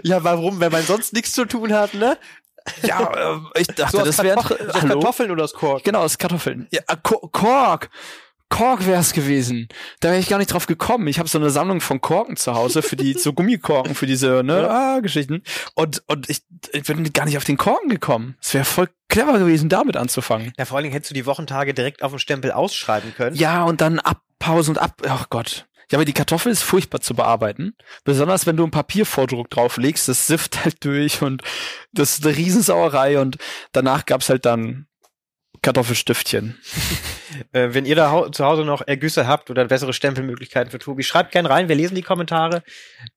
Ja, 0.03 0.23
warum? 0.23 0.59
Wenn 0.59 0.71
man 0.71 0.83
sonst 0.83 1.13
nichts 1.13 1.31
zu 1.31 1.45
tun 1.45 1.73
hat, 1.73 1.93
ne? 1.93 2.17
Ja, 2.83 3.35
äh, 3.35 3.61
ich 3.61 3.67
dachte, 3.67 3.97
so 3.97 4.03
das 4.03 4.21
wäre 4.23 4.35
Kartoffeln 4.35 5.31
oder 5.31 5.43
aus 5.43 5.53
Kork. 5.53 5.83
Genau, 5.83 5.99
aus 5.99 6.17
Kartoffeln. 6.17 6.67
Ja, 6.71 6.81
äh, 6.87 6.95
Kork. 7.01 7.89
Kork 8.49 8.85
wär's 8.85 9.13
gewesen. 9.13 9.67
Da 9.99 10.09
wäre 10.09 10.19
ich 10.19 10.29
gar 10.29 10.37
nicht 10.37 10.53
drauf 10.53 10.67
gekommen. 10.67 11.07
Ich 11.07 11.17
habe 11.17 11.27
so 11.27 11.37
eine 11.37 11.49
Sammlung 11.49 11.81
von 11.81 11.99
Korken 11.99 12.37
zu 12.37 12.53
Hause 12.53 12.83
für 12.83 12.95
die 12.95 13.13
so 13.13 13.33
Gummikorken 13.33 13.95
für 13.95 14.05
diese 14.05 14.43
ne 14.43 14.69
ah, 14.69 14.99
Geschichten 14.99 15.41
und 15.73 16.03
und 16.07 16.29
ich, 16.29 16.43
ich 16.71 16.83
bin 16.83 17.11
gar 17.11 17.25
nicht 17.25 17.37
auf 17.37 17.43
den 17.43 17.57
Korken 17.57 17.89
gekommen. 17.89 18.37
Es 18.39 18.53
wäre 18.53 18.63
voll 18.63 18.87
clever 19.09 19.39
gewesen, 19.39 19.67
damit 19.67 19.97
anzufangen. 19.97 20.53
Ja, 20.57 20.65
vor 20.65 20.77
allen 20.77 20.83
Dingen 20.83 20.93
hättest 20.93 21.11
du 21.11 21.15
die 21.15 21.25
Wochentage 21.25 21.73
direkt 21.73 22.03
auf 22.03 22.11
dem 22.11 22.19
Stempel 22.19 22.51
ausschreiben 22.51 23.13
können. 23.15 23.35
Ja, 23.35 23.63
und 23.63 23.81
dann 23.81 23.99
abpausen 23.99 24.75
und 24.75 24.81
ab. 24.81 25.01
Ach 25.07 25.29
Gott. 25.29 25.65
Ja, 25.91 25.97
aber 25.97 26.05
die 26.05 26.13
Kartoffel 26.13 26.51
ist 26.51 26.63
furchtbar 26.63 27.01
zu 27.01 27.13
bearbeiten. 27.13 27.75
Besonders 28.03 28.45
wenn 28.45 28.57
du 28.57 28.63
einen 28.63 28.71
Papiervordruck 28.71 29.49
drauflegst, 29.49 30.07
das 30.07 30.27
sifft 30.27 30.63
halt 30.63 30.83
durch 30.83 31.21
und 31.21 31.43
das 31.91 32.17
ist 32.17 32.25
eine 32.25 32.35
Riesensauerei 32.35 33.19
und 33.19 33.37
danach 33.71 34.05
gab's 34.05 34.29
halt 34.29 34.45
dann 34.45 34.87
Kartoffelstiftchen. 35.65 36.59
äh, 37.51 37.69
wenn 37.71 37.85
ihr 37.85 37.95
da 37.95 38.31
zu 38.31 38.45
Hause 38.45 38.63
noch 38.63 38.85
Ergüsse 38.85 39.27
habt 39.27 39.49
oder 39.49 39.65
bessere 39.65 39.93
Stempelmöglichkeiten 39.93 40.69
für 40.69 40.77
Tobi, 40.77 41.01
schreibt 41.01 41.31
gerne 41.31 41.49
rein. 41.49 41.69
Wir 41.69 41.75
lesen 41.75 41.95
die 41.95 42.03
Kommentare. 42.03 42.63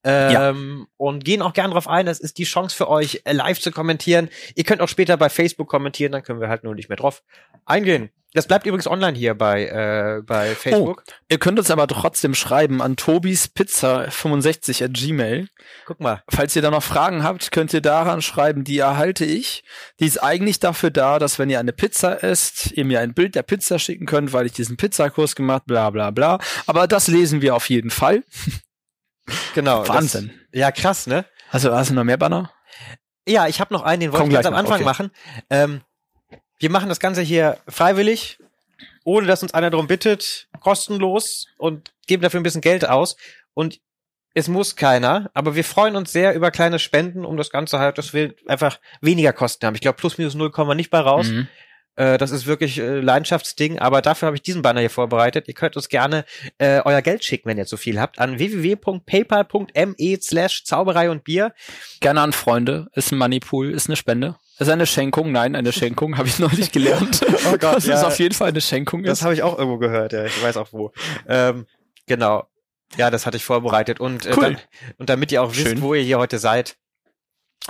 Ähm, 0.03 0.33
ja. 0.33 0.87
Und 0.97 1.27
gehen 1.27 1.43
auch 1.43 1.53
gern 1.53 1.71
drauf 1.71 1.87
ein. 1.89 2.07
Das 2.07 2.21
ist 2.21 2.39
die 2.39 2.45
Chance 2.45 2.75
für 2.75 2.89
euch, 2.89 3.23
live 3.31 3.61
zu 3.61 3.71
kommentieren. 3.71 4.31
Ihr 4.55 4.65
könnt 4.65 4.81
auch 4.81 4.89
später 4.89 5.19
bei 5.19 5.29
Facebook 5.29 5.69
kommentieren, 5.69 6.13
dann 6.13 6.23
können 6.23 6.41
wir 6.41 6.49
halt 6.49 6.65
nur 6.65 6.75
nicht 6.75 6.89
mehr 6.89 6.97
drauf 6.97 7.23
eingehen. 7.67 8.11
Das 8.35 8.47
bleibt 8.47 8.67
übrigens 8.67 8.87
online 8.87 9.17
hier 9.17 9.35
bei, 9.35 9.67
äh, 9.67 10.23
bei 10.23 10.55
Facebook. 10.55 11.03
Oh, 11.07 11.13
ihr 11.31 11.39
könnt 11.39 11.59
uns 11.59 11.71
aber 11.71 11.87
trotzdem 11.87 12.35
schreiben 12.35 12.83
an 12.83 12.95
tobispizza65 12.95 14.85
at 14.85 14.93
gmail. 14.93 15.49
Guck 15.87 16.01
mal. 16.01 16.23
Falls 16.29 16.55
ihr 16.55 16.61
da 16.61 16.71
noch 16.71 16.83
Fragen 16.83 17.23
habt, 17.23 17.51
könnt 17.53 17.73
ihr 17.73 17.81
daran 17.81 18.21
schreiben, 18.21 18.65
die 18.65 18.79
erhalte 18.79 19.25
ich. 19.25 19.65
Die 19.99 20.07
ist 20.07 20.23
eigentlich 20.23 20.59
dafür 20.61 20.91
da, 20.91 21.19
dass 21.19 21.39
wenn 21.39 21.49
ihr 21.49 21.59
eine 21.59 21.73
Pizza 21.73 22.23
esst, 22.23 22.73
ihr 22.73 22.85
mir 22.85 23.01
ein 23.01 23.15
Bild 23.15 23.35
der 23.35 23.43
Pizza 23.43 23.79
schicken 23.79 24.05
könnt, 24.05 24.35
weil 24.35 24.45
ich 24.45 24.53
diesen 24.53 24.77
Pizzakurs 24.77 25.35
gemacht, 25.35 25.63
bla 25.67 25.89
bla 25.89 26.11
bla. 26.11 26.39
Aber 26.67 26.87
das 26.87 27.09
lesen 27.09 27.41
wir 27.41 27.55
auf 27.55 27.69
jeden 27.69 27.91
Fall. 27.91 28.25
Genau. 29.55 29.87
Wahnsinn. 29.87 30.31
Das, 30.53 30.59
ja, 30.59 30.73
krass, 30.73 31.07
ne? 31.07 31.27
Also 31.51 31.71
hast 31.75 31.91
du 31.91 31.95
noch 31.95 32.05
mehr 32.05 32.17
Banner? 32.17 32.51
Ja, 33.27 33.47
ich 33.47 33.61
habe 33.61 33.75
noch 33.75 33.83
einen, 33.83 34.01
den 34.01 34.13
wollte 34.13 34.27
ich 34.27 34.33
ganz 34.33 34.47
am 34.47 34.55
Anfang 34.55 34.77
okay. 34.77 34.85
machen. 34.85 35.11
Ähm, 35.51 35.83
wir 36.59 36.71
machen 36.71 36.89
das 36.89 37.01
Ganze 37.01 37.23
hier 37.23 37.59
freiwillig, 37.69 38.39
ohne 39.05 39.27
dass 39.27 39.43
uns 39.43 39.55
einer 39.55 39.71
darum 39.71 39.87
bittet, 39.87 40.49
kostenlos 40.61 41.47
und 41.57 41.93
geben 42.07 42.23
dafür 42.23 42.41
ein 42.41 42.45
bisschen 42.45 42.61
Geld 42.61 42.89
aus. 42.89 43.17
Und 43.55 43.81
es 44.35 44.49
muss 44.49 44.77
keiner, 44.77 45.31
aber 45.35 45.57
wir 45.57 45.65
freuen 45.65 45.97
uns 45.97 46.13
sehr 46.13 46.35
über 46.35 46.51
kleine 46.51 46.79
Spenden, 46.79 47.25
um 47.25 47.37
das 47.37 47.51
Ganze 47.51 47.79
halt, 47.79 47.99
dass 47.99 48.13
wir 48.13 48.35
einfach 48.47 48.79
weniger 49.01 49.33
Kosten 49.33 49.67
haben. 49.67 49.75
Ich 49.75 49.81
glaube, 49.81 49.97
plus 49.97 50.19
minus 50.19 50.35
null 50.35 50.51
kommen 50.51 50.71
wir 50.71 50.75
nicht 50.75 50.91
bei 50.91 51.01
raus. 51.01 51.29
Mhm. 51.29 51.49
Äh, 51.97 52.19
das 52.19 52.31
ist 52.31 52.47
wirklich 52.47 52.79
äh, 52.79 53.01
Leidenschaftsding, 53.01 53.81
aber 53.81 54.01
dafür 54.03 54.27
habe 54.27 54.37
ich 54.37 54.43
diesen 54.43 54.63
Banner 54.63 54.81
hier 54.81 54.91
vorbereitet. 54.91 55.49
Ihr 55.49 55.55
könnt 55.55 55.75
uns 55.75 55.89
gerne 55.89 56.25
äh, 56.59 56.81
euer 56.85 57.03
Geld 57.03 57.25
schicken, 57.25 57.49
wenn 57.49 57.59
ihr 57.59 57.67
zu 57.67 57.77
viel 57.77 58.01
habt, 58.01 58.21
an 58.21 58.39
www.paypal.me 58.39 60.19
slash 60.21 60.65
Zauberei 60.65 61.11
und 61.11 61.25
Bier. 61.25 61.53
Gerne 62.01 62.21
an 62.21 62.33
Freunde. 62.33 62.89
Ist 62.95 63.11
ein 63.11 63.19
Moneypool, 63.19 63.71
ist 63.73 63.89
eine 63.89 63.97
Spende. 63.97 64.37
Ist 64.59 64.69
eine 64.69 64.87
Schenkung? 64.87 65.31
Nein, 65.31 65.55
eine 65.55 65.73
Schenkung, 65.73 66.19
habe 66.19 66.29
ich 66.29 66.39
neulich 66.39 66.73
gelernt. 66.73 67.21
oh 67.47 67.57
Gott, 67.59 67.77
das 67.77 67.87
ja, 67.87 67.95
ist 67.95 68.05
auf 68.05 68.19
jeden 68.19 68.35
Fall 68.35 68.49
eine 68.49 68.61
Schenkung. 68.61 69.05
Das 69.05 69.23
habe 69.23 69.35
ich 69.35 69.43
auch 69.43 69.57
irgendwo 69.57 69.79
gehört, 69.79 70.13
ja. 70.13 70.25
Ich 70.25 70.43
weiß 70.43 70.57
auch 70.57 70.73
wo. 70.73 70.93
Ähm, 71.29 71.67
genau. 72.07 72.45
Ja, 72.97 73.11
das 73.11 73.27
hatte 73.27 73.37
ich 73.37 73.45
vorbereitet. 73.45 74.01
Und, 74.01 74.27
äh, 74.27 74.33
cool. 74.37 74.43
dann, 74.43 74.57
und 74.97 75.11
damit 75.11 75.31
ihr 75.31 75.43
auch 75.43 75.53
wisst, 75.53 75.69
Schön. 75.69 75.83
wo 75.83 75.95
ihr 75.95 76.03
hier 76.03 76.19
heute 76.19 76.39
seid, 76.39 76.77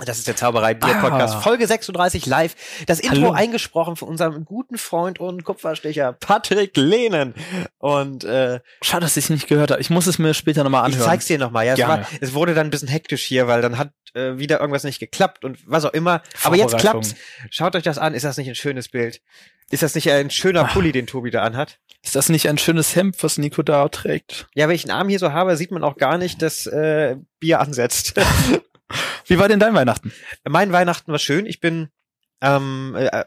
das 0.05 0.17
ist 0.17 0.27
der 0.27 0.35
Zauberei 0.35 0.73
Bier 0.73 0.95
Podcast, 0.95 1.35
ah. 1.35 1.41
Folge 1.41 1.67
36 1.67 2.25
live. 2.25 2.55
Das 2.87 2.99
Intro 2.99 3.17
Hallo. 3.17 3.31
eingesprochen 3.31 3.95
von 3.95 4.07
unserem 4.07 4.45
guten 4.45 4.77
Freund 4.77 5.19
und 5.19 5.43
Kupferstecher 5.43 6.13
Patrick 6.13 6.77
Lehnen. 6.77 7.33
Und 7.77 8.23
äh, 8.23 8.59
schade, 8.81 9.01
dass 9.01 9.17
ich 9.17 9.25
es 9.25 9.29
nicht 9.29 9.47
gehört 9.47 9.71
habe. 9.71 9.81
Ich 9.81 9.89
muss 9.89 10.07
es 10.07 10.19
mir 10.19 10.33
später 10.33 10.63
nochmal 10.63 10.85
anhören. 10.85 11.01
Ich 11.01 11.07
zeig's 11.07 11.25
dir 11.25 11.37
nochmal. 11.37 11.65
Ja, 11.65 11.73
es, 11.73 11.79
war, 11.79 12.05
es 12.21 12.33
wurde 12.33 12.53
dann 12.53 12.67
ein 12.67 12.69
bisschen 12.69 12.87
hektisch 12.87 13.23
hier, 13.23 13.47
weil 13.47 13.61
dann 13.61 13.77
hat 13.77 13.91
äh, 14.13 14.37
wieder 14.37 14.59
irgendwas 14.59 14.83
nicht 14.83 14.99
geklappt 14.99 15.43
und 15.43 15.57
was 15.65 15.85
auch 15.85 15.93
immer. 15.93 16.21
Aber 16.43 16.55
jetzt 16.55 16.77
klappt's. 16.77 17.15
Schaut 17.49 17.75
euch 17.75 17.83
das 17.83 17.97
an. 17.97 18.13
Ist 18.13 18.23
das 18.23 18.37
nicht 18.37 18.47
ein 18.47 18.55
schönes 18.55 18.89
Bild? 18.89 19.21
Ist 19.69 19.83
das 19.83 19.95
nicht 19.95 20.09
ein 20.11 20.29
schöner 20.29 20.65
Ach. 20.65 20.73
Pulli, 20.73 20.91
den 20.91 21.07
Tobi 21.07 21.29
da 21.29 21.43
anhat? 21.43 21.79
Ist 22.01 22.15
das 22.15 22.29
nicht 22.29 22.47
ein 22.47 22.57
schönes 22.57 22.95
Hemd, 22.95 23.21
was 23.21 23.37
Nico 23.37 23.61
da 23.61 23.87
trägt? 23.89 24.47
Ja, 24.55 24.67
wenn 24.67 24.75
ich 24.75 24.85
einen 24.85 24.97
Arm 24.97 25.09
hier 25.09 25.19
so 25.19 25.33
habe, 25.33 25.57
sieht 25.57 25.71
man 25.71 25.83
auch 25.83 25.97
gar 25.97 26.17
nicht, 26.17 26.41
dass 26.41 26.65
äh, 26.65 27.17
Bier 27.39 27.59
ansetzt. 27.59 28.13
Wie 29.29 29.37
war 29.37 29.47
denn 29.47 29.59
dein 29.59 29.75
Weihnachten? 29.75 30.11
Mein 30.43 30.71
Weihnachten 30.71 31.11
war 31.11 31.19
schön. 31.19 31.45
Ich 31.45 31.59
bin 31.59 31.89
ähm, 32.41 32.95
äh, 32.97 33.25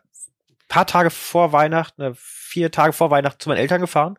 paar 0.68 0.86
Tage 0.86 1.10
vor 1.10 1.52
Weihnachten, 1.52 2.02
äh, 2.02 2.12
vier 2.16 2.70
Tage 2.70 2.92
vor 2.92 3.10
Weihnachten 3.10 3.38
zu 3.40 3.48
meinen 3.48 3.58
Eltern 3.58 3.80
gefahren. 3.80 4.18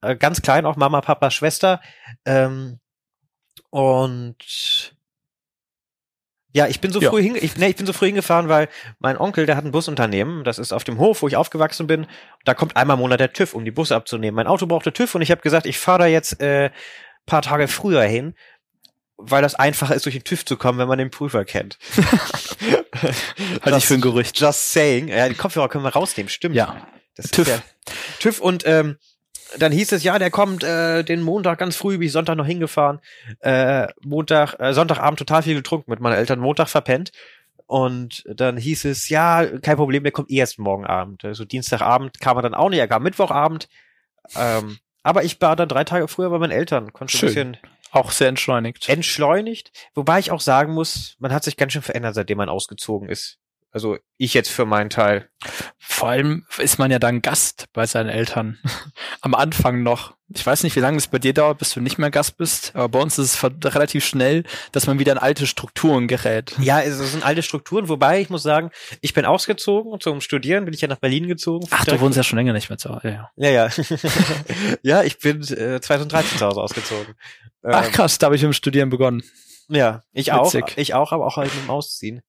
Äh, 0.00 0.16
ganz 0.16 0.42
klein, 0.42 0.64
auch 0.64 0.76
Mama, 0.76 1.00
Papa, 1.00 1.30
Schwester. 1.30 1.80
Ähm, 2.24 2.78
und 3.70 4.96
ja, 6.54 6.66
ich 6.66 6.80
bin 6.80 6.90
so 6.90 7.00
ja. 7.00 7.10
früh 7.10 7.22
hin, 7.22 7.36
ich, 7.38 7.56
nee, 7.56 7.68
ich 7.68 7.76
bin 7.76 7.84
so 7.84 7.92
früh 7.92 8.06
hingefahren, 8.06 8.48
weil 8.48 8.68
mein 8.98 9.18
Onkel, 9.18 9.44
der 9.44 9.56
hat 9.56 9.64
ein 9.64 9.70
Busunternehmen, 9.70 10.44
das 10.44 10.58
ist 10.58 10.72
auf 10.72 10.82
dem 10.82 10.98
Hof, 10.98 11.20
wo 11.20 11.28
ich 11.28 11.36
aufgewachsen 11.36 11.86
bin. 11.86 12.06
Da 12.44 12.54
kommt 12.54 12.76
einmal 12.76 12.94
im 12.94 13.00
Monat 13.00 13.20
der 13.20 13.34
TÜV, 13.34 13.52
um 13.52 13.66
die 13.66 13.70
Busse 13.70 13.94
abzunehmen. 13.94 14.34
Mein 14.34 14.46
Auto 14.46 14.66
brauchte 14.66 14.92
TÜV 14.92 15.14
und 15.14 15.22
ich 15.22 15.30
habe 15.30 15.42
gesagt, 15.42 15.66
ich 15.66 15.78
fahre 15.78 15.98
da 15.98 16.06
jetzt 16.06 16.40
äh, 16.40 16.70
paar 17.26 17.42
Tage 17.42 17.68
früher 17.68 18.02
hin, 18.02 18.34
weil 19.18 19.42
das 19.42 19.56
einfacher 19.56 19.94
ist, 19.94 20.06
durch 20.06 20.14
den 20.14 20.24
TÜV 20.24 20.44
zu 20.44 20.56
kommen, 20.56 20.78
wenn 20.78 20.88
man 20.88 20.98
den 20.98 21.10
Prüfer 21.10 21.44
kennt. 21.44 21.78
Halte 23.62 23.78
ich 23.78 23.86
für 23.86 23.94
ein 23.94 24.00
Gerücht. 24.00 24.38
Just 24.38 24.72
saying. 24.72 25.08
Ja, 25.08 25.28
die 25.28 25.34
Kopfhörer 25.34 25.68
können 25.68 25.84
wir 25.84 25.92
rausnehmen, 25.92 26.30
stimmt. 26.30 26.54
Ja. 26.54 26.86
Das 27.16 27.30
TÜV. 27.30 27.48
Ja, 27.48 27.62
TÜV 28.20 28.40
und 28.40 28.64
ähm, 28.64 28.96
dann 29.58 29.72
hieß 29.72 29.92
es, 29.92 30.04
ja, 30.04 30.18
der 30.18 30.30
kommt 30.30 30.62
äh, 30.62 31.02
den 31.02 31.22
Montag 31.22 31.58
ganz 31.58 31.76
früh, 31.76 31.98
bin 31.98 32.06
ich 32.06 32.12
Sonntag 32.12 32.36
noch 32.36 32.46
hingefahren. 32.46 33.00
Äh, 33.40 33.88
Montag, 34.04 34.54
äh, 34.60 34.72
Sonntagabend 34.72 35.18
total 35.18 35.42
viel 35.42 35.54
getrunken 35.54 35.90
mit 35.90 36.00
meinen 36.00 36.14
Eltern, 36.14 36.38
Montag 36.38 36.68
verpennt. 36.68 37.12
Und 37.66 38.24
dann 38.32 38.56
hieß 38.56 38.84
es, 38.86 39.08
ja, 39.08 39.44
kein 39.58 39.76
Problem, 39.76 40.02
der 40.02 40.12
kommt 40.12 40.30
eh 40.30 40.36
erst 40.36 40.58
morgen 40.58 40.86
Abend. 40.86 41.24
Also 41.24 41.44
Dienstagabend 41.44 42.20
kam 42.20 42.38
er 42.38 42.42
dann 42.42 42.54
auch 42.54 42.70
nicht, 42.70 42.78
er 42.78 42.88
kam 42.88 43.02
Mittwochabend. 43.02 43.68
Ähm, 44.36 44.78
aber 45.02 45.24
ich 45.24 45.40
war 45.40 45.56
dann 45.56 45.68
drei 45.68 45.84
Tage 45.84 46.08
früher 46.08 46.30
bei 46.30 46.38
meinen 46.38 46.50
Eltern, 46.50 46.92
konnte 46.92 47.16
Schön. 47.16 47.28
ein 47.28 47.34
bisschen 47.34 47.56
auch 47.90 48.10
sehr 48.10 48.28
entschleunigt. 48.28 48.88
Entschleunigt, 48.88 49.72
wobei 49.94 50.18
ich 50.18 50.30
auch 50.30 50.40
sagen 50.40 50.74
muss, 50.74 51.16
man 51.18 51.32
hat 51.32 51.44
sich 51.44 51.56
ganz 51.56 51.72
schön 51.72 51.82
verändert, 51.82 52.14
seitdem 52.14 52.38
man 52.38 52.48
ausgezogen 52.48 53.08
ist. 53.08 53.38
Also 53.70 53.98
ich 54.16 54.32
jetzt 54.32 54.50
für 54.50 54.64
meinen 54.64 54.88
Teil. 54.88 55.28
Vor 55.78 56.08
allem 56.08 56.46
ist 56.58 56.78
man 56.78 56.90
ja 56.90 56.98
dann 56.98 57.20
Gast 57.20 57.66
bei 57.74 57.86
seinen 57.86 58.08
Eltern. 58.08 58.58
Am 59.20 59.34
Anfang 59.34 59.82
noch. 59.82 60.14
Ich 60.34 60.44
weiß 60.44 60.62
nicht, 60.62 60.74
wie 60.74 60.80
lange 60.80 60.96
es 60.96 61.06
bei 61.06 61.18
dir 61.18 61.32
dauert, 61.34 61.58
bis 61.58 61.74
du 61.74 61.80
nicht 61.80 61.98
mehr 61.98 62.10
Gast 62.10 62.36
bist, 62.36 62.74
aber 62.74 62.88
bei 62.88 62.98
uns 62.98 63.18
ist 63.18 63.34
es 63.34 63.44
relativ 63.74 64.04
schnell, 64.04 64.44
dass 64.72 64.86
man 64.86 64.98
wieder 64.98 65.12
in 65.12 65.18
alte 65.18 65.46
Strukturen 65.46 66.06
gerät. 66.06 66.54
Ja, 66.60 66.80
es 66.80 66.98
sind 66.98 67.24
alte 67.24 67.42
Strukturen, 67.42 67.88
wobei 67.88 68.20
ich 68.20 68.28
muss 68.28 68.42
sagen, 68.42 68.70
ich 69.00 69.14
bin 69.14 69.24
ausgezogen 69.24 70.00
zum 70.00 70.20
Studieren, 70.20 70.64
bin 70.66 70.74
ich 70.74 70.82
ja 70.82 70.88
nach 70.88 70.98
Berlin 70.98 71.28
gezogen. 71.28 71.66
Ach, 71.70 71.84
du 71.84 71.98
wohnst 72.00 72.16
ja 72.16 72.24
schon 72.24 72.38
länger 72.38 72.52
nicht 72.52 72.68
mehr 72.68 72.78
zu 72.78 72.90
Hause. 72.90 73.08
Ja, 73.36 73.48
ja. 73.48 73.50
Ja, 73.50 73.50
ja. 73.50 73.70
ja 74.82 75.02
ich 75.02 75.18
bin 75.18 75.40
äh, 75.40 75.80
2013 75.80 76.38
zu 76.38 76.46
Hause 76.46 76.60
ausgezogen. 76.60 77.14
Ach 77.62 77.86
ähm, 77.86 77.92
krass, 77.92 78.18
da 78.18 78.26
habe 78.26 78.36
ich 78.36 78.42
im 78.42 78.52
Studieren 78.52 78.90
begonnen. 78.90 79.22
Ja, 79.68 80.02
ich 80.12 80.32
Witzig. 80.32 80.64
auch. 80.64 80.76
Ich 80.76 80.94
auch, 80.94 81.12
aber 81.12 81.26
auch 81.26 81.36
halt 81.36 81.54
mit 81.54 81.64
dem 81.64 81.70
Ausziehen. 81.70 82.22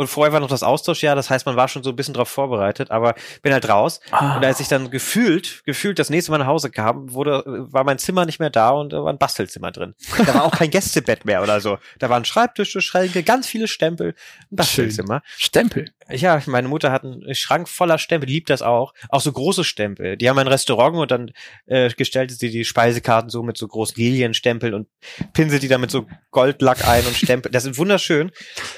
Und 0.00 0.06
vorher 0.06 0.32
war 0.32 0.40
noch 0.40 0.48
das 0.48 0.62
Austauschjahr, 0.62 1.14
das 1.14 1.28
heißt, 1.28 1.44
man 1.44 1.56
war 1.56 1.68
schon 1.68 1.82
so 1.82 1.90
ein 1.90 1.96
bisschen 1.96 2.14
drauf 2.14 2.30
vorbereitet, 2.30 2.90
aber 2.90 3.14
bin 3.42 3.52
halt 3.52 3.68
raus. 3.68 4.00
Ah. 4.10 4.36
Und 4.36 4.44
als 4.46 4.58
ich 4.58 4.66
dann 4.66 4.90
gefühlt, 4.90 5.62
gefühlt 5.66 5.98
das 5.98 6.08
nächste 6.08 6.30
Mal 6.30 6.38
nach 6.38 6.46
Hause 6.46 6.70
kam, 6.70 7.12
wurde, 7.12 7.42
war 7.46 7.84
mein 7.84 7.98
Zimmer 7.98 8.24
nicht 8.24 8.38
mehr 8.38 8.48
da 8.48 8.70
und 8.70 8.94
da 8.94 9.04
war 9.04 9.12
ein 9.12 9.18
Bastelzimmer 9.18 9.72
drin. 9.72 9.94
Da 10.16 10.32
war 10.32 10.44
auch 10.44 10.56
kein 10.56 10.70
Gästebett 10.70 11.26
mehr 11.26 11.42
oder 11.42 11.60
so. 11.60 11.76
Da 11.98 12.08
waren 12.08 12.24
Schreibtische, 12.24 12.80
Schränke, 12.80 13.22
ganz 13.22 13.46
viele 13.46 13.68
Stempel, 13.68 14.14
ein 14.50 14.56
Bastelzimmer. 14.56 15.20
Schön. 15.26 15.44
Stempel? 15.44 15.84
Ja, 16.12 16.42
meine 16.46 16.68
Mutter 16.68 16.92
hat 16.92 17.04
einen 17.04 17.34
Schrank 17.34 17.68
voller 17.68 17.98
Stempel, 17.98 18.28
liebt 18.28 18.50
das 18.50 18.62
auch. 18.62 18.94
Auch 19.08 19.20
so 19.20 19.32
große 19.32 19.64
Stempel. 19.64 20.16
Die 20.16 20.28
haben 20.28 20.38
ein 20.38 20.48
Restaurant 20.48 20.96
und 20.96 21.10
dann 21.10 21.32
äh, 21.66 21.88
gestaltet 21.90 22.38
sie 22.38 22.50
die 22.50 22.64
Speisekarten 22.64 23.30
so 23.30 23.42
mit 23.42 23.56
so 23.56 23.66
großen 23.68 23.94
Lilienstempeln 23.96 24.74
und 24.74 24.88
pinselt 25.32 25.62
die 25.62 25.68
dann 25.68 25.80
mit 25.80 25.90
so 25.90 26.06
Goldlack 26.30 26.86
ein 26.86 27.06
und 27.06 27.14
Stempel. 27.16 27.52
Das 27.52 27.64
ist 27.64 27.78
wunderschön. 27.78 28.30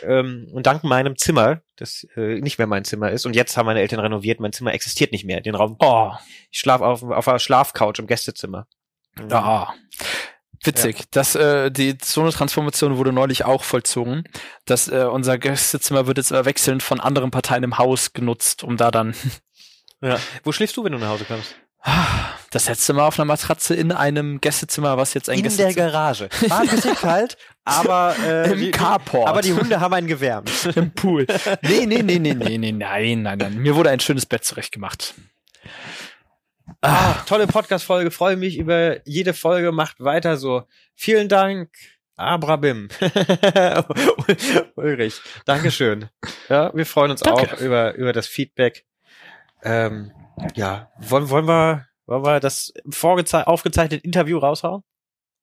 Ähm, 0.02 0.48
und 0.52 0.66
dank 0.66 0.84
meinem 0.84 1.16
Zimmer, 1.16 1.62
das 1.76 2.06
äh, 2.16 2.40
nicht 2.40 2.58
mehr 2.58 2.66
mein 2.66 2.84
Zimmer 2.84 3.10
ist, 3.10 3.26
und 3.26 3.34
jetzt 3.34 3.56
haben 3.56 3.66
meine 3.66 3.80
Eltern 3.80 4.00
renoviert, 4.00 4.40
mein 4.40 4.52
Zimmer 4.52 4.74
existiert 4.74 5.12
nicht 5.12 5.24
mehr. 5.24 5.40
Den 5.40 5.54
Raum. 5.54 5.76
Oh, 5.80 6.10
ich 6.50 6.60
schlafe 6.60 6.84
auf, 6.84 7.02
auf 7.02 7.28
einer 7.28 7.38
Schlafcouch 7.38 7.98
im 7.98 8.06
Gästezimmer. 8.06 8.66
Ja. 9.28 9.74
Witzig. 10.64 10.98
Ja. 10.98 11.04
Das, 11.10 11.34
äh, 11.34 11.70
die 11.70 11.96
so 12.02 12.22
eine 12.22 12.32
Transformation 12.32 12.96
wurde 12.96 13.12
neulich 13.12 13.44
auch 13.44 13.64
vollzogen. 13.64 14.24
dass 14.64 14.88
äh, 14.88 15.04
unser 15.10 15.38
Gästezimmer 15.38 16.06
wird 16.06 16.18
jetzt 16.18 16.30
wechselnd 16.30 16.82
von 16.82 17.00
anderen 17.00 17.30
Parteien 17.30 17.64
im 17.64 17.78
Haus 17.78 18.12
genutzt, 18.12 18.62
um 18.62 18.76
da 18.76 18.90
dann. 18.90 19.14
ja. 20.00 20.18
Wo 20.44 20.52
schläfst 20.52 20.76
du, 20.76 20.84
wenn 20.84 20.92
du 20.92 20.98
nach 20.98 21.08
Hause 21.08 21.24
kommst? 21.24 21.56
Das 22.50 22.68
letzte 22.68 22.92
Mal 22.92 23.06
auf 23.06 23.18
einer 23.18 23.24
Matratze 23.24 23.74
in 23.74 23.90
einem 23.90 24.40
Gästezimmer, 24.40 24.96
was 24.98 25.14
jetzt 25.14 25.28
ein 25.28 25.38
in 25.38 25.42
Gästezimmer. 25.42 25.70
In 25.70 25.74
der 25.74 25.86
Garage. 25.86 26.28
War 26.48 26.60
ein 26.60 26.68
bisschen 26.68 26.94
kalt, 27.00 27.36
aber 27.64 28.14
äh, 28.24 28.52
im 28.52 28.70
Carport. 28.70 29.28
Aber 29.28 29.40
die 29.40 29.52
Hunde 29.52 29.80
haben 29.80 29.92
einen 29.94 30.06
gewärmt. 30.06 30.50
Im 30.76 30.92
Pool. 30.92 31.26
Nee, 31.62 31.86
nee, 31.86 32.02
nee, 32.02 32.18
nee, 32.18 32.34
nee, 32.34 32.58
nee, 32.58 32.72
nein, 32.72 33.22
nein, 33.22 33.38
nein. 33.38 33.58
Mir 33.58 33.74
wurde 33.74 33.90
ein 33.90 33.98
schönes 33.98 34.26
Bett 34.26 34.44
zurechtgemacht. 34.44 35.14
Ah, 36.82 37.14
tolle 37.26 37.46
Podcast-Folge. 37.46 38.10
Freue 38.10 38.36
mich 38.36 38.58
über 38.58 39.06
jede 39.06 39.34
Folge. 39.34 39.70
Macht 39.70 40.00
weiter 40.00 40.36
so. 40.36 40.64
Vielen 40.96 41.28
Dank. 41.28 41.70
Abrabim. 42.16 42.88
Ulrich. 44.74 45.20
Dankeschön. 45.46 46.08
Ja, 46.48 46.74
wir 46.74 46.84
freuen 46.84 47.12
uns 47.12 47.20
Danke. 47.20 47.54
auch 47.54 47.60
über, 47.60 47.94
über 47.94 48.12
das 48.12 48.26
Feedback. 48.26 48.84
Ähm, 49.62 50.10
ja, 50.56 50.90
wollen, 50.98 51.30
wollen 51.30 51.46
wir, 51.46 51.86
wollen 52.06 52.24
wir 52.24 52.40
das 52.40 52.72
aufgezeichnete 52.84 54.04
Interview 54.04 54.38
raushauen? 54.38 54.82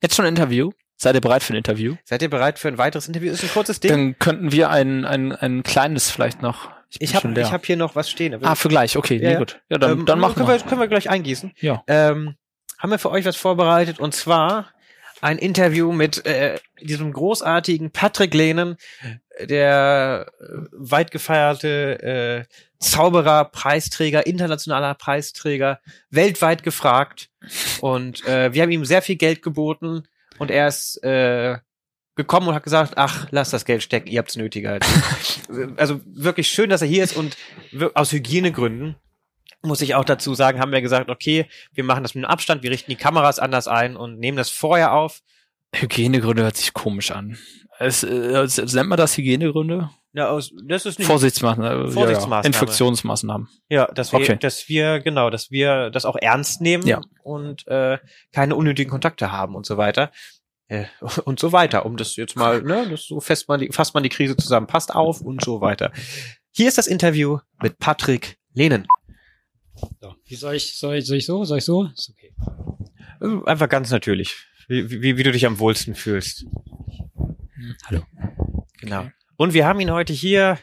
Jetzt 0.01 0.15
schon 0.15 0.25
ein 0.25 0.35
Interview? 0.35 0.71
Seid 0.97 1.15
ihr 1.15 1.21
bereit 1.21 1.43
für 1.43 1.53
ein 1.53 1.57
Interview? 1.57 1.95
Seid 2.03 2.21
ihr 2.21 2.29
bereit 2.29 2.59
für 2.59 2.67
ein 2.67 2.77
weiteres 2.77 3.07
Interview? 3.07 3.31
Ist 3.31 3.43
ein 3.43 3.49
kurzes 3.49 3.79
Ding. 3.79 3.89
Dann 3.89 4.19
könnten 4.19 4.51
wir 4.51 4.69
ein, 4.69 5.05
ein, 5.05 5.31
ein 5.31 5.63
kleines 5.63 6.11
vielleicht 6.11 6.41
noch 6.41 6.69
ich, 6.89 7.01
ich 7.01 7.15
habe 7.15 7.51
hab 7.51 7.65
hier 7.65 7.77
noch 7.77 7.95
was 7.95 8.09
stehen. 8.09 8.43
Ah, 8.43 8.55
für 8.55 8.69
gleich, 8.69 8.97
okay, 8.97 9.17
ja, 9.17 9.31
nee, 9.31 9.37
gut. 9.37 9.61
Ja, 9.69 9.77
dann, 9.77 9.99
ähm, 9.99 10.05
dann 10.05 10.19
machen 10.19 10.35
können 10.35 10.47
wir. 10.47 10.59
Können 10.59 10.81
wir 10.81 10.87
gleich 10.87 11.09
eingießen. 11.09 11.53
Ja. 11.59 11.83
Ähm, 11.87 12.35
haben 12.77 12.91
wir 12.91 12.99
für 12.99 13.11
euch 13.11 13.25
was 13.25 13.35
vorbereitet 13.35 13.99
und 13.99 14.15
zwar 14.15 14.71
ein 15.21 15.37
Interview 15.37 15.91
mit 15.91 16.25
äh, 16.25 16.59
diesem 16.81 17.11
großartigen 17.11 17.91
Patrick 17.91 18.33
Lehnen, 18.33 18.77
der 19.41 20.31
äh, 20.39 20.43
weit 20.71 21.11
gefeierte 21.11 22.47
äh, 22.49 22.53
Zauberer, 22.79 23.45
Preisträger, 23.45 24.25
internationaler 24.25 24.95
Preisträger, 24.95 25.81
weltweit 26.09 26.63
gefragt. 26.63 27.29
Und 27.81 28.25
äh, 28.25 28.53
wir 28.53 28.61
haben 28.61 28.71
ihm 28.71 28.85
sehr 28.85 29.01
viel 29.01 29.17
Geld 29.17 29.41
geboten 29.41 30.03
und 30.37 30.49
er 30.49 30.69
ist 30.69 31.03
äh, 31.03 31.57
gekommen 32.20 32.49
und 32.49 32.53
hat 32.53 32.63
gesagt, 32.63 32.93
ach, 32.97 33.28
lass 33.32 33.49
das 33.49 33.63
Geld 33.63 33.82
stecken, 33.82 34.09
ihr 34.09 34.20
habt's 34.20 34.36
nötiger. 34.36 34.78
also 35.78 36.01
wirklich 36.05 36.49
schön, 36.49 36.70
dass 36.70 36.82
er 36.82 36.88
hier 36.89 37.01
ist 37.01 37.15
und 37.15 37.38
aus 37.93 38.11
Hygienegründen 38.11 38.97
muss 39.61 39.82
ich 39.82 39.95
auch 39.95 40.03
dazu 40.03 40.34
sagen, 40.34 40.59
haben 40.59 40.74
wir 40.74 40.82
gesagt, 40.82 41.09
okay, 41.09 41.45
wir 41.74 41.86
machen 41.86 42.03
das 42.03 42.15
mit 42.15 42.26
einem 42.26 42.32
Abstand, 42.32 42.61
wir 42.61 42.72
richten 42.72 42.91
die 42.91 42.97
Kameras 42.97 43.39
anders 43.39 43.70
ein 43.70 43.95
und 43.95 44.20
nehmen 44.20 44.38
das 44.38 44.49
vorher 44.49 44.93
auf. 44.93 45.22
Hygienegründe 45.74 46.43
hört 46.43 46.57
sich 46.57 46.74
komisch 46.74 47.11
an. 47.11 47.38
Es, 47.80 48.03
äh, 48.03 48.47
nennt 48.74 48.89
man 48.89 48.97
das 48.97 49.17
Hygienegründe? 49.17 49.89
Ja, 50.11 50.30
aus, 50.30 50.51
das 50.65 50.86
ist 50.86 50.99
nicht 50.99 51.07
Vorsichtsmaßnahmen. 51.07 51.88
Äh, 51.88 51.91
Vorsichtsmaßnahmen. 51.91 52.43
Ja, 52.43 52.47
Infektionsmaßnahmen. 52.47 53.47
Ja, 53.70 53.86
dass 53.88 54.11
wir, 54.11 54.20
okay. 54.20 54.38
dass 54.38 54.67
wir, 54.67 54.99
genau, 54.99 55.30
dass 55.30 55.51
wir 55.51 55.89
das 55.89 56.03
auch 56.03 56.17
ernst 56.17 56.61
nehmen 56.61 56.86
ja. 56.86 56.99
und 57.24 57.65
äh, 57.67 57.99
keine 58.34 58.55
unnötigen 58.55 58.89
Kontakte 58.89 59.32
haben 59.32 59.55
und 59.55 59.65
so 59.65 59.78
weiter. 59.78 60.11
Äh, 60.70 60.86
und 61.26 61.39
so 61.39 61.51
weiter, 61.51 61.86
um 61.86 61.97
das 61.97 62.15
jetzt 62.15 62.38
mal, 62.38 62.61
ne, 62.61 62.88
das 62.89 63.05
so 63.05 63.20
fest 63.20 63.49
man 63.49 63.59
die, 63.59 63.70
fasst 63.72 63.93
man 63.93 64.03
die 64.03 64.09
Krise 64.09 64.38
zusammen, 64.38 64.67
passt 64.67 64.95
auf 64.95 65.20
und 65.20 65.43
so 65.43 65.59
weiter. 65.59 65.91
Hier 66.51 66.67
ist 66.67 66.78
das 66.78 66.88
Interview 66.88 67.39
mit 67.61 67.78
Patrick 67.80 68.38
Lehnen. 68.53 68.88
So, 70.01 70.15
wie 70.26 70.36
soll 70.36 70.55
ich, 70.55 70.78
soll 70.78 70.95
ich, 70.95 71.05
soll 71.05 71.17
ich 71.17 71.26
so, 71.26 71.43
soll 71.43 71.57
ich 71.57 71.65
so? 71.65 71.86
Ist 71.86 72.11
okay. 72.11 72.34
Äh, 73.22 73.49
einfach 73.49 73.67
ganz 73.70 73.91
natürlich. 73.91 74.36
Wie, 74.67 74.89
wie, 75.01 75.17
wie 75.17 75.24
du 75.24 75.32
dich 75.32 75.45
am 75.45 75.59
wohlsten 75.59 75.95
fühlst. 75.95 76.45
Hallo. 77.88 78.03
Genau. 78.80 79.07
Und 79.36 79.53
wir 79.53 79.65
haben 79.65 79.80
ihn 79.80 79.91
heute 79.91 80.13
hier 80.13 80.59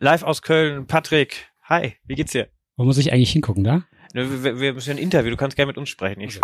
live 0.00 0.24
aus 0.24 0.42
Köln. 0.42 0.86
Patrick, 0.86 1.48
hi, 1.62 1.94
wie 2.04 2.14
geht's 2.14 2.32
dir? 2.32 2.48
Wo 2.76 2.84
muss 2.84 2.98
ich 2.98 3.12
eigentlich 3.12 3.30
hingucken, 3.30 3.62
da? 3.62 3.84
Ne, 4.12 4.44
wir, 4.44 4.60
wir 4.60 4.74
müssen 4.74 4.90
ein 4.90 4.98
Interview, 4.98 5.30
du 5.30 5.36
kannst 5.36 5.56
gerne 5.56 5.68
mit 5.68 5.78
uns 5.78 5.88
sprechen. 5.88 6.20
Ich. 6.20 6.38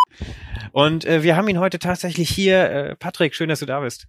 Und 0.73 1.05
äh, 1.05 1.23
wir 1.23 1.37
haben 1.37 1.49
ihn 1.49 1.59
heute 1.59 1.79
tatsächlich 1.79 2.31
hier. 2.31 2.71
Äh, 2.71 2.97
Patrick, 2.97 3.35
schön, 3.35 3.49
dass 3.49 3.61
du 3.61 3.66
da 3.66 3.81
bist. 3.81 4.07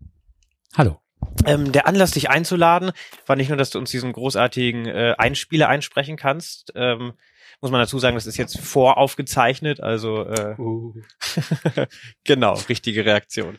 Hallo. 0.78 1.02
Ähm, 1.46 1.72
der 1.72 1.86
Anlass, 1.86 2.12
dich 2.12 2.30
einzuladen, 2.30 2.92
war 3.26 3.36
nicht 3.36 3.50
nur, 3.50 3.58
dass 3.58 3.70
du 3.72 3.80
uns 3.80 3.92
diesen 3.92 4.14
großartigen 4.14 4.86
äh, 4.86 5.16
Einspieler 5.18 5.68
einsprechen 5.68 6.16
kannst. 6.16 6.72
Ähm, 6.76 7.14
muss 7.62 7.72
man 7.72 7.82
dazu 7.82 8.00
sagen, 8.00 8.16
das 8.16 8.26
ist 8.26 8.38
jetzt 8.38 8.60
voraufgezeichnet, 8.60 9.82
also 9.82 10.26
äh, 10.26 10.56
uh. 10.58 10.94
genau, 12.24 12.54
richtige 12.70 13.04
Reaktion. 13.04 13.58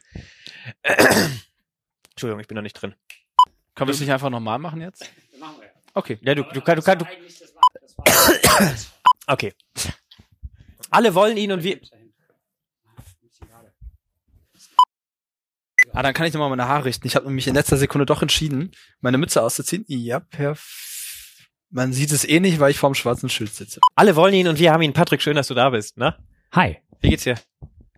Entschuldigung, 2.11 2.40
ich 2.40 2.48
bin 2.48 2.57
noch 2.57 2.62
nicht 2.62 2.74
drin. 2.74 2.94
Können 3.74 3.88
wir 3.88 3.94
es 3.94 4.01
nicht 4.01 4.12
einfach 4.12 4.30
nochmal 4.30 4.59
machen 4.59 4.80
jetzt? 4.80 5.11
Machen 5.38 5.57
wir. 5.61 5.70
Okay. 5.92 6.18
Ja, 6.22 6.34
du, 6.34 6.44
du, 6.44 6.61
kannst, 6.62 6.86
du, 6.86 6.90
kannst, 6.90 7.07
du, 8.07 8.86
Okay. 9.30 9.54
Alle 10.90 11.14
wollen 11.14 11.36
ihn 11.36 11.52
und 11.52 11.62
wir. 11.62 11.80
Ah, 15.92 16.02
dann 16.02 16.14
kann 16.14 16.26
ich 16.26 16.34
nochmal 16.34 16.50
meine 16.50 16.66
Haare 16.66 16.84
richten. 16.84 17.06
Ich 17.06 17.14
habe 17.14 17.26
nämlich 17.26 17.46
in 17.46 17.54
letzter 17.54 17.76
Sekunde 17.76 18.06
doch 18.06 18.22
entschieden, 18.22 18.72
meine 19.00 19.18
Mütze 19.18 19.42
auszuziehen. 19.42 19.84
Ja, 19.86 20.20
perfekt. 20.20 21.50
Man 21.70 21.92
sieht 21.92 22.10
es 22.10 22.24
eh 22.24 22.40
nicht, 22.40 22.58
weil 22.58 22.72
ich 22.72 22.78
vorm 22.78 22.94
schwarzen 22.94 23.28
Schild 23.28 23.54
sitze. 23.54 23.78
Alle 23.94 24.16
wollen 24.16 24.34
ihn 24.34 24.48
und 24.48 24.58
wir 24.58 24.72
haben 24.72 24.82
ihn. 24.82 24.92
Patrick, 24.92 25.22
schön, 25.22 25.36
dass 25.36 25.46
du 25.46 25.54
da 25.54 25.70
bist, 25.70 25.96
ne? 25.96 26.16
Hi. 26.50 26.78
Wie 27.00 27.10
geht's 27.10 27.22
dir? 27.22 27.36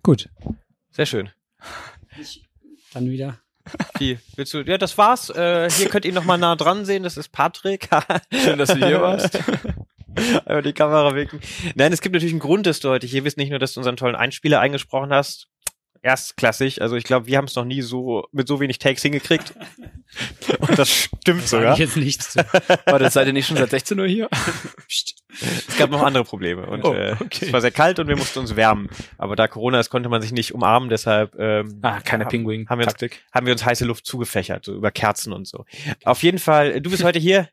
Gut. 0.03 0.29
Sehr 0.91 1.07
schön. 1.07 1.31
Dann 2.93 3.09
wieder. 3.09 3.41
Wie? 3.99 4.19
Willst 4.37 4.53
du? 4.53 4.61
Ja, 4.63 4.77
das 4.77 4.99
war's. 4.99 5.31
Äh, 5.31 5.71
hier 5.71 5.89
könnt 5.89 6.05
ihr 6.05 6.13
noch 6.13 6.25
mal 6.25 6.37
nah 6.37 6.57
dran 6.57 6.85
sehen. 6.85 7.03
Das 7.03 7.17
ist 7.17 7.31
Patrick. 7.31 7.89
Schön, 8.33 8.59
dass 8.59 8.69
du 8.69 8.87
hier 8.87 9.01
warst. 9.01 9.39
Einmal 10.45 10.63
die 10.63 10.73
Kamera 10.73 11.15
winken. 11.15 11.41
Nein, 11.75 11.93
es 11.93 12.01
gibt 12.01 12.15
natürlich 12.15 12.33
einen 12.33 12.41
Grund, 12.41 12.67
dass 12.67 12.81
du 12.81 12.89
heute 12.89 13.07
hier 13.07 13.23
bist. 13.23 13.37
Nicht 13.37 13.51
nur, 13.51 13.59
dass 13.59 13.75
du 13.75 13.81
unseren 13.81 13.97
tollen 13.97 14.17
Einspieler 14.17 14.61
eingesprochen 14.61 15.13
hast. 15.13 15.49
Erstklassig. 16.05 16.83
Also 16.83 16.97
ich 16.97 17.05
glaube, 17.05 17.27
wir 17.29 17.39
haben 17.39 17.45
es 17.45 17.55
noch 17.55 17.65
nie 17.65 17.81
so 17.81 18.27
mit 18.33 18.49
so 18.49 18.59
wenig 18.59 18.81
Takes 18.81 19.03
hingekriegt. 19.03 19.55
Und 20.59 20.77
das 20.77 20.91
stimmt 20.91 21.47
sogar. 21.47 21.71
Das 21.71 21.79
jetzt 21.79 21.97
nichts. 21.97 22.37
Warte, 22.87 23.09
seid 23.09 23.29
ihr 23.29 23.33
nicht 23.33 23.47
schon 23.47 23.57
seit 23.57 23.71
16 23.71 24.01
Uhr 24.01 24.07
hier? 24.09 24.29
es 24.89 25.77
gab 25.79 25.91
noch 25.91 26.03
andere 26.03 26.25
Probleme. 26.25 26.67
Und 26.67 26.85
oh, 26.85 26.93
äh, 26.93 27.15
okay. 27.21 27.45
äh, 27.45 27.47
es 27.47 27.53
war 27.53 27.61
sehr 27.61 27.71
kalt 27.71 28.01
und 28.01 28.09
wir 28.09 28.17
mussten 28.17 28.41
uns 28.41 28.57
wärmen. 28.57 28.89
Aber 29.17 29.37
da 29.37 29.47
Corona 29.47 29.79
ist, 29.79 29.91
konnte 29.91 30.09
man 30.09 30.21
sich 30.21 30.33
nicht 30.33 30.53
umarmen. 30.53 30.89
Deshalb 30.89 31.37
ähm, 31.39 31.79
ah, 31.83 32.01
keine 32.01 32.27
Pinguin. 32.27 32.69
Haben 32.69 32.81
wir, 32.81 32.89
uns, 32.89 33.13
haben 33.33 33.47
wir 33.47 33.53
uns 33.53 33.65
heiße 33.65 33.85
Luft 33.85 34.05
zugefächert, 34.05 34.65
so 34.65 34.75
über 34.75 34.91
Kerzen 34.91 35.33
und 35.33 35.47
so. 35.47 35.61
Okay. 35.61 35.95
Auf 36.05 36.25
jeden 36.25 36.39
Fall, 36.39 36.81
du 36.81 36.91
bist 36.91 37.05
heute 37.05 37.21
hier. 37.21 37.49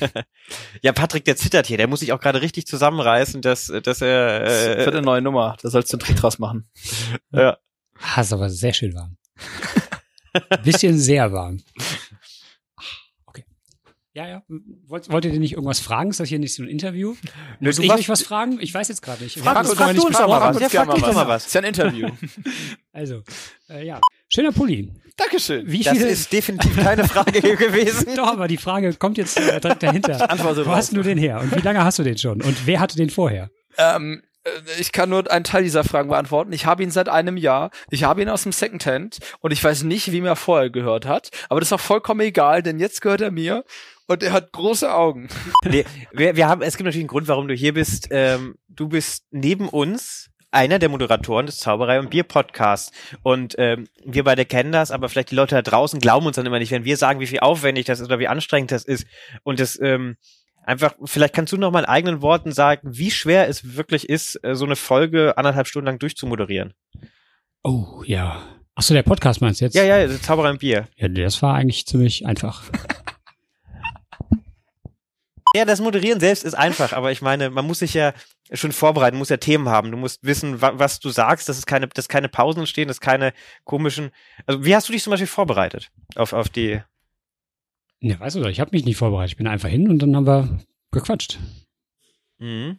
ja, 0.82 0.92
Patrick, 0.92 1.24
der 1.24 1.36
zittert 1.36 1.66
hier. 1.66 1.76
Der 1.76 1.88
muss 1.88 2.00
sich 2.00 2.12
auch 2.12 2.20
gerade 2.20 2.42
richtig 2.42 2.66
zusammenreißen, 2.66 3.42
dass, 3.42 3.72
dass 3.82 4.02
er. 4.02 4.42
Äh, 4.42 4.76
das 4.76 4.86
wird 4.86 4.96
eine 4.96 5.04
neue 5.04 5.22
Nummer. 5.22 5.56
Da 5.62 5.70
sollst 5.70 5.92
du 5.92 5.96
einen 5.96 6.00
Trick 6.00 6.16
draus 6.16 6.38
machen. 6.38 6.68
ja. 7.32 7.58
Ah, 7.98 8.20
ist 8.20 8.32
aber 8.32 8.50
sehr 8.50 8.74
schön 8.74 8.94
warm. 8.94 9.16
Bisschen 10.62 10.98
sehr 10.98 11.32
warm. 11.32 11.62
Ja, 14.16 14.26
ja. 14.26 14.42
Wollt, 14.86 15.10
wollt 15.10 15.26
ihr 15.26 15.30
denn 15.30 15.42
nicht 15.42 15.52
irgendwas 15.52 15.78
fragen? 15.78 16.08
Ist 16.08 16.20
das 16.20 16.30
hier 16.30 16.38
nicht 16.38 16.54
so 16.54 16.62
ein 16.62 16.70
Interview? 16.70 17.16
Muss 17.60 17.78
ich 17.78 17.92
euch 17.92 18.08
was 18.08 18.22
fragen? 18.22 18.58
Ich 18.62 18.72
weiß 18.72 18.88
jetzt 18.88 19.02
gerade 19.02 19.22
nicht. 19.22 19.38
Frag, 19.38 19.66
frag, 19.66 19.76
frag 19.76 19.94
du 19.94 20.06
uns 20.06 20.16
doch 20.16 20.26
mal 20.26 20.54
was. 20.54 20.58
Ja, 20.58 20.68
frag 20.70 20.98
doch 20.98 21.14
mal 21.14 21.28
was. 21.28 21.46
Ist 21.46 21.54
ja 21.54 21.60
ein 21.60 21.66
Interview. 21.66 22.08
also, 22.92 23.22
äh, 23.68 23.86
ja. 23.86 24.00
Schöner 24.30 24.52
Pulli. 24.52 24.90
Dankeschön. 25.16 25.64
Wie 25.66 25.82
das 25.82 25.96
ist 25.98 26.32
definitiv 26.32 26.76
keine 26.76 27.08
Frage 27.08 27.40
gewesen. 27.56 28.14
Doch, 28.16 28.28
aber 28.28 28.48
die 28.48 28.58
Frage 28.58 28.92
kommt 28.94 29.16
jetzt 29.16 29.38
äh, 29.38 29.60
direkt 29.60 29.82
dahinter. 29.82 30.30
Antwort 30.30 30.64
Wo 30.66 30.70
hast 30.70 30.94
du 30.94 31.02
den 31.02 31.16
her? 31.16 31.40
Und 31.40 31.56
wie 31.56 31.60
lange 31.60 31.82
hast 31.82 31.98
du 31.98 32.02
den 32.02 32.18
schon? 32.18 32.42
Und 32.42 32.66
wer 32.66 32.80
hatte 32.80 32.96
den 32.96 33.08
vorher? 33.08 33.50
Ähm, 33.78 34.22
äh, 34.44 34.50
ich 34.78 34.92
kann 34.92 35.08
nur 35.08 35.30
einen 35.30 35.44
Teil 35.44 35.62
dieser 35.62 35.84
Fragen 35.84 36.10
beantworten. 36.10 36.52
Ich 36.52 36.66
habe 36.66 36.82
ihn 36.82 36.90
seit 36.90 37.08
einem 37.08 37.38
Jahr. 37.38 37.70
Ich 37.90 38.04
habe 38.04 38.20
ihn 38.20 38.28
aus 38.28 38.42
dem 38.42 38.52
Secondhand 38.52 39.18
und 39.40 39.52
ich 39.52 39.62
weiß 39.62 39.84
nicht, 39.84 40.12
wie 40.12 40.20
mir 40.20 40.36
vorher 40.36 40.68
gehört 40.68 41.06
hat. 41.06 41.30
Aber 41.48 41.60
das 41.60 41.68
ist 41.68 41.72
auch 41.72 41.80
vollkommen 41.80 42.20
egal, 42.20 42.62
denn 42.62 42.78
jetzt 42.78 43.00
gehört 43.00 43.22
er 43.22 43.30
mir 43.30 43.64
und 44.06 44.22
er 44.22 44.32
hat 44.32 44.52
große 44.52 44.92
Augen. 44.92 45.28
Nee, 45.64 45.84
wir, 46.12 46.36
wir 46.36 46.46
haben, 46.46 46.62
es 46.62 46.76
gibt 46.76 46.84
natürlich 46.84 47.04
einen 47.04 47.08
Grund, 47.08 47.28
warum 47.28 47.48
du 47.48 47.54
hier 47.54 47.74
bist. 47.74 48.08
Ähm, 48.10 48.56
du 48.68 48.88
bist 48.88 49.24
neben 49.30 49.68
uns 49.68 50.28
einer 50.56 50.78
der 50.78 50.88
Moderatoren 50.88 51.46
des 51.46 51.58
Zauberei 51.58 52.00
und 52.00 52.10
Bier 52.10 52.24
Podcasts. 52.24 52.90
Und 53.22 53.54
ähm, 53.58 53.88
wir 54.04 54.24
beide 54.24 54.46
kennen 54.46 54.72
das, 54.72 54.90
aber 54.90 55.08
vielleicht 55.08 55.30
die 55.30 55.34
Leute 55.34 55.54
da 55.54 55.62
draußen 55.62 56.00
glauben 56.00 56.26
uns 56.26 56.36
dann 56.36 56.46
immer 56.46 56.58
nicht, 56.58 56.72
wenn 56.72 56.84
wir 56.84 56.96
sagen, 56.96 57.20
wie 57.20 57.26
viel 57.26 57.40
aufwendig 57.40 57.84
das 57.84 58.00
ist 58.00 58.06
oder 58.06 58.18
wie 58.18 58.26
anstrengend 58.26 58.72
das 58.72 58.82
ist. 58.82 59.06
Und 59.42 59.60
das 59.60 59.78
ähm, 59.80 60.16
einfach, 60.64 60.94
vielleicht 61.04 61.34
kannst 61.34 61.52
du 61.52 61.58
noch 61.58 61.70
mal 61.70 61.80
in 61.80 61.84
eigenen 61.84 62.22
Worten 62.22 62.52
sagen, 62.52 62.88
wie 62.90 63.10
schwer 63.10 63.48
es 63.48 63.76
wirklich 63.76 64.08
ist, 64.08 64.42
äh, 64.42 64.54
so 64.54 64.64
eine 64.64 64.76
Folge 64.76 65.36
anderthalb 65.36 65.68
Stunden 65.68 65.86
lang 65.86 65.98
durchzumoderieren. 65.98 66.72
Oh, 67.62 68.02
ja. 68.06 68.42
Ach 68.74 68.82
so, 68.82 68.94
der 68.94 69.02
Podcast 69.02 69.40
meinst 69.42 69.60
du 69.60 69.66
jetzt? 69.66 69.74
Ja, 69.74 69.84
ja, 69.84 70.08
Zauberer 70.20 70.50
und 70.50 70.60
Bier. 70.60 70.88
Ja, 70.96 71.08
das 71.08 71.42
war 71.42 71.54
eigentlich 71.54 71.86
ziemlich 71.86 72.26
einfach. 72.26 72.62
Ja, 75.56 75.64
das 75.64 75.80
Moderieren 75.80 76.20
selbst 76.20 76.44
ist 76.44 76.52
einfach, 76.52 76.92
aber 76.92 77.12
ich 77.12 77.22
meine, 77.22 77.48
man 77.48 77.66
muss 77.66 77.78
sich 77.78 77.94
ja 77.94 78.12
schon 78.52 78.72
vorbereiten, 78.72 79.16
muss 79.16 79.30
ja 79.30 79.38
Themen 79.38 79.70
haben. 79.70 79.90
Du 79.90 79.96
musst 79.96 80.22
wissen, 80.22 80.60
wa 80.60 80.72
was 80.74 81.00
du 81.00 81.08
sagst, 81.08 81.48
dass 81.48 81.56
es 81.56 81.64
keine, 81.64 81.88
dass 81.88 82.08
keine 82.08 82.28
Pausen 82.28 82.60
entstehen, 82.60 82.88
dass 82.88 83.00
keine 83.00 83.32
komischen. 83.64 84.10
Also, 84.44 84.66
wie 84.66 84.76
hast 84.76 84.86
du 84.88 84.92
dich 84.92 85.02
zum 85.02 85.12
Beispiel 85.12 85.26
vorbereitet 85.26 85.90
auf, 86.14 86.34
auf 86.34 86.50
die? 86.50 86.82
Ja, 88.00 88.20
weißt 88.20 88.36
du, 88.36 88.44
ich 88.44 88.60
habe 88.60 88.70
mich 88.72 88.84
nicht 88.84 88.98
vorbereitet. 88.98 89.32
Ich 89.32 89.36
bin 89.38 89.46
einfach 89.46 89.70
hin 89.70 89.88
und 89.88 90.00
dann 90.00 90.14
haben 90.14 90.26
wir 90.26 90.58
gequatscht. 90.92 91.38
Mhm. 92.38 92.78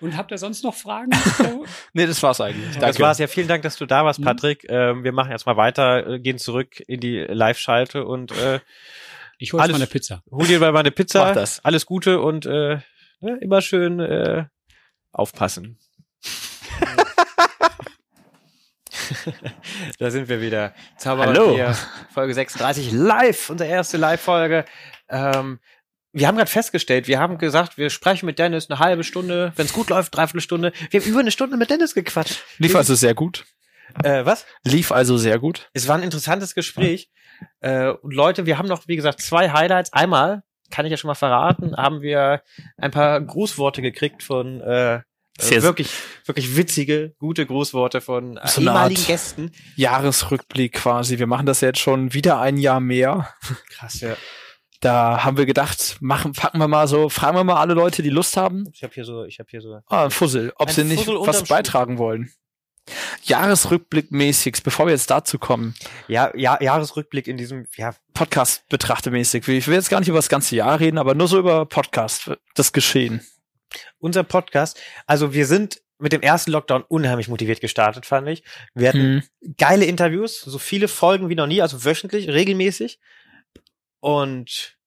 Und 0.00 0.16
habt 0.16 0.30
ihr 0.30 0.38
sonst 0.38 0.62
noch 0.62 0.74
Fragen? 0.74 1.10
nee, 1.92 2.06
das 2.06 2.22
war's 2.22 2.40
eigentlich. 2.40 2.72
Danke. 2.74 2.86
Das 2.86 3.00
war's. 3.00 3.18
Ja, 3.18 3.26
vielen 3.26 3.48
Dank, 3.48 3.62
dass 3.62 3.76
du 3.76 3.86
da 3.86 4.04
warst, 4.04 4.20
mhm. 4.20 4.24
Patrick. 4.24 4.62
Mhm. 4.64 4.68
Ähm, 4.70 5.04
wir 5.04 5.12
machen 5.12 5.32
jetzt 5.32 5.46
mal 5.46 5.56
weiter, 5.56 6.06
äh, 6.06 6.20
gehen 6.20 6.38
zurück 6.38 6.80
in 6.86 7.00
die 7.00 7.18
Live-Schalte 7.18 8.06
und 8.06 8.30
äh, 8.32 8.60
ich 9.40 9.52
hole 9.54 9.66
mal 9.66 9.74
eine 9.74 9.86
Pizza. 9.86 10.22
Hol 10.30 10.46
dir 10.46 10.60
mal 10.60 10.76
eine 10.76 10.90
Pizza. 10.90 11.24
Mach 11.24 11.34
das. 11.34 11.64
Alles 11.64 11.86
Gute 11.86 12.20
und 12.20 12.44
äh, 12.44 12.78
ne, 13.20 13.38
immer 13.40 13.62
schön 13.62 13.98
äh, 13.98 14.44
aufpassen. 15.12 15.78
da 19.98 20.10
sind 20.10 20.28
wir 20.28 20.42
wieder. 20.42 20.74
Zauberer 20.98 21.28
Hallo. 21.28 21.54
Hier, 21.54 21.74
Folge 22.12 22.34
36 22.34 22.92
live, 22.92 23.48
unsere 23.48 23.70
erste 23.70 23.96
Live-Folge. 23.96 24.66
Ähm, 25.08 25.58
wir 26.12 26.28
haben 26.28 26.36
gerade 26.36 26.50
festgestellt, 26.50 27.08
wir 27.08 27.18
haben 27.18 27.38
gesagt, 27.38 27.78
wir 27.78 27.88
sprechen 27.88 28.26
mit 28.26 28.38
Dennis 28.38 28.68
eine 28.68 28.78
halbe 28.78 29.04
Stunde, 29.04 29.54
wenn 29.56 29.64
es 29.64 29.72
gut 29.72 29.88
läuft, 29.88 30.14
dreiviertel 30.14 30.42
Stunde. 30.42 30.72
Wir 30.90 31.00
haben 31.00 31.08
über 31.08 31.20
eine 31.20 31.30
Stunde 31.30 31.56
mit 31.56 31.70
Dennis 31.70 31.94
gequatscht. 31.94 32.44
Lief 32.58 32.76
also 32.76 32.94
sehr 32.94 33.14
gut. 33.14 33.46
Äh, 34.02 34.24
was? 34.24 34.46
Lief 34.64 34.92
also 34.92 35.16
sehr 35.16 35.38
gut. 35.38 35.70
Es 35.72 35.88
war 35.88 35.96
ein 35.96 36.02
interessantes 36.02 36.54
Gespräch. 36.54 37.10
Äh, 37.60 37.88
und 37.90 38.12
Leute, 38.12 38.46
wir 38.46 38.58
haben 38.58 38.68
noch, 38.68 38.86
wie 38.86 38.96
gesagt, 38.96 39.20
zwei 39.20 39.50
Highlights. 39.50 39.92
Einmal, 39.92 40.42
kann 40.70 40.86
ich 40.86 40.90
ja 40.90 40.96
schon 40.96 41.08
mal 41.08 41.14
verraten, 41.14 41.76
haben 41.76 42.00
wir 42.00 42.42
ein 42.76 42.90
paar 42.90 43.20
Grußworte 43.20 43.82
gekriegt 43.82 44.22
von 44.22 44.60
äh, 44.60 45.00
Sehr 45.38 45.62
wirklich, 45.62 45.90
wirklich 46.24 46.56
witzige, 46.56 47.14
gute 47.18 47.46
Grußworte 47.46 48.00
von 48.00 48.36
äh, 48.36 48.46
so 48.46 48.60
ehemaligen 48.60 49.04
Gästen. 49.04 49.52
Jahresrückblick 49.76 50.74
quasi. 50.74 51.18
Wir 51.18 51.26
machen 51.26 51.46
das 51.46 51.60
jetzt 51.60 51.78
schon 51.78 52.14
wieder 52.14 52.40
ein 52.40 52.56
Jahr 52.56 52.80
mehr. 52.80 53.28
Krass, 53.70 54.00
ja. 54.00 54.16
Da 54.80 55.24
haben 55.24 55.36
wir 55.36 55.44
gedacht, 55.44 55.98
machen, 56.00 56.32
packen 56.32 56.58
wir 56.58 56.68
mal 56.68 56.88
so, 56.88 57.10
fragen 57.10 57.36
wir 57.36 57.44
mal 57.44 57.60
alle 57.60 57.74
Leute, 57.74 58.02
die 58.02 58.08
Lust 58.08 58.38
haben. 58.38 58.64
Ich 58.72 58.82
habe 58.82 58.94
hier 58.94 59.04
so, 59.04 59.24
ich 59.24 59.38
habe 59.38 59.48
hier 59.50 59.60
so. 59.60 59.78
Ah, 59.88 60.04
ein 60.04 60.10
Fussel, 60.10 60.52
ob 60.56 60.68
ein 60.68 60.74
sie 60.74 60.84
nicht 60.84 61.04
Fussel 61.04 61.26
was 61.26 61.44
beitragen 61.44 61.98
wollen. 61.98 62.32
Jahresrückblick 63.22 64.10
mäßig, 64.10 64.62
bevor 64.62 64.86
wir 64.86 64.92
jetzt 64.92 65.10
dazu 65.10 65.38
kommen. 65.38 65.74
Ja, 66.08 66.32
ja, 66.36 66.60
Jahresrückblick 66.60 67.28
in 67.28 67.36
diesem, 67.36 67.66
ja. 67.76 67.94
Podcast 68.14 68.68
betrachtemäßig. 68.68 69.46
Ich 69.48 69.66
will 69.66 69.74
jetzt 69.74 69.90
gar 69.90 70.00
nicht 70.00 70.08
über 70.08 70.18
das 70.18 70.28
ganze 70.28 70.56
Jahr 70.56 70.80
reden, 70.80 70.98
aber 70.98 71.14
nur 71.14 71.28
so 71.28 71.38
über 71.38 71.66
Podcast, 71.66 72.32
das 72.54 72.72
Geschehen. 72.72 73.24
Unser 73.98 74.24
Podcast, 74.24 74.80
also 75.06 75.32
wir 75.32 75.46
sind 75.46 75.80
mit 75.98 76.12
dem 76.12 76.22
ersten 76.22 76.50
Lockdown 76.50 76.82
unheimlich 76.82 77.28
motiviert 77.28 77.60
gestartet, 77.60 78.06
fand 78.06 78.28
ich. 78.28 78.42
Wir 78.74 78.88
hatten 78.88 79.22
hm. 79.42 79.54
geile 79.56 79.84
Interviews, 79.84 80.40
so 80.40 80.58
viele 80.58 80.88
Folgen 80.88 81.28
wie 81.28 81.34
noch 81.34 81.46
nie, 81.46 81.62
also 81.62 81.84
wöchentlich, 81.84 82.28
regelmäßig. 82.28 82.98
Und 84.00 84.78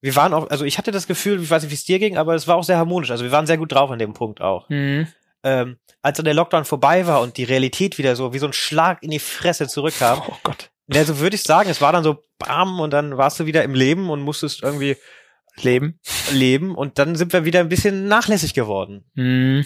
wir 0.00 0.16
waren 0.16 0.34
auch, 0.34 0.50
also 0.50 0.64
ich 0.64 0.78
hatte 0.78 0.90
das 0.90 1.06
Gefühl, 1.06 1.42
ich 1.42 1.50
weiß 1.50 1.62
nicht, 1.62 1.70
wie 1.70 1.76
es 1.76 1.84
dir 1.84 1.98
ging, 1.98 2.16
aber 2.16 2.34
es 2.34 2.48
war 2.48 2.56
auch 2.56 2.64
sehr 2.64 2.78
harmonisch. 2.78 3.10
Also 3.10 3.22
wir 3.22 3.30
waren 3.30 3.46
sehr 3.46 3.58
gut 3.58 3.72
drauf 3.72 3.90
an 3.90 3.98
dem 3.98 4.14
Punkt 4.14 4.40
auch. 4.40 4.68
Mhm. 4.68 5.06
Ähm, 5.44 5.78
als 6.02 6.16
dann 6.16 6.24
der 6.24 6.34
Lockdown 6.34 6.64
vorbei 6.64 7.06
war 7.06 7.20
und 7.20 7.36
die 7.36 7.44
Realität 7.44 7.98
wieder 7.98 8.16
so 8.16 8.32
wie 8.32 8.38
so 8.38 8.46
ein 8.46 8.52
Schlag 8.52 9.02
in 9.02 9.10
die 9.10 9.18
Fresse 9.18 9.68
zurückkam. 9.68 10.22
Oh 10.28 10.36
Gott. 10.42 10.70
Ja, 10.88 11.04
so 11.04 11.18
würde 11.18 11.36
ich 11.36 11.42
sagen, 11.42 11.70
es 11.70 11.80
war 11.80 11.92
dann 11.92 12.04
so 12.04 12.24
bam 12.38 12.80
und 12.80 12.90
dann 12.90 13.16
warst 13.16 13.38
du 13.40 13.46
wieder 13.46 13.62
im 13.62 13.74
Leben 13.74 14.10
und 14.10 14.20
musstest 14.20 14.62
irgendwie 14.62 14.96
leben, 15.56 16.00
leben 16.32 16.74
und 16.74 16.98
dann 16.98 17.14
sind 17.14 17.32
wir 17.32 17.44
wieder 17.44 17.60
ein 17.60 17.68
bisschen 17.68 18.08
nachlässig 18.08 18.54
geworden. 18.54 19.04
Mhm. 19.14 19.64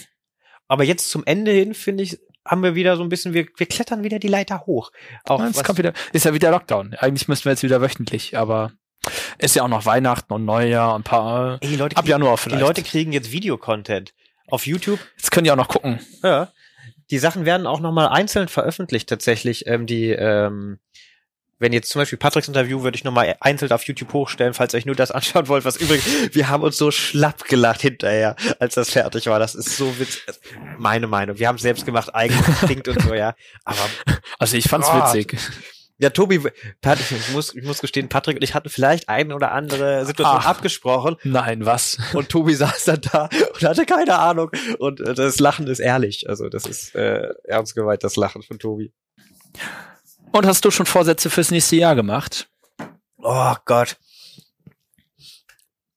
Aber 0.68 0.84
jetzt 0.84 1.10
zum 1.10 1.24
Ende 1.24 1.52
hin, 1.52 1.74
finde 1.74 2.02
ich, 2.02 2.18
haben 2.44 2.62
wir 2.62 2.74
wieder 2.74 2.96
so 2.96 3.02
ein 3.02 3.08
bisschen, 3.08 3.34
wir, 3.34 3.46
wir 3.56 3.66
klettern 3.66 4.02
wieder 4.02 4.18
die 4.18 4.28
Leiter 4.28 4.66
hoch. 4.66 4.90
Auch 5.24 5.40
ja, 5.40 5.62
kommt 5.62 5.78
wieder, 5.78 5.92
ist 6.12 6.24
ja 6.24 6.34
wieder 6.34 6.50
Lockdown. 6.50 6.94
Eigentlich 6.94 7.28
müssten 7.28 7.46
wir 7.46 7.52
jetzt 7.52 7.62
wieder 7.62 7.80
wöchentlich, 7.80 8.36
aber 8.36 8.72
ist 9.38 9.54
ja 9.54 9.62
auch 9.62 9.68
noch 9.68 9.86
Weihnachten 9.86 10.32
und 10.32 10.44
Neujahr 10.44 10.94
und 10.94 11.00
ein 11.00 11.04
paar 11.04 11.58
Ey, 11.60 11.76
Leute 11.76 11.96
ab 11.96 12.06
Januar 12.06 12.36
vielleicht. 12.36 12.60
Die 12.60 12.64
Leute 12.64 12.82
kriegen 12.82 13.12
jetzt 13.12 13.32
Videocontent 13.32 14.12
auf 14.48 14.66
YouTube. 14.66 15.00
Jetzt 15.16 15.30
können 15.30 15.44
die 15.44 15.50
auch 15.50 15.56
noch 15.56 15.68
gucken. 15.68 16.00
Ja. 16.22 16.52
Die 17.10 17.18
Sachen 17.18 17.44
werden 17.44 17.66
auch 17.66 17.80
nochmal 17.80 18.08
einzeln 18.08 18.48
veröffentlicht 18.48 19.08
tatsächlich. 19.08 19.66
Ähm, 19.66 19.86
die, 19.86 20.10
ähm, 20.10 20.78
wenn 21.58 21.72
jetzt 21.72 21.88
zum 21.88 22.00
Beispiel 22.00 22.18
Patricks 22.18 22.48
Interview 22.48 22.82
würde 22.82 22.96
ich 22.96 23.04
nochmal 23.04 23.36
einzeln 23.40 23.72
auf 23.72 23.84
YouTube 23.84 24.12
hochstellen, 24.12 24.54
falls 24.54 24.74
ihr 24.74 24.78
euch 24.78 24.86
nur 24.86 24.96
das 24.96 25.10
anschauen 25.12 25.48
wollt, 25.48 25.64
was 25.64 25.76
übrigens, 25.76 26.04
wir 26.34 26.48
haben 26.48 26.62
uns 26.62 26.76
so 26.76 26.90
schlapp 26.90 27.44
gelacht 27.44 27.80
hinterher, 27.80 28.36
als 28.58 28.74
das 28.74 28.90
fertig 28.90 29.26
war. 29.26 29.38
Das 29.38 29.54
ist 29.54 29.76
so 29.76 29.98
witzig. 29.98 30.22
Meine 30.78 31.06
Meinung. 31.06 31.38
Wir 31.38 31.48
haben 31.48 31.56
es 31.56 31.62
selbst 31.62 31.86
gemacht, 31.86 32.14
eigen 32.14 32.36
klingt 32.64 32.88
und 32.88 33.00
so, 33.02 33.14
ja. 33.14 33.34
Aber. 33.64 33.78
Also 34.38 34.58
ich 34.58 34.68
fand's 34.68 34.90
Gott. 34.90 35.14
witzig. 35.14 35.38
Ja, 35.98 36.10
Tobi, 36.10 36.40
Patrick, 36.82 37.10
ich 37.12 37.32
muss, 37.32 37.54
ich 37.54 37.64
muss 37.64 37.80
gestehen, 37.80 38.10
Patrick 38.10 38.36
und 38.36 38.42
ich 38.42 38.54
hatten 38.54 38.68
vielleicht 38.68 39.08
eine 39.08 39.34
oder 39.34 39.52
andere 39.52 40.04
Situation 40.04 40.40
Ach, 40.42 40.46
abgesprochen. 40.46 41.16
Nein, 41.24 41.64
was? 41.64 41.98
Und 42.12 42.28
Tobi 42.28 42.54
saß 42.54 42.84
dann 42.84 43.00
da 43.00 43.30
und 43.54 43.62
hatte 43.62 43.86
keine 43.86 44.18
Ahnung. 44.18 44.50
Und 44.78 45.00
äh, 45.00 45.14
das 45.14 45.40
Lachen 45.40 45.66
ist 45.68 45.78
ehrlich. 45.78 46.28
Also 46.28 46.50
das 46.50 46.66
ist 46.66 46.94
äh, 46.94 47.30
ernst 47.44 47.74
gemeint, 47.74 48.04
das 48.04 48.16
Lachen 48.16 48.42
von 48.42 48.58
Tobi. 48.58 48.92
Und 50.32 50.44
hast 50.44 50.66
du 50.66 50.70
schon 50.70 50.84
Vorsätze 50.84 51.30
fürs 51.30 51.50
nächste 51.50 51.76
Jahr 51.76 51.94
gemacht? 51.94 52.48
Oh 53.16 53.54
Gott. 53.64 53.96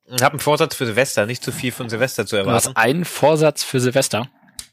Ich 0.05 0.23
habe 0.23 0.33
einen 0.33 0.39
Vorsatz 0.39 0.75
für 0.75 0.85
Silvester, 0.85 1.25
nicht 1.25 1.43
zu 1.43 1.51
viel 1.51 1.73
von 1.73 1.89
Silvester 1.89 2.25
zu 2.25 2.37
erwarten. 2.37 2.63
Du 2.63 2.69
hast 2.69 2.77
einen 2.77 3.03
Vorsatz 3.03 3.63
für 3.63 3.81
Silvester? 3.81 4.29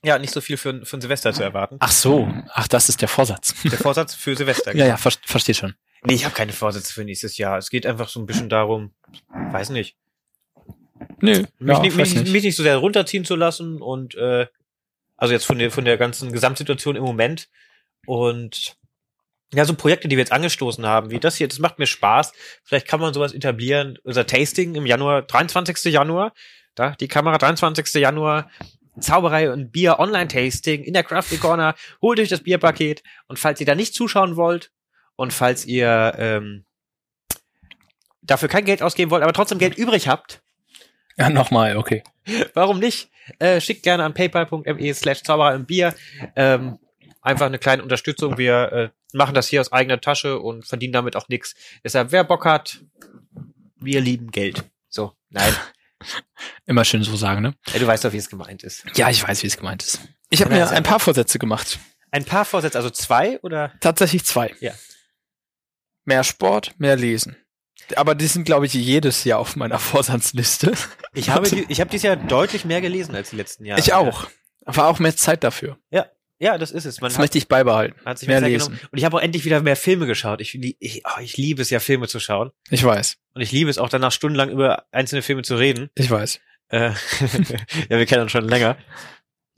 Ja, 0.07 0.21
nicht 0.21 0.33
so 0.33 0.41
viel 0.41 0.57
für, 0.57 0.87
für 0.87 1.01
Silvester 1.01 1.33
zu 1.33 1.43
erwarten. 1.43 1.79
Ach 1.81 1.91
so, 1.91 2.33
ach, 2.51 2.69
das 2.69 2.89
ist 2.89 3.03
der 3.03 3.09
Vorsatz. 3.09 3.55
Der 3.65 3.77
Vorsatz 3.77 4.15
für 4.15 4.37
Silvester. 4.37 4.71
Genau. 4.71 4.85
Ja, 4.85 4.91
ja, 4.91 4.97
ver 4.97 5.11
verstehe 5.25 5.55
schon. 5.57 5.75
Nee, 6.05 6.15
ich 6.15 6.25
habe 6.25 6.33
keine 6.33 6.53
Vorsätze 6.53 6.93
für 6.93 7.03
nächstes 7.03 7.37
Jahr. 7.39 7.59
Es 7.59 7.71
geht 7.71 7.87
einfach 7.87 8.09
so 8.09 8.21
ein 8.21 8.27
bisschen 8.27 8.49
darum, 8.49 8.95
weiß 9.51 9.71
nicht. 9.71 9.97
Nö, 11.21 11.43
mich, 11.59 11.77
ja, 11.77 11.81
nicht, 11.81 11.97
mich, 11.97 12.15
nicht. 12.15 12.33
mich 12.33 12.45
nicht 12.45 12.55
so 12.55 12.63
sehr 12.63 12.77
runterziehen 12.77 13.25
zu 13.25 13.35
lassen 13.35 13.83
und 13.83 14.15
äh, 14.15 14.47
also 15.17 15.35
jetzt 15.35 15.45
von 15.45 15.59
der 15.59 15.73
von 15.73 15.85
der 15.85 15.97
ganzen 15.97 16.31
Gesamtsituation 16.31 16.95
im 16.95 17.03
Moment 17.03 17.49
und 18.07 18.77
ja, 19.53 19.65
so 19.65 19.75
Projekte, 19.75 20.07
die 20.07 20.17
wir 20.17 20.23
jetzt 20.23 20.33
angestoßen 20.33 20.87
haben, 20.87 21.11
wie 21.11 21.19
das 21.19 21.37
hier, 21.37 21.49
das 21.49 21.59
macht 21.59 21.81
mir 21.81 21.87
Spaß. 21.87 22.33
Vielleicht 22.63 22.87
kann 22.87 23.01
man 23.01 23.13
sowas 23.13 23.33
etablieren. 23.33 23.99
Unser 24.05 24.25
Tasting 24.25 24.77
im 24.77 24.87
Januar, 24.87 25.23
23. 25.23 25.93
Januar, 25.93 26.33
da 26.77 26.93
die 26.93 27.09
Kamera, 27.09 27.39
23. 27.39 27.95
Januar, 27.95 28.51
Zauberei 29.01 29.51
und 29.53 29.73
Bier 29.73 29.99
Online-Tasting 29.99 30.83
in 30.83 30.95
der 30.95 31.05
Crafty 31.05 31.37
Corner. 31.39 31.75
Holt 32.01 32.21
euch 32.21 32.29
das 32.29 32.43
Bierpaket 32.43 33.03
und 33.29 33.39
falls 33.39 33.61
ihr 33.61 33.67
da 33.67 33.75
nicht 33.75 33.95
zuschauen 33.95 34.37
wollt 34.37 34.73
und 35.17 35.33
falls 35.33 35.65
ihr 35.65 36.15
ähm, 36.19 36.65
dafür 38.23 38.49
kein 38.49 38.65
Geld 38.65 38.83
ausgeben 38.83 39.11
wollt, 39.11 39.23
aber 39.23 39.33
trotzdem 39.33 39.59
Geld 39.59 39.79
übrig 39.79 40.09
habt. 40.09 40.43
Ja, 41.17 41.31
nochmal, 41.31 41.77
okay. 41.77 42.03
Warum 42.55 42.79
nicht? 42.79 43.11
Äh, 43.39 43.61
schickt 43.61 43.83
gerne 43.83 44.05
an 44.05 44.15
paypal.me 44.15 44.95
slash 44.95 45.23
Zauberei 45.23 45.55
und 45.55 45.67
Bier. 45.67 45.95
Ähm, 46.35 46.79
einfach 47.23 47.47
eine 47.47 47.59
kleine 47.59 47.83
Unterstützung. 47.83 48.39
Wir 48.39 48.73
äh, 48.73 48.89
machen 49.13 49.35
das 49.35 49.49
hier 49.49 49.61
aus 49.61 49.73
eigener 49.73 50.01
Tasche 50.01 50.39
und 50.39 50.67
verdienen 50.67 50.93
damit 50.93 51.17
auch 51.17 51.29
nichts. 51.29 51.55
Deshalb, 51.83 52.13
wer 52.13 52.25
Bock 52.25 52.45
hat, 52.45 52.81
wir 53.77 54.01
lieben 54.01 54.31
Geld. 54.31 54.65
So, 54.89 55.13
nein. 55.31 55.55
Immer 56.67 56.85
schön 56.85 57.03
so 57.03 57.17
sagen, 57.17 57.43
ne? 57.43 57.55
Ja, 57.73 57.79
du 57.79 57.87
weißt 57.87 58.05
doch, 58.05 58.13
wie 58.13 58.19
es 58.19 58.29
gemeint 58.29 58.63
ist. 58.63 58.85
Ja, 58.95 59.09
ich 59.11 59.27
weiß, 59.27 59.43
wie 59.43 59.47
es 59.47 59.57
gemeint 59.57 59.83
ist. 59.83 60.01
Ich 60.31 60.43
habe 60.43 60.53
mir 60.55 60.69
ein 60.71 60.83
paar 60.83 61.01
Vorsätze 61.01 61.39
gemacht. 61.39 61.79
Ein 62.11 62.25
paar 62.25 62.45
Vorsätze, 62.45 62.79
also 62.79 62.91
zwei 62.91 63.39
oder? 63.41 63.73
Tatsächlich 63.81 64.25
zwei. 64.25 64.55
Ja. 64.61 64.73
Mehr 66.05 66.25
Sport, 66.25 66.75
mehr 66.79 66.97
Lesen. 66.97 67.37
Aber 67.95 68.15
die 68.15 68.27
sind, 68.27 68.45
glaube 68.45 68.67
ich, 68.67 68.75
jedes 68.75 69.25
Jahr 69.25 69.39
auf 69.39 69.57
meiner 69.57 69.79
Vorsatzliste. 69.81 70.73
Ich 71.15 71.31
habe, 71.31 71.49
die, 71.51 71.67
ich 71.69 71.81
habe 71.81 71.91
dieses 71.91 72.05
Jahr 72.05 72.17
deutlich 72.17 72.65
mehr 72.65 72.81
gelesen 72.81 73.15
als 73.15 73.31
die 73.31 73.37
letzten 73.37 73.65
Jahre. 73.65 73.81
Ich 73.81 73.93
auch. 73.93 74.29
War 74.65 74.89
auch 74.89 74.99
mehr 74.99 75.17
Zeit 75.17 75.45
dafür. 75.45 75.79
Ja. 75.91 76.07
Ja, 76.39 76.59
das 76.59 76.71
ist 76.71 76.85
es. 76.85 77.01
Man 77.01 77.09
das 77.09 77.15
hat, 77.15 77.23
möchte 77.23 77.39
ich 77.39 77.49
beibehalten. 77.49 77.99
Hat 78.05 78.19
sich 78.19 78.29
mehr 78.29 78.41
lesen. 78.41 78.79
Und 78.91 78.99
ich 78.99 79.05
habe 79.05 79.17
auch 79.17 79.21
endlich 79.21 79.45
wieder 79.45 79.63
mehr 79.63 79.77
Filme 79.77 80.07
geschaut. 80.07 80.41
Ich, 80.41 80.55
ich, 80.81 81.03
oh, 81.07 81.21
ich 81.21 81.37
liebe 81.37 81.63
es 81.63 81.71
ja, 81.71 81.81
Filme 81.81 82.09
zu 82.09 82.21
schauen. 82.21 82.51
Ich 82.71 82.85
weiß. 82.85 83.17
Und 83.35 83.41
ich 83.41 83.53
liebe 83.53 83.71
es 83.71 83.79
auch 83.79 83.89
danach 83.89 84.13
stundenlang 84.13 84.51
über 84.51 84.85
einzelne 84.93 85.23
Filme 85.23 85.43
zu 85.43 85.57
reden. 85.57 85.91
Ich 85.95 86.11
weiß. 86.11 86.41
Äh, 86.69 86.91
ja, 87.89 87.99
wir 87.99 88.07
kennen 88.07 88.23
uns 88.23 88.33
schon 88.33 88.49
länger. 88.49 88.77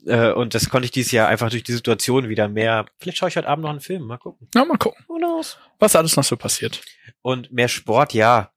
Äh, 0.05 0.31
und 0.31 0.55
das 0.55 0.69
konnte 0.69 0.85
ich 0.85 0.91
dieses 0.91 1.11
Jahr 1.11 1.27
einfach 1.27 1.49
durch 1.49 1.63
die 1.63 1.73
Situation 1.73 2.29
wieder 2.29 2.47
mehr. 2.47 2.85
Vielleicht 2.97 3.17
schaue 3.17 3.29
ich 3.29 3.35
heute 3.35 3.49
Abend 3.49 3.63
noch 3.63 3.71
einen 3.71 3.81
Film. 3.81 4.03
Mal 4.03 4.17
gucken. 4.17 4.47
Ja, 4.55 4.63
mal 4.63 4.77
gucken. 4.77 5.05
Was 5.79 5.95
alles 5.95 6.15
noch 6.15 6.23
so 6.23 6.37
passiert. 6.37 6.81
Und 7.21 7.51
mehr 7.51 7.67
Sport, 7.67 8.13
ja. 8.13 8.53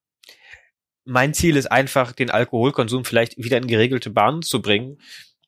Mein 1.05 1.35
Ziel 1.35 1.57
ist 1.57 1.66
einfach, 1.66 2.12
den 2.12 2.31
Alkoholkonsum 2.31 3.05
vielleicht 3.05 3.36
wieder 3.36 3.57
in 3.57 3.66
geregelte 3.66 4.11
Bahnen 4.11 4.43
zu 4.43 4.62
bringen 4.62 4.99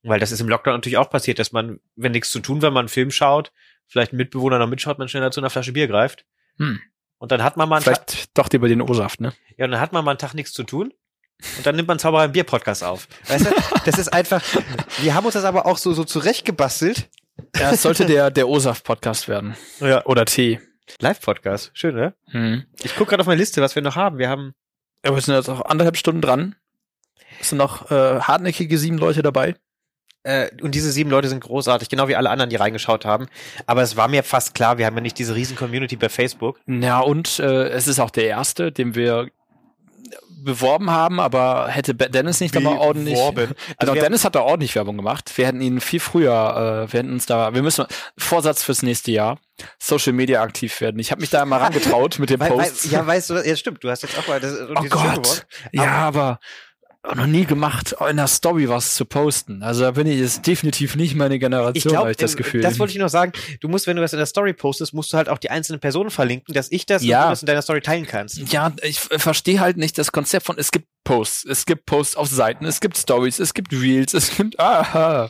weil 0.04 0.20
das 0.20 0.32
ist 0.32 0.40
im 0.40 0.48
Lockdown 0.48 0.74
natürlich 0.74 0.98
auch 0.98 1.10
passiert, 1.10 1.38
dass 1.38 1.52
man, 1.52 1.80
wenn 1.96 2.12
nichts 2.12 2.30
zu 2.30 2.40
tun, 2.40 2.62
wenn 2.62 2.72
man 2.72 2.82
einen 2.82 2.88
Film 2.88 3.10
schaut, 3.10 3.52
vielleicht 3.86 4.12
ein 4.12 4.16
Mitbewohner 4.16 4.58
noch 4.58 4.68
mitschaut, 4.68 4.98
man 4.98 5.08
schneller 5.08 5.30
zu 5.30 5.40
einer 5.40 5.50
Flasche 5.50 5.72
Bier 5.72 5.88
greift. 5.88 6.24
Hm. 6.58 6.80
Und 7.18 7.32
dann 7.32 7.42
hat 7.42 7.56
man 7.56 7.68
mal 7.68 7.76
einen 7.76 7.84
Vielleicht 7.84 8.08
Tag, 8.08 8.34
doch 8.34 8.50
lieber 8.50 8.68
den 8.68 8.82
O-Saft, 8.82 9.20
ne? 9.20 9.32
Ja, 9.56 9.64
und 9.64 9.70
dann 9.70 9.80
hat 9.80 9.92
man 9.92 10.04
mal 10.04 10.12
einen 10.12 10.18
Tag 10.18 10.34
nichts 10.34 10.52
zu 10.52 10.62
tun. 10.62 10.92
Und 11.56 11.66
dann 11.66 11.76
nimmt 11.76 11.88
man 11.88 11.98
Zauberer 11.98 12.28
Bier 12.28 12.44
Podcast 12.44 12.84
auf. 12.84 13.08
Weißt 13.26 13.46
du, 13.46 13.50
das 13.84 13.98
ist 13.98 14.12
einfach, 14.12 14.42
wir 15.00 15.14
haben 15.14 15.24
uns 15.24 15.34
das 15.34 15.44
aber 15.44 15.66
auch 15.66 15.78
so, 15.78 15.92
so 15.92 16.04
zurechtgebastelt. 16.04 17.08
Ja, 17.56 17.72
es 17.72 17.82
sollte 17.82 18.06
der, 18.06 18.30
der 18.30 18.48
O-Saft 18.48 18.84
Podcast 18.84 19.28
werden. 19.28 19.56
Ja. 19.80 20.04
Oder 20.06 20.24
Tee. 20.24 20.60
Live-Podcast. 21.00 21.70
Schön, 21.74 21.94
ne? 21.94 22.14
Hm. 22.30 22.64
Ich 22.82 22.94
gucke 22.94 23.10
gerade 23.10 23.22
auf 23.22 23.26
meine 23.26 23.40
Liste, 23.40 23.62
was 23.62 23.74
wir 23.74 23.82
noch 23.82 23.96
haben. 23.96 24.18
Wir 24.18 24.28
haben. 24.28 24.54
Ja, 25.04 25.14
wir 25.14 25.20
sind 25.20 25.34
jetzt 25.34 25.48
auch 25.48 25.62
anderthalb 25.62 25.96
Stunden 25.96 26.20
dran. 26.20 26.56
Es 27.40 27.48
sind 27.48 27.58
noch 27.58 27.90
äh, 27.90 28.20
hartnäckige 28.20 28.78
sieben 28.78 28.98
Leute 28.98 29.22
dabei. 29.22 29.56
Äh, 30.24 30.48
und 30.62 30.74
diese 30.74 30.90
sieben 30.90 31.10
Leute 31.10 31.28
sind 31.28 31.40
großartig, 31.40 31.88
genau 31.88 32.08
wie 32.08 32.16
alle 32.16 32.30
anderen, 32.30 32.50
die 32.50 32.56
reingeschaut 32.56 33.04
haben. 33.04 33.26
Aber 33.66 33.82
es 33.82 33.96
war 33.96 34.08
mir 34.08 34.22
fast 34.24 34.54
klar, 34.54 34.78
wir 34.78 34.86
haben 34.86 34.96
ja 34.96 35.02
nicht 35.02 35.18
diese 35.18 35.34
riesen 35.34 35.56
Community 35.56 35.96
bei 35.96 36.08
Facebook. 36.08 36.58
Ja, 36.66 37.00
und 37.00 37.38
äh, 37.38 37.68
es 37.68 37.86
ist 37.86 38.00
auch 38.00 38.10
der 38.10 38.26
erste, 38.26 38.72
den 38.72 38.94
wir 38.94 39.28
beworben 40.44 40.90
haben, 40.90 41.20
aber 41.20 41.68
hätte 41.68 41.94
Dennis 41.94 42.40
nicht 42.40 42.56
aber 42.56 42.78
ordentlich. 42.78 43.14
Beworben. 43.14 43.54
Also 43.76 43.92
genau, 43.92 44.04
Dennis 44.04 44.24
hat 44.24 44.34
da 44.34 44.42
ordentlich 44.42 44.74
Werbung 44.74 44.96
gemacht. 44.96 45.32
Wir 45.36 45.46
hätten 45.46 45.60
ihn 45.60 45.80
viel 45.80 46.00
früher, 46.00 46.86
äh, 46.86 46.92
wir 46.92 46.98
hätten 47.00 47.12
uns 47.12 47.26
da, 47.26 47.54
wir 47.54 47.62
müssen 47.62 47.86
Vorsatz 48.16 48.62
fürs 48.62 48.82
nächste 48.82 49.10
Jahr, 49.10 49.38
Social 49.78 50.12
Media 50.12 50.42
aktiv 50.42 50.80
werden. 50.80 51.00
Ich 51.00 51.10
habe 51.10 51.20
mich 51.22 51.30
da 51.30 51.44
mal 51.44 51.58
rangetraut 51.58 52.18
mit 52.18 52.30
dem 52.30 52.40
Post. 52.40 52.84
ja, 52.86 53.06
weißt 53.06 53.30
du, 53.30 53.34
ja 53.36 53.56
stimmt, 53.56 53.82
du 53.82 53.90
hast 53.90 54.02
jetzt 54.02 54.18
auch 54.18 54.28
mal 54.28 54.38
das, 54.38 54.54
oh 54.60 54.84
Gott. 54.88 55.46
Ja, 55.72 55.92
aber 55.92 56.38
noch 57.14 57.26
nie 57.26 57.44
gemacht, 57.44 57.94
in 58.08 58.16
der 58.16 58.26
Story 58.26 58.68
was 58.68 58.94
zu 58.94 59.04
posten. 59.04 59.62
Also 59.62 59.82
da 59.82 59.90
bin 59.90 60.06
ich 60.06 60.18
jetzt 60.18 60.46
definitiv 60.46 60.96
nicht 60.96 61.14
meine 61.14 61.38
Generation, 61.38 61.96
habe 61.96 62.12
ich 62.12 62.16
das 62.16 62.36
Gefühl. 62.36 62.62
Das 62.62 62.78
wollte 62.78 62.92
ich 62.92 62.98
noch 62.98 63.08
sagen. 63.08 63.32
Du 63.60 63.68
musst, 63.68 63.86
wenn 63.86 63.96
du 63.96 64.02
das 64.02 64.12
in 64.12 64.18
der 64.18 64.26
Story 64.26 64.54
postest, 64.54 64.94
musst 64.94 65.12
du 65.12 65.16
halt 65.16 65.28
auch 65.28 65.38
die 65.38 65.50
einzelnen 65.50 65.80
Personen 65.80 66.10
verlinken, 66.10 66.54
dass 66.54 66.72
ich 66.72 66.86
das, 66.86 67.04
ja. 67.04 67.22
und 67.22 67.26
du 67.26 67.30
das 67.32 67.42
in 67.42 67.46
deiner 67.46 67.62
Story 67.62 67.82
teilen 67.82 68.06
kannst. 68.06 68.38
Ja, 68.50 68.72
ich 68.82 69.00
verstehe 69.00 69.60
halt 69.60 69.76
nicht 69.76 69.98
das 69.98 70.12
Konzept 70.12 70.46
von, 70.46 70.56
es 70.58 70.70
gibt 70.70 70.86
Posts, 71.04 71.44
es 71.44 71.66
gibt 71.66 71.84
Posts 71.84 72.16
auf 72.16 72.28
Seiten, 72.28 72.64
es 72.64 72.80
gibt 72.80 72.96
Stories, 72.96 73.38
es 73.38 73.52
gibt 73.52 73.72
Reels, 73.72 74.14
es 74.14 74.34
gibt, 74.34 74.58
aha. 74.58 75.28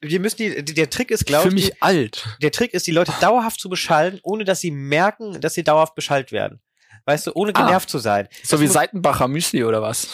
Wir 0.00 0.20
müssen 0.20 0.38
die, 0.38 0.64
der 0.64 0.88
Trick 0.88 1.10
ist, 1.10 1.26
glaube 1.26 1.48
ich. 1.48 1.50
Für 1.50 1.54
mich 1.54 1.70
die, 1.70 1.82
alt. 1.82 2.38
Der 2.40 2.52
Trick 2.52 2.72
ist, 2.72 2.86
die 2.86 2.92
Leute 2.92 3.12
dauerhaft 3.20 3.60
zu 3.60 3.68
beschallen, 3.68 4.20
ohne 4.22 4.44
dass 4.44 4.60
sie 4.60 4.70
merken, 4.70 5.38
dass 5.40 5.52
sie 5.54 5.64
dauerhaft 5.64 5.94
beschallt 5.94 6.32
werden 6.32 6.60
weißt 7.04 7.28
du, 7.28 7.32
ohne 7.34 7.52
genervt 7.52 7.88
ah, 7.88 7.90
zu 7.90 7.98
sein. 7.98 8.28
So 8.42 8.56
das 8.56 8.60
wie 8.60 8.66
Seitenbacher 8.66 9.28
Müsli 9.28 9.64
oder 9.64 9.82
was? 9.82 10.08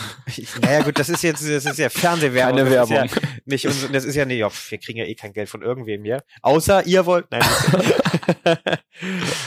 naja, 0.60 0.82
gut, 0.82 0.98
das 0.98 1.08
ist 1.08 1.22
jetzt, 1.22 1.42
das 1.42 1.64
ist 1.64 1.78
ja 1.78 1.88
Fernsehwerbung. 1.88 2.56
Keine 2.56 2.70
das 2.70 2.90
Werbung. 2.90 3.04
Ist 3.06 3.14
ja 3.14 3.28
nicht, 3.44 3.66
und 3.66 3.94
das 3.94 4.04
ist 4.04 4.14
ja 4.14 4.24
nicht, 4.24 4.40
wir 4.70 4.78
kriegen 4.78 4.98
ja 4.98 5.04
eh 5.04 5.14
kein 5.14 5.32
Geld 5.32 5.48
von 5.48 5.62
irgendwem 5.62 6.04
hier. 6.04 6.22
Außer 6.42 6.86
ihr 6.86 7.06
wollt, 7.06 7.26
nein. 7.30 7.42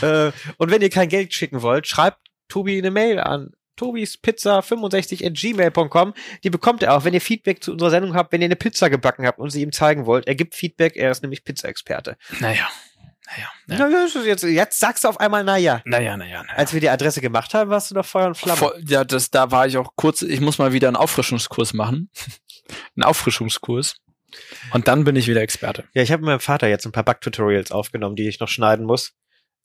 äh, 0.01 0.31
und 0.57 0.71
wenn 0.71 0.81
ihr 0.81 0.89
kein 0.89 1.09
Geld 1.09 1.33
schicken 1.33 1.61
wollt, 1.61 1.87
schreibt 1.87 2.19
Tobi 2.47 2.77
eine 2.77 2.91
Mail 2.91 3.19
an 3.19 3.51
tobispizza65 3.79 5.25
at 5.25 5.33
gmail.com. 5.33 6.13
Die 6.43 6.49
bekommt 6.49 6.83
er 6.83 6.95
auch, 6.95 7.05
wenn 7.05 7.13
ihr 7.13 7.21
Feedback 7.21 7.63
zu 7.63 7.71
unserer 7.71 7.89
Sendung 7.89 8.13
habt, 8.13 8.31
wenn 8.31 8.41
ihr 8.41 8.45
eine 8.45 8.55
Pizza 8.55 8.89
gebacken 8.89 9.25
habt 9.25 9.39
und 9.39 9.49
sie 9.49 9.61
ihm 9.61 9.71
zeigen 9.71 10.05
wollt. 10.05 10.27
Er 10.27 10.35
gibt 10.35 10.55
Feedback, 10.55 10.95
er 10.95 11.11
ist 11.11 11.21
nämlich 11.21 11.43
Pizza-Experte. 11.43 12.17
Naja. 12.39 12.67
Naja. 13.67 13.87
naja. 13.89 14.07
Jetzt, 14.25 14.43
jetzt 14.43 14.79
sagst 14.79 15.03
du 15.03 15.07
auf 15.07 15.19
einmal, 15.19 15.43
naja. 15.43 15.81
Naja, 15.85 16.17
naja, 16.17 16.43
naja. 16.43 16.57
Als 16.57 16.73
wir 16.73 16.81
die 16.81 16.89
Adresse 16.89 17.21
gemacht 17.21 17.53
haben, 17.53 17.69
warst 17.69 17.91
du 17.91 17.95
doch 17.95 18.05
Feuer 18.05 18.27
und 18.27 18.37
Flamme. 18.37 18.57
Vor, 18.57 18.73
ja, 18.87 19.03
das, 19.03 19.29
da 19.29 19.51
war 19.51 19.67
ich 19.67 19.77
auch 19.77 19.91
kurz, 19.95 20.21
ich 20.21 20.41
muss 20.41 20.57
mal 20.57 20.73
wieder 20.73 20.87
einen 20.87 20.97
Auffrischungskurs 20.97 21.73
machen. 21.73 22.09
einen 22.95 23.03
Auffrischungskurs. 23.03 23.95
Und 24.71 24.87
dann 24.87 25.03
bin 25.03 25.15
ich 25.15 25.27
wieder 25.27 25.41
Experte. 25.41 25.85
Ja, 25.93 26.01
ich 26.01 26.11
habe 26.11 26.21
mit 26.21 26.27
meinem 26.27 26.39
Vater 26.39 26.67
jetzt 26.67 26.85
ein 26.85 26.91
paar 26.91 27.03
Backtutorials 27.03 27.71
aufgenommen, 27.71 28.15
die 28.15 28.27
ich 28.27 28.39
noch 28.39 28.47
schneiden 28.47 28.85
muss. 28.85 29.13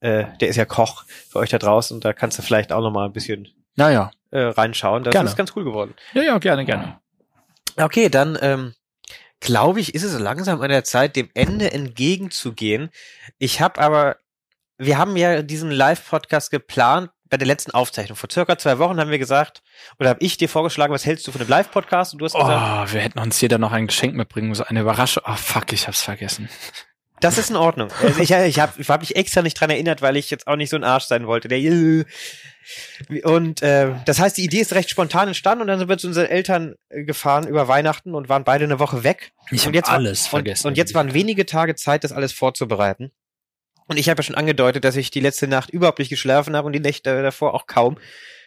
Äh, 0.01 0.25
der 0.41 0.49
ist 0.49 0.57
ja 0.57 0.65
Koch 0.65 1.05
für 1.31 1.39
euch 1.39 1.51
da 1.51 1.59
draußen 1.59 1.95
und 1.95 2.05
da 2.05 2.13
kannst 2.13 2.39
du 2.39 2.43
vielleicht 2.43 2.73
auch 2.73 2.81
noch 2.81 2.91
mal 2.91 3.07
ein 3.07 3.13
bisschen 3.13 3.49
naja. 3.77 4.11
äh, 4.31 4.41
reinschauen. 4.41 5.05
Das 5.05 5.13
gerne. 5.13 5.29
ist 5.29 5.37
ganz 5.37 5.53
cool 5.57 5.65
geworden. 5.65 5.95
Ja, 6.13 6.23
ja, 6.23 6.39
gerne, 6.39 6.65
gerne. 6.65 6.99
Okay, 7.77 8.09
dann 8.09 8.39
ähm, 8.41 8.75
glaube 9.41 9.81
ich, 9.81 9.95
ist 9.95 10.03
es 10.03 10.19
langsam 10.19 10.61
an 10.61 10.71
der 10.71 10.85
Zeit, 10.85 11.17
dem 11.17 11.31
Ende 11.35 11.73
entgegenzugehen. 11.73 12.91
Ich 13.39 13.61
habe 13.61 13.81
aber, 13.81 14.17
wir 14.79 14.99
haben 14.99 15.17
ja 15.17 15.43
diesen 15.43 15.71
Live-Podcast 15.71 16.51
geplant 16.51 17.11
bei 17.29 17.37
der 17.37 17.47
letzten 17.47 17.73
Aufzeichnung. 17.73 18.17
Vor 18.17 18.31
circa 18.31 18.57
zwei 18.59 18.79
Wochen 18.79 19.01
haben 19.01 19.11
wir 19.11 19.19
gesagt, 19.19 19.63
oder 19.99 20.11
habe 20.11 20.21
ich 20.23 20.37
dir 20.37 20.49
vorgeschlagen, 20.49 20.93
was 20.93 21.05
hältst 21.05 21.27
du 21.27 21.33
von 21.33 21.41
dem 21.41 21.49
Live-Podcast? 21.49 22.13
Und 22.13 22.21
du 22.21 22.27
hast 22.27 22.35
oh, 22.35 22.39
gesagt, 22.39 22.93
wir 22.93 23.01
hätten 23.01 23.19
uns 23.19 23.41
jeder 23.41 23.59
noch 23.59 23.73
ein 23.73 23.87
Geschenk 23.87 24.15
mitbringen 24.15 24.55
so 24.55 24.65
eine 24.65 24.81
Überraschung. 24.81 25.23
Oh 25.27 25.35
fuck, 25.35 25.73
ich 25.73 25.87
hab's 25.87 26.03
vergessen. 26.03 26.49
Das 27.21 27.39
ist 27.39 27.51
in 27.51 27.57
Ordnung. 27.57 27.91
Also 28.03 28.21
ich 28.21 28.31
ich 28.31 28.61
habe 28.61 28.73
ich 28.77 28.89
hab 28.89 29.01
mich 29.01 29.17
extra 29.17 29.43
nicht 29.43 29.59
dran 29.59 29.71
erinnert, 29.71 30.03
weil 30.03 30.17
ich 30.17 30.31
jetzt 30.31 30.47
auch 30.47 30.57
nicht 30.57 30.71
so 30.71 30.77
ein 30.77 30.85
Arsch 30.85 31.05
sein 31.05 31.27
wollte. 31.27 31.49
Der 31.49 31.59
und 33.25 33.63
äh, 33.63 33.93
das 34.07 34.19
heißt, 34.19 34.37
die 34.37 34.45
Idee 34.45 34.61
ist 34.61 34.73
recht 34.73 34.91
spontan 34.91 35.29
entstanden 35.29 35.63
und 35.63 35.69
dann 35.69 35.79
sind 35.79 35.89
wir 35.89 35.99
zu 35.99 36.07
unseren 36.07 36.27
Eltern 36.27 36.75
äh, 36.89 37.05
gefahren 37.05 37.47
über 37.47 37.69
Weihnachten 37.69 38.15
und 38.15 38.29
waren 38.29 38.45
beide 38.45 38.65
eine 38.65 38.79
Woche 38.79 39.05
weg. 39.05 39.33
Ich 39.51 39.67
habe 39.67 39.87
alles 39.87 40.25
war, 40.25 40.31
vergessen. 40.31 40.67
Und, 40.67 40.73
und 40.73 40.77
jetzt 40.77 40.95
waren 40.95 41.15
wenige 41.15 41.47
Tage 41.47 41.75
Zeit, 41.75 42.05
das 42.05 42.13
alles 42.13 42.33
vorzubereiten. 42.33 43.11
Und 43.87 43.99
ich 43.99 44.09
habe 44.09 44.21
ja 44.21 44.23
schon 44.23 44.35
angedeutet, 44.35 44.85
dass 44.85 44.97
ich 44.97 45.11
die 45.11 45.21
letzte 45.21 45.47
Nacht 45.47 45.71
überhaupt 45.71 45.99
nicht 45.99 46.09
geschlafen 46.09 46.57
habe 46.57 46.67
und 46.67 46.73
die 46.73 46.81
Nächte 46.81 47.23
davor 47.23 47.55
auch 47.55 47.67
kaum. 47.67 47.99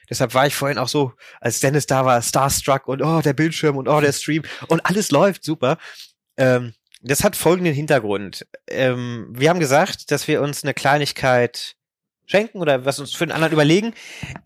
Deshalb 0.10 0.34
war 0.34 0.48
ich 0.48 0.56
vorhin 0.56 0.77
auch 0.77 0.88
so, 0.88 1.14
als 1.41 1.60
Dennis 1.60 1.85
da 1.85 2.06
war, 2.06 2.22
starstruck 2.22 2.88
und 2.88 3.02
oh, 3.02 3.22
der 3.22 3.34
Bildschirm 3.34 3.77
und 3.77 3.88
oh, 3.88 3.99
der 3.99 4.14
Stream 4.14 4.44
und 4.68 4.85
alles 4.85 5.11
läuft 5.11 5.44
super. 5.44 5.77
Ähm, 6.38 6.73
das 7.02 7.23
hat 7.23 7.35
folgenden 7.35 7.73
Hintergrund. 7.73 8.48
Ähm, 8.69 9.27
wir 9.30 9.49
haben 9.49 9.60
gesagt, 9.60 10.11
dass 10.11 10.27
wir 10.27 10.41
uns 10.41 10.64
eine 10.64 10.73
Kleinigkeit 10.73 11.76
schenken 12.27 12.59
oder 12.59 12.85
was 12.85 12.99
uns 12.99 13.13
für 13.13 13.25
den 13.25 13.31
anderen 13.31 13.53
überlegen. 13.53 13.93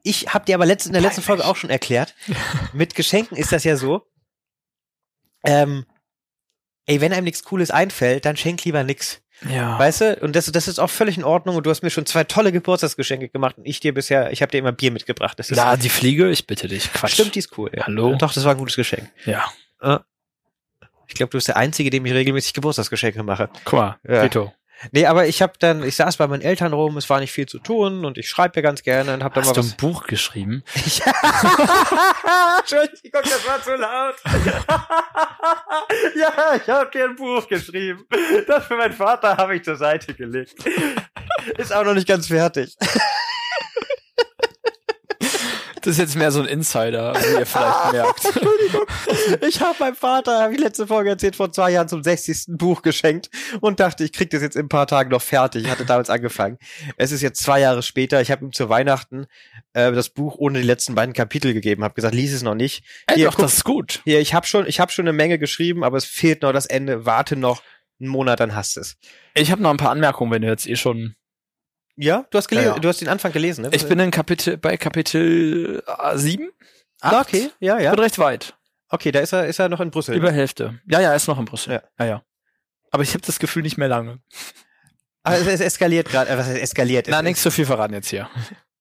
Ich 0.03 0.33
habe 0.33 0.45
dir 0.45 0.55
aber 0.55 0.65
letzt, 0.65 0.87
in 0.87 0.93
der 0.93 1.01
letzten 1.01 1.21
Folge 1.21 1.43
auch 1.43 1.57
schon 1.57 1.69
erklärt, 1.69 2.15
mit 2.73 2.95
Geschenken 2.95 3.35
ist 3.35 3.51
das 3.51 3.65
ja 3.65 3.75
so. 3.75 4.07
Ähm, 5.43 5.85
ey, 6.85 7.01
wenn 7.01 7.11
einem 7.11 7.25
nichts 7.25 7.43
Cooles 7.43 7.71
einfällt, 7.71 8.25
dann 8.25 8.37
schenk 8.37 8.63
lieber 8.63 8.83
nix. 8.83 9.21
Ja. 9.49 9.77
Weißt 9.79 10.01
du? 10.01 10.15
Und 10.21 10.35
das, 10.35 10.45
das 10.51 10.67
ist 10.67 10.77
auch 10.77 10.89
völlig 10.91 11.17
in 11.17 11.23
Ordnung. 11.23 11.55
Und 11.55 11.65
du 11.65 11.71
hast 11.71 11.81
mir 11.81 11.89
schon 11.89 12.05
zwei 12.05 12.23
tolle 12.23 12.51
Geburtstagsgeschenke 12.51 13.29
gemacht 13.29 13.57
und 13.57 13.65
ich 13.65 13.79
dir 13.79 13.91
bisher, 13.91 14.31
ich 14.31 14.43
habe 14.43 14.51
dir 14.51 14.59
immer 14.59 14.71
Bier 14.71 14.91
mitgebracht. 14.91 15.39
Das 15.39 15.49
ist 15.49 15.57
Na, 15.57 15.75
die 15.75 15.89
Fliege, 15.89 16.29
ich 16.29 16.45
bitte 16.45 16.67
dich. 16.67 16.93
Quatsch. 16.93 17.13
Stimmt, 17.13 17.33
die 17.33 17.39
ist 17.39 17.57
cool. 17.57 17.71
Ja. 17.75 17.87
Hallo. 17.87 18.15
Doch, 18.15 18.33
das 18.33 18.45
war 18.45 18.51
ein 18.51 18.57
gutes 18.59 18.75
Geschenk. 18.75 19.09
Ja. 19.25 19.51
Ich 21.07 21.15
glaube, 21.15 21.31
du 21.31 21.37
bist 21.37 21.47
der 21.47 21.57
Einzige, 21.57 21.89
dem 21.89 22.05
ich 22.05 22.13
regelmäßig 22.13 22.53
Geburtstagsgeschenke 22.53 23.23
mache. 23.23 23.49
Guck 23.65 23.73
mal, 23.73 23.99
ja. 24.07 24.23
Vito. 24.23 24.53
Nee, 24.91 25.05
aber 25.05 25.27
ich 25.27 25.41
habe 25.41 25.53
dann, 25.59 25.83
ich 25.83 25.95
saß 25.95 26.17
bei 26.17 26.27
meinen 26.27 26.41
Eltern 26.41 26.73
rum, 26.73 26.97
es 26.97 27.09
war 27.09 27.19
nicht 27.19 27.31
viel 27.31 27.45
zu 27.45 27.59
tun 27.59 28.03
und 28.05 28.17
ich 28.17 28.27
schreibe 28.27 28.55
ja 28.57 28.61
ganz 28.61 28.81
gerne 28.81 29.13
und 29.13 29.23
habe 29.23 29.35
dann 29.35 29.43
Hast 29.45 29.55
mal 29.55 29.61
du 29.61 29.67
ein 29.67 29.77
Buch 29.77 30.07
geschrieben? 30.07 30.63
Entschuldigung, 32.59 33.21
das 33.23 33.47
war 33.47 33.61
zu 33.61 33.75
laut. 33.75 34.15
ja, 36.15 36.55
ich 36.55 36.69
habe 36.69 36.91
dir 36.91 37.05
ein 37.05 37.15
Buch 37.15 37.47
geschrieben. 37.47 38.05
Das 38.47 38.65
für 38.65 38.75
meinen 38.75 38.93
Vater 38.93 39.37
habe 39.37 39.55
ich 39.55 39.63
zur 39.63 39.75
Seite 39.75 40.13
gelegt. 40.13 40.55
Ist 41.57 41.73
auch 41.73 41.83
noch 41.83 41.93
nicht 41.93 42.07
ganz 42.07 42.27
fertig. 42.27 42.75
Das 45.81 45.93
ist 45.93 45.97
jetzt 45.97 46.15
mehr 46.15 46.31
so 46.31 46.41
ein 46.41 46.47
Insider, 46.47 47.13
wie 47.15 47.39
ihr 47.39 47.45
vielleicht 47.45 47.91
merkt. 47.91 48.25
Entschuldigung. 48.25 48.85
Ich 49.47 49.61
habe 49.61 49.75
meinem 49.79 49.95
Vater, 49.95 50.41
habe 50.41 50.53
ich 50.53 50.59
letzte 50.59 50.87
Folge 50.87 51.09
erzählt, 51.09 51.35
vor 51.35 51.51
zwei 51.51 51.71
Jahren 51.71 51.87
zum 51.87 52.03
60. 52.03 52.57
Buch 52.57 52.81
geschenkt 52.81 53.29
und 53.61 53.79
dachte, 53.79 54.03
ich 54.03 54.13
krieg 54.13 54.29
das 54.29 54.41
jetzt 54.41 54.55
in 54.55 54.65
ein 54.65 54.69
paar 54.69 54.87
Tagen 54.87 55.09
noch 55.09 55.21
fertig. 55.21 55.63
Ich 55.63 55.69
hatte 55.71 55.85
damals 55.85 56.09
angefangen. 56.09 56.57
Es 56.97 57.11
ist 57.11 57.21
jetzt 57.21 57.41
zwei 57.41 57.59
Jahre 57.59 57.81
später. 57.81 58.21
Ich 58.21 58.31
habe 58.31 58.45
ihm 58.45 58.51
zu 58.51 58.69
Weihnachten 58.69 59.25
äh, 59.73 59.91
das 59.91 60.09
Buch 60.09 60.35
ohne 60.37 60.59
die 60.59 60.65
letzten 60.65 60.95
beiden 60.95 61.13
Kapitel 61.13 61.53
gegeben. 61.53 61.83
Habe 61.83 61.95
gesagt, 61.95 62.13
lies 62.13 62.33
es 62.33 62.43
noch 62.43 62.55
nicht. 62.55 62.83
Hier, 63.13 63.25
doch, 63.25 63.35
guck, 63.35 63.45
das 63.45 63.55
ist 63.55 63.63
gut. 63.63 64.01
Hier, 64.03 64.19
ich 64.19 64.33
habe 64.33 64.45
schon, 64.45 64.67
ich 64.67 64.79
habe 64.79 64.91
schon 64.91 65.07
eine 65.07 65.13
Menge 65.13 65.39
geschrieben, 65.39 65.83
aber 65.83 65.97
es 65.97 66.05
fehlt 66.05 66.43
noch 66.43 66.53
das 66.53 66.67
Ende. 66.67 67.05
Warte 67.05 67.35
noch 67.35 67.63
einen 67.99 68.09
Monat, 68.09 68.39
dann 68.39 68.55
hast 68.55 68.77
es. 68.77 68.97
Ich 69.33 69.51
habe 69.51 69.61
noch 69.61 69.71
ein 69.71 69.77
paar 69.77 69.91
Anmerkungen, 69.91 70.31
wenn 70.31 70.41
du 70.41 70.47
jetzt 70.47 70.67
eh 70.67 70.75
schon 70.75 71.15
ja, 72.02 72.26
du 72.30 72.38
hast 72.38 72.48
gelesen, 72.48 72.68
ja, 72.68 72.73
ja. 72.73 72.80
du 72.80 72.90
hast 72.90 73.02
den 73.02 73.07
Anfang 73.07 73.32
gelesen, 73.32 73.64
ne? 73.64 73.69
Ich 73.72 73.88
bin 73.88 73.99
in 73.99 74.11
Kapitel, 74.11 74.57
bei 74.57 74.78
Kapitel 74.78 75.84
7. 76.15 76.44
Äh, 76.44 76.49
ah, 77.02 77.22
okay, 77.22 77.52
ja, 77.60 77.80
ja. 77.80 77.91
Ich 77.91 77.95
bin 77.95 78.03
recht 78.03 78.19
weit. 78.19 78.56
Okay, 78.90 79.11
da 79.11 79.19
ist 79.19 79.34
er, 79.34 79.45
ist 79.45 79.60
er 79.60 79.69
noch 79.69 79.80
in 79.80 79.91
Brüssel. 79.91 80.15
Über 80.15 80.32
Hälfte. 80.32 80.80
Ja, 80.90 80.99
ja, 80.99 81.11
er 81.11 81.15
ist 81.15 81.28
noch 81.28 81.40
in 81.40 81.45
Brüssel. 81.45 81.73
Ja, 81.73 81.84
ja. 81.99 82.06
ja. 82.06 82.23
Aber 82.91 83.03
ich 83.03 83.14
habe 83.14 83.26
das 83.26 83.40
Gefühl 83.40 83.64
nicht 83.64 83.78
mehr 83.78 83.88
lange. 83.88 84.19
Also 85.23 85.49
es 85.49 85.61
eskaliert 85.61 86.10
gerade, 86.10 86.30
äh, 86.30 86.38
was 86.38 86.48
heißt 86.48 86.60
eskaliert? 86.60 87.07
Na, 87.10 87.22
nichts 87.22 87.44
zu 87.44 87.52
viel 87.52 87.65
verraten 87.65 87.94
jetzt 87.94 88.10
hier. 88.10 88.30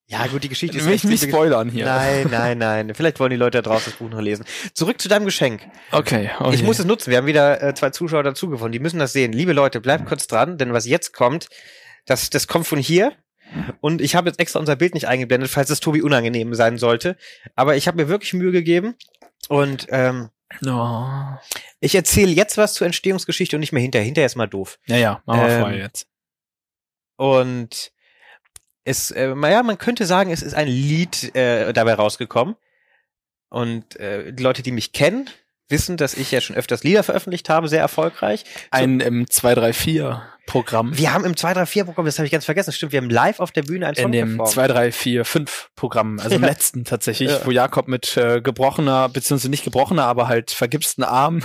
Ja, 0.07 0.27
gut, 0.27 0.43
die 0.43 0.49
Geschichte 0.49 0.79
ist. 0.79 0.87
Will 0.87 0.95
ich 0.95 1.05
nicht 1.05 1.23
spoilern 1.23 1.69
hier. 1.69 1.85
Nein, 1.85 2.27
nein, 2.31 2.59
nein. 2.59 2.95
Vielleicht 2.95 3.21
wollen 3.21 3.31
die 3.31 3.37
Leute 3.37 3.63
da 3.63 3.71
draußen 3.71 3.93
das 3.93 3.99
Buch 3.99 4.11
noch 4.11 4.21
lesen. 4.21 4.45
Zurück 4.75 5.01
zu 5.01 5.09
deinem 5.09 5.25
Geschenk. 5.25 5.63
Okay. 5.93 6.31
okay. 6.41 6.55
Ich 6.55 6.65
muss 6.65 6.81
es 6.81 6.85
nutzen. 6.85 7.11
Wir 7.11 7.19
haben 7.19 7.27
wieder 7.27 7.63
äh, 7.63 7.75
zwei 7.75 7.91
Zuschauer 7.91 8.25
dazugewonnen. 8.25 8.73
Die 8.73 8.81
müssen 8.81 8.99
das 8.99 9.13
sehen. 9.13 9.33
Liebe 9.33 9.53
Leute, 9.53 9.81
bleibt 9.81 10.07
kurz 10.07 10.27
dran, 10.27 10.59
denn 10.59 10.73
was 10.73 10.87
jetzt 10.87 11.13
kommt, 11.13 11.49
das, 12.07 12.31
das 12.31 12.47
kommt 12.47 12.67
von 12.67 12.79
hier. 12.79 13.13
Und 13.81 14.01
ich 14.01 14.15
habe 14.15 14.29
jetzt 14.29 14.39
extra 14.39 14.61
unser 14.61 14.77
Bild 14.77 14.95
nicht 14.95 15.09
eingeblendet, 15.09 15.51
falls 15.51 15.71
es 15.71 15.81
Tobi 15.81 16.03
unangenehm 16.03 16.55
sein 16.55 16.79
sollte. 16.79 17.17
Aber 17.57 17.77
ich 17.77 17.89
habe 17.89 18.03
mir 18.03 18.09
wirklich 18.09 18.33
Mühe 18.33 18.53
gegeben. 18.53 18.95
Und 19.49 19.87
ähm, 19.91 20.31
oh. 20.67 21.07
ich 21.81 21.95
erzähle 21.95 22.31
jetzt 22.31 22.59
was 22.59 22.75
zur 22.75 22.87
Entstehungsgeschichte 22.87 23.57
und 23.57 23.61
nicht 23.61 23.73
mehr 23.73 23.83
hinterher. 23.83 24.05
Hinterher 24.05 24.27
ist 24.27 24.37
mal 24.37 24.47
doof. 24.47 24.79
Ja, 24.87 24.97
ja, 24.97 25.23
machen 25.27 25.41
wir 25.41 25.49
ähm, 25.49 25.61
vorher 25.61 25.79
jetzt. 25.79 26.07
Und 27.17 27.93
es, 28.85 29.11
äh, 29.11 29.35
naja, 29.35 29.63
man 29.63 29.79
könnte 29.79 30.07
sagen, 30.07 30.31
es 30.31 30.43
ist 30.43 30.55
ein 30.55 30.69
Lied 30.69 31.35
äh, 31.35 31.73
dabei 31.73 31.95
rausgekommen. 31.95 32.57
Und 33.49 33.97
äh, 33.97 34.33
die 34.33 34.43
Leute, 34.43 34.63
die 34.63 34.73
mich 34.73 34.93
kennen, 34.93 35.29
wissen, 35.69 35.97
dass 35.97 36.15
ich 36.15 36.31
ja 36.31 36.41
schon 36.41 36.57
öfters 36.57 36.85
Lieder 36.85 37.03
veröffentlicht 37.03 37.49
habe, 37.49 37.69
sehr 37.69 37.81
erfolgreich. 37.81 38.45
Ein 38.71 39.01
im 39.01 39.29
234 39.29 40.21
Programm. 40.51 40.99
Wir 40.99 41.15
haben 41.15 41.25
im 41.25 41.37
234 41.37 41.85
Programm, 41.85 42.07
das 42.07 42.19
habe 42.19 42.27
ich 42.27 42.33
ganz 42.33 42.45
vergessen, 42.45 42.73
stimmt, 42.73 42.91
wir 42.91 43.01
haben 43.01 43.09
live 43.09 43.39
auf 43.39 43.53
der 43.53 43.63
Bühne 43.63 43.87
ein 43.87 43.95
Song 43.95 44.07
In 44.07 44.13
dem 44.13 44.29
performt. 44.37 44.53
2345 44.53 45.71
Programm, 45.77 46.19
also 46.19 46.35
im 46.35 46.43
letzten 46.43 46.85
tatsächlich, 46.85 47.31
ja. 47.31 47.47
wo 47.47 47.53
Jakob 47.53 47.87
mit 47.87 48.17
äh, 48.17 48.41
gebrochener, 48.41 49.09
beziehungsweise 49.09 49.49
nicht 49.49 49.63
gebrochener, 49.63 50.05
aber 50.05 50.27
halt 50.27 50.51
vergipsten 50.51 51.05
Arm 51.05 51.43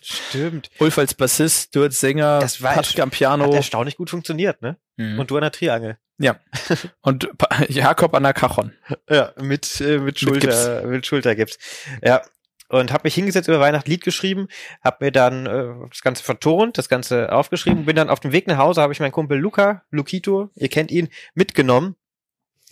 Stimmt. 0.00 0.70
Ulf 0.78 0.96
als 0.96 1.14
Bassist, 1.14 1.74
du 1.74 1.82
als 1.82 2.00
Sänger, 2.00 2.38
das 2.38 2.62
war 2.62 2.74
Patrick 2.74 3.00
am 3.00 3.10
Piano. 3.10 3.44
Hat 3.44 3.54
erstaunlich 3.54 3.96
gut 3.96 4.08
funktioniert, 4.08 4.62
ne? 4.62 4.78
Mhm. 4.96 5.18
Und 5.18 5.30
du 5.30 5.36
an 5.36 5.42
der 5.42 5.52
Triangel. 5.52 5.98
Ja. 6.18 6.36
Und 7.02 7.28
Jakob 7.68 8.14
an 8.14 8.22
der 8.22 8.32
Cajon. 8.32 8.72
Ja, 9.10 9.32
mit, 9.38 9.80
äh, 9.80 9.98
mit 9.98 10.18
Schulter, 10.18 10.82
mit, 10.82 10.90
mit 10.90 11.06
Schultergips. 11.06 11.58
Ja, 12.02 12.22
und 12.68 12.92
habe 12.92 13.02
mich 13.04 13.14
hingesetzt 13.14 13.48
über 13.48 13.60
Weihnachten 13.60 13.90
Lied 13.90 14.04
geschrieben, 14.04 14.48
habe 14.82 15.04
mir 15.04 15.12
dann 15.12 15.46
äh, 15.46 15.88
das 15.88 16.02
Ganze 16.02 16.22
vertont, 16.22 16.78
das 16.78 16.88
Ganze 16.88 17.32
aufgeschrieben, 17.32 17.84
bin 17.84 17.96
dann 17.96 18.10
auf 18.10 18.20
dem 18.20 18.32
Weg 18.32 18.46
nach 18.46 18.58
Hause, 18.58 18.82
habe 18.82 18.92
ich 18.92 19.00
meinen 19.00 19.12
Kumpel 19.12 19.38
Luca, 19.38 19.82
Lukito, 19.90 20.50
ihr 20.54 20.68
kennt 20.68 20.90
ihn, 20.90 21.08
mitgenommen. 21.34 21.96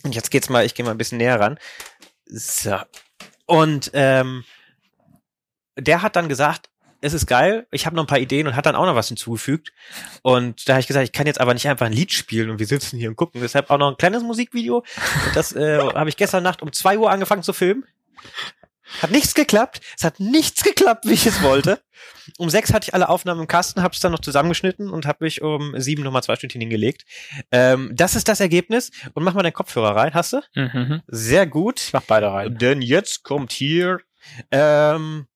Und 0.03 0.13
jetzt 0.13 0.29
geht's 0.29 0.49
mal, 0.49 0.65
ich 0.65 0.75
gehe 0.75 0.85
mal 0.85 0.91
ein 0.91 0.97
bisschen 0.97 1.17
näher 1.17 1.39
ran. 1.39 1.57
So. 2.25 2.77
Und 3.47 3.91
ähm, 3.93 4.43
der 5.77 6.01
hat 6.01 6.15
dann 6.15 6.29
gesagt, 6.29 6.69
es 7.01 7.13
ist 7.13 7.27
geil, 7.27 7.67
ich 7.71 7.85
habe 7.85 7.95
noch 7.95 8.03
ein 8.03 8.07
paar 8.07 8.19
Ideen 8.19 8.47
und 8.47 8.55
hat 8.55 8.65
dann 8.65 8.75
auch 8.75 8.85
noch 8.85 8.95
was 8.95 9.09
hinzugefügt. 9.09 9.73
Und 10.23 10.67
da 10.67 10.73
habe 10.73 10.81
ich 10.81 10.87
gesagt, 10.87 11.03
ich 11.03 11.11
kann 11.11 11.27
jetzt 11.27 11.39
aber 11.39 11.53
nicht 11.53 11.67
einfach 11.67 11.85
ein 11.85 11.93
Lied 11.93 12.11
spielen 12.11 12.49
und 12.49 12.59
wir 12.59 12.65
sitzen 12.65 12.97
hier 12.97 13.09
und 13.09 13.15
gucken. 13.15 13.41
Deshalb 13.41 13.69
auch 13.69 13.77
noch 13.77 13.91
ein 13.91 13.97
kleines 13.97 14.23
Musikvideo. 14.23 14.77
Und 14.77 15.35
das 15.35 15.53
äh, 15.53 15.77
habe 15.77 16.09
ich 16.09 16.17
gestern 16.17 16.43
Nacht 16.43 16.61
um 16.61 16.73
zwei 16.73 16.97
Uhr 16.97 17.11
angefangen 17.11 17.43
zu 17.43 17.53
filmen. 17.53 17.85
Hat 19.01 19.11
nichts 19.11 19.33
geklappt. 19.33 19.81
Es 19.97 20.03
hat 20.03 20.19
nichts 20.19 20.63
geklappt, 20.63 21.05
wie 21.05 21.13
ich 21.13 21.25
es 21.25 21.41
wollte. 21.41 21.81
Um 22.37 22.49
sechs 22.49 22.73
hatte 22.73 22.87
ich 22.89 22.93
alle 22.93 23.09
Aufnahmen 23.09 23.41
im 23.41 23.47
Kasten, 23.47 23.81
habe 23.81 23.93
es 23.93 23.99
dann 23.99 24.11
noch 24.11 24.19
zusammengeschnitten 24.19 24.89
und 24.89 25.05
habe 25.05 25.23
mich 25.23 25.41
um 25.41 25.79
sieben 25.79 26.03
nochmal 26.03 26.23
zwei 26.23 26.35
Stündchen 26.35 26.61
hingelegt. 26.61 27.05
Ähm, 27.51 27.91
das 27.93 28.15
ist 28.15 28.27
das 28.27 28.39
Ergebnis. 28.39 28.91
Und 29.13 29.23
mach 29.23 29.33
mal 29.33 29.43
deinen 29.43 29.53
Kopfhörer 29.53 29.95
rein. 29.95 30.13
Hast 30.13 30.33
du? 30.33 30.41
Mhm. 30.55 31.01
Sehr 31.07 31.47
gut. 31.47 31.81
Ich 31.81 31.93
mach 31.93 32.03
beide 32.03 32.31
rein. 32.31 32.57
Denn 32.57 32.81
jetzt 32.81 33.23
kommt 33.23 33.51
hier 33.51 33.99
ähm, 34.51 35.27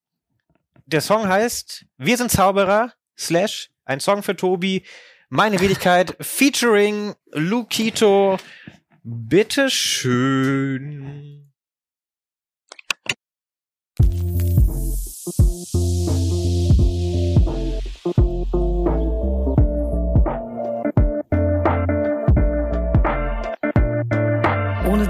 der 0.86 1.02
Song 1.02 1.28
heißt 1.28 1.86
Wir 1.98 2.18
sind 2.18 2.32
Zauberer, 2.32 2.94
slash, 3.18 3.70
ein 3.86 4.00
Song 4.00 4.24
für 4.24 4.36
Tobi, 4.36 4.84
meine 5.30 5.60
Wenigkeit, 5.60 6.16
featuring 6.22 7.14
Lukito. 7.32 8.38
Bitteschön. 9.04 9.90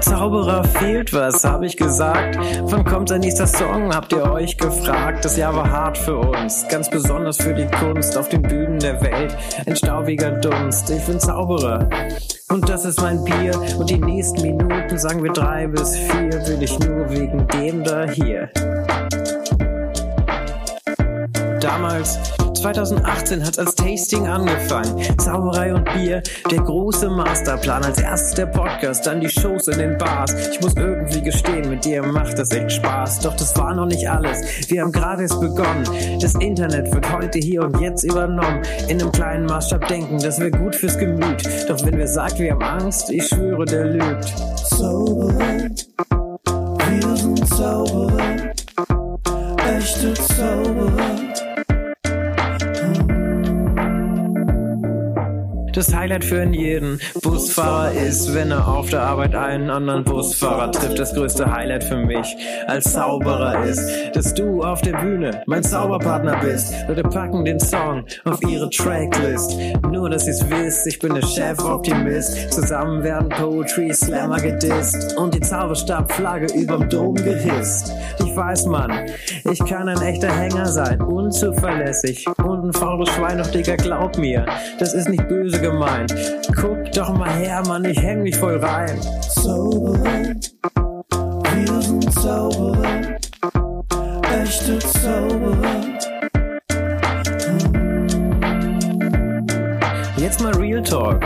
Zauberer 0.00 0.64
fehlt 0.64 1.12
was, 1.12 1.44
hab 1.44 1.62
ich 1.62 1.76
gesagt. 1.76 2.38
Wann 2.62 2.84
kommt 2.84 3.10
dein 3.10 3.20
nächster 3.20 3.46
Song, 3.46 3.94
habt 3.94 4.12
ihr 4.12 4.22
euch 4.30 4.56
gefragt. 4.56 5.24
Das 5.24 5.36
Jahr 5.36 5.54
war 5.54 5.70
hart 5.70 5.98
für 5.98 6.18
uns, 6.18 6.66
ganz 6.68 6.88
besonders 6.88 7.36
für 7.36 7.52
die 7.52 7.66
Kunst 7.66 8.16
auf 8.16 8.28
den 8.28 8.42
Bühnen 8.42 8.78
der 8.78 9.00
Welt. 9.02 9.36
Ein 9.66 9.76
staubiger 9.76 10.30
Dunst, 10.30 10.88
ich 10.90 11.04
bin 11.04 11.20
Zauberer. 11.20 11.88
Und 12.48 12.68
das 12.68 12.84
ist 12.84 13.00
mein 13.00 13.22
Bier. 13.24 13.58
Und 13.78 13.90
die 13.90 13.98
nächsten 13.98 14.42
Minuten, 14.42 14.98
sagen 14.98 15.22
wir 15.22 15.32
drei 15.32 15.66
bis 15.66 15.96
vier, 15.96 16.32
will 16.46 16.62
ich 16.62 16.78
nur 16.78 17.10
wegen 17.10 17.46
dem 17.48 17.84
da 17.84 18.04
hier. 18.04 18.50
Damals 21.60 22.18
2018 22.54 23.44
hat's 23.44 23.58
als 23.58 23.74
Tasting 23.74 24.26
angefangen. 24.26 25.18
Zauberei 25.18 25.74
und 25.74 25.84
Bier, 25.92 26.22
der 26.50 26.60
große 26.60 27.08
Masterplan. 27.08 27.84
Als 27.84 28.00
erstes 28.00 28.34
der 28.34 28.46
Podcast, 28.46 29.06
dann 29.06 29.20
die 29.20 29.28
Shows 29.28 29.68
in 29.68 29.78
den 29.78 29.98
Bars. 29.98 30.34
Ich 30.52 30.60
muss 30.60 30.74
irgendwie 30.76 31.22
gestehen, 31.22 31.68
mit 31.68 31.84
dir 31.84 32.02
macht 32.02 32.38
das 32.38 32.50
echt 32.50 32.72
Spaß. 32.72 33.20
Doch 33.20 33.36
das 33.36 33.56
war 33.56 33.74
noch 33.74 33.86
nicht 33.86 34.08
alles. 34.08 34.70
Wir 34.70 34.82
haben 34.82 34.92
gerade 34.92 35.22
erst 35.22 35.40
begonnen. 35.40 35.84
Das 36.20 36.34
Internet 36.34 36.92
wird 36.92 37.12
heute 37.12 37.38
hier 37.38 37.62
und 37.62 37.80
jetzt 37.80 38.04
übernommen. 38.04 38.62
In 38.88 39.00
einem 39.00 39.12
kleinen 39.12 39.46
Maßstab 39.46 39.86
denken, 39.88 40.18
das 40.18 40.38
wäre 40.38 40.50
gut 40.50 40.74
fürs 40.76 40.98
Gemüt. 40.98 41.42
Doch 41.68 41.84
wenn 41.84 41.96
wir 41.96 42.08
sagen, 42.08 42.38
wir 42.38 42.52
haben 42.52 42.62
Angst, 42.62 43.10
ich 43.10 43.26
schwöre, 43.26 43.64
der 43.64 43.84
lügt. 43.86 44.34
Zauberer, 44.56 45.38
wir 46.88 47.16
sind 47.16 47.48
Zauberer, 47.48 48.52
echte 49.78 50.14
Zauberer. 50.14 51.39
Das 55.72 55.94
Highlight 55.94 56.24
für 56.24 56.44
jeden 56.44 57.00
Busfahrer 57.22 57.92
ist, 57.92 58.34
wenn 58.34 58.50
er 58.50 58.66
auf 58.66 58.90
der 58.90 59.02
Arbeit 59.02 59.34
einen 59.34 59.70
anderen 59.70 60.04
Busfahrer 60.04 60.72
trifft. 60.72 60.98
Das 60.98 61.14
größte 61.14 61.50
Highlight 61.50 61.84
für 61.84 61.96
mich 61.96 62.36
als 62.66 62.92
Zauberer 62.92 63.64
ist, 63.64 63.82
dass 64.14 64.34
du 64.34 64.62
auf 64.62 64.80
der 64.82 64.98
Bühne 64.98 65.42
mein 65.46 65.62
Zauberpartner 65.62 66.38
bist. 66.40 66.74
Leute 66.88 67.02
packen 67.02 67.44
den 67.44 67.60
Song 67.60 68.04
auf 68.24 68.40
ihre 68.42 68.68
Tracklist. 68.70 69.56
Nur, 69.90 70.10
dass 70.10 70.26
ihr's 70.26 70.44
wisst, 70.50 70.86
ich 70.86 70.98
bin 70.98 71.14
der 71.14 71.26
Chef-Optimist. 71.26 72.52
Zusammen 72.52 73.02
werden 73.02 73.28
Poetry 73.28 73.92
Slammer 73.92 74.40
gedisst 74.40 75.16
und 75.16 75.34
die 75.34 75.40
Zauberstabflagge 75.40 76.52
überm 76.54 76.88
Dom 76.88 77.14
gehisst. 77.14 77.92
Ich 78.18 78.34
weiß, 78.36 78.66
Mann, 78.66 78.92
ich 79.50 79.58
kann 79.64 79.88
ein 79.88 80.00
echter 80.02 80.30
Hänger 80.30 80.66
sein, 80.66 81.00
unzuverlässig 81.00 82.26
und 82.44 82.64
ein 82.66 82.72
faules 82.72 83.08
Schwein, 83.10 83.38
doch 83.38 83.50
Digga, 83.50 83.76
glaub 83.76 84.18
mir, 84.18 84.46
das 84.78 84.94
ist 84.94 85.08
nicht 85.08 85.26
gemeint. 85.60 86.14
Guck 86.56 86.92
doch 86.92 87.16
mal 87.16 87.30
her, 87.30 87.62
Mann, 87.66 87.84
ich 87.84 88.00
häng 88.00 88.22
mich 88.22 88.36
voll 88.36 88.58
rein. 88.58 89.00
Zauberer, 89.20 90.34
wir 91.54 91.82
sind 91.82 92.12
Zauberer, 92.12 93.16
echte 94.42 94.78
Zauberer. 94.78 95.99
Jetzt 100.30 100.42
mal 100.42 100.54
Real 100.54 100.80
Talk. 100.80 101.24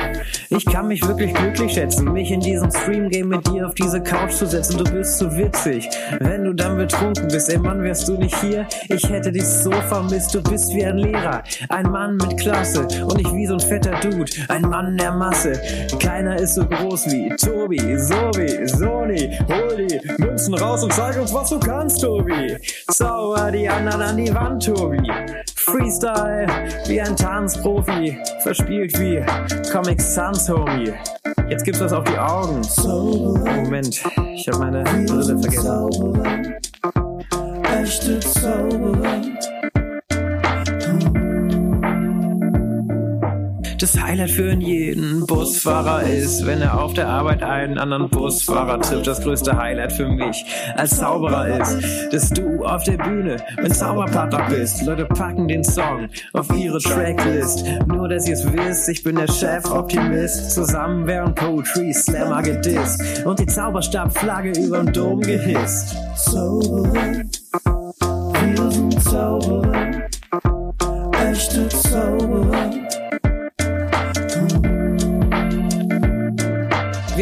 Ich 0.48 0.64
kann 0.64 0.88
mich 0.88 1.06
wirklich 1.06 1.34
glücklich 1.34 1.74
schätzen, 1.74 2.10
mich 2.10 2.30
in 2.30 2.40
diesem 2.40 2.70
Stream-Game 2.70 3.28
mit 3.28 3.46
dir 3.46 3.66
auf 3.66 3.74
diese 3.74 4.02
Couch 4.02 4.32
zu 4.32 4.46
setzen. 4.46 4.78
Du 4.78 4.84
bist 4.84 5.18
so 5.18 5.30
witzig, 5.36 5.90
wenn 6.20 6.42
du 6.42 6.54
dann 6.54 6.78
betrunken 6.78 7.28
bist. 7.28 7.50
Ey 7.50 7.58
Mann, 7.58 7.82
wärst 7.82 8.08
du 8.08 8.16
nicht 8.16 8.34
hier? 8.40 8.66
Ich 8.88 9.06
hätte 9.06 9.30
dich 9.30 9.44
so 9.44 9.70
vermisst. 9.70 10.34
Du 10.34 10.42
bist 10.42 10.72
wie 10.72 10.86
ein 10.86 10.96
Lehrer, 10.96 11.42
ein 11.68 11.90
Mann 11.90 12.16
mit 12.16 12.38
Klasse 12.40 12.88
und 13.04 13.18
nicht 13.18 13.30
wie 13.34 13.46
so 13.46 13.54
ein 13.54 13.60
fetter 13.60 13.92
Dude, 14.00 14.32
ein 14.48 14.62
Mann 14.62 14.96
der 14.96 15.12
Masse. 15.12 15.60
Keiner 16.00 16.36
ist 16.36 16.54
so 16.54 16.64
groß 16.64 17.04
wie 17.08 17.28
Tobi, 17.36 17.98
Sobi, 17.98 18.66
Sony. 18.66 19.38
Hol 19.48 19.86
die 19.86 20.00
Münzen 20.16 20.54
raus 20.54 20.82
und 20.82 20.94
zeig 20.94 21.20
uns, 21.20 21.34
was 21.34 21.50
du 21.50 21.60
kannst, 21.60 22.00
Tobi. 22.00 22.56
Zauber 22.90 23.52
die 23.52 23.68
anderen 23.68 24.00
an 24.00 24.16
die 24.16 24.34
Wand, 24.34 24.64
Tobi. 24.64 25.02
Freestyle 25.64 26.46
wie 26.86 27.00
ein 27.00 27.16
Tanzprofi, 27.16 28.18
verspielt 28.42 28.98
wie 28.98 29.24
Comic 29.72 30.00
Sans, 30.00 30.48
Homie. 30.48 30.92
Jetzt 31.48 31.64
gibt's 31.64 31.80
was 31.80 31.92
auf 31.92 32.04
die 32.04 32.18
Augen. 32.18 32.60
Moment, 33.62 34.04
ich 34.34 34.48
habe 34.48 34.58
meine 34.58 34.84
Brille 34.84 35.38
vergessen. 35.38 36.62
Echte 37.64 38.20
Zauberer. 38.20 39.33
Das 43.78 44.00
Highlight 44.00 44.30
für 44.30 44.52
jeden 44.52 45.26
Busfahrer 45.26 46.02
ist, 46.04 46.46
wenn 46.46 46.62
er 46.62 46.80
auf 46.80 46.94
der 46.94 47.08
Arbeit 47.08 47.42
einen 47.42 47.78
anderen 47.78 48.08
Busfahrer 48.08 48.80
trifft. 48.80 49.06
Das 49.06 49.20
größte 49.20 49.56
Highlight 49.56 49.92
für 49.92 50.08
mich 50.08 50.44
als 50.76 50.98
Zauberer 50.98 51.60
ist, 51.60 52.12
dass 52.12 52.30
du 52.30 52.64
auf 52.64 52.82
der 52.84 52.98
Bühne 52.98 53.36
mein 53.56 53.72
Zauberpartner 53.72 54.46
bist. 54.48 54.82
Leute 54.84 55.04
packen 55.06 55.48
den 55.48 55.64
Song 55.64 56.08
auf 56.32 56.48
ihre 56.56 56.78
Tracklist. 56.78 57.64
Nur, 57.86 58.08
dass 58.08 58.28
ihr 58.28 58.34
es 58.34 58.52
wisst, 58.52 58.88
ich 58.88 59.02
bin 59.02 59.16
der 59.16 59.28
Chef-Optimist. 59.28 60.52
Zusammen 60.52 61.06
wären 61.06 61.34
Poetry 61.34 61.92
Slammer 61.92 62.42
gedisst 62.42 63.24
und 63.24 63.38
die 63.38 63.46
Zauberstabflagge 63.46 64.52
überm 64.60 64.92
Dom 64.92 65.20
gehisst. 65.20 65.96
Zauberer, 66.16 66.92
wir 68.42 68.70
sind 68.70 69.02
Zauberer, 69.02 70.08
echte 71.30 71.68
Zauberer. 71.68 72.13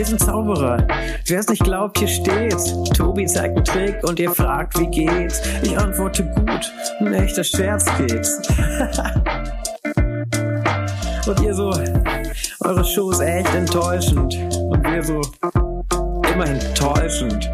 Wir 0.02 0.08
sind 0.08 0.18
Zauberer. 0.18 0.84
Wer 1.26 1.38
es 1.38 1.46
nicht 1.46 1.62
glaubt, 1.62 1.96
hier 1.96 2.08
steht's. 2.08 2.74
Tobi 2.92 3.24
zeigt 3.24 3.54
einen 3.54 3.64
Trick 3.64 4.02
und 4.02 4.18
ihr 4.18 4.32
fragt, 4.32 4.76
wie 4.80 4.88
geht's? 4.88 5.40
Ich 5.62 5.78
antworte 5.78 6.24
gut. 6.24 6.72
Ein 6.98 7.14
echter 7.14 7.44
Scherzkeks. 7.44 8.42
und 11.28 11.40
ihr 11.40 11.54
so, 11.54 11.72
eure 12.64 12.84
Show 12.84 13.12
ist 13.12 13.20
echt 13.20 13.54
enttäuschend. 13.54 14.34
Und 14.56 14.82
wir 14.82 15.04
so, 15.04 15.20
immerhin 16.32 16.58
täuschend. 16.74 17.48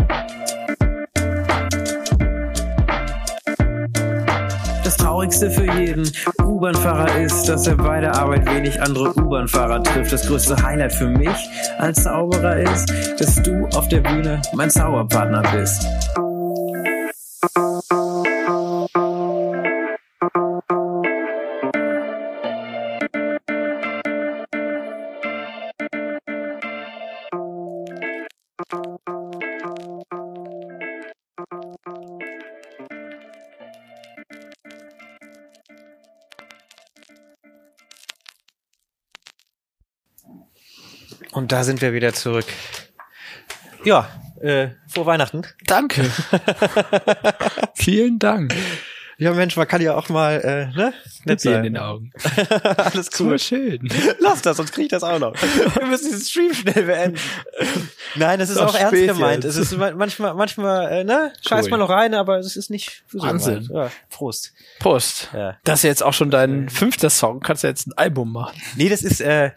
Traurigste 5.19 5.51
für 5.51 5.66
jeden 5.73 6.09
U-Bahn-Fahrer 6.45 7.23
ist, 7.23 7.49
dass 7.49 7.66
er 7.66 7.74
bei 7.74 8.01
der 8.01 8.15
Arbeit 8.15 8.49
wenig 8.55 8.81
andere 8.81 9.12
U-Bahn-Fahrer 9.16 9.82
trifft. 9.82 10.12
Das 10.12 10.24
größte 10.28 10.62
Highlight 10.62 10.93
für 10.93 11.09
mich 11.09 11.51
als 11.78 12.05
Zauberer 12.05 12.61
ist, 12.61 12.89
dass 13.19 13.43
du 13.43 13.66
auf 13.74 13.89
der 13.89 14.01
Bühne 14.01 14.40
mein 14.55 14.70
Zauberpartner 14.70 15.43
bist. 15.53 15.85
Und 41.49 41.53
da 41.53 41.65
sind 41.65 41.81
wir 41.81 41.95
wieder 41.95 42.12
zurück. 42.12 42.45
Ja, 43.83 44.07
äh, 44.43 44.69
frohe 44.87 45.07
Weihnachten. 45.07 45.47
Danke. 45.66 46.05
Vielen 47.75 48.19
Dank. 48.19 48.55
Ja, 49.16 49.33
Mensch, 49.33 49.57
man 49.57 49.66
kann 49.66 49.81
ja 49.81 49.95
auch 49.97 50.11
mal, 50.11 50.43
äh, 50.43 50.77
ne? 50.77 50.93
Nett 51.25 51.41
sein. 51.41 51.55
in 51.55 51.62
den 51.73 51.79
Augen. 51.79 52.12
Alles 52.77 53.09
cool. 53.19 53.29
Cool, 53.31 53.39
schön. 53.39 53.89
Lass 54.19 54.43
das, 54.43 54.59
sonst 54.59 54.73
krieg 54.73 54.85
ich 54.85 54.91
das 54.91 55.03
auch 55.03 55.19
noch. 55.19 55.33
Wir 55.75 55.87
müssen 55.87 56.11
diesen 56.11 56.20
Stream 56.20 56.53
schnell 56.53 56.85
beenden. 56.85 57.19
Nein, 58.15 58.39
das 58.41 58.51
ist 58.51 58.59
Doch 58.61 58.75
auch 58.75 58.79
ernst 58.79 58.95
gemeint. 58.95 59.45
jetzt. 59.45 59.55
Es 59.57 59.73
ist 59.73 59.79
ma- 59.79 59.93
manchmal, 59.93 60.35
manchmal, 60.35 60.93
äh, 60.93 61.05
ne? 61.05 61.33
Scheiß 61.49 61.65
Cool. 61.65 61.70
mal 61.70 61.77
noch 61.79 61.89
rein, 61.89 62.12
aber 62.12 62.37
es 62.41 62.57
ist 62.59 62.69
nicht 62.69 63.05
so 63.09 63.20
Wahnsinn. 63.23 63.70
Ja, 63.73 63.91
Prost. 64.11 64.53
Prost. 64.81 65.31
Ja. 65.33 65.57
Das 65.65 65.79
ist 65.79 65.85
jetzt 65.85 66.03
auch 66.03 66.12
schon 66.12 66.31
dein 66.31 66.69
fünfter 66.69 67.09
Song. 67.09 67.41
Kannst 67.41 67.65
du 67.65 67.69
jetzt 67.69 67.87
ein 67.87 67.95
Album 67.97 68.35
machen? 68.35 68.61
Nee, 68.77 68.91
das 68.91 69.01
ist, 69.03 69.23
äh, 69.23 69.53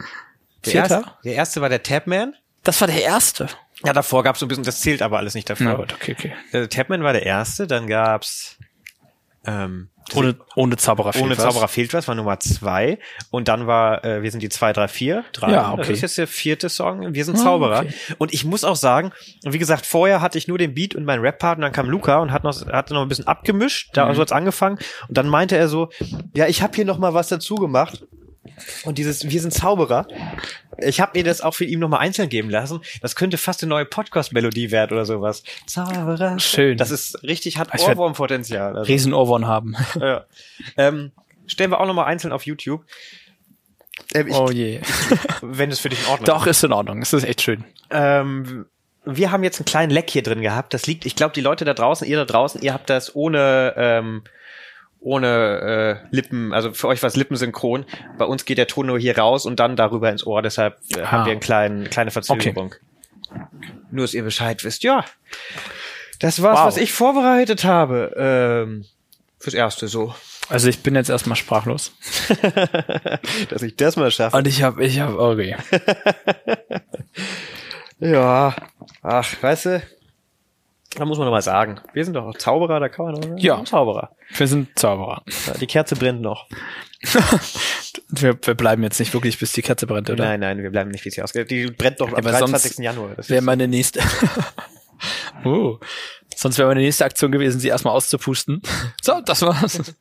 der 0.65 0.71
Vierter? 0.71 0.95
erste, 0.95 1.11
der 1.23 1.33
erste 1.33 1.61
war 1.61 1.69
der 1.69 1.83
Tapman. 1.83 2.35
Das 2.63 2.79
war 2.81 2.87
der 2.87 3.01
erste. 3.03 3.47
Ja, 3.83 3.93
davor 3.93 4.23
gab's 4.23 4.39
so 4.39 4.45
ein 4.45 4.49
bisschen, 4.49 4.63
das 4.63 4.81
zählt 4.81 5.01
aber 5.01 5.17
alles 5.17 5.33
nicht 5.33 5.49
dafür. 5.49 5.65
Na 5.67 5.73
gut, 5.75 5.93
okay, 5.93 6.15
okay. 6.17 6.33
Der 6.53 6.69
Tapman 6.69 7.03
war 7.03 7.13
der 7.13 7.25
erste, 7.25 7.65
dann 7.65 7.87
gab's, 7.87 8.57
ähm, 9.43 9.89
Ohne, 10.13 10.35
ohne 10.55 10.77
Zauberer 10.77 11.07
Ohne 11.15 11.15
fehlt 11.15 11.37
was. 11.39 11.43
Zauberer 11.45 11.67
fehlt 11.67 11.93
was, 11.95 12.07
war 12.07 12.13
Nummer 12.13 12.39
zwei. 12.39 12.99
Und 13.31 13.47
dann 13.47 13.65
war, 13.65 14.05
äh, 14.05 14.21
wir 14.21 14.29
sind 14.29 14.43
die 14.43 14.49
zwei, 14.49 14.71
drei, 14.71 14.87
vier. 14.87 15.23
Drei. 15.31 15.51
Ja, 15.51 15.71
okay. 15.71 15.81
Das 15.81 15.89
ist 15.89 16.01
jetzt 16.01 16.17
der 16.19 16.27
vierte 16.27 16.69
Song. 16.69 17.15
Wir 17.15 17.25
sind 17.25 17.39
Ah, 17.39 17.43
Zauberer. 17.43 17.79
okay. 17.79 17.93
Und 18.19 18.33
ich 18.35 18.45
muss 18.45 18.63
auch 18.63 18.75
sagen, 18.75 19.13
wie 19.43 19.57
gesagt, 19.57 19.87
vorher 19.87 20.21
hatte 20.21 20.37
ich 20.37 20.47
nur 20.47 20.59
den 20.59 20.75
Beat 20.75 20.93
und 20.93 21.05
meinen 21.05 21.21
Rap-Part 21.21 21.57
und 21.57 21.63
dann 21.63 21.71
kam 21.71 21.89
Luca 21.89 22.19
und 22.19 22.31
hat 22.31 22.43
noch, 22.43 22.63
hat 22.67 22.91
noch 22.91 23.01
ein 23.01 23.07
bisschen 23.07 23.25
abgemischt. 23.25 23.89
Da 23.93 24.07
Mhm. 24.09 24.13
so 24.15 24.21
hat's 24.21 24.31
angefangen. 24.31 24.77
Und 25.07 25.17
dann 25.17 25.27
meinte 25.27 25.57
er 25.57 25.67
so, 25.67 25.89
ja, 26.35 26.45
ich 26.45 26.61
habe 26.61 26.75
hier 26.75 26.85
noch 26.85 26.99
mal 26.99 27.15
was 27.15 27.29
dazu 27.29 27.55
gemacht. 27.55 28.05
Und 28.83 28.97
dieses 28.97 29.29
Wir 29.29 29.41
sind 29.41 29.51
Zauberer. 29.53 30.07
Ich 30.77 30.99
habe 30.99 31.17
mir 31.17 31.23
das 31.23 31.41
auch 31.41 31.53
für 31.53 31.65
ihn 31.65 31.79
nochmal 31.79 31.99
einzeln 31.99 32.29
geben 32.29 32.49
lassen. 32.49 32.81
Das 33.01 33.15
könnte 33.15 33.37
fast 33.37 33.61
eine 33.63 33.69
neue 33.69 33.85
Podcast-Melodie 33.85 34.71
werden 34.71 34.93
oder 34.93 35.05
sowas. 35.05 35.43
Zauberer. 35.65 36.39
Schön. 36.39 36.77
Das 36.77 36.91
ist 36.91 37.23
richtig, 37.23 37.57
hat 37.57 37.77
Ohrwurmpotenzial. 37.79 38.77
Also. 38.77 38.91
Riesen 38.91 39.13
Ohrwurm 39.13 39.47
haben. 39.47 39.75
Ja. 39.99 40.25
Ähm, 40.77 41.11
stellen 41.45 41.69
wir 41.69 41.79
auch 41.79 41.85
nochmal 41.85 42.05
einzeln 42.05 42.31
auf 42.31 42.45
YouTube. 42.45 42.85
Ähm, 44.13 44.27
ich, 44.27 44.35
Oh 44.35 44.49
je. 44.49 44.81
Wenn 45.41 45.69
es 45.69 45.79
für 45.79 45.89
dich 45.89 45.99
in 46.01 46.07
Ordnung 46.07 46.25
Doch, 46.25 46.47
ist 46.47 46.63
in 46.63 46.71
Ordnung. 46.71 47.01
Es 47.01 47.13
ist 47.13 47.23
echt 47.23 47.41
schön. 47.41 47.59
ist. 47.59 47.65
Ähm, 47.91 48.65
wir 49.05 49.31
haben 49.31 49.43
jetzt 49.43 49.59
einen 49.59 49.65
kleinen 49.65 49.91
Leck 49.91 50.09
hier 50.09 50.23
drin 50.23 50.41
gehabt. 50.41 50.73
Das 50.73 50.85
liegt, 50.85 51.05
ich 51.05 51.15
glaube, 51.15 51.33
die 51.33 51.41
Leute 51.41 51.65
da 51.65 51.73
draußen, 51.73 52.07
ihr 52.07 52.17
da 52.17 52.25
draußen, 52.25 52.61
ihr 52.61 52.73
habt 52.73 52.89
das 52.89 53.15
ohne, 53.15 53.73
ähm, 53.75 54.23
ohne 55.01 55.99
äh, 56.11 56.15
Lippen, 56.15 56.53
also 56.53 56.71
für 56.73 56.87
euch 56.87 57.01
war 57.01 57.07
es 57.07 57.15
lippensynchron. 57.15 57.85
Bei 58.17 58.25
uns 58.25 58.45
geht 58.45 58.57
der 58.57 58.67
Ton 58.67 58.85
nur 58.87 58.99
hier 58.99 59.17
raus 59.17 59.45
und 59.45 59.59
dann 59.59 59.75
darüber 59.75 60.09
ins 60.11 60.25
Ohr. 60.25 60.41
Deshalb 60.41 60.77
äh, 60.95 61.01
haben 61.03 61.23
Ah. 61.23 61.25
wir 61.25 61.31
eine 61.31 61.39
kleine, 61.39 61.83
kleine 61.89 62.11
Verzögerung. 62.11 62.75
Nur, 63.91 64.05
dass 64.05 64.13
ihr 64.13 64.23
Bescheid 64.23 64.63
wisst. 64.63 64.83
Ja, 64.83 65.03
das 66.19 66.41
war's, 66.41 66.59
Wow. 66.59 66.65
was 66.67 66.77
ich 66.77 66.91
vorbereitet 66.93 67.63
habe. 67.63 68.13
Ähm, 68.15 68.85
fürs 69.39 69.53
Erste 69.55 69.87
so. 69.87 70.13
Also 70.49 70.67
ich 70.69 70.83
bin 70.83 70.93
jetzt 70.95 71.09
erstmal 71.09 71.35
sprachlos. 71.37 71.93
dass 73.49 73.63
ich 73.63 73.75
das 73.75 73.95
mal 73.95 74.11
schaffe. 74.11 74.37
Und 74.37 74.47
ich 74.47 74.61
habe, 74.63 74.83
ich 74.85 74.99
habe, 74.99 75.17
okay. 75.19 75.55
Ja, 77.99 78.55
ach, 79.03 79.43
weißt 79.43 79.65
du, 79.65 79.81
da 80.95 81.05
muss 81.05 81.17
man 81.17 81.25
doch 81.27 81.31
mal 81.31 81.41
sagen, 81.41 81.79
wir 81.93 82.03
sind 82.03 82.13
doch 82.15 82.25
auch 82.25 82.37
Zauberer, 82.37 82.79
da 82.79 82.89
kann 82.89 83.05
man 83.05 83.15
doch 83.15 83.23
sagen, 83.23 83.37
Ja. 83.37 83.53
wir 83.53 83.57
sind 83.57 83.67
Zauberer. 83.69 84.15
Wir 84.35 84.47
sind 84.47 84.79
Zauberer. 84.79 85.23
Die 85.59 85.67
Kerze 85.67 85.95
brennt 85.95 86.21
noch. 86.21 86.47
Wir, 88.13 88.37
wir 88.41 88.55
bleiben 88.55 88.83
jetzt 88.83 88.99
nicht 88.99 89.13
wirklich, 89.13 89.39
bis 89.39 89.53
die 89.53 89.61
Kerze 89.61 89.87
brennt, 89.87 90.09
oder? 90.09 90.23
Nein, 90.25 90.41
nein, 90.41 90.61
wir 90.61 90.69
bleiben 90.69 90.91
nicht, 90.91 91.03
wie 91.05 91.09
sie 91.09 91.21
ausgeht. 91.21 91.49
Die 91.49 91.67
brennt 91.67 91.99
doch 92.01 92.09
am 92.09 92.15
aber 92.15 92.29
sonst 92.31 92.51
23. 92.51 92.83
Januar. 92.83 93.15
Das 93.15 93.29
Wäre 93.29 93.41
meine 93.41 93.67
nächste. 93.67 94.01
oh. 95.45 95.77
Sonst 96.35 96.57
wäre 96.57 96.67
meine 96.67 96.81
nächste 96.81 97.05
Aktion 97.05 97.31
gewesen, 97.31 97.59
sie 97.59 97.69
erstmal 97.69 97.93
auszupusten. 97.93 98.61
So, 99.01 99.21
das 99.21 99.41
war's. 99.41 99.93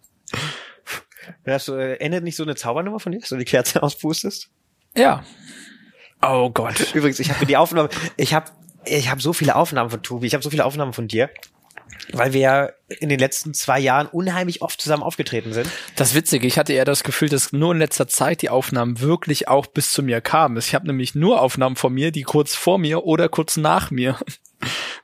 du, 1.44 1.72
äh, 1.74 1.94
endet 1.96 2.24
nicht 2.24 2.36
so 2.36 2.42
eine 2.42 2.54
Zaubernummer 2.56 3.00
von 3.00 3.12
dir, 3.12 3.20
dass 3.20 3.28
du 3.28 3.36
die 3.36 3.44
Kerze 3.44 3.82
auspustest? 3.82 4.50
Ja. 4.96 5.24
Oh 6.22 6.50
Gott. 6.50 6.94
Übrigens, 6.94 7.18
ich 7.20 7.30
habe 7.30 7.40
mir 7.40 7.46
die 7.46 7.56
Aufnahme, 7.56 7.88
ich 8.16 8.34
habe 8.34 8.50
ich 8.84 9.10
hab 9.10 9.20
so 9.20 9.32
viele 9.32 9.56
Aufnahmen 9.56 9.90
von 9.90 10.02
Tobi, 10.02 10.26
ich 10.26 10.34
habe 10.34 10.42
so 10.42 10.50
viele 10.50 10.64
Aufnahmen 10.64 10.92
von 10.92 11.08
dir, 11.08 11.30
weil 12.12 12.32
wir 12.32 12.40
ja 12.40 12.70
in 12.88 13.08
den 13.08 13.18
letzten 13.18 13.54
zwei 13.54 13.78
Jahren 13.78 14.06
unheimlich 14.06 14.62
oft 14.62 14.80
zusammen 14.80 15.02
aufgetreten 15.02 15.52
sind. 15.52 15.68
Das 15.96 16.14
Witzige, 16.14 16.46
ich 16.46 16.58
hatte 16.58 16.72
eher 16.72 16.84
das 16.84 17.04
Gefühl, 17.04 17.28
dass 17.28 17.52
nur 17.52 17.72
in 17.72 17.78
letzter 17.78 18.08
Zeit 18.08 18.42
die 18.42 18.48
Aufnahmen 18.48 19.00
wirklich 19.00 19.48
auch 19.48 19.66
bis 19.66 19.92
zu 19.92 20.02
mir 20.02 20.20
kamen. 20.20 20.56
Ich 20.56 20.74
habe 20.74 20.86
nämlich 20.86 21.14
nur 21.14 21.40
Aufnahmen 21.40 21.76
von 21.76 21.92
mir, 21.92 22.10
die 22.10 22.22
kurz 22.22 22.54
vor 22.54 22.78
mir 22.78 23.04
oder 23.04 23.28
kurz 23.28 23.56
nach 23.56 23.90
mir 23.90 24.18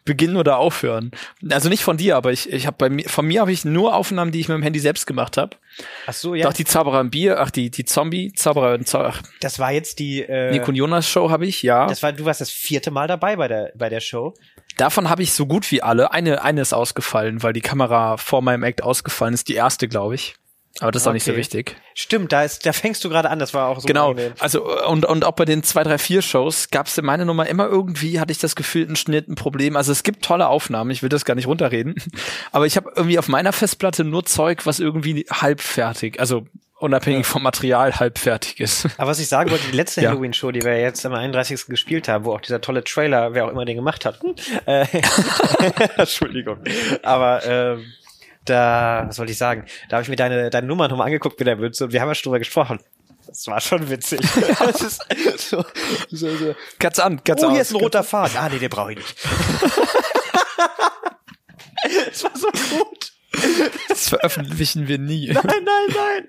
beginnen 0.06 0.36
oder 0.36 0.56
aufhören. 0.56 1.10
Also 1.50 1.68
nicht 1.68 1.82
von 1.82 1.98
dir, 1.98 2.16
aber 2.16 2.32
ich, 2.32 2.50
ich 2.50 2.66
habe 2.66 2.78
bei 2.78 2.88
mir, 2.88 3.06
von 3.06 3.26
mir 3.26 3.42
habe 3.42 3.52
ich 3.52 3.66
nur 3.66 3.94
Aufnahmen, 3.94 4.32
die 4.32 4.40
ich 4.40 4.48
mit 4.48 4.56
dem 4.56 4.62
Handy 4.62 4.78
selbst 4.78 5.06
gemacht 5.06 5.36
habe. 5.36 5.56
Ach 6.06 6.14
so, 6.14 6.34
ja. 6.34 6.46
Doch 6.46 6.54
die 6.54 6.64
Zauberer 6.64 7.00
im 7.00 7.10
Bier, 7.10 7.38
ach 7.38 7.50
die 7.50 7.70
die 7.70 7.84
Zombie 7.84 8.32
Zauberer 8.32 8.74
und 8.74 8.88
Zau 8.88 9.02
ach, 9.02 9.20
das 9.40 9.58
war 9.58 9.72
jetzt 9.72 9.98
die, 9.98 10.22
äh, 10.22 10.50
Nico 10.52 10.72
Jonas 10.72 11.06
Show 11.06 11.30
habe 11.30 11.44
ich, 11.44 11.62
ja. 11.62 11.86
das 11.86 12.02
war, 12.02 12.14
du 12.14 12.24
warst 12.24 12.40
das 12.40 12.50
vierte 12.50 12.90
Mal 12.90 13.08
dabei 13.08 13.36
bei 13.36 13.48
der, 13.48 13.72
bei 13.74 13.90
der 13.90 14.00
Show. 14.00 14.32
Davon 14.78 15.10
habe 15.10 15.22
ich 15.22 15.32
so 15.32 15.46
gut 15.46 15.70
wie 15.70 15.82
alle. 15.82 16.12
Eine 16.12 16.42
eine 16.42 16.60
ist 16.60 16.72
ausgefallen, 16.72 17.42
weil 17.42 17.52
die 17.52 17.60
Kamera 17.60 18.16
vor 18.16 18.42
meinem 18.42 18.62
Act 18.62 18.82
ausgefallen 18.82 19.34
ist. 19.34 19.48
Die 19.48 19.54
erste, 19.54 19.88
glaube 19.88 20.14
ich. 20.14 20.34
Aber 20.80 20.92
das 20.92 21.02
ist 21.02 21.08
auch 21.08 21.12
nicht 21.12 21.24
so 21.24 21.30
Okay. 21.32 21.40
wichtig. 21.40 21.76
Stimmt, 21.94 22.32
da 22.32 22.44
ist, 22.44 22.66
da 22.66 22.72
fängst 22.72 23.02
du 23.04 23.08
gerade 23.08 23.30
an, 23.30 23.38
das 23.38 23.54
war 23.54 23.68
auch 23.68 23.80
so 23.80 23.86
Genau. 23.86 24.10
unangenehm. 24.10 24.34
Also 24.38 24.64
und 24.86 25.06
und 25.06 25.24
auch 25.24 25.32
bei 25.32 25.44
den 25.44 25.62
zwei, 25.62 25.82
drei, 25.82 25.98
vier 25.98 26.20
Shows 26.22 26.70
gab 26.70 26.86
es 26.86 26.98
in 26.98 27.04
meiner 27.04 27.24
Nummer 27.24 27.46
immer 27.46 27.66
irgendwie 27.66 28.20
hatte 28.20 28.32
ich 28.32 28.38
das 28.38 28.56
Gefühl 28.56 28.86
ein 28.88 28.96
Schnitt, 28.96 29.28
ein 29.28 29.34
Problem. 29.36 29.76
Also 29.76 29.92
es 29.92 30.02
gibt 30.02 30.24
tolle 30.24 30.48
Aufnahmen. 30.48 30.90
Ich 30.90 31.02
will 31.02 31.08
das 31.08 31.24
gar 31.24 31.34
nicht 31.34 31.46
runterreden. 31.46 31.94
Aber 32.52 32.66
ich 32.66 32.76
habe 32.76 32.92
irgendwie 32.94 33.18
auf 33.18 33.28
meiner 33.28 33.52
Festplatte 33.52 34.04
nur 34.04 34.24
Zeug, 34.26 34.66
was 34.66 34.78
irgendwie 34.80 35.26
halbfertig, 35.30 36.20
also 36.20 36.46
unabhängig 36.78 37.24
vom 37.24 37.42
Material 37.42 37.98
halbfertig 37.98 38.60
ist. 38.60 38.86
Aber 38.98 39.08
was 39.10 39.18
ich 39.18 39.28
sagen 39.28 39.50
wollte, 39.50 39.64
die 39.70 39.76
letzte 39.76 40.00
Ja. 40.02 40.10
Halloween-Show, 40.10 40.50
die 40.50 40.60
wir 40.62 40.78
jetzt 40.78 41.06
am 41.06 41.14
31. 41.14 41.66
gespielt 41.68 42.06
haben, 42.06 42.26
wo 42.26 42.34
auch 42.34 42.40
dieser 42.42 42.60
tolle 42.60 42.84
Trailer, 42.84 43.32
wer 43.32 43.46
auch 43.46 43.50
immer 43.50 43.64
den 43.64 43.76
gemacht 43.76 44.04
hat. 44.04 44.20
Äh, 44.66 44.84
Entschuldigung. 45.96 46.58
Aber 47.02 47.42
ähm, 47.46 47.86
da, 48.46 49.04
was 49.08 49.18
wollte 49.18 49.32
ich 49.32 49.38
sagen? 49.38 49.64
Da 49.88 49.96
habe 49.96 50.02
ich 50.02 50.08
mir 50.08 50.16
deine, 50.16 50.50
deine 50.50 50.66
Nummer 50.66 50.88
nochmal 50.88 51.06
angeguckt 51.06 51.38
mit 51.38 51.46
der 51.46 51.56
Mütze 51.56 51.84
und 51.84 51.92
wir 51.92 52.00
haben 52.00 52.08
ja 52.08 52.14
schon 52.14 52.30
drüber 52.30 52.38
gesprochen. 52.38 52.80
Das 53.26 53.46
war 53.48 53.60
schon 53.60 53.90
witzig. 53.90 54.20
das 54.58 54.80
ist 54.82 55.02
so, 55.36 55.64
so, 56.10 56.36
so. 56.36 56.54
Katz 56.78 56.98
an, 56.98 57.22
Katz 57.24 57.42
Oh, 57.42 57.50
hier 57.50 57.60
aus. 57.60 57.66
ist 57.68 57.74
ein 57.74 57.80
roter 57.80 58.02
Faden. 58.04 58.36
Ah, 58.38 58.48
nee, 58.48 58.58
den 58.58 58.70
brauche 58.70 58.92
ich 58.92 58.98
nicht. 58.98 59.16
das 62.10 62.24
war 62.24 62.30
so 62.34 62.48
gut. 62.50 63.12
Das 63.88 64.08
veröffentlichen 64.10 64.88
wir 64.88 64.98
nie. 64.98 65.28
Nein, 65.32 65.42
nein, 65.46 65.64
nein. 65.94 66.28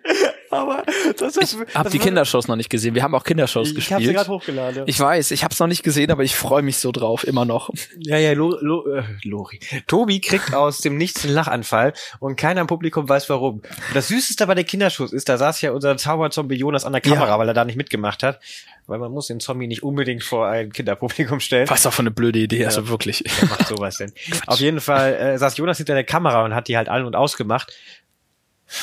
Aber 0.50 0.84
das 1.18 1.36
ist. 1.36 1.58
Ich 1.68 1.76
habe 1.76 1.90
die 1.90 2.00
Kindershows 2.00 2.48
noch 2.48 2.56
nicht 2.56 2.70
gesehen. 2.70 2.96
Wir 2.96 3.04
haben 3.04 3.14
auch 3.14 3.26
Kindershows 3.26 3.72
Ich 3.72 3.92
habe 3.92 4.02
sie 4.02 4.08
gespielt. 4.08 4.16
gerade 4.16 4.30
hochgeladen. 4.30 4.78
ja. 4.78 4.84
Ich 4.88 4.98
weiß, 5.00 5.32
ich 5.32 5.44
habe 5.44 5.52
es 5.54 5.60
noch 5.60 5.68
nicht 5.68 5.84
gesehen, 5.84 6.10
aber 6.12 6.24
ich 6.24 6.36
freue 6.36 6.62
mich 6.62 6.78
so 6.78 6.92
drauf, 6.94 7.26
immer 7.26 7.44
noch. 7.44 7.70
Ja, 8.00 8.18
ja, 8.18 8.32
Lo, 8.32 8.56
Lo, 8.62 8.88
äh, 8.96 9.04
Lori. 9.24 9.60
Tobi 9.88 10.22
kriegt 10.22 10.54
aus 10.54 10.80
dem 10.80 10.98
Nichts 10.98 11.26
einen 11.26 11.34
Lachanfall 11.34 11.92
und 12.20 12.38
keiner 12.38 12.62
im 12.62 12.68
Publikum 12.68 13.10
weiß 13.10 13.30
warum. 13.30 13.56
Und 13.56 13.66
das 13.96 14.08
Süßeste 14.08 14.48
bei 14.48 14.56
der 14.56 14.64
Kinderschuss 14.64 15.12
ist, 15.12 15.28
da 15.28 15.38
saß 15.38 15.60
ja 15.62 15.72
unser 15.72 15.98
Zauberzombie 15.98 16.56
Jonas 16.56 16.86
an 16.86 16.94
der 16.94 17.02
Kamera, 17.02 17.28
Ja. 17.28 17.40
weil 17.40 17.50
er 17.50 17.54
da 17.54 17.66
nicht 17.66 17.76
mitgemacht 17.76 18.24
hat. 18.24 18.40
Weil 18.88 19.00
man 19.00 19.12
muss 19.12 19.28
den 19.28 19.42
Zombie 19.42 19.68
nicht 19.68 19.84
unbedingt 19.84 20.24
vor 20.24 20.48
ein 20.48 20.72
Kinderpublikum 20.72 21.42
stellen. 21.42 21.70
Was 21.70 21.86
auch 21.86 21.94
für 21.94 22.02
eine 22.02 22.12
blöde 22.12 22.40
Idee, 22.40 22.66
also 22.66 22.88
wirklich. 22.88 23.24
Wer 23.40 23.50
macht 23.50 23.68
sowas 23.68 23.98
denn? 23.98 24.14
Auf 24.48 24.60
jeden 24.60 24.80
Fall 24.80 25.14
äh, 25.14 25.38
saß 25.38 25.58
Jonas 25.58 25.78
hinter 25.78 25.94
der 25.94 26.06
Kamera 26.06 26.46
und 26.46 26.56
hat 26.56 26.70
die 26.70 26.78
halt 26.78 26.88
an 26.88 27.04
und 27.04 27.16
ausgemacht. 27.16 27.74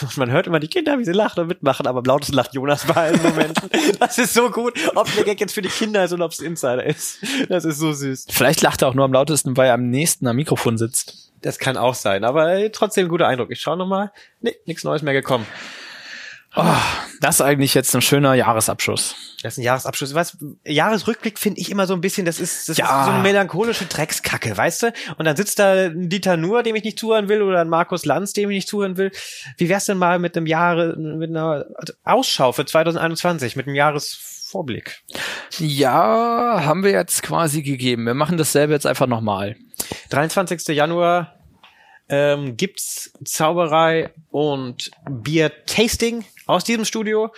Und 0.02 0.16
man 0.16 0.30
hört 0.30 0.46
immer 0.46 0.60
die 0.60 0.68
Kinder, 0.68 0.98
wie 0.98 1.04
sie 1.04 1.12
lachen 1.12 1.40
und 1.40 1.46
mitmachen, 1.46 1.86
aber 1.86 1.98
am 1.98 2.04
lautesten 2.04 2.34
lacht 2.34 2.54
Jonas 2.54 2.86
bei 2.86 2.94
allen 2.94 3.22
Momenten. 3.22 3.68
Das 3.98 4.18
ist 4.18 4.34
so 4.34 4.50
gut, 4.50 4.78
ob 4.94 5.12
der 5.14 5.24
Gag 5.24 5.40
jetzt 5.40 5.52
für 5.52 5.62
die 5.62 5.68
Kinder 5.68 6.04
ist 6.04 6.12
oder 6.12 6.24
ob 6.24 6.32
es 6.32 6.40
Insider 6.40 6.84
ist. 6.84 7.18
Das 7.48 7.64
ist 7.64 7.78
so 7.78 7.92
süß. 7.92 8.26
Vielleicht 8.30 8.62
lacht 8.62 8.82
er 8.82 8.88
auch 8.88 8.94
nur 8.94 9.04
am 9.04 9.12
lautesten, 9.12 9.56
weil 9.56 9.68
er 9.68 9.74
am 9.74 9.90
nächsten 9.90 10.26
am 10.26 10.36
Mikrofon 10.36 10.78
sitzt. 10.78 11.32
Das 11.42 11.58
kann 11.58 11.76
auch 11.76 11.94
sein, 11.94 12.24
aber 12.24 12.54
äh, 12.54 12.70
trotzdem 12.70 13.08
guter 13.08 13.28
Eindruck. 13.28 13.50
Ich 13.50 13.60
schaue 13.60 13.76
nochmal. 13.76 14.10
Nee, 14.40 14.56
nichts 14.64 14.84
Neues 14.84 15.02
mehr 15.02 15.12
gekommen. 15.12 15.46
Das 17.20 17.36
ist 17.36 17.40
eigentlich 17.40 17.74
jetzt 17.74 17.94
ein 17.94 18.02
schöner 18.02 18.34
Jahresabschluss. 18.34 19.16
Das 19.42 19.54
ist 19.54 19.58
ein 19.58 19.62
Jahresabschluss. 19.62 20.14
Was, 20.14 20.36
Jahresrückblick 20.64 21.38
finde 21.38 21.60
ich 21.60 21.70
immer 21.70 21.86
so 21.86 21.94
ein 21.94 22.00
bisschen, 22.00 22.24
das 22.26 22.38
ist, 22.38 22.68
das 22.68 22.76
Ja. 22.76 23.00
ist 23.00 23.06
so 23.06 23.12
eine 23.12 23.22
melancholische 23.22 23.86
Dreckskacke, 23.86 24.56
weißt 24.56 24.84
du? 24.84 24.92
Und 25.18 25.24
dann 25.24 25.36
sitzt 25.36 25.58
da 25.58 25.86
ein 25.86 26.08
Dieter 26.08 26.36
Nuhr, 26.36 26.62
dem 26.62 26.76
ich 26.76 26.84
nicht 26.84 26.98
zuhören 26.98 27.28
will, 27.28 27.42
oder 27.42 27.60
ein 27.60 27.68
Markus 27.68 28.04
Lanz, 28.04 28.32
dem 28.34 28.50
ich 28.50 28.56
nicht 28.56 28.68
zuhören 28.68 28.96
will. 28.96 29.10
Wie 29.58 29.68
wär's 29.68 29.86
denn 29.86 29.98
mal 29.98 30.18
mit 30.18 30.36
einem 30.36 30.46
Jahre, 30.46 30.96
mit 30.96 31.30
einer 31.30 31.66
Ausschau 32.04 32.52
für 32.52 32.64
2021, 32.64 33.56
mit 33.56 33.66
einem 33.66 33.76
Jahresvorblick? 33.76 35.02
Ja, 35.58 36.62
haben 36.64 36.84
wir 36.84 36.92
jetzt 36.92 37.22
quasi 37.22 37.62
gegeben. 37.62 38.06
Wir 38.06 38.14
machen 38.14 38.36
dasselbe 38.38 38.72
jetzt 38.72 38.86
einfach 38.86 39.06
nochmal. 39.06 39.56
23. 40.10 40.68
Januar 40.68 41.33
ähm, 42.08 42.56
gibt's 42.56 43.12
Zauberei 43.24 44.10
und 44.30 44.90
Bier-Tasting 45.08 46.24
aus 46.46 46.64
diesem 46.64 46.84
Studio. 46.84 47.32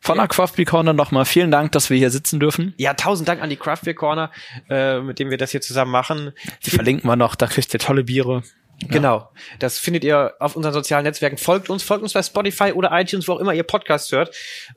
Von 0.00 0.18
der 0.18 0.28
Craft 0.28 0.52
Beer 0.56 0.64
Corner 0.64 0.92
nochmal 0.92 1.24
vielen 1.24 1.50
Dank, 1.50 1.72
dass 1.72 1.90
wir 1.90 1.96
hier 1.96 2.10
sitzen 2.10 2.38
dürfen. 2.38 2.74
Ja, 2.76 2.94
tausend 2.94 3.28
Dank 3.28 3.42
an 3.42 3.50
die 3.50 3.56
Craft 3.56 3.80
Beer 3.84 3.94
Corner, 3.94 4.30
äh, 4.70 5.00
mit 5.00 5.18
dem 5.18 5.30
wir 5.30 5.38
das 5.38 5.50
hier 5.50 5.60
zusammen 5.60 5.90
machen. 5.90 6.32
Die 6.64 6.70
verlinken 6.70 7.08
wir 7.08 7.16
noch, 7.16 7.34
da 7.34 7.46
kriegt 7.46 7.72
ihr 7.74 7.80
tolle 7.80 8.04
Biere. 8.04 8.42
Genau. 8.86 9.28
Das 9.58 9.78
findet 9.78 10.04
ihr 10.04 10.34
auf 10.38 10.54
unseren 10.54 10.72
sozialen 10.72 11.02
Netzwerken. 11.02 11.36
Folgt 11.36 11.68
uns, 11.68 11.82
folgt 11.82 12.04
uns 12.04 12.12
bei 12.12 12.22
Spotify 12.22 12.72
oder 12.72 12.90
iTunes, 12.92 13.26
wo 13.26 13.32
auch 13.32 13.40
immer 13.40 13.52
ihr 13.52 13.64
Podcast 13.64 14.12
hört. 14.12 14.34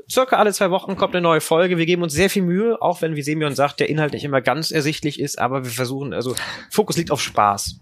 Circa 0.10 0.38
alle 0.38 0.54
zwei 0.54 0.72
Wochen 0.72 0.96
kommt 0.96 1.14
eine 1.16 1.22
neue 1.22 1.42
Folge. 1.42 1.78
Wir 1.78 1.86
geben 1.86 2.02
uns 2.02 2.14
sehr 2.14 2.30
viel 2.30 2.42
Mühe, 2.42 2.82
auch 2.82 3.04
wenn, 3.04 3.16
wie 3.16 3.22
Semyon 3.22 3.54
sagt, 3.54 3.80
der 3.80 3.90
Inhalt 3.90 4.14
nicht 4.14 4.24
immer 4.24 4.42
ganz 4.42 4.72
ersichtlich 4.72 5.20
ist, 5.20 5.38
aber 5.38 5.64
wir 5.64 5.72
versuchen, 5.72 6.14
also 6.14 6.36
Fokus 6.72 6.98
liegt 6.98 7.12
auf 7.12 7.22
Spaß. 7.22 7.80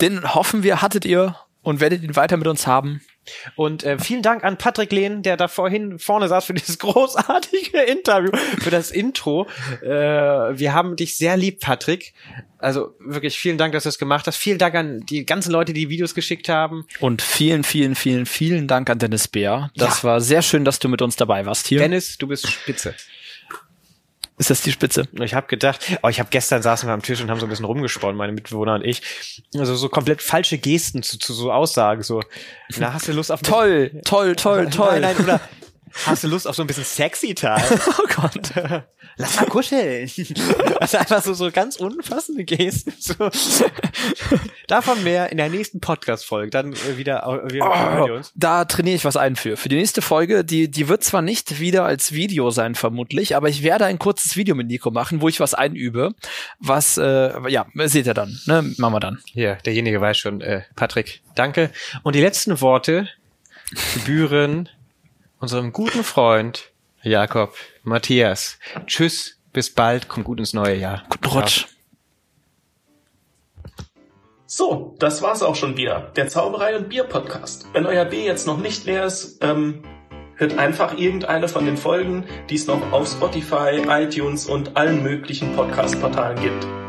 Den 0.00 0.34
hoffen 0.34 0.62
wir, 0.62 0.82
hattet 0.82 1.04
ihr 1.04 1.36
und 1.62 1.80
werdet 1.80 2.02
ihn 2.02 2.16
weiter 2.16 2.36
mit 2.36 2.46
uns 2.46 2.66
haben. 2.66 3.00
Und 3.54 3.84
äh, 3.84 3.98
vielen 3.98 4.22
Dank 4.22 4.44
an 4.44 4.56
Patrick 4.56 4.90
Lehn, 4.92 5.22
der 5.22 5.36
da 5.36 5.46
vorhin 5.46 5.98
vorne 5.98 6.28
saß 6.28 6.46
für 6.46 6.54
dieses 6.54 6.78
großartige 6.78 7.82
Interview, 7.82 8.30
für 8.60 8.70
das 8.70 8.90
Intro. 8.90 9.46
Äh, 9.82 9.88
wir 9.88 10.72
haben 10.72 10.96
dich 10.96 11.16
sehr 11.16 11.36
lieb, 11.36 11.60
Patrick. 11.60 12.14
Also 12.58 12.94
wirklich 12.98 13.38
vielen 13.38 13.58
Dank, 13.58 13.72
dass 13.72 13.84
du 13.84 13.90
es 13.90 13.98
gemacht 13.98 14.26
hast. 14.26 14.36
Vielen 14.36 14.58
Dank 14.58 14.74
an 14.74 15.00
die 15.00 15.24
ganzen 15.26 15.52
Leute, 15.52 15.72
die 15.72 15.88
Videos 15.90 16.14
geschickt 16.14 16.48
haben. 16.48 16.86
Und 16.98 17.22
vielen, 17.22 17.62
vielen, 17.62 17.94
vielen, 17.94 18.26
vielen 18.26 18.66
Dank 18.66 18.88
an 18.90 18.98
Dennis 18.98 19.28
Bär. 19.28 19.70
Das 19.76 20.02
ja. 20.02 20.08
war 20.08 20.20
sehr 20.20 20.42
schön, 20.42 20.64
dass 20.64 20.78
du 20.78 20.88
mit 20.88 21.02
uns 21.02 21.16
dabei 21.16 21.46
warst 21.46 21.66
hier. 21.66 21.78
Dennis, 21.78 22.18
du 22.18 22.26
bist 22.26 22.50
spitze. 22.50 22.94
Ist 24.40 24.48
das 24.48 24.62
die 24.62 24.72
Spitze? 24.72 25.06
Ich 25.20 25.34
habe 25.34 25.48
gedacht, 25.48 25.98
oh, 26.02 26.08
ich 26.08 26.18
habe 26.18 26.30
gestern 26.30 26.62
saßen 26.62 26.88
wir 26.88 26.94
am 26.94 27.02
Tisch 27.02 27.20
und 27.20 27.30
haben 27.30 27.38
so 27.38 27.44
ein 27.44 27.50
bisschen 27.50 27.66
rumgesponnen, 27.66 28.16
meine 28.16 28.32
Mitbewohner 28.32 28.76
und 28.76 28.86
ich. 28.86 29.02
Also 29.54 29.76
so 29.76 29.90
komplett 29.90 30.22
falsche 30.22 30.56
Gesten 30.56 31.02
zu, 31.02 31.18
zu 31.18 31.34
so 31.34 31.52
Aussagen, 31.52 32.02
so, 32.02 32.22
na, 32.78 32.94
hast 32.94 33.06
du 33.06 33.12
Lust 33.12 33.30
auf 33.30 33.42
Toll, 33.42 34.00
toll, 34.06 34.34
toll, 34.36 34.70
toll. 34.70 34.98
Nein, 34.98 35.14
nein, 35.14 35.16
oder 35.18 35.40
Hast 36.06 36.24
du 36.24 36.28
Lust 36.28 36.46
auf 36.46 36.56
so 36.56 36.62
ein 36.62 36.66
bisschen 36.66 36.84
sexy 36.84 37.34
Time? 37.34 37.62
oh 37.98 38.06
Gott. 38.14 38.52
Lass 39.16 39.36
mal 39.36 39.46
kuscheln. 39.46 40.10
Also 40.80 40.98
einfach 40.98 41.22
so, 41.22 41.34
so 41.34 41.50
ganz 41.50 41.76
unfassende 41.76 42.44
Gesten. 42.44 42.92
So. 42.98 43.30
Davon 44.66 45.02
mehr 45.04 45.30
in 45.30 45.36
der 45.36 45.48
nächsten 45.48 45.80
Podcast-Folge. 45.80 46.50
Dann 46.50 46.72
äh, 46.72 46.96
wieder, 46.96 47.24
äh, 47.24 47.52
wieder 47.52 48.04
oh, 48.04 48.20
Da 48.34 48.64
trainiere 48.64 48.96
ich 48.96 49.04
was 49.04 49.16
ein 49.16 49.36
für. 49.36 49.56
Für 49.56 49.68
die 49.68 49.76
nächste 49.76 50.00
Folge, 50.00 50.44
die, 50.44 50.70
die 50.70 50.88
wird 50.88 51.04
zwar 51.04 51.22
nicht 51.22 51.60
wieder 51.60 51.84
als 51.84 52.12
Video 52.12 52.50
sein, 52.50 52.74
vermutlich, 52.74 53.36
aber 53.36 53.48
ich 53.48 53.62
werde 53.62 53.84
ein 53.84 53.98
kurzes 53.98 54.36
Video 54.36 54.54
mit 54.54 54.68
Nico 54.68 54.90
machen, 54.90 55.20
wo 55.20 55.28
ich 55.28 55.40
was 55.40 55.54
einübe. 55.54 56.14
Was, 56.58 56.96
äh, 56.96 57.32
ja, 57.48 57.66
seht 57.74 58.06
ihr 58.06 58.14
dann. 58.14 58.38
Ne? 58.46 58.74
Machen 58.78 58.94
wir 58.94 59.00
dann. 59.00 59.18
Ja, 59.32 59.56
derjenige 59.56 60.00
weiß 60.00 60.16
schon. 60.16 60.40
Äh, 60.40 60.62
Patrick, 60.76 61.22
danke. 61.34 61.70
Und 62.02 62.14
die 62.14 62.20
letzten 62.20 62.60
Worte 62.60 63.08
gebühren 63.94 64.68
unserem 65.40 65.72
guten 65.72 66.04
Freund 66.04 66.70
Jakob 67.02 67.54
Matthias. 67.82 68.58
Tschüss, 68.86 69.38
bis 69.52 69.74
bald, 69.74 70.08
kommt 70.08 70.26
gut 70.26 70.38
ins 70.38 70.52
neue 70.52 70.76
Jahr. 70.76 71.02
Guten 71.08 71.26
Rutsch. 71.26 71.66
So, 74.46 74.96
das 74.98 75.22
war's 75.22 75.42
auch 75.42 75.54
schon 75.54 75.76
wieder. 75.76 76.12
Der 76.16 76.28
Zauberei 76.28 76.76
und 76.76 76.88
Bier 76.88 77.04
Podcast. 77.04 77.66
Wenn 77.72 77.86
euer 77.86 78.04
Bier 78.04 78.24
jetzt 78.24 78.46
noch 78.46 78.58
nicht 78.58 78.84
leer 78.84 79.04
ist, 79.04 79.38
ähm, 79.42 79.82
hört 80.34 80.58
einfach 80.58 80.98
irgendeine 80.98 81.48
von 81.48 81.64
den 81.64 81.76
Folgen, 81.76 82.24
die 82.50 82.56
es 82.56 82.66
noch 82.66 82.92
auf 82.92 83.08
Spotify, 83.08 83.82
iTunes 83.88 84.46
und 84.46 84.76
allen 84.76 85.02
möglichen 85.02 85.54
Podcast-Portalen 85.54 86.40
gibt. 86.40 86.79